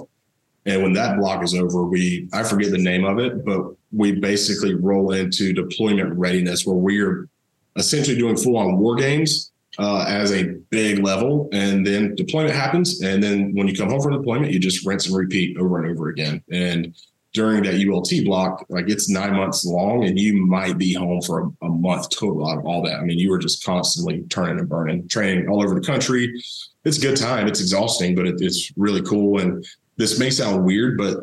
And 0.66 0.84
when 0.84 0.92
that 0.94 1.18
block 1.18 1.42
is 1.44 1.56
over, 1.56 1.86
we 1.86 2.28
I 2.34 2.44
forget 2.44 2.72
the 2.72 2.78
name 2.78 3.06
of 3.06 3.20
it, 3.20 3.46
but 3.46 3.77
we 3.92 4.14
basically 4.14 4.74
roll 4.76 5.12
into 5.12 5.54
deployment 5.54 6.18
readiness 6.18 6.66
where 6.66 6.76
we're 6.76 7.30
essentially 7.76 8.18
doing 8.18 8.36
full 8.36 8.58
on 8.58 8.78
war 8.78 8.96
games 8.96 9.52
uh, 9.80 10.06
as 10.08 10.32
a 10.32 10.44
big 10.70 11.00
level. 11.04 11.50
And 11.54 11.86
then 11.86 12.16
deployment 12.16 12.56
happens. 12.56 13.02
And 13.02 13.22
then 13.22 13.54
when 13.54 13.68
you 13.68 13.76
come 13.76 13.90
home 13.90 14.02
from 14.02 14.14
deployment, 14.14 14.52
you 14.52 14.60
just 14.60 14.86
rinse 14.86 15.08
and 15.08 15.16
repeat 15.16 15.58
over 15.58 15.82
and 15.82 15.92
over 15.92 16.10
again. 16.10 16.44
And 16.52 16.96
during 17.34 17.64
that 17.64 17.88
ULT 17.88 18.26
block, 18.26 18.66
like 18.70 18.90
it's 18.90 19.10
nine 19.10 19.36
months 19.36 19.64
long 19.64 20.06
and 20.06 20.18
you 20.18 20.46
might 20.46 20.78
be 20.78 20.94
home 20.94 21.22
for 21.22 21.42
a, 21.42 21.66
a 21.66 21.70
month 21.70 22.10
total 22.10 22.50
out 22.50 22.58
of 22.58 22.66
all 22.66 22.82
that. 22.84 23.00
I 23.00 23.04
mean, 23.04 23.20
you 23.20 23.30
were 23.30 23.38
just 23.38 23.64
constantly 23.64 24.24
turning 24.30 24.60
and 24.60 24.68
burning, 24.68 25.08
training 25.08 25.48
all 25.48 25.64
over 25.64 25.76
the 25.76 25.86
country. 25.86 26.42
It's 26.84 26.98
a 26.98 27.02
good 27.02 27.18
time. 27.18 27.48
It's 27.48 27.60
exhausting, 27.60 28.16
but 28.16 28.26
it, 28.26 28.36
it's 28.40 28.72
really 28.76 29.04
cool. 29.04 29.40
And 29.40 29.64
this 29.98 30.18
may 30.18 30.32
sound 30.32 30.66
weird, 30.66 30.98
but 30.98 31.18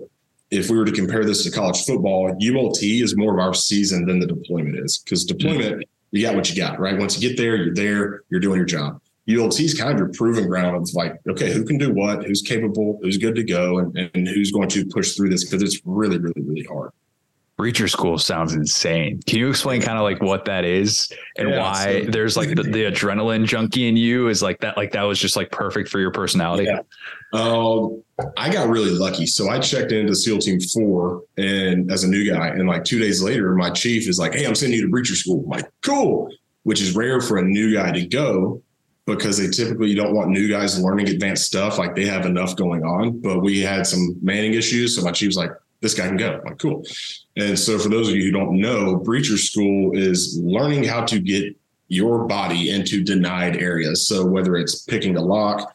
if 0.54 0.70
we 0.70 0.76
were 0.76 0.84
to 0.84 0.92
compare 0.92 1.24
this 1.24 1.44
to 1.44 1.50
college 1.50 1.84
football, 1.84 2.30
ULT 2.30 2.82
is 2.82 3.16
more 3.16 3.34
of 3.34 3.40
our 3.40 3.54
season 3.54 4.06
than 4.06 4.20
the 4.20 4.26
deployment 4.26 4.78
is 4.78 4.98
because 4.98 5.24
deployment, 5.24 5.76
mm-hmm. 5.76 5.82
you 6.12 6.22
got 6.22 6.34
what 6.34 6.48
you 6.48 6.56
got, 6.56 6.78
right? 6.78 6.98
Once 6.98 7.20
you 7.20 7.28
get 7.28 7.36
there, 7.36 7.56
you're 7.56 7.74
there, 7.74 8.22
you're 8.30 8.40
doing 8.40 8.56
your 8.56 8.64
job. 8.64 9.00
ULT 9.28 9.58
is 9.60 9.74
kind 9.74 9.92
of 9.92 9.98
your 9.98 10.12
proving 10.12 10.46
ground 10.46 10.76
of 10.76 10.88
like, 10.94 11.14
okay, 11.28 11.52
who 11.52 11.64
can 11.64 11.78
do 11.78 11.92
what, 11.92 12.24
who's 12.24 12.42
capable, 12.42 12.98
who's 13.02 13.16
good 13.16 13.34
to 13.34 13.42
go, 13.42 13.78
and, 13.78 13.96
and 14.14 14.28
who's 14.28 14.52
going 14.52 14.68
to 14.68 14.84
push 14.86 15.14
through 15.14 15.30
this 15.30 15.44
because 15.44 15.62
it's 15.62 15.80
really, 15.84 16.18
really, 16.18 16.42
really 16.42 16.64
hard. 16.64 16.90
Breacher 17.58 17.88
school 17.88 18.18
sounds 18.18 18.52
insane. 18.54 19.20
Can 19.28 19.38
you 19.38 19.48
explain 19.48 19.80
kind 19.80 19.96
of 19.96 20.02
like 20.02 20.20
what 20.20 20.44
that 20.46 20.64
is 20.64 21.08
and 21.38 21.50
Yeah, 21.50 21.60
why 21.60 22.02
so- 22.04 22.10
there's 22.10 22.36
like 22.36 22.48
the, 22.48 22.64
the 22.64 22.84
adrenaline 22.84 23.46
junkie 23.46 23.86
in 23.86 23.96
you 23.96 24.26
is 24.28 24.42
like 24.42 24.58
that? 24.60 24.76
Like 24.76 24.90
that 24.92 25.02
was 25.02 25.20
just 25.20 25.36
like 25.36 25.52
perfect 25.52 25.88
for 25.88 26.00
your 26.00 26.10
personality. 26.10 26.64
Yeah. 26.64 26.80
Um, 27.32 28.02
I 28.36 28.50
got 28.52 28.68
really 28.68 28.90
lucky. 28.90 29.26
So 29.26 29.48
I 29.50 29.60
checked 29.60 29.92
into 29.92 30.14
SEAL 30.16 30.38
Team 30.40 30.58
Four 30.60 31.22
and 31.36 31.90
as 31.92 32.02
a 32.02 32.08
new 32.08 32.28
guy, 32.28 32.48
and 32.48 32.66
like 32.68 32.82
two 32.84 32.98
days 32.98 33.22
later, 33.22 33.54
my 33.54 33.70
chief 33.70 34.08
is 34.08 34.18
like, 34.18 34.34
"Hey, 34.34 34.46
I'm 34.46 34.54
sending 34.56 34.78
you 34.78 34.86
to 34.86 34.92
breacher 34.92 35.14
school." 35.16 35.44
I'm 35.44 35.50
like, 35.50 35.70
"Cool," 35.82 36.28
which 36.64 36.80
is 36.80 36.96
rare 36.96 37.20
for 37.20 37.38
a 37.38 37.42
new 37.44 37.72
guy 37.72 37.92
to 37.92 38.04
go 38.06 38.62
because 39.06 39.36
they 39.38 39.48
typically 39.48 39.90
you 39.90 39.96
don't 39.96 40.14
want 40.14 40.30
new 40.30 40.48
guys 40.48 40.80
learning 40.80 41.08
advanced 41.08 41.44
stuff. 41.44 41.78
Like 41.78 41.94
they 41.94 42.06
have 42.06 42.26
enough 42.26 42.56
going 42.56 42.82
on. 42.82 43.20
But 43.20 43.40
we 43.42 43.60
had 43.60 43.86
some 43.86 44.16
manning 44.22 44.54
issues, 44.54 44.96
so 44.96 45.02
my 45.02 45.12
chief's 45.12 45.36
like, 45.36 45.50
"This 45.84 45.94
guy 45.94 46.08
can 46.08 46.16
go." 46.16 46.40
I'm 46.40 46.44
like, 46.44 46.58
"Cool." 46.58 46.84
And 47.36 47.58
so 47.58 47.78
for 47.78 47.88
those 47.88 48.08
of 48.08 48.16
you 48.16 48.24
who 48.24 48.32
don't 48.32 48.58
know, 48.58 48.98
breacher 48.98 49.38
school 49.38 49.96
is 49.96 50.38
learning 50.42 50.84
how 50.84 51.04
to 51.04 51.20
get 51.20 51.54
your 51.88 52.26
body 52.26 52.70
into 52.70 53.04
denied 53.04 53.56
areas. 53.56 54.08
So 54.08 54.26
whether 54.26 54.56
it's 54.56 54.82
picking 54.82 55.16
a 55.16 55.22
lock, 55.22 55.74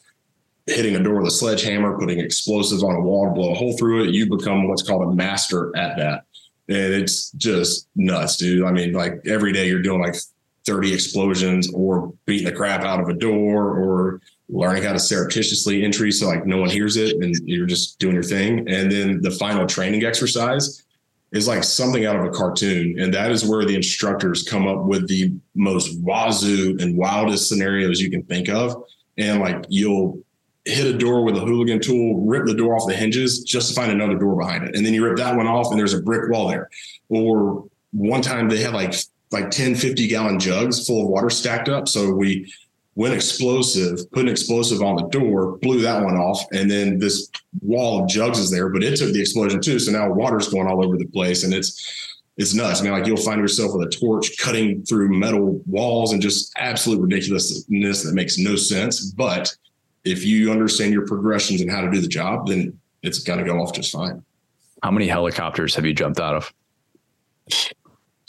hitting 0.66 0.96
a 0.96 1.02
door 1.02 1.18
with 1.18 1.28
a 1.28 1.30
sledgehammer, 1.30 1.98
putting 1.98 2.18
explosives 2.18 2.82
on 2.82 2.94
a 2.94 3.00
wall 3.00 3.26
to 3.26 3.32
blow 3.32 3.52
a 3.52 3.54
hole 3.54 3.76
through 3.76 4.04
it, 4.04 4.10
you 4.10 4.28
become 4.28 4.68
what's 4.68 4.82
called 4.82 5.02
a 5.02 5.14
master 5.14 5.74
at 5.76 5.96
that. 5.96 6.24
And 6.68 6.92
it's 6.92 7.30
just 7.32 7.88
nuts, 7.96 8.36
dude. 8.36 8.64
I 8.64 8.72
mean, 8.72 8.92
like 8.92 9.20
every 9.26 9.52
day 9.52 9.68
you're 9.68 9.82
doing 9.82 10.00
like 10.00 10.16
30 10.66 10.92
explosions 10.92 11.72
or 11.72 12.12
beating 12.26 12.46
the 12.46 12.52
crap 12.52 12.82
out 12.82 13.00
of 13.00 13.08
a 13.08 13.14
door 13.14 13.70
or 13.70 14.20
learning 14.52 14.82
how 14.82 14.92
to 14.92 14.98
surreptitiously 14.98 15.84
entry 15.84 16.10
so 16.10 16.26
like 16.26 16.46
no 16.46 16.58
one 16.58 16.70
hears 16.70 16.96
it 16.96 17.16
and 17.22 17.34
you're 17.44 17.66
just 17.66 17.98
doing 17.98 18.14
your 18.14 18.22
thing. 18.22 18.68
And 18.68 18.90
then 18.90 19.20
the 19.22 19.30
final 19.30 19.66
training 19.66 20.04
exercise 20.04 20.84
is 21.32 21.46
like 21.46 21.62
something 21.62 22.06
out 22.06 22.16
of 22.16 22.24
a 22.24 22.30
cartoon. 22.30 22.98
And 22.98 23.14
that 23.14 23.30
is 23.30 23.44
where 23.44 23.64
the 23.64 23.76
instructors 23.76 24.42
come 24.42 24.66
up 24.66 24.84
with 24.84 25.08
the 25.08 25.32
most 25.54 25.98
wazoo 26.00 26.76
and 26.80 26.96
wildest 26.96 27.48
scenarios 27.48 28.00
you 28.00 28.10
can 28.10 28.24
think 28.24 28.48
of. 28.48 28.84
And 29.16 29.40
like 29.40 29.64
you'll 29.68 30.20
hit 30.64 30.92
a 30.92 30.98
door 30.98 31.24
with 31.24 31.36
a 31.36 31.40
Halligan 31.40 31.80
tool, 31.80 32.20
rip 32.20 32.46
the 32.46 32.54
door 32.54 32.76
off 32.76 32.88
the 32.88 32.96
hinges 32.96 33.40
just 33.44 33.68
to 33.68 33.74
find 33.74 33.92
another 33.92 34.18
door 34.18 34.36
behind 34.36 34.64
it. 34.64 34.76
And 34.76 34.84
then 34.84 34.92
you 34.92 35.04
rip 35.04 35.16
that 35.18 35.36
one 35.36 35.46
off 35.46 35.70
and 35.70 35.78
there's 35.78 35.94
a 35.94 36.02
brick 36.02 36.30
wall 36.30 36.48
there. 36.48 36.68
Or 37.08 37.68
one 37.92 38.22
time 38.22 38.48
they 38.48 38.60
had 38.60 38.74
like 38.74 38.94
like 39.30 39.50
10, 39.50 39.76
50 39.76 40.08
gallon 40.08 40.40
jugs 40.40 40.86
full 40.86 41.02
of 41.02 41.08
water 41.08 41.30
stacked 41.30 41.68
up. 41.68 41.86
So 41.86 42.12
we 42.12 42.52
went 42.94 43.14
explosive, 43.14 44.10
put 44.10 44.22
an 44.22 44.28
explosive 44.28 44.82
on 44.82 44.96
the 44.96 45.08
door, 45.08 45.58
blew 45.58 45.80
that 45.80 46.02
one 46.02 46.16
off, 46.16 46.44
and 46.52 46.70
then 46.70 46.98
this 46.98 47.30
wall 47.62 48.02
of 48.02 48.08
jugs 48.08 48.38
is 48.38 48.50
there, 48.50 48.68
but 48.68 48.82
it 48.82 48.96
took 48.96 49.12
the 49.12 49.20
explosion 49.20 49.60
too. 49.60 49.78
So 49.78 49.92
now 49.92 50.10
water's 50.12 50.48
going 50.48 50.66
all 50.66 50.84
over 50.84 50.96
the 50.96 51.06
place 51.06 51.44
and 51.44 51.54
it's 51.54 52.08
it's 52.36 52.54
nuts. 52.54 52.80
I 52.80 52.84
mean, 52.84 52.92
like 52.92 53.06
you'll 53.06 53.18
find 53.18 53.38
yourself 53.38 53.72
with 53.74 53.86
a 53.86 53.90
torch 53.90 54.38
cutting 54.38 54.82
through 54.84 55.10
metal 55.10 55.62
walls 55.66 56.14
and 56.14 56.22
just 56.22 56.52
absolute 56.56 56.98
ridiculousness 57.00 58.02
that 58.02 58.14
makes 58.14 58.38
no 58.38 58.56
sense. 58.56 59.12
But 59.12 59.54
if 60.04 60.24
you 60.24 60.50
understand 60.50 60.94
your 60.94 61.06
progressions 61.06 61.60
and 61.60 61.70
how 61.70 61.82
to 61.82 61.90
do 61.90 62.00
the 62.00 62.08
job, 62.08 62.46
then 62.46 62.78
it's 63.02 63.18
gonna 63.18 63.44
go 63.44 63.60
off 63.60 63.74
just 63.74 63.92
fine. 63.92 64.22
How 64.82 64.90
many 64.90 65.06
helicopters 65.06 65.74
have 65.74 65.84
you 65.84 65.92
jumped 65.92 66.18
out 66.18 66.34
of? 66.34 66.52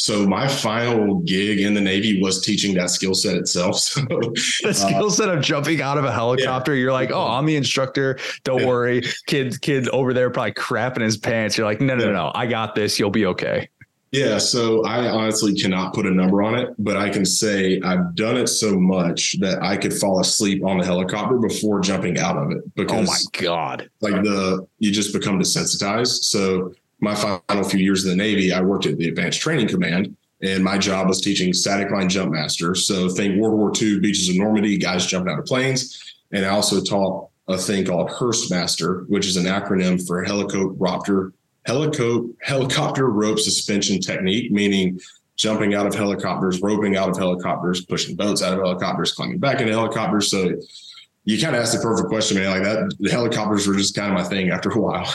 So 0.01 0.25
my 0.25 0.47
final 0.47 1.19
gig 1.19 1.59
in 1.59 1.75
the 1.75 1.79
Navy 1.81 2.19
was 2.23 2.41
teaching 2.41 2.73
that 2.73 2.89
skill 2.89 3.13
set 3.13 3.35
itself. 3.35 3.75
So 3.91 4.01
The 4.01 4.69
uh, 4.69 4.73
skill 4.73 5.11
set 5.11 5.29
of 5.29 5.43
jumping 5.43 5.79
out 5.79 5.99
of 5.99 6.05
a 6.05 6.11
helicopter, 6.11 6.73
you're 6.73 6.91
like, 6.91 7.11
oh, 7.11 7.27
I'm 7.27 7.45
the 7.45 7.55
instructor. 7.55 8.17
Don't 8.43 8.61
Yeah. 8.61 8.67
worry. 8.67 9.03
Kid, 9.27 9.61
kid 9.61 9.87
over 9.89 10.11
there 10.11 10.31
probably 10.31 10.53
crapping 10.53 11.01
his 11.01 11.17
pants. 11.17 11.55
You're 11.55 11.67
like, 11.67 11.81
no, 11.81 11.95
no, 11.95 12.05
no, 12.05 12.13
no. 12.13 12.31
I 12.33 12.47
got 12.47 12.73
this. 12.73 12.97
You'll 12.99 13.11
be 13.11 13.27
okay. 13.27 13.69
Yeah, 14.11 14.39
so 14.39 14.83
I 14.85 15.07
honestly 15.07 15.53
cannot 15.53 15.93
put 15.93 16.07
a 16.07 16.11
number 16.11 16.41
on 16.41 16.55
it, 16.55 16.69
but 16.79 16.97
I 16.97 17.09
can 17.09 17.23
say 17.23 17.79
I've 17.81 18.15
done 18.15 18.37
it 18.37 18.47
so 18.47 18.77
much 18.79 19.39
that 19.39 19.61
I 19.61 19.77
could 19.77 19.93
fall 19.93 20.19
asleep 20.19 20.65
on 20.65 20.79
the 20.79 20.85
helicopter 20.85 21.37
before 21.37 21.79
jumping 21.79 22.17
out 22.17 22.37
of 22.37 22.49
it 22.51 22.75
because 22.75 23.07
Oh 23.07 23.11
my 23.11 23.19
God. 23.47 23.87
like 24.01 24.15
the 24.23 24.65
you 24.79 24.91
just 24.91 25.13
become 25.13 25.39
desensitized. 25.39 26.23
So 26.23 26.73
my 27.01 27.15
final 27.15 27.63
few 27.63 27.79
years 27.79 28.05
in 28.05 28.11
the 28.11 28.15
Navy, 28.15 28.53
I 28.53 28.61
worked 28.61 28.85
at 28.85 28.97
the 28.97 29.09
Advanced 29.09 29.41
Training 29.41 29.67
Command, 29.67 30.15
and 30.41 30.63
my 30.63 30.77
job 30.77 31.07
was 31.07 31.19
teaching 31.19 31.53
static 31.53 31.91
line 31.91 32.09
jump 32.09 32.31
master. 32.31 32.75
So 32.75 33.09
think 33.09 33.39
World 33.39 33.57
War 33.57 33.71
II, 33.79 33.99
beaches 33.99 34.29
of 34.29 34.35
Normandy, 34.35 34.77
guys 34.77 35.05
jumping 35.05 35.33
out 35.33 35.39
of 35.39 35.45
planes, 35.45 35.99
and 36.31 36.45
I 36.45 36.49
also 36.49 36.81
taught 36.81 37.29
a 37.47 37.57
thing 37.57 37.85
called 37.85 38.09
HRST 38.09 38.51
master, 38.51 39.05
which 39.07 39.27
is 39.27 39.35
an 39.35 39.45
acronym 39.45 40.05
for 40.05 40.23
helicopter 40.23 41.33
helico- 41.67 42.33
helicopter 42.41 43.07
rope 43.09 43.39
suspension 43.39 43.99
technique, 43.99 44.51
meaning 44.51 44.99
jumping 45.35 45.73
out 45.73 45.87
of 45.87 45.95
helicopters, 45.95 46.61
roping 46.61 46.95
out 46.95 47.09
of 47.09 47.17
helicopters, 47.17 47.85
pushing 47.85 48.15
boats 48.15 48.43
out 48.43 48.53
of 48.53 48.59
helicopters, 48.59 49.11
climbing 49.11 49.39
back 49.39 49.59
into 49.59 49.73
helicopters. 49.73 50.29
So 50.29 50.51
you 51.23 51.41
kind 51.41 51.55
of 51.55 51.61
asked 51.61 51.73
the 51.73 51.79
perfect 51.79 52.09
question, 52.09 52.37
man. 52.37 52.51
Like 52.51 52.63
that, 52.63 52.95
the 52.99 53.11
helicopters 53.11 53.67
were 53.67 53.75
just 53.75 53.95
kind 53.95 54.11
of 54.11 54.17
my 54.17 54.23
thing 54.23 54.49
after 54.49 54.69
a 54.69 54.79
while. 54.79 55.11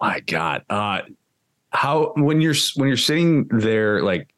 My 0.00 0.20
God, 0.20 0.62
uh, 0.68 1.02
how 1.70 2.12
when 2.16 2.40
you're 2.40 2.54
when 2.76 2.88
you're 2.88 2.96
sitting 2.96 3.48
there, 3.48 4.02
like 4.02 4.28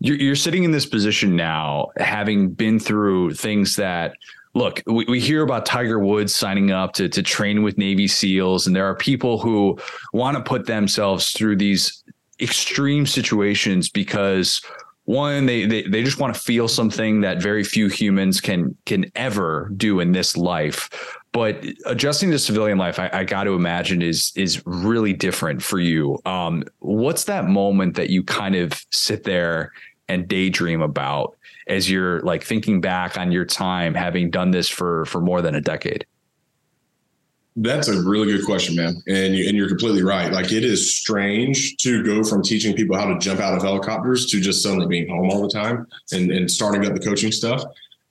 you're, 0.00 0.16
you're 0.16 0.36
sitting 0.36 0.64
in 0.64 0.70
this 0.70 0.86
position 0.86 1.34
now, 1.36 1.88
having 1.96 2.50
been 2.50 2.78
through 2.78 3.34
things 3.34 3.76
that 3.76 4.14
look, 4.54 4.82
we, 4.86 5.04
we 5.06 5.20
hear 5.20 5.42
about 5.42 5.66
Tiger 5.66 5.98
Woods 5.98 6.34
signing 6.34 6.70
up 6.70 6.92
to, 6.94 7.08
to 7.08 7.22
train 7.22 7.62
with 7.62 7.78
Navy 7.78 8.08
SEALs, 8.08 8.66
and 8.66 8.74
there 8.74 8.86
are 8.86 8.94
people 8.94 9.38
who 9.38 9.78
want 10.12 10.36
to 10.36 10.42
put 10.42 10.66
themselves 10.66 11.30
through 11.32 11.56
these 11.56 12.02
extreme 12.40 13.06
situations 13.06 13.88
because 13.88 14.62
one 15.04 15.46
they, 15.46 15.64
they 15.64 15.82
they 15.84 16.02
just 16.02 16.20
want 16.20 16.34
to 16.34 16.38
feel 16.38 16.68
something 16.68 17.22
that 17.22 17.40
very 17.40 17.64
few 17.64 17.88
humans 17.88 18.42
can 18.42 18.76
can 18.84 19.10
ever 19.16 19.72
do 19.76 20.00
in 20.00 20.12
this 20.12 20.36
life 20.36 21.17
but 21.32 21.64
adjusting 21.86 22.30
to 22.30 22.38
civilian 22.38 22.78
life 22.78 22.98
i, 22.98 23.10
I 23.12 23.24
got 23.24 23.44
to 23.44 23.52
imagine 23.52 24.02
is 24.02 24.32
is 24.36 24.62
really 24.66 25.12
different 25.12 25.62
for 25.62 25.78
you 25.78 26.18
um, 26.24 26.64
what's 26.80 27.24
that 27.24 27.46
moment 27.46 27.96
that 27.96 28.10
you 28.10 28.22
kind 28.22 28.54
of 28.54 28.72
sit 28.92 29.24
there 29.24 29.72
and 30.08 30.26
daydream 30.26 30.82
about 30.82 31.36
as 31.66 31.90
you're 31.90 32.20
like 32.22 32.42
thinking 32.42 32.80
back 32.80 33.18
on 33.18 33.30
your 33.32 33.44
time 33.44 33.94
having 33.94 34.30
done 34.30 34.50
this 34.50 34.68
for 34.68 35.04
for 35.04 35.20
more 35.20 35.42
than 35.42 35.54
a 35.54 35.60
decade 35.60 36.06
that's 37.60 37.88
a 37.88 38.02
really 38.02 38.32
good 38.32 38.44
question, 38.44 38.76
man. 38.76 39.02
And 39.08 39.34
you, 39.34 39.48
and 39.48 39.56
you're 39.56 39.68
completely 39.68 40.02
right. 40.02 40.32
Like 40.32 40.52
it 40.52 40.64
is 40.64 40.94
strange 40.94 41.76
to 41.78 42.04
go 42.04 42.22
from 42.22 42.42
teaching 42.42 42.74
people 42.74 42.96
how 42.96 43.06
to 43.06 43.18
jump 43.18 43.40
out 43.40 43.54
of 43.54 43.62
helicopters 43.62 44.26
to 44.26 44.40
just 44.40 44.62
suddenly 44.62 44.86
being 44.86 45.08
home 45.08 45.28
all 45.30 45.42
the 45.42 45.48
time 45.48 45.86
and, 46.12 46.30
and 46.30 46.50
starting 46.50 46.86
up 46.86 46.94
the 46.94 47.00
coaching 47.00 47.32
stuff. 47.32 47.62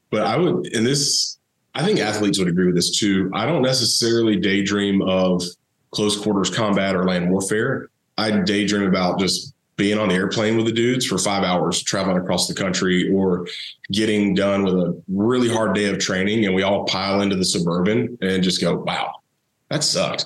But 0.09 0.23
I 0.23 0.37
would, 0.37 0.73
and 0.73 0.85
this, 0.85 1.36
I 1.75 1.83
think 1.83 1.99
athletes 1.99 2.39
would 2.39 2.47
agree 2.47 2.65
with 2.65 2.75
this 2.75 2.97
too. 2.97 3.29
I 3.33 3.45
don't 3.45 3.61
necessarily 3.61 4.35
daydream 4.37 5.01
of 5.01 5.43
close 5.91 6.19
quarters 6.19 6.49
combat 6.49 6.95
or 6.95 7.05
land 7.05 7.29
warfare. 7.29 7.89
I 8.17 8.31
daydream 8.31 8.87
about 8.87 9.19
just 9.19 9.53
being 9.75 9.99
on 9.99 10.09
the 10.09 10.15
airplane 10.15 10.57
with 10.57 10.65
the 10.65 10.71
dudes 10.71 11.05
for 11.05 11.19
five 11.19 11.43
hours, 11.43 11.83
traveling 11.83 12.17
across 12.17 12.47
the 12.47 12.53
country, 12.53 13.13
or 13.13 13.47
getting 13.91 14.33
done 14.33 14.63
with 14.63 14.73
a 14.73 14.99
really 15.07 15.47
hard 15.47 15.75
day 15.75 15.85
of 15.85 15.99
training, 15.99 16.45
and 16.45 16.55
we 16.55 16.63
all 16.63 16.83
pile 16.85 17.21
into 17.21 17.35
the 17.35 17.45
suburban 17.45 18.17
and 18.21 18.41
just 18.41 18.59
go, 18.59 18.77
"Wow, 18.77 19.21
that 19.69 19.83
sucked. 19.83 20.25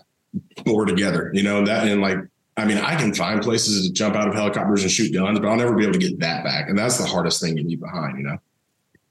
But 0.64 0.74
we're 0.74 0.86
together, 0.86 1.32
you 1.34 1.44
know, 1.44 1.66
that 1.66 1.86
and 1.86 2.02
like, 2.02 2.18
I 2.56 2.64
mean, 2.66 2.78
I 2.78 2.96
can 2.96 3.14
find 3.14 3.42
places 3.42 3.86
to 3.86 3.94
jump 3.94 4.16
out 4.16 4.30
of 4.30 4.34
helicopters 4.34 4.84
and 4.84 4.92
shoot 4.92 5.14
guns, 5.14 5.40
but 5.40 5.48
I'll 5.48 5.58
never 5.58 5.76
be 5.76 5.84
able 5.84 5.94
to 5.94 6.00
get 6.00 6.20
that 6.20 6.44
back. 6.44 6.70
And 6.70 6.78
that's 6.78 6.98
the 6.98 7.06
hardest 7.06 7.42
thing 7.42 7.58
to 7.58 7.64
leave 7.64 7.82
behind, 7.82 8.18
you 8.18 8.24
know? 8.24 8.38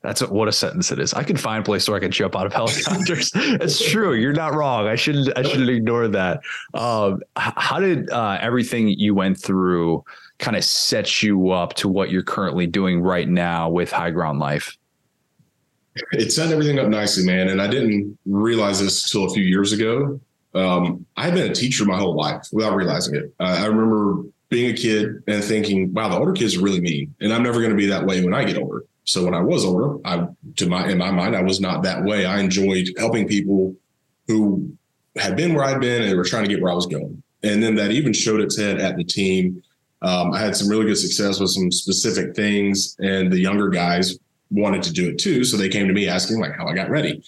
That's 0.03 0.23
what 0.23 0.49
a 0.49 0.53
sentence 0.53 0.91
it 0.91 0.99
is. 0.99 1.13
I 1.13 1.23
can 1.23 1.37
find 1.37 1.61
a 1.61 1.65
place 1.65 1.87
where 1.87 1.97
I 1.97 2.01
can 2.01 2.11
jump 2.11 2.35
out 2.35 2.47
of 2.47 2.55
helicopters. 2.55 3.31
it's 3.35 3.91
true. 3.91 4.15
You're 4.15 4.33
not 4.33 4.55
wrong. 4.55 4.87
I 4.87 4.95
shouldn't. 4.95 5.37
I 5.37 5.43
shouldn't 5.43 5.69
ignore 5.69 6.09
that. 6.09 6.41
Um, 6.73 7.21
how 7.37 7.81
did 7.81 8.09
uh, 8.11 8.39
everything 8.41 8.89
you 8.89 9.15
went 9.15 9.39
through 9.39 10.03
kind 10.39 10.57
of 10.57 10.65
set 10.65 11.23
you 11.23 11.51
up 11.51 11.75
to 11.75 11.89
what 11.89 12.11
you're 12.11 12.23
currently 12.23 12.67
doing 12.67 13.03
right 13.03 13.29
now 13.29 13.69
with 13.69 13.93
High 13.93 14.11
Ground 14.11 14.39
Life? 14.39 14.77
it 16.13 16.33
set 16.33 16.51
everything 16.51 16.79
up 16.79 16.89
nicely, 16.89 17.25
man. 17.25 17.49
And 17.49 17.61
I 17.61 17.67
didn't 17.67 18.19
realize 18.27 18.81
this 18.81 19.11
till 19.11 19.25
a 19.25 19.31
few 19.31 19.43
years 19.43 19.73
ago. 19.73 20.21
Um, 20.55 21.07
I've 21.17 21.35
been 21.35 21.51
a 21.51 21.55
teacher 21.55 21.85
my 21.85 21.97
whole 21.97 22.15
life 22.15 22.49
without 22.53 22.75
realizing 22.75 23.15
it. 23.15 23.33
Uh, 23.39 23.59
I 23.61 23.67
remember 23.67 24.25
being 24.49 24.71
a 24.71 24.77
kid 24.77 25.23
and 25.29 25.43
thinking, 25.45 25.93
wow, 25.93 26.09
the 26.09 26.19
older 26.19 26.33
kids 26.33 26.57
are 26.57 26.63
really 26.63 26.81
mean. 26.81 27.15
And 27.21 27.33
I'm 27.33 27.43
never 27.43 27.59
going 27.59 27.71
to 27.71 27.77
be 27.77 27.87
that 27.87 28.05
way 28.05 28.25
when 28.25 28.35
I 28.35 28.45
get 28.45 28.57
older. 28.57 28.85
So 29.11 29.25
when 29.25 29.35
I 29.35 29.41
was 29.41 29.65
older, 29.65 29.99
I 30.05 30.29
to 30.57 30.69
my 30.69 30.89
in 30.89 30.99
my 30.99 31.11
mind, 31.11 31.35
I 31.35 31.43
was 31.43 31.61
not 31.61 31.83
that 31.83 32.05
way. 32.05 32.27
I 32.27 32.39
enjoyed 32.39 32.91
helping 32.97 33.27
people 33.27 33.75
who 34.29 34.73
had 35.17 35.37
been 35.37 35.55
where 35.55 35.65
I'd 35.65 35.81
been 35.81 36.03
and 36.03 36.17
were 36.17 36.25
trying 36.25 36.45
to 36.45 36.51
get 36.51 36.63
where 36.63 36.71
I 36.71 36.77
was 36.77 36.87
going. 36.87 37.21
And 37.43 37.63
then 37.63 37.75
that 37.75 37.91
even 37.91 38.13
showed 38.13 38.41
its 38.41 38.57
head 38.57 38.79
at 38.79 38.97
the 38.97 39.05
team. 39.05 39.63
Um, 40.03 40.33
I 40.33 40.39
had 40.39 40.55
some 40.55 40.69
really 40.69 40.87
good 40.87 40.97
success 40.97 41.41
with 41.41 41.51
some 41.51 41.73
specific 41.73 42.37
things, 42.37 42.97
and 43.01 43.33
the 43.33 43.41
younger 43.41 43.69
guys 43.69 44.17
wanted 44.51 44.83
to 44.85 44.93
do 44.93 45.09
it 45.09 45.19
too. 45.19 45.45
So 45.45 45.57
they 45.57 45.69
came 45.69 45.89
to 45.89 45.93
me 45.93 46.09
asking 46.09 46.39
like 46.39 46.55
how 46.57 46.69
I 46.69 46.75
got 46.75 46.89
ready. 46.89 47.23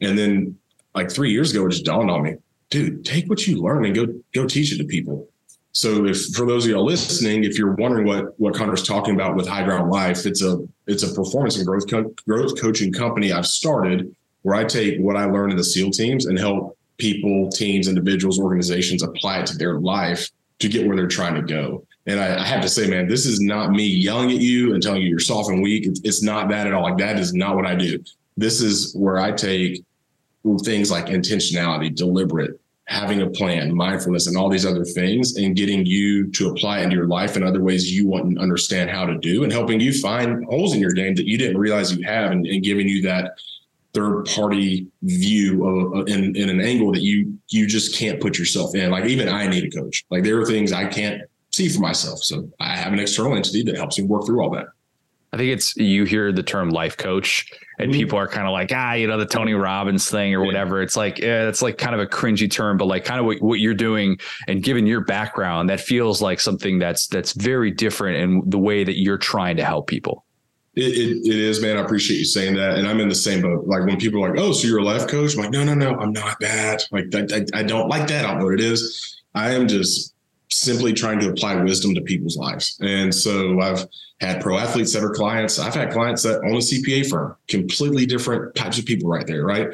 And 0.00 0.18
then 0.18 0.58
like 0.94 1.10
three 1.10 1.30
years 1.30 1.52
ago, 1.52 1.64
it 1.66 1.70
just 1.70 1.84
dawned 1.84 2.10
on 2.10 2.24
me, 2.24 2.34
dude, 2.70 3.04
take 3.04 3.28
what 3.28 3.46
you 3.46 3.62
learn 3.62 3.84
and 3.84 3.94
go 3.94 4.06
go 4.34 4.46
teach 4.46 4.72
it 4.72 4.78
to 4.78 4.84
people. 4.84 5.28
So 5.72 6.06
if 6.06 6.26
for 6.34 6.46
those 6.46 6.64
of 6.64 6.70
y'all 6.72 6.84
listening, 6.84 7.44
if 7.44 7.56
you're 7.58 7.74
wondering 7.74 8.06
what 8.06 8.38
what 8.40 8.54
Connor's 8.54 8.82
talking 8.82 9.14
about 9.14 9.36
with 9.36 9.46
High 9.46 9.64
Ground 9.64 9.90
Life, 9.90 10.26
it's 10.26 10.42
a 10.42 10.58
it's 10.86 11.02
a 11.02 11.14
performance 11.14 11.56
and 11.56 11.66
growth 11.66 11.88
co- 11.88 12.14
growth 12.26 12.60
coaching 12.60 12.92
company 12.92 13.32
I've 13.32 13.46
started 13.46 14.14
where 14.42 14.56
I 14.56 14.64
take 14.64 14.98
what 15.00 15.16
I 15.16 15.26
learned 15.26 15.52
in 15.52 15.56
the 15.56 15.64
SEAL 15.64 15.90
teams 15.90 16.26
and 16.26 16.38
help 16.38 16.76
people, 16.98 17.48
teams, 17.50 17.88
individuals, 17.88 18.38
organizations 18.38 19.02
apply 19.02 19.40
it 19.40 19.46
to 19.46 19.56
their 19.56 19.78
life 19.80 20.28
to 20.58 20.68
get 20.68 20.86
where 20.86 20.96
they're 20.96 21.08
trying 21.08 21.34
to 21.34 21.42
go. 21.42 21.86
And 22.06 22.18
I, 22.18 22.40
I, 22.40 22.44
have 22.44 22.62
to 22.62 22.68
say, 22.68 22.86
man, 22.88 23.08
this 23.08 23.26
is 23.26 23.40
not 23.40 23.70
me 23.70 23.84
yelling 23.84 24.30
at 24.30 24.38
you 24.38 24.74
and 24.74 24.82
telling 24.82 25.02
you 25.02 25.08
you're 25.08 25.18
soft 25.18 25.50
and 25.50 25.62
weak. 25.62 25.86
It's, 25.86 26.00
it's 26.04 26.22
not 26.22 26.48
that 26.50 26.66
at 26.66 26.72
all. 26.72 26.82
Like 26.82 26.98
that 26.98 27.18
is 27.18 27.34
not 27.34 27.56
what 27.56 27.66
I 27.66 27.74
do. 27.74 28.02
This 28.36 28.60
is 28.60 28.94
where 28.94 29.18
I 29.18 29.32
take 29.32 29.82
things 30.64 30.90
like 30.90 31.06
intentionality, 31.06 31.94
deliberate, 31.94 32.59
having 32.90 33.22
a 33.22 33.30
plan, 33.30 33.72
mindfulness, 33.72 34.26
and 34.26 34.36
all 34.36 34.48
these 34.48 34.66
other 34.66 34.84
things, 34.84 35.36
and 35.36 35.54
getting 35.54 35.86
you 35.86 36.28
to 36.32 36.50
apply 36.50 36.80
it 36.80 36.84
into 36.84 36.96
your 36.96 37.06
life 37.06 37.36
in 37.36 37.44
other 37.44 37.62
ways 37.62 37.90
you 37.90 38.06
want 38.06 38.24
and 38.24 38.38
understand 38.38 38.90
how 38.90 39.06
to 39.06 39.16
do, 39.18 39.44
and 39.44 39.52
helping 39.52 39.80
you 39.80 39.92
find 39.92 40.44
holes 40.46 40.74
in 40.74 40.80
your 40.80 40.92
game 40.92 41.14
that 41.14 41.26
you 41.26 41.38
didn't 41.38 41.56
realize 41.56 41.96
you 41.96 42.04
have, 42.04 42.32
and, 42.32 42.46
and 42.46 42.64
giving 42.64 42.88
you 42.88 43.00
that 43.00 43.38
third 43.94 44.24
party 44.26 44.88
view 45.02 45.94
of, 45.94 46.08
in, 46.08 46.36
in 46.36 46.48
an 46.48 46.60
angle 46.60 46.92
that 46.92 47.02
you 47.02 47.36
you 47.48 47.66
just 47.66 47.96
can't 47.96 48.20
put 48.20 48.38
yourself 48.38 48.74
in. 48.74 48.90
Like 48.90 49.04
even 49.06 49.28
I 49.28 49.46
need 49.46 49.64
a 49.64 49.70
coach. 49.70 50.04
Like 50.10 50.24
there 50.24 50.40
are 50.40 50.46
things 50.46 50.72
I 50.72 50.86
can't 50.86 51.22
see 51.52 51.68
for 51.68 51.80
myself. 51.80 52.22
So 52.22 52.48
I 52.60 52.76
have 52.76 52.92
an 52.92 52.98
external 52.98 53.34
entity 53.34 53.62
that 53.64 53.76
helps 53.76 53.98
me 53.98 54.04
work 54.04 54.26
through 54.26 54.42
all 54.42 54.50
that. 54.50 54.66
I 55.32 55.36
think 55.36 55.52
it's 55.52 55.76
you 55.76 56.04
hear 56.04 56.32
the 56.32 56.42
term 56.42 56.70
life 56.70 56.96
coach 56.96 57.50
and 57.78 57.90
mm-hmm. 57.90 58.00
people 58.00 58.18
are 58.18 58.26
kind 58.26 58.46
of 58.46 58.52
like, 58.52 58.72
ah, 58.74 58.94
you 58.94 59.06
know, 59.06 59.16
the 59.16 59.26
Tony 59.26 59.54
Robbins 59.54 60.10
thing 60.10 60.34
or 60.34 60.44
whatever. 60.44 60.82
It's 60.82 60.96
like, 60.96 61.18
yeah, 61.18 61.48
it's 61.48 61.62
like 61.62 61.78
kind 61.78 61.94
of 61.94 62.00
a 62.00 62.06
cringy 62.06 62.50
term, 62.50 62.76
but 62.76 62.86
like 62.86 63.04
kind 63.04 63.20
of 63.20 63.26
what, 63.26 63.40
what 63.40 63.60
you're 63.60 63.74
doing 63.74 64.18
and 64.48 64.62
given 64.62 64.86
your 64.86 65.02
background, 65.02 65.70
that 65.70 65.80
feels 65.80 66.20
like 66.20 66.40
something 66.40 66.80
that's, 66.80 67.06
that's 67.06 67.32
very 67.32 67.70
different 67.70 68.18
in 68.18 68.42
the 68.50 68.58
way 68.58 68.82
that 68.82 68.98
you're 68.98 69.18
trying 69.18 69.56
to 69.56 69.64
help 69.64 69.86
people. 69.86 70.24
It, 70.74 70.82
it, 70.82 71.26
it 71.26 71.34
is, 71.34 71.60
man. 71.60 71.76
I 71.76 71.80
appreciate 71.80 72.18
you 72.18 72.24
saying 72.24 72.54
that. 72.56 72.76
And 72.76 72.86
I'm 72.88 73.00
in 73.00 73.08
the 73.08 73.14
same 73.14 73.42
boat. 73.42 73.66
Like 73.66 73.86
when 73.86 73.98
people 73.98 74.24
are 74.24 74.30
like, 74.30 74.40
oh, 74.40 74.52
so 74.52 74.66
you're 74.66 74.78
a 74.78 74.84
life 74.84 75.06
coach? 75.06 75.34
I'm 75.34 75.42
like, 75.42 75.50
no, 75.50 75.64
no, 75.64 75.74
no, 75.74 75.94
I'm 75.94 76.12
not 76.12 76.38
that. 76.40 76.86
Like, 76.90 77.14
I, 77.14 77.36
I, 77.36 77.60
I 77.60 77.62
don't 77.62 77.88
like 77.88 78.08
that. 78.08 78.24
I 78.24 78.30
don't 78.30 78.38
know 78.38 78.44
what 78.46 78.54
it 78.54 78.60
is. 78.60 79.22
I 79.34 79.52
am 79.52 79.68
just 79.68 80.14
simply 80.50 80.92
trying 80.92 81.20
to 81.20 81.30
apply 81.30 81.54
wisdom 81.56 81.94
to 81.94 82.00
people's 82.02 82.36
lives. 82.36 82.76
And 82.80 83.14
so 83.14 83.60
I've 83.60 83.86
had 84.20 84.40
pro 84.40 84.58
athletes 84.58 84.92
that 84.94 85.04
are 85.04 85.10
clients. 85.10 85.58
I've 85.58 85.74
had 85.74 85.92
clients 85.92 86.22
that 86.24 86.40
own 86.44 86.54
a 86.54 86.58
CPA 86.58 87.08
firm, 87.08 87.36
completely 87.48 88.04
different 88.06 88.54
types 88.54 88.78
of 88.78 88.84
people 88.84 89.08
right 89.08 89.26
there, 89.26 89.44
right? 89.44 89.68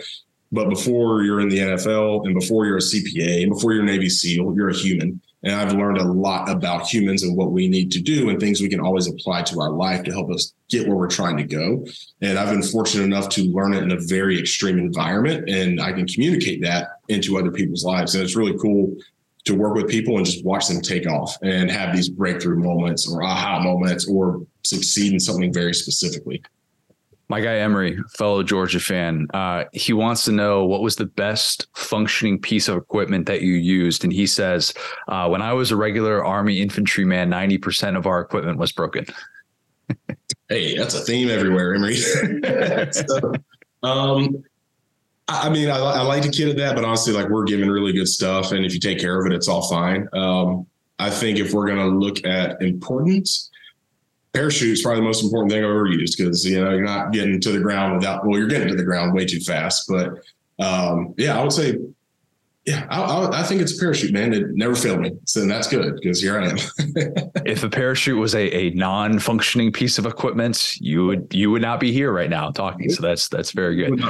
But 0.52 0.68
before 0.68 1.22
you're 1.22 1.40
in 1.40 1.48
the 1.48 1.58
NFL 1.58 2.26
and 2.26 2.34
before 2.38 2.66
you're 2.66 2.76
a 2.76 2.80
CPA 2.80 3.42
and 3.42 3.52
before 3.52 3.72
you're 3.72 3.82
Navy 3.82 4.08
SEAL, 4.08 4.54
you're 4.54 4.68
a 4.68 4.74
human. 4.74 5.20
And 5.42 5.54
I've 5.54 5.72
learned 5.74 5.98
a 5.98 6.04
lot 6.04 6.48
about 6.48 6.86
humans 6.86 7.22
and 7.22 7.36
what 7.36 7.52
we 7.52 7.68
need 7.68 7.92
to 7.92 8.00
do 8.00 8.30
and 8.30 8.40
things 8.40 8.60
we 8.60 8.68
can 8.68 8.80
always 8.80 9.06
apply 9.06 9.42
to 9.42 9.60
our 9.60 9.70
life 9.70 10.02
to 10.04 10.12
help 10.12 10.30
us 10.30 10.54
get 10.68 10.88
where 10.88 10.96
we're 10.96 11.08
trying 11.08 11.36
to 11.36 11.44
go. 11.44 11.84
And 12.20 12.38
I've 12.38 12.50
been 12.50 12.62
fortunate 12.62 13.04
enough 13.04 13.28
to 13.30 13.42
learn 13.42 13.74
it 13.74 13.82
in 13.82 13.92
a 13.92 14.00
very 14.00 14.38
extreme 14.38 14.78
environment 14.78 15.48
and 15.48 15.80
I 15.80 15.92
can 15.92 16.06
communicate 16.06 16.62
that 16.62 17.00
into 17.08 17.38
other 17.38 17.52
people's 17.52 17.84
lives. 17.84 18.14
And 18.14 18.24
it's 18.24 18.36
really 18.36 18.58
cool 18.58 18.96
to 19.46 19.54
work 19.54 19.74
with 19.74 19.88
people 19.88 20.16
and 20.16 20.26
just 20.26 20.44
watch 20.44 20.68
them 20.68 20.80
take 20.80 21.08
off 21.08 21.36
and 21.42 21.70
have 21.70 21.94
these 21.94 22.08
breakthrough 22.08 22.58
moments 22.58 23.08
or 23.10 23.22
aha 23.22 23.60
moments 23.60 24.08
or 24.08 24.44
succeed 24.64 25.12
in 25.12 25.20
something 25.20 25.52
very 25.52 25.72
specifically. 25.72 26.42
My 27.28 27.40
guy 27.40 27.56
Emery, 27.56 27.98
fellow 28.16 28.42
Georgia 28.42 28.78
fan, 28.78 29.26
uh, 29.34 29.64
he 29.72 29.92
wants 29.92 30.24
to 30.26 30.32
know 30.32 30.64
what 30.64 30.82
was 30.82 30.94
the 30.94 31.06
best 31.06 31.66
functioning 31.74 32.40
piece 32.40 32.68
of 32.68 32.76
equipment 32.76 33.26
that 33.26 33.42
you 33.42 33.54
used, 33.54 34.04
and 34.04 34.12
he 34.12 34.28
says, 34.28 34.72
uh, 35.08 35.28
"When 35.28 35.42
I 35.42 35.52
was 35.52 35.72
a 35.72 35.76
regular 35.76 36.24
Army 36.24 36.60
infantryman, 36.60 37.28
ninety 37.28 37.58
percent 37.58 37.96
of 37.96 38.06
our 38.06 38.20
equipment 38.20 38.58
was 38.58 38.70
broken." 38.70 39.06
hey, 40.48 40.76
that's 40.76 40.94
a 40.94 41.00
theme 41.00 41.28
everywhere, 41.28 41.74
Emery. 41.74 41.96
so, 42.92 43.32
um, 43.82 44.44
I 45.28 45.50
mean, 45.50 45.68
I, 45.68 45.78
I, 45.78 46.02
like 46.02 46.22
to 46.22 46.30
kid 46.30 46.48
at 46.48 46.56
that, 46.58 46.76
but 46.76 46.84
honestly, 46.84 47.12
like 47.12 47.28
we're 47.28 47.44
giving 47.44 47.68
really 47.68 47.92
good 47.92 48.06
stuff, 48.06 48.52
and 48.52 48.64
if 48.64 48.72
you 48.72 48.78
take 48.78 49.00
care 49.00 49.18
of 49.18 49.26
it, 49.26 49.34
it's 49.34 49.48
all 49.48 49.68
fine. 49.68 50.08
Um, 50.12 50.66
I 51.00 51.10
think 51.10 51.38
if 51.38 51.52
we're 51.52 51.66
going 51.66 51.78
to 51.78 51.98
look 51.98 52.24
at 52.24 52.62
importance, 52.62 53.50
parachute 54.32 54.72
is 54.72 54.82
probably 54.82 55.00
the 55.00 55.06
most 55.06 55.24
important 55.24 55.50
thing 55.50 55.64
I've 55.64 55.70
ever 55.70 55.88
used 55.88 56.16
because 56.16 56.44
you 56.44 56.62
know 56.62 56.70
you're 56.70 56.84
not 56.84 57.12
getting 57.12 57.40
to 57.40 57.52
the 57.52 57.58
ground 57.58 57.96
without. 57.96 58.24
Well, 58.24 58.38
you're 58.38 58.48
getting 58.48 58.68
to 58.68 58.76
the 58.76 58.84
ground 58.84 59.14
way 59.14 59.26
too 59.26 59.40
fast, 59.40 59.88
but 59.88 60.12
um, 60.64 61.12
yeah, 61.18 61.38
I 61.38 61.42
would 61.42 61.52
say, 61.52 61.76
yeah, 62.64 62.86
I, 62.88 63.02
I, 63.02 63.40
I, 63.40 63.42
think 63.42 63.60
it's 63.60 63.76
a 63.76 63.80
parachute, 63.80 64.12
man. 64.12 64.32
It 64.32 64.54
never 64.54 64.76
failed 64.76 65.00
me, 65.00 65.12
so 65.24 65.44
that's 65.46 65.66
good 65.66 65.96
because 65.96 66.20
here 66.20 66.40
I 66.40 66.50
am. 66.50 66.56
if 67.44 67.64
a 67.64 67.68
parachute 67.68 68.18
was 68.18 68.34
a, 68.36 68.54
a 68.54 68.70
non-functioning 68.70 69.72
piece 69.72 69.98
of 69.98 70.06
equipment, 70.06 70.76
you 70.80 71.04
would 71.06 71.34
you 71.34 71.50
would 71.50 71.62
not 71.62 71.80
be 71.80 71.92
here 71.92 72.12
right 72.12 72.30
now 72.30 72.50
talking. 72.52 72.90
So 72.90 73.02
that's 73.02 73.28
that's 73.28 73.50
very 73.50 73.74
good. 73.74 74.00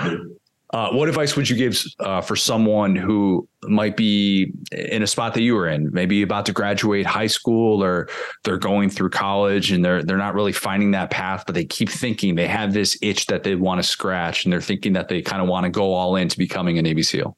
Uh, 0.71 0.91
what 0.91 1.09
advice 1.09 1.37
would 1.37 1.49
you 1.49 1.57
give 1.57 1.81
uh, 2.01 2.21
for 2.21 2.35
someone 2.35 2.97
who 2.97 3.49
might 3.63 3.97
be 3.97 4.53
in 4.73 5.01
a 5.03 5.07
spot 5.07 5.33
that 5.35 5.43
you 5.43 5.55
were 5.55 5.69
in, 5.69 5.93
maybe 5.93 6.23
about 6.23 6.45
to 6.45 6.53
graduate 6.53 7.07
high 7.07 7.29
school 7.29 7.85
or 7.85 8.09
they're 8.43 8.59
going 8.59 8.91
through 8.91 9.09
college 9.09 9.71
and 9.71 9.85
they're 9.85 10.03
they're 10.03 10.17
not 10.17 10.35
really 10.35 10.53
finding 10.53 10.91
that 10.91 11.09
path, 11.11 11.45
but 11.47 11.55
they 11.55 11.65
keep 11.65 11.89
thinking 11.89 12.35
they 12.35 12.49
have 12.49 12.73
this 12.73 12.99
itch 13.01 13.27
that 13.27 13.45
they 13.45 13.55
want 13.55 13.81
to 13.81 13.87
scratch 13.87 14.45
and 14.45 14.53
they're 14.53 14.61
thinking 14.61 14.93
that 14.93 15.09
they 15.09 15.23
kind 15.23 15.41
of 15.41 15.49
want 15.49 15.65
to 15.65 15.71
go 15.71 15.93
all 15.93 16.17
into 16.17 16.37
becoming 16.37 16.79
a 16.79 16.83
Navy 16.83 17.03
SEAL? 17.03 17.37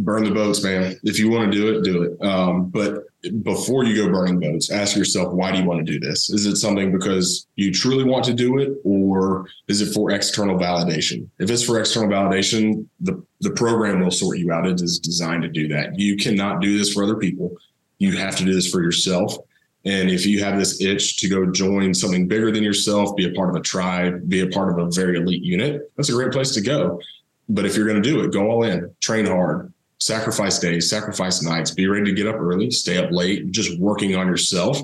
burn 0.00 0.24
the 0.24 0.30
boats, 0.30 0.64
man. 0.64 0.96
If 1.04 1.18
you 1.18 1.30
want 1.30 1.52
to 1.52 1.58
do 1.58 1.76
it, 1.76 1.84
do 1.84 2.02
it. 2.02 2.26
Um, 2.26 2.70
but 2.70 3.04
before 3.42 3.84
you 3.84 3.96
go 3.96 4.10
burning 4.10 4.40
boats, 4.40 4.70
ask 4.70 4.96
yourself, 4.96 5.32
why 5.32 5.52
do 5.52 5.58
you 5.58 5.64
want 5.64 5.84
to 5.84 5.92
do 5.92 6.00
this? 6.00 6.30
Is 6.30 6.46
it 6.46 6.56
something 6.56 6.90
because 6.90 7.46
you 7.56 7.72
truly 7.72 8.04
want 8.04 8.24
to 8.24 8.34
do 8.34 8.58
it, 8.58 8.72
or 8.84 9.46
is 9.68 9.80
it 9.80 9.92
for 9.92 10.10
external 10.10 10.58
validation? 10.58 11.28
If 11.38 11.50
it's 11.50 11.62
for 11.62 11.78
external 11.78 12.08
validation, 12.08 12.86
the, 13.00 13.22
the 13.40 13.50
program 13.50 14.00
will 14.00 14.10
sort 14.10 14.38
you 14.38 14.52
out. 14.52 14.66
It 14.66 14.80
is 14.80 14.98
designed 14.98 15.42
to 15.42 15.48
do 15.48 15.68
that. 15.68 15.98
You 15.98 16.16
cannot 16.16 16.60
do 16.60 16.78
this 16.78 16.92
for 16.92 17.04
other 17.04 17.16
people. 17.16 17.56
You 17.98 18.16
have 18.16 18.36
to 18.36 18.44
do 18.44 18.54
this 18.54 18.70
for 18.70 18.82
yourself. 18.82 19.36
And 19.84 20.10
if 20.10 20.26
you 20.26 20.42
have 20.44 20.58
this 20.58 20.80
itch 20.80 21.18
to 21.18 21.28
go 21.28 21.46
join 21.46 21.94
something 21.94 22.28
bigger 22.28 22.50
than 22.50 22.62
yourself, 22.62 23.16
be 23.16 23.26
a 23.26 23.34
part 23.34 23.50
of 23.50 23.56
a 23.56 23.60
tribe, 23.60 24.28
be 24.28 24.40
a 24.40 24.46
part 24.46 24.70
of 24.70 24.86
a 24.86 24.90
very 24.90 25.16
elite 25.16 25.42
unit, 25.42 25.90
that's 25.96 26.10
a 26.10 26.12
great 26.12 26.32
place 26.32 26.52
to 26.52 26.60
go. 26.60 27.00
But 27.48 27.66
if 27.66 27.76
you're 27.76 27.86
going 27.86 28.02
to 28.02 28.08
do 28.08 28.22
it, 28.22 28.32
go 28.32 28.50
all 28.50 28.62
in, 28.62 28.94
train 29.00 29.26
hard, 29.26 29.72
sacrifice 30.00 30.58
days, 30.58 30.90
sacrifice 30.90 31.42
nights, 31.42 31.70
be 31.70 31.86
ready 31.86 32.06
to 32.06 32.12
get 32.12 32.26
up 32.26 32.36
early, 32.36 32.70
stay 32.70 32.96
up 32.96 33.10
late, 33.12 33.50
just 33.50 33.78
working 33.78 34.16
on 34.16 34.26
yourself 34.26 34.80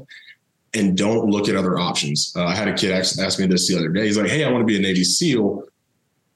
and 0.74 0.96
don't 0.96 1.30
look 1.30 1.48
at 1.48 1.56
other 1.56 1.78
options. 1.78 2.32
Uh, 2.36 2.44
I 2.44 2.54
had 2.54 2.68
a 2.68 2.74
kid 2.74 2.92
ask, 2.92 3.18
ask, 3.18 3.40
me 3.40 3.46
this 3.46 3.66
the 3.66 3.76
other 3.76 3.88
day. 3.88 4.04
He's 4.04 4.18
like, 4.18 4.30
Hey, 4.30 4.44
I 4.44 4.50
want 4.50 4.62
to 4.62 4.66
be 4.66 4.76
a 4.76 4.80
Navy 4.80 5.04
SEAL. 5.04 5.64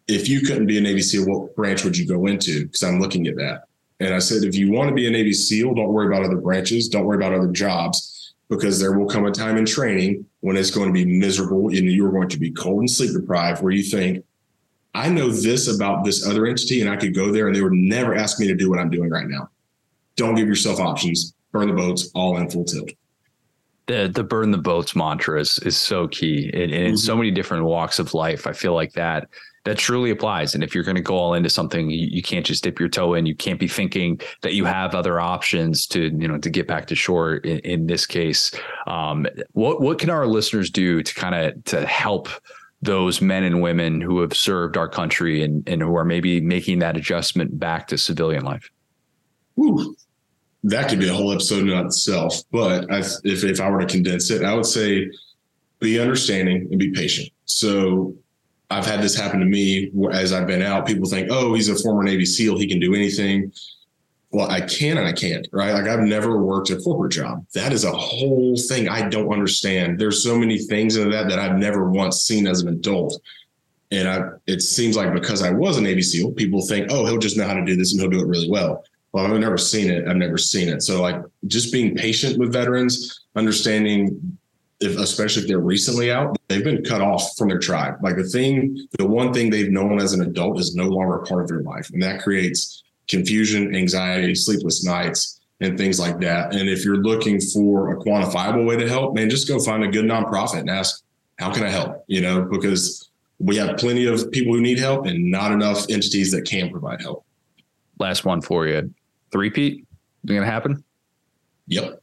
If 0.09 0.29
you 0.29 0.41
couldn't 0.41 0.67
be 0.67 0.79
a 0.79 0.81
Navy 0.81 1.03
SEAL, 1.03 1.27
what 1.27 1.55
branch 1.55 1.85
would 1.85 1.97
you 1.97 2.07
go 2.07 2.27
into? 2.27 2.67
Because 2.67 2.83
I'm 2.83 3.01
looking 3.01 3.27
at 3.27 3.37
that. 3.37 3.65
And 4.01 4.15
I 4.15 4.19
said, 4.19 4.45
if 4.45 4.55
you 4.55 4.73
want 4.73 4.89
to 4.89 4.95
be 4.95 5.07
a 5.07 5.11
Navy 5.11 5.35
SEAL, 5.35 5.75
don't 5.75 5.93
worry 5.93 6.07
about 6.07 6.25
other 6.25 6.41
branches, 6.41 6.89
don't 6.89 7.05
worry 7.05 7.19
about 7.19 7.35
other 7.35 7.53
jobs, 7.53 8.33
because 8.49 8.81
there 8.81 8.99
will 8.99 9.07
come 9.07 9.27
a 9.27 9.31
time 9.31 9.59
in 9.59 9.67
training 9.67 10.25
when 10.41 10.57
it's 10.57 10.71
going 10.71 10.89
to 10.89 10.93
be 10.93 11.05
miserable 11.05 11.69
and 11.69 11.85
you're 11.85 12.11
going 12.11 12.31
to 12.31 12.39
be 12.39 12.51
cold 12.51 12.81
and 12.81 12.91
sleep 12.91 13.13
deprived, 13.13 13.63
where 13.63 13.73
you 13.73 13.83
think, 13.83 14.25
I 14.95 15.09
know 15.09 15.31
this 15.31 15.69
about 15.75 16.05
this 16.05 16.27
other 16.27 16.47
entity 16.47 16.81
and 16.81 16.91
I 16.91 16.97
could 16.97 17.15
go 17.15 17.31
there 17.31 17.47
and 17.47 17.55
they 17.55 17.63
would 17.63 17.73
never 17.73 18.15
ask 18.15 18.41
me 18.41 18.47
to 18.49 18.55
do 18.55 18.69
what 18.69 18.79
I'm 18.79 18.91
doing 18.91 19.11
right 19.11 19.29
now. 19.29 19.49
Don't 20.17 20.35
give 20.35 20.49
yourself 20.49 20.81
options. 20.81 21.35
Burn 21.53 21.69
the 21.69 21.75
boats, 21.75 22.11
all 22.15 22.37
in 22.37 22.51
full 22.51 22.65
tilt. 22.65 22.91
The 23.87 24.11
the 24.13 24.23
burn 24.23 24.51
the 24.51 24.59
boats 24.59 24.95
mantra 24.95 25.41
is 25.41 25.59
is 25.61 25.77
so 25.77 26.09
key. 26.09 26.51
And, 26.53 26.63
and 26.63 26.73
in 26.73 26.87
mm-hmm. 26.87 26.97
so 26.97 27.17
many 27.17 27.31
different 27.31 27.65
walks 27.65 27.99
of 27.99 28.15
life, 28.15 28.47
I 28.47 28.53
feel 28.53 28.75
like 28.75 28.93
that 28.93 29.29
that 29.65 29.79
truly 29.79 30.11
applies. 30.11 30.55
And 30.55 30.65
if 30.65 30.75
you're 30.75 30.85
going 30.85 30.97
to 30.97 31.03
go 31.03 31.17
all 31.17 31.35
into 31.35 31.51
something, 31.51 31.91
you, 31.91 32.09
you, 32.11 32.23
can't 32.23 32.47
just 32.47 32.65
dip 32.65 32.81
your 32.81 32.89
toe 32.89 33.13
in. 33.15 33.27
You 33.27 33.35
can't 33.35 33.61
be 33.61 33.69
thinking 33.69 34.19
that 34.41 34.55
you 34.55 34.65
have 34.65 34.95
other 34.95 35.21
options 35.21 35.87
to, 35.89 36.05
you 36.05 36.27
know, 36.27 36.39
to 36.39 36.49
get 36.49 36.67
back 36.67 36.87
to 36.87 36.95
shore. 36.95 37.37
In, 37.37 37.59
in 37.59 37.87
this 37.87 38.07
case, 38.07 38.53
um, 38.87 39.27
what 39.53 39.81
what 39.81 39.99
can 39.99 40.11
our 40.11 40.27
listeners 40.27 40.71
do 40.71 41.03
to 41.03 41.15
kind 41.15 41.35
of 41.35 41.65
to 41.65 41.85
help 41.87 42.29
those 42.83 43.21
men 43.21 43.45
and 43.45 43.61
women 43.61 44.01
who 44.01 44.21
have 44.21 44.35
served 44.35 44.77
our 44.77 44.89
country 44.89 45.43
and, 45.43 45.69
and 45.69 45.83
who 45.83 45.97
are 45.97 46.05
maybe 46.05 46.41
making 46.41 46.79
that 46.79 46.97
adjustment 46.97 47.59
back 47.59 47.89
to 47.89 47.99
civilian 47.99 48.45
life? 48.45 48.71
Ooh, 49.59 49.95
that 50.65 50.89
could 50.89 50.99
be 50.99 51.09
a 51.09 51.13
whole 51.13 51.33
episode 51.33 51.69
in 51.69 51.87
itself. 51.87 52.43
But 52.51 52.91
I, 52.91 53.01
if, 53.25 53.45
if 53.45 53.61
I 53.61 53.71
were 53.71 53.81
to 53.81 53.87
condense 53.87 54.31
it, 54.31 54.43
I 54.45 54.55
would 54.55 54.67
say 54.67 55.11
be 55.79 56.01
understanding 56.01 56.69
and 56.71 56.79
be 56.79 56.91
patient. 56.93 57.31
So 57.45 58.15
I've 58.71 58.87
had 58.87 59.03
this 59.03 59.17
happen 59.17 59.41
to 59.41 59.47
me 59.47 59.91
as 60.13 60.33
I've 60.33 60.47
been 60.47 60.63
out. 60.63 60.87
People 60.87 61.09
think, 61.09 61.29
oh, 61.31 61.55
he's 61.55 61.69
a 61.69 61.77
former 61.77 62.03
Navy 62.03 62.25
SEAL. 62.25 62.59
He 62.59 62.69
can 62.69 62.79
do 62.79 62.95
anything 62.95 63.53
well, 64.33 64.49
I 64.49 64.61
can 64.61 64.97
and 64.97 65.07
I 65.07 65.13
can't, 65.13 65.47
right? 65.53 65.73
Like 65.73 65.89
I've 65.89 66.01
never 66.01 66.41
worked 66.41 66.71
a 66.71 66.77
corporate 66.77 67.13
job. 67.13 67.45
That 67.55 67.73
is 67.73 67.85
a 67.85 67.91
whole 67.91 68.57
thing 68.57 68.89
I 68.89 69.09
don't 69.09 69.33
understand. 69.33 69.99
There's 69.99 70.23
so 70.23 70.39
many 70.39 70.59
things 70.59 70.97
in 70.97 71.11
that 71.11 71.29
that 71.29 71.39
I've 71.41 71.59
never 71.59 71.91
once 71.91 72.23
seen 72.23 72.47
as 72.47 72.61
an 72.61 72.69
adult. 72.69 73.21
And 73.91 74.09
I, 74.09 74.21
it 74.47 74.63
seems 74.63 74.97
like 74.97 75.13
because 75.13 75.43
I 75.43 75.51
was 75.51 75.79
a 75.79 75.81
Navy 75.81 76.03
SEAL, 76.03 76.33
people 76.33 76.65
think, 76.65 76.87
oh, 76.91 77.07
he'll 77.07 77.19
just 77.19 77.37
know 77.37 77.47
how 77.47 77.55
to 77.55 77.65
do 77.65 77.75
this 77.75 77.93
and 77.93 78.01
he'll 78.01 78.11
do 78.11 78.21
it 78.21 78.29
really 78.29 78.49
well. 78.49 78.85
Well, 79.13 79.27
I've 79.27 79.41
never 79.41 79.59
seen 79.59 79.91
it. 79.91 80.07
I've 80.07 80.17
never 80.17 80.39
seen 80.39 80.69
it. 80.69 80.83
So 80.83 81.03
like 81.03 81.17
just 81.49 81.73
being 81.73 81.97
patient 81.97 82.39
with 82.39 82.53
veterans, 82.53 83.25
understanding 83.35 84.39
if, 84.79 84.97
especially 84.97 85.43
if 85.43 85.49
they're 85.49 85.59
recently 85.59 86.13
out, 86.13 86.39
they've 86.47 86.63
been 86.63 86.85
cut 86.85 87.01
off 87.01 87.37
from 87.37 87.49
their 87.49 87.59
tribe. 87.59 87.97
Like 88.01 88.17
the 88.17 88.25
thing, 88.25 88.87
the 88.97 89.07
one 89.07 89.33
thing 89.33 89.51
they've 89.51 89.73
known 89.73 90.01
as 90.01 90.13
an 90.13 90.23
adult 90.23 90.61
is 90.61 90.77
no 90.77 90.87
longer 90.87 91.19
part 91.29 91.43
of 91.43 91.49
their 91.49 91.63
life. 91.63 91.91
And 91.93 92.01
that 92.01 92.23
creates 92.23 92.85
confusion, 93.11 93.75
anxiety, 93.75 94.35
sleepless 94.35 94.85
nights, 94.85 95.41
and 95.61 95.77
things 95.77 96.01
like 96.01 96.19
that. 96.21 96.55
And 96.55 96.69
if 96.69 96.85
you're 96.85 96.97
looking 96.97 97.41
for 97.41 97.93
a 97.93 97.97
quantifiable 97.97 98.67
way 98.67 98.77
to 98.77 98.89
help, 98.89 99.15
man, 99.15 99.29
just 99.29 99.49
go 99.49 99.59
find 99.59 99.85
a 99.85 99.89
good 99.89 100.07
nonprofit 100.07 100.61
and 100.61 100.71
ask, 100.71 101.03
how 101.39 101.53
can 101.53 101.65
I 101.65 101.69
help? 101.69 102.05
You 102.07 102.23
know, 102.23 102.43
because 102.43 103.11
we 103.39 103.57
have 103.57 103.77
plenty 103.77 104.07
of 104.07 104.31
people 104.31 104.55
who 104.55 104.61
need 104.61 104.79
help 104.79 105.07
and 105.07 105.31
not 105.31 105.53
enough 105.53 105.87
entities 105.91 106.31
that 106.33 106.43
can 106.43 106.71
provide 106.71 107.03
help. 107.03 107.25
Last 107.99 108.25
one 108.25 108.41
for 108.41 108.67
you. 108.67 108.95
Three 109.33 109.51
Pete, 109.51 109.87
is 110.25 110.31
it 110.31 110.35
gonna 110.35 110.47
happen? 110.47 110.83
Yep. 111.67 112.03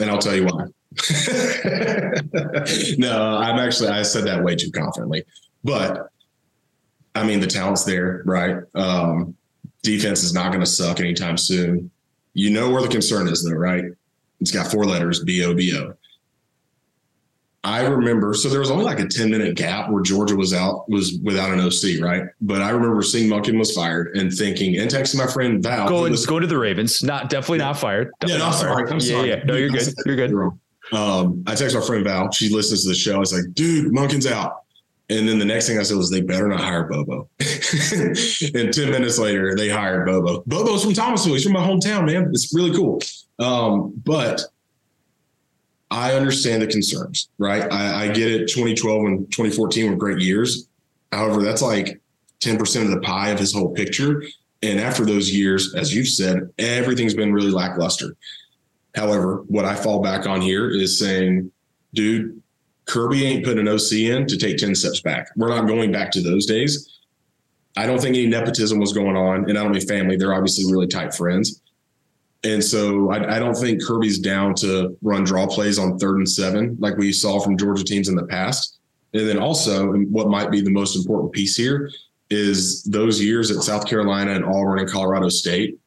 And 0.00 0.10
I'll 0.10 0.18
tell 0.18 0.34
you 0.34 0.44
why. 0.44 0.66
no, 2.98 3.36
I'm 3.36 3.58
actually 3.58 3.88
I 3.88 4.02
said 4.02 4.24
that 4.24 4.42
way 4.42 4.56
too 4.56 4.70
confidently. 4.70 5.24
But 5.64 6.08
I 7.14 7.26
mean 7.26 7.40
the 7.40 7.46
talent's 7.46 7.84
there, 7.84 8.22
right? 8.24 8.58
Um, 8.74 9.36
defense 9.86 10.22
is 10.22 10.34
not 10.34 10.48
going 10.48 10.60
to 10.60 10.70
suck 10.70 11.00
anytime 11.00 11.38
soon. 11.38 11.90
You 12.34 12.50
know 12.50 12.68
where 12.70 12.82
the 12.82 12.88
concern 12.88 13.28
is, 13.28 13.42
though, 13.42 13.56
right? 13.56 13.84
It's 14.40 14.50
got 14.50 14.70
four 14.70 14.84
letters 14.84 15.24
B 15.24 15.42
O 15.44 15.54
B 15.54 15.74
O. 15.78 15.94
I 17.64 17.80
remember, 17.84 18.32
so 18.34 18.48
there 18.48 18.60
was 18.60 18.70
only 18.70 18.84
like 18.84 19.00
a 19.00 19.08
10 19.08 19.28
minute 19.28 19.56
gap 19.56 19.90
where 19.90 20.02
Georgia 20.02 20.36
was 20.36 20.52
out, 20.52 20.88
was 20.88 21.18
without 21.24 21.50
an 21.50 21.58
OC, 21.58 22.00
right? 22.00 22.22
But 22.40 22.62
I 22.62 22.70
remember 22.70 23.02
seeing 23.02 23.28
Monken 23.28 23.58
was 23.58 23.74
fired 23.74 24.16
and 24.16 24.32
thinking 24.32 24.78
and 24.78 24.88
texting 24.88 25.16
my 25.16 25.26
friend 25.26 25.62
Val. 25.62 25.88
Go, 25.88 26.02
was, 26.02 26.26
go 26.26 26.38
to 26.38 26.46
the 26.46 26.58
Ravens. 26.58 27.02
Not 27.02 27.28
definitely 27.28 27.58
not 27.58 27.76
fired. 27.76 28.12
Definitely 28.20 28.34
yeah, 28.34 28.38
no, 28.38 28.46
I'm 28.46 28.60
sorry. 28.60 28.88
I'm 28.88 28.98
yeah, 29.00 29.16
sorry. 29.16 29.28
Yeah, 29.30 29.44
no, 29.44 29.56
you're 29.56 29.70
good. 29.70 29.94
You're 30.04 30.16
good. 30.16 30.32
Um, 30.92 31.42
I 31.48 31.56
text 31.56 31.74
my 31.74 31.84
friend 31.84 32.04
Val. 32.04 32.30
She 32.30 32.50
listens 32.50 32.84
to 32.84 32.90
the 32.90 32.94
show. 32.94 33.16
I 33.16 33.18
was 33.18 33.32
like, 33.32 33.52
dude, 33.54 33.92
Monken's 33.92 34.26
out. 34.26 34.62
And 35.08 35.28
then 35.28 35.38
the 35.38 35.44
next 35.44 35.68
thing 35.68 35.78
I 35.78 35.82
said 35.82 35.96
was 35.96 36.10
they 36.10 36.20
better 36.20 36.48
not 36.48 36.60
hire 36.60 36.84
Bobo. 36.84 37.28
and 37.40 38.72
10 38.72 38.90
minutes 38.90 39.18
later, 39.18 39.54
they 39.54 39.68
hired 39.68 40.06
Bobo. 40.06 40.42
Bobo's 40.46 40.82
from 40.82 40.94
Thomasville. 40.94 41.34
He's 41.34 41.44
from 41.44 41.52
my 41.52 41.64
hometown, 41.64 42.06
man. 42.06 42.30
It's 42.32 42.52
really 42.52 42.76
cool. 42.76 43.00
Um, 43.38 43.92
but 44.04 44.42
I 45.90 46.14
understand 46.14 46.62
the 46.62 46.66
concerns, 46.66 47.28
right? 47.38 47.70
I, 47.72 48.06
I, 48.06 48.08
get 48.08 48.32
it. 48.32 48.48
2012 48.48 49.04
and 49.04 49.30
2014 49.30 49.90
were 49.90 49.96
great 49.96 50.20
years. 50.20 50.66
However, 51.12 51.42
that's 51.42 51.62
like 51.62 52.00
10% 52.40 52.82
of 52.82 52.90
the 52.90 53.00
pie 53.00 53.30
of 53.30 53.38
his 53.38 53.54
whole 53.54 53.72
picture. 53.72 54.24
And 54.62 54.80
after 54.80 55.04
those 55.04 55.32
years, 55.32 55.74
as 55.74 55.94
you've 55.94 56.08
said, 56.08 56.50
everything's 56.58 57.14
been 57.14 57.32
really 57.32 57.52
lackluster. 57.52 58.16
However, 58.96 59.44
what 59.46 59.64
I 59.64 59.74
fall 59.76 60.00
back 60.00 60.26
on 60.26 60.40
here 60.40 60.68
is 60.70 60.98
saying, 60.98 61.52
dude, 61.94 62.42
Kirby 62.86 63.24
ain't 63.24 63.44
put 63.44 63.58
an 63.58 63.68
OC 63.68 63.92
in 63.92 64.26
to 64.26 64.36
take 64.36 64.58
10 64.58 64.74
steps 64.74 65.00
back. 65.00 65.30
We're 65.36 65.48
not 65.48 65.66
going 65.66 65.92
back 65.92 66.10
to 66.12 66.22
those 66.22 66.46
days. 66.46 67.00
I 67.76 67.84
don't 67.84 68.00
think 68.00 68.16
any 68.16 68.26
nepotism 68.26 68.78
was 68.78 68.92
going 68.92 69.16
on. 69.16 69.48
And 69.50 69.58
I 69.58 69.62
don't 69.62 69.72
mean 69.72 69.86
family, 69.86 70.16
they're 70.16 70.34
obviously 70.34 70.70
really 70.72 70.86
tight 70.86 71.14
friends. 71.14 71.60
And 72.44 72.62
so 72.62 73.10
I, 73.10 73.36
I, 73.36 73.38
don't 73.38 73.54
think 73.54 73.82
Kirby's 73.82 74.18
down 74.18 74.54
to 74.56 74.96
run 75.02 75.24
draw 75.24 75.46
plays 75.46 75.78
on 75.78 75.98
third 75.98 76.18
and 76.18 76.28
seven 76.28 76.76
like 76.78 76.96
we 76.96 77.12
saw 77.12 77.40
from 77.40 77.58
Georgia 77.58 77.82
teams 77.82 78.08
in 78.08 78.14
the 78.14 78.26
past. 78.26 78.78
And 79.14 79.26
then 79.26 79.38
also, 79.38 79.92
what 79.92 80.28
might 80.28 80.50
be 80.50 80.60
the 80.60 80.70
most 80.70 80.96
important 80.96 81.32
piece 81.32 81.56
here 81.56 81.90
is 82.30 82.82
those 82.84 83.20
years 83.20 83.50
at 83.50 83.62
South 83.62 83.86
Carolina 83.86 84.32
and 84.32 84.44
Auburn 84.44 84.78
and 84.78 84.88
Colorado 84.88 85.28
State. 85.28 85.78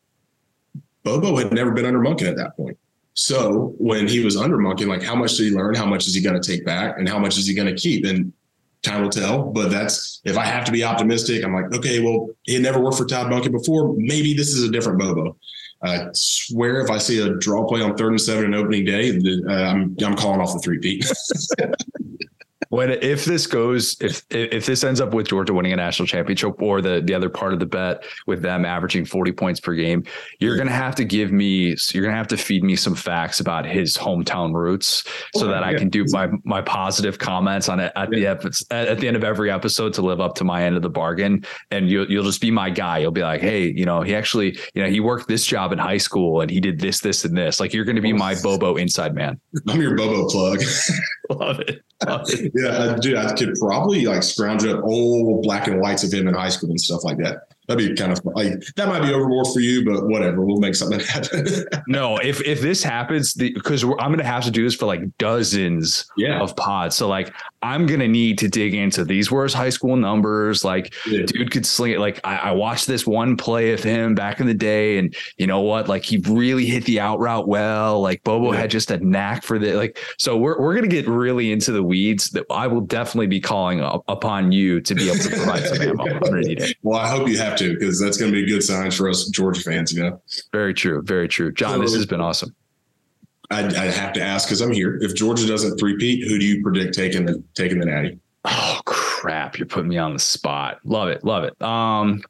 Bobo 1.03 1.37
had 1.37 1.53
never 1.53 1.71
been 1.71 1.85
under 1.85 1.99
Monken 1.99 2.27
at 2.27 2.37
that 2.37 2.57
point. 2.57 2.77
So 3.19 3.75
when 3.79 4.07
he 4.07 4.23
was 4.23 4.37
under 4.37 4.57
Monken, 4.57 4.87
like 4.87 5.03
how 5.03 5.13
much 5.13 5.35
did 5.35 5.49
he 5.49 5.51
learn? 5.51 5.75
How 5.75 5.85
much 5.85 6.07
is 6.07 6.15
he 6.15 6.21
going 6.21 6.41
to 6.41 6.47
take 6.51 6.65
back? 6.65 6.97
And 6.97 7.07
how 7.07 7.19
much 7.19 7.37
is 7.37 7.45
he 7.45 7.53
going 7.53 7.67
to 7.67 7.75
keep? 7.75 8.05
And 8.05 8.31
time 8.81 9.01
will 9.01 9.09
tell. 9.09 9.43
But 9.43 9.69
that's 9.69 10.21
if 10.23 10.37
I 10.37 10.45
have 10.45 10.63
to 10.65 10.71
be 10.71 10.85
optimistic, 10.85 11.43
I'm 11.43 11.53
like, 11.53 11.73
okay, 11.75 11.99
well, 11.99 12.29
he 12.43 12.53
had 12.53 12.63
never 12.63 12.79
worked 12.79 12.97
for 12.97 13.03
Todd 13.03 13.27
Monken 13.27 13.51
before. 13.51 13.93
Maybe 13.97 14.33
this 14.33 14.53
is 14.53 14.63
a 14.63 14.71
different 14.71 14.99
Bobo. 14.99 15.35
I 15.83 16.07
swear 16.13 16.79
if 16.79 16.89
I 16.89 16.97
see 16.97 17.19
a 17.19 17.35
draw 17.35 17.67
play 17.67 17.81
on 17.81 17.97
third 17.97 18.11
and 18.11 18.21
seven 18.21 18.45
and 18.45 18.55
opening 18.55 18.85
day, 18.85 19.09
uh, 19.11 19.51
I'm 19.51 19.97
I'm 20.01 20.15
calling 20.15 20.39
off 20.39 20.53
the 20.53 20.59
three 20.59 20.79
Pete. 20.79 21.05
when 22.69 22.91
if 22.91 23.25
this 23.25 23.47
goes 23.47 23.97
if 23.99 24.23
if 24.29 24.65
this 24.65 24.83
ends 24.83 25.01
up 25.01 25.13
with 25.13 25.27
Georgia 25.27 25.53
winning 25.53 25.73
a 25.73 25.75
national 25.75 26.07
championship 26.07 26.61
or 26.61 26.81
the 26.81 27.01
the 27.03 27.13
other 27.13 27.29
part 27.29 27.53
of 27.53 27.59
the 27.59 27.65
bet 27.65 28.03
with 28.27 28.41
them 28.41 28.65
averaging 28.65 29.05
40 29.05 29.31
points 29.33 29.59
per 29.59 29.73
game, 29.73 30.03
you're 30.39 30.57
gonna 30.57 30.71
have 30.71 30.95
to 30.95 31.03
give 31.03 31.31
me 31.31 31.75
you're 31.91 32.03
gonna 32.03 32.15
have 32.15 32.27
to 32.29 32.37
feed 32.37 32.63
me 32.63 32.75
some 32.75 32.95
facts 32.95 33.39
about 33.39 33.65
his 33.65 33.97
hometown 33.97 34.53
roots 34.53 35.03
so 35.35 35.47
that 35.47 35.63
I 35.63 35.73
can 35.75 35.89
do 35.89 36.05
my 36.09 36.29
my 36.43 36.61
positive 36.61 37.17
comments 37.17 37.69
on 37.69 37.79
it 37.79 37.91
at 37.95 38.09
the 38.09 38.27
at, 38.27 38.45
at 38.71 38.99
the 38.99 39.07
end 39.07 39.17
of 39.17 39.23
every 39.23 39.51
episode 39.51 39.93
to 39.93 40.01
live 40.01 40.21
up 40.21 40.35
to 40.35 40.43
my 40.43 40.63
end 40.63 40.75
of 40.75 40.81
the 40.81 40.89
bargain. 40.89 41.45
And 41.71 41.89
you'll 41.89 42.09
you'll 42.09 42.23
just 42.23 42.41
be 42.41 42.51
my 42.51 42.69
guy. 42.69 42.99
You'll 42.99 43.11
be 43.11 43.21
like, 43.21 43.41
hey, 43.41 43.73
you 43.75 43.85
know, 43.85 44.01
he 44.01 44.15
actually, 44.15 44.57
you 44.73 44.83
know, 44.83 44.89
he 44.89 44.99
worked 44.99 45.27
this 45.27 45.45
job 45.45 45.71
in 45.71 45.79
high 45.79 45.97
school 45.97 46.41
and 46.41 46.51
he 46.51 46.59
did 46.59 46.79
this, 46.79 46.99
this, 46.99 47.25
and 47.25 47.37
this. 47.37 47.59
Like 47.59 47.73
you're 47.73 47.85
gonna 47.85 48.01
be 48.01 48.13
oh, 48.13 48.17
my 48.17 48.35
Bobo 48.43 48.75
inside 48.75 49.15
man. 49.15 49.39
I'm 49.67 49.81
your 49.81 49.95
Bobo 49.95 50.27
plug. 50.29 50.61
Love 51.39 51.59
it. 51.59 51.83
Love 52.07 52.27
it. 52.29 52.51
yeah, 52.55 52.97
dude, 52.99 53.15
I 53.15 53.35
could 53.35 53.53
probably 53.59 54.05
like 54.05 54.23
scrounge 54.23 54.65
up 54.65 54.83
old 54.83 55.43
black 55.43 55.67
and 55.67 55.79
whites 55.79 56.03
of 56.03 56.11
him 56.11 56.27
in 56.27 56.33
high 56.33 56.49
school 56.49 56.71
and 56.71 56.81
stuff 56.81 57.03
like 57.03 57.17
that. 57.17 57.49
That'd 57.69 57.87
be 57.87 57.95
kind 57.95 58.11
of 58.11 58.19
like 58.25 58.65
that 58.77 58.87
might 58.87 59.03
be 59.03 59.13
overboard 59.13 59.45
for 59.53 59.59
you, 59.59 59.85
but 59.85 60.07
whatever. 60.07 60.43
We'll 60.43 60.57
make 60.57 60.73
something 60.73 60.99
happen. 61.07 61.45
no, 61.87 62.17
if 62.17 62.41
if 62.41 62.61
this 62.61 62.81
happens, 62.81 63.35
because 63.35 63.83
I'm 63.83 64.07
going 64.07 64.17
to 64.17 64.23
have 64.23 64.43
to 64.45 64.51
do 64.51 64.63
this 64.63 64.73
for 64.73 64.87
like 64.87 65.01
dozens 65.19 66.09
yeah. 66.17 66.41
of 66.41 66.55
pods. 66.55 66.95
So 66.95 67.07
like 67.07 67.31
I'm 67.61 67.85
going 67.85 67.99
to 67.99 68.07
need 68.07 68.39
to 68.39 68.47
dig 68.47 68.73
into 68.73 69.05
these 69.05 69.29
were 69.29 69.43
his 69.43 69.53
high 69.53 69.69
school 69.69 69.97
numbers. 69.97 70.65
Like 70.65 70.95
yeah. 71.05 71.27
dude 71.27 71.51
could 71.51 71.63
sling 71.63 71.91
it. 71.91 71.99
Like 71.99 72.19
I, 72.23 72.37
I, 72.37 72.51
watched 72.53 72.87
this 72.87 73.05
one 73.05 73.37
play 73.37 73.71
of 73.73 73.83
him 73.83 74.15
back 74.15 74.39
in 74.39 74.47
the 74.47 74.53
day, 74.55 74.97
and 74.97 75.15
you 75.37 75.45
know 75.45 75.61
what? 75.61 75.87
Like 75.87 76.03
he 76.03 76.17
really 76.27 76.65
hit 76.65 76.85
the 76.85 76.99
out 76.99 77.19
route 77.19 77.47
well. 77.47 78.01
Like 78.01 78.23
Bobo 78.23 78.53
yeah. 78.53 78.61
had 78.61 78.71
just 78.71 78.89
a 78.89 78.97
knack 78.97 79.43
for 79.43 79.59
the 79.59 79.73
like. 79.73 79.99
So 80.17 80.37
we're 80.37 80.59
we're 80.59 80.73
going 80.73 80.89
to 80.89 80.95
get 80.95 81.07
really 81.07 81.51
into 81.51 81.71
the 81.71 81.83
weeds. 81.83 82.31
That 82.31 82.45
I 82.49 82.65
will 82.65 82.81
definitely 82.81 83.27
be 83.27 83.41
calling 83.41 83.81
up 83.81 84.03
upon 84.07 84.51
you 84.51 84.81
to 84.81 84.95
be 84.95 85.07
able 85.07 85.19
to 85.19 85.29
provide 85.29 85.65
some 85.65 85.81
ammo. 85.81 86.03
I'm 86.09 86.19
going 86.19 86.41
to 86.41 86.47
need 86.47 86.61
it. 86.61 86.77
Well, 86.81 86.99
I 86.99 87.09
hope 87.09 87.27
you 87.27 87.37
have 87.37 87.58
to 87.59 87.73
because 87.73 87.99
that's 87.99 88.17
going 88.17 88.31
to 88.31 88.35
be 88.35 88.43
a 88.43 88.47
good 88.47 88.63
signs 88.63 88.95
for 88.95 89.09
us 89.09 89.27
Georgia 89.29 89.61
fans. 89.61 89.93
You 89.93 90.03
know, 90.03 90.21
very 90.51 90.73
true, 90.73 91.01
very 91.03 91.27
true. 91.27 91.51
John, 91.51 91.75
so, 91.75 91.81
this 91.81 91.93
has 91.93 92.05
been 92.05 92.21
awesome. 92.21 92.55
I, 93.51 93.65
I 93.65 93.85
have 93.85 94.13
to 94.13 94.21
ask 94.21 94.47
because 94.47 94.61
I'm 94.61 94.71
here. 94.71 94.97
If 95.01 95.15
Georgia 95.15 95.47
doesn't 95.47 95.77
three-peat, 95.79 96.27
who 96.27 96.37
do 96.37 96.45
you 96.45 96.61
predict 96.61 96.93
taking 96.93 97.25
the 97.25 97.43
taking 97.55 97.79
the 97.79 97.85
Natty? 97.85 98.19
Oh 98.45 98.81
crap! 98.85 99.57
You're 99.57 99.67
putting 99.67 99.89
me 99.89 99.97
on 99.97 100.13
the 100.13 100.19
spot. 100.19 100.79
Love 100.83 101.09
it, 101.09 101.23
love 101.23 101.43
it. 101.43 101.59
Um, 101.61 102.23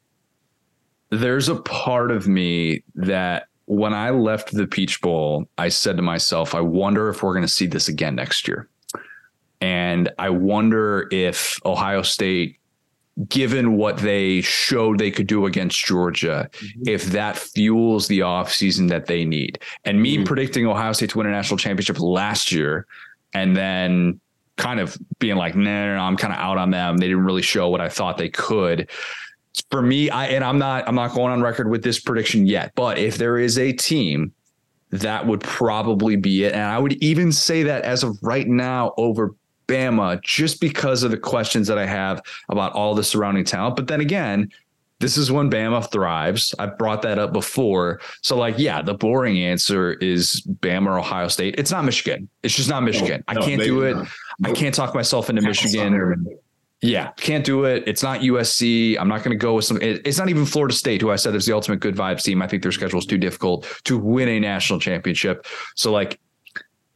there's 1.10 1.48
a 1.48 1.56
part 1.56 2.10
of 2.10 2.28
me 2.28 2.82
that 2.94 3.46
when 3.66 3.94
I 3.94 4.10
left 4.10 4.52
the 4.52 4.66
Peach 4.66 5.00
Bowl, 5.00 5.48
I 5.58 5.68
said 5.68 5.96
to 5.96 6.02
myself, 6.02 6.54
I 6.54 6.60
wonder 6.60 7.08
if 7.08 7.22
we're 7.22 7.34
going 7.34 7.44
to 7.44 7.48
see 7.48 7.66
this 7.66 7.88
again 7.88 8.14
next 8.14 8.48
year. 8.48 8.68
And 9.60 10.10
I 10.18 10.30
wonder 10.30 11.06
if 11.10 11.58
Ohio 11.64 12.02
State 12.02 12.59
given 13.28 13.76
what 13.76 13.98
they 13.98 14.40
showed 14.40 14.98
they 14.98 15.10
could 15.10 15.26
do 15.26 15.46
against 15.46 15.84
Georgia, 15.84 16.48
mm-hmm. 16.52 16.88
if 16.88 17.06
that 17.06 17.36
fuels 17.36 18.08
the 18.08 18.20
offseason 18.20 18.88
that 18.88 19.06
they 19.06 19.24
need. 19.24 19.58
And 19.84 20.00
me 20.00 20.16
mm-hmm. 20.16 20.24
predicting 20.24 20.66
Ohio 20.66 20.92
State 20.92 21.10
to 21.10 21.18
win 21.18 21.26
a 21.26 21.30
national 21.30 21.58
championship 21.58 22.00
last 22.00 22.52
year 22.52 22.86
and 23.34 23.56
then 23.56 24.20
kind 24.56 24.80
of 24.80 24.96
being 25.18 25.36
like, 25.36 25.54
no, 25.54 25.62
no, 25.62 25.96
no, 25.96 26.02
I'm 26.02 26.16
kind 26.16 26.32
of 26.32 26.38
out 26.38 26.58
on 26.58 26.70
them. 26.70 26.96
They 26.96 27.08
didn't 27.08 27.24
really 27.24 27.42
show 27.42 27.68
what 27.68 27.80
I 27.80 27.88
thought 27.88 28.18
they 28.18 28.28
could. 28.28 28.90
For 29.70 29.82
me, 29.82 30.10
I 30.10 30.26
and 30.26 30.44
I'm 30.44 30.58
not 30.58 30.86
I'm 30.86 30.94
not 30.94 31.12
going 31.12 31.32
on 31.32 31.42
record 31.42 31.68
with 31.68 31.82
this 31.82 31.98
prediction 31.98 32.46
yet, 32.46 32.72
but 32.76 32.98
if 32.98 33.18
there 33.18 33.36
is 33.38 33.58
a 33.58 33.72
team 33.72 34.32
that 34.90 35.26
would 35.26 35.40
probably 35.40 36.16
be 36.16 36.44
it. 36.44 36.52
And 36.52 36.62
I 36.62 36.78
would 36.78 36.94
even 37.02 37.32
say 37.32 37.62
that 37.64 37.82
as 37.82 38.02
of 38.02 38.18
right 38.22 38.46
now 38.46 38.92
over 38.96 39.34
Bama 39.70 40.22
just 40.22 40.60
because 40.60 41.02
of 41.02 41.10
the 41.10 41.18
questions 41.18 41.68
that 41.68 41.78
I 41.78 41.86
have 41.86 42.22
about 42.48 42.72
all 42.72 42.94
the 42.94 43.04
surrounding 43.04 43.44
talent. 43.44 43.76
But 43.76 43.86
then 43.86 44.00
again, 44.00 44.50
this 45.00 45.16
is 45.16 45.32
when 45.32 45.50
Bama 45.50 45.90
thrives. 45.90 46.54
I've 46.58 46.76
brought 46.76 47.02
that 47.02 47.18
up 47.18 47.32
before. 47.32 48.00
So, 48.22 48.36
like, 48.36 48.56
yeah, 48.58 48.82
the 48.82 48.94
boring 48.94 49.42
answer 49.42 49.94
is 49.94 50.42
Bama 50.60 50.88
or 50.88 50.98
Ohio 50.98 51.28
State. 51.28 51.54
It's 51.58 51.70
not 51.70 51.84
Michigan. 51.84 52.28
It's 52.42 52.54
just 52.54 52.68
not 52.68 52.82
Michigan. 52.82 53.24
No, 53.32 53.40
I 53.40 53.44
can't 53.44 53.62
do 53.62 53.82
it. 53.82 53.96
I 54.44 54.52
can't 54.52 54.74
talk 54.74 54.94
myself 54.94 55.30
into 55.30 55.42
Michigan. 55.42 56.38
Yeah, 56.82 57.12
can't 57.12 57.44
do 57.44 57.64
it. 57.64 57.84
It's 57.86 58.02
not 58.02 58.20
USC. 58.20 58.96
I'm 58.98 59.08
not 59.08 59.18
going 59.22 59.32
to 59.32 59.42
go 59.42 59.54
with 59.54 59.66
some. 59.66 59.78
it's 59.82 60.18
not 60.18 60.30
even 60.30 60.46
Florida 60.46 60.74
State, 60.74 61.02
who 61.02 61.10
I 61.10 61.16
said 61.16 61.34
is 61.34 61.44
the 61.44 61.52
ultimate 61.52 61.80
good 61.80 61.94
vibes 61.94 62.22
team. 62.22 62.40
I 62.40 62.46
think 62.46 62.62
their 62.62 62.72
schedule 62.72 62.98
is 62.98 63.06
too 63.06 63.18
difficult 63.18 63.66
to 63.84 63.98
win 63.98 64.28
a 64.28 64.40
national 64.40 64.80
championship. 64.80 65.46
So, 65.76 65.92
like, 65.92 66.18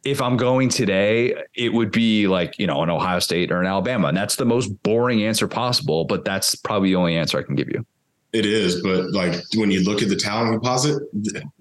if 0.05 0.21
I'm 0.21 0.37
going 0.37 0.69
today, 0.69 1.35
it 1.55 1.73
would 1.73 1.91
be 1.91 2.27
like, 2.27 2.59
you 2.59 2.67
know, 2.67 2.83
an 2.83 2.91
Ohio 2.91 3.19
State 3.19 3.51
or 3.51 3.61
an 3.61 3.67
Alabama. 3.67 4.09
And 4.09 4.17
that's 4.17 4.37
the 4.37 4.45
most 4.45 4.69
boring 4.83 5.23
answer 5.23 5.49
possible, 5.49 6.05
but 6.05 6.25
that's 6.25 6.55
probably 6.55 6.91
the 6.91 6.97
only 6.97 7.17
answer 7.17 7.39
I 7.39 7.43
can 7.43 7.55
give 7.55 7.69
you. 7.69 7.85
It 8.33 8.47
is, 8.47 8.83
but 8.83 9.13
like 9.13 9.35
when 9.55 9.71
you 9.71 9.85
look 9.85 10.03
at 10.03 10.09
the 10.09 10.17
talent 10.17 10.51
composite, 10.51 11.03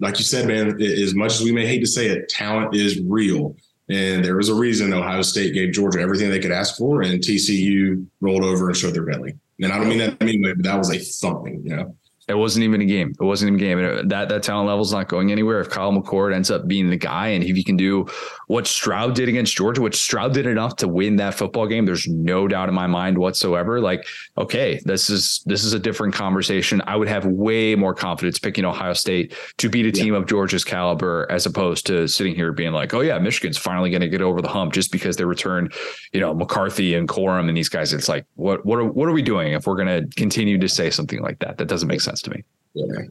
like 0.00 0.18
you 0.18 0.24
said, 0.24 0.48
man, 0.48 0.82
as 0.82 1.14
much 1.14 1.34
as 1.34 1.42
we 1.42 1.52
may 1.52 1.66
hate 1.66 1.80
to 1.80 1.86
say 1.86 2.08
it, 2.08 2.28
talent 2.28 2.74
is 2.74 3.00
real. 3.00 3.56
And 3.88 4.24
there 4.24 4.36
was 4.36 4.48
a 4.48 4.54
reason 4.54 4.92
Ohio 4.92 5.22
State 5.22 5.54
gave 5.54 5.72
Georgia 5.72 6.00
everything 6.00 6.30
they 6.30 6.40
could 6.40 6.50
ask 6.50 6.76
for, 6.76 7.02
and 7.02 7.20
TCU 7.20 8.04
rolled 8.20 8.42
over 8.42 8.68
and 8.68 8.76
showed 8.76 8.94
their 8.94 9.04
belly. 9.04 9.34
And 9.60 9.72
I 9.72 9.78
don't 9.78 9.88
mean 9.88 9.98
that 9.98 10.20
mean 10.20 10.42
that 10.62 10.78
was 10.78 10.90
a 10.90 10.98
thumping, 10.98 11.62
you 11.64 11.76
know. 11.76 11.96
It 12.26 12.34
wasn't 12.34 12.64
even 12.64 12.80
a 12.80 12.86
game. 12.86 13.14
It 13.20 13.24
wasn't 13.24 13.50
even 13.50 13.60
a 13.60 13.68
game. 13.68 13.78
And 13.78 13.98
uh, 13.98 14.02
that 14.06 14.28
that 14.30 14.42
talent 14.42 14.68
level 14.68 14.82
is 14.82 14.92
not 14.92 15.08
going 15.08 15.30
anywhere. 15.30 15.60
If 15.60 15.68
Kyle 15.68 15.92
McCord 15.92 16.34
ends 16.34 16.50
up 16.50 16.66
being 16.66 16.88
the 16.88 16.96
guy, 16.96 17.28
and 17.28 17.44
if 17.44 17.54
he 17.54 17.62
can 17.62 17.76
do 17.76 18.06
what 18.46 18.66
Stroud 18.66 19.14
did 19.14 19.28
against 19.28 19.54
Georgia, 19.54 19.82
which 19.82 19.96
Stroud 19.96 20.32
did 20.32 20.46
enough 20.46 20.76
to 20.76 20.88
win 20.88 21.16
that 21.16 21.34
football 21.34 21.66
game, 21.66 21.84
there's 21.84 22.08
no 22.08 22.48
doubt 22.48 22.68
in 22.70 22.74
my 22.74 22.86
mind 22.86 23.18
whatsoever. 23.18 23.78
Like, 23.80 24.06
okay, 24.38 24.80
this 24.84 25.10
is 25.10 25.42
this 25.44 25.64
is 25.64 25.74
a 25.74 25.78
different 25.78 26.14
conversation. 26.14 26.80
I 26.86 26.96
would 26.96 27.08
have 27.08 27.26
way 27.26 27.74
more 27.74 27.94
confidence 27.94 28.38
picking 28.38 28.64
Ohio 28.64 28.94
State 28.94 29.34
to 29.58 29.68
beat 29.68 29.84
a 29.84 29.92
team 29.92 30.14
of 30.14 30.26
Georgia's 30.26 30.64
caliber, 30.64 31.26
as 31.30 31.44
opposed 31.44 31.84
to 31.86 32.08
sitting 32.08 32.34
here 32.34 32.52
being 32.52 32.72
like, 32.72 32.94
oh 32.94 33.00
yeah, 33.00 33.18
Michigan's 33.18 33.58
finally 33.58 33.90
going 33.90 34.00
to 34.00 34.08
get 34.08 34.22
over 34.22 34.40
the 34.40 34.48
hump 34.48 34.72
just 34.72 34.90
because 34.90 35.18
they 35.18 35.24
returned, 35.24 35.74
you 36.14 36.20
know, 36.20 36.32
McCarthy 36.32 36.94
and 36.94 37.06
Corum 37.06 37.48
and 37.48 37.56
these 37.56 37.68
guys. 37.68 37.92
It's 37.92 38.08
like, 38.08 38.24
what 38.36 38.64
what 38.64 38.78
are, 38.78 38.84
what 38.84 39.10
are 39.10 39.12
we 39.12 39.22
doing 39.22 39.52
if 39.52 39.66
we're 39.66 39.76
going 39.76 39.88
to 39.88 40.16
continue 40.16 40.56
to 40.56 40.68
say 40.70 40.88
something 40.88 41.20
like 41.20 41.38
that? 41.40 41.58
That 41.58 41.68
doesn't 41.68 41.88
make 41.88 42.00
sense 42.00 42.13
to 42.22 42.30
me. 42.30 42.44
Yeah. 42.74 43.02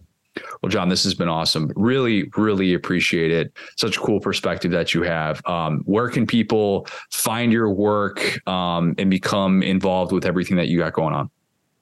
Well, 0.62 0.70
John, 0.70 0.90
this 0.90 1.04
has 1.04 1.14
been 1.14 1.30
awesome. 1.30 1.72
Really, 1.76 2.30
really 2.36 2.74
appreciate 2.74 3.32
it. 3.32 3.54
Such 3.78 3.98
a 3.98 4.00
cool 4.00 4.20
perspective 4.20 4.72
that 4.72 4.94
you 4.94 5.04
have. 5.04 5.46
Um, 5.46 5.82
where 5.86 6.10
can 6.10 6.26
people 6.26 6.88
find 7.12 7.52
your 7.52 7.70
work 7.70 8.46
um, 8.48 8.96
and 8.98 9.10
become 9.10 9.62
involved 9.62 10.12
with 10.12 10.26
everything 10.26 10.58
that 10.58 10.70
you 10.70 10.80
got 10.80 10.94
going 10.94 11.14
on? 11.14 11.30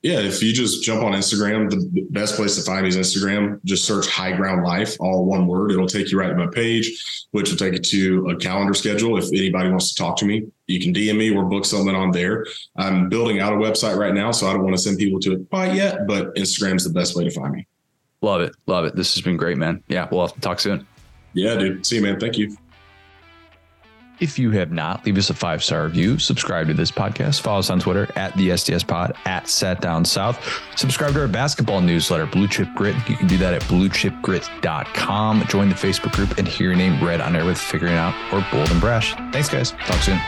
Yeah, 0.04 0.20
if 0.20 0.42
you 0.42 0.52
just 0.52 0.84
jump 0.84 1.04
on 1.04 1.12
Instagram, 1.12 1.70
the 1.70 2.08
best 2.10 2.36
place 2.36 2.56
to 2.56 2.64
find 2.64 2.82
me 2.82 2.90
is 2.90 2.98
Instagram. 2.98 3.64
Just 3.64 3.86
search 3.86 4.08
High 4.08 4.32
Ground 4.32 4.64
Life, 4.64 4.98
all 5.00 5.26
one 5.26 5.46
word. 5.46 5.72
It'll 5.72 5.86
take 5.86 6.12
you 6.12 6.18
right 6.18 6.30
to 6.30 6.36
my 6.36 6.48
page, 6.48 7.28
which 7.32 7.52
will 7.52 7.58
take 7.58 7.74
you 7.74 7.80
to 7.80 8.30
a 8.30 8.36
calendar 8.36 8.74
schedule. 8.74 9.20
If 9.20 9.28
anybody 9.32 9.70
wants 9.70 9.94
to 9.94 10.04
talk 10.04 10.18
to 10.18 10.26
me, 10.26 10.48
you 10.66 10.80
can 10.80 10.92
DM 10.92 11.18
me 11.18 11.30
or 11.36 11.46
book 11.46 11.66
something 11.66 11.94
on 11.94 12.10
there. 12.10 12.48
I'm 12.76 13.10
building 13.10 13.42
out 13.42 13.54
a 13.54 13.58
website 13.58 13.96
right 13.96 14.14
now, 14.14 14.32
so 14.32 14.48
I 14.48 14.54
don't 14.54 14.64
want 14.64 14.76
to 14.76 14.82
send 14.82 14.98
people 14.98 15.20
to 15.20 15.34
it 15.34 15.50
quite 15.52 15.76
yet, 15.76 16.08
but 16.08 16.34
Instagram 16.34 16.78
is 16.78 16.84
the 16.84 16.94
best 16.94 17.16
way 17.16 17.24
to 17.24 17.30
find 17.30 17.54
me. 17.54 17.68
Love 18.22 18.42
it. 18.42 18.56
Love 18.66 18.86
it. 18.86 18.96
This 18.96 19.14
has 19.14 19.22
been 19.22 19.38
great, 19.38 19.58
man. 19.58 19.84
Yeah, 19.88 20.08
we'll 20.12 20.22
have 20.22 20.34
to 20.34 20.42
talk 20.42 20.60
soon. 20.60 20.88
Yeah, 21.34 21.56
dude. 21.56 21.86
See 21.86 21.98
you, 21.98 22.02
man. 22.02 22.20
Thank 22.20 22.40
you. 22.40 22.58
If 24.22 24.38
you 24.38 24.52
have 24.52 24.72
not, 24.72 25.04
leave 25.06 25.18
us 25.18 25.32
a 25.32 25.34
five 25.34 25.64
star 25.64 25.86
review. 25.86 26.20
Subscribe 26.20 26.68
to 26.68 26.74
this 26.76 26.92
podcast. 26.92 27.42
Follow 27.42 27.60
us 27.60 27.72
on 27.72 27.80
Twitter 27.80 28.08
at 28.16 28.36
the 28.38 28.50
SDS 28.50 28.86
Pod 28.88 29.14
at 29.26 29.50
Sat 29.50 29.82
Down 29.82 30.06
South. 30.06 30.40
Subscribe 30.76 31.14
to 31.14 31.22
our 31.22 31.28
basketball 31.28 31.82
newsletter, 31.82 32.28
Blue 32.28 32.48
Chip 32.48 32.70
Grit. 32.76 32.96
You 33.10 33.18
can 33.18 33.28
do 33.28 33.38
that 33.40 33.56
at 33.56 33.64
bluechipgrit.com. 33.64 35.46
Join 35.48 35.70
the 35.70 35.76
Facebook 35.76 36.12
group 36.12 36.38
and 36.38 36.48
hear 36.48 36.68
your 36.68 36.76
name 36.76 37.04
read 37.04 37.20
on 37.20 37.34
there 37.34 37.46
with 37.46 37.58
Figuring 37.58 37.96
Out 37.96 38.14
or 38.32 38.46
Bold 38.52 38.70
and 38.70 38.80
Brash. 38.80 39.16
Thanks, 39.32 39.50
guys. 39.50 39.72
Talk 39.72 40.02
soon. 40.02 40.20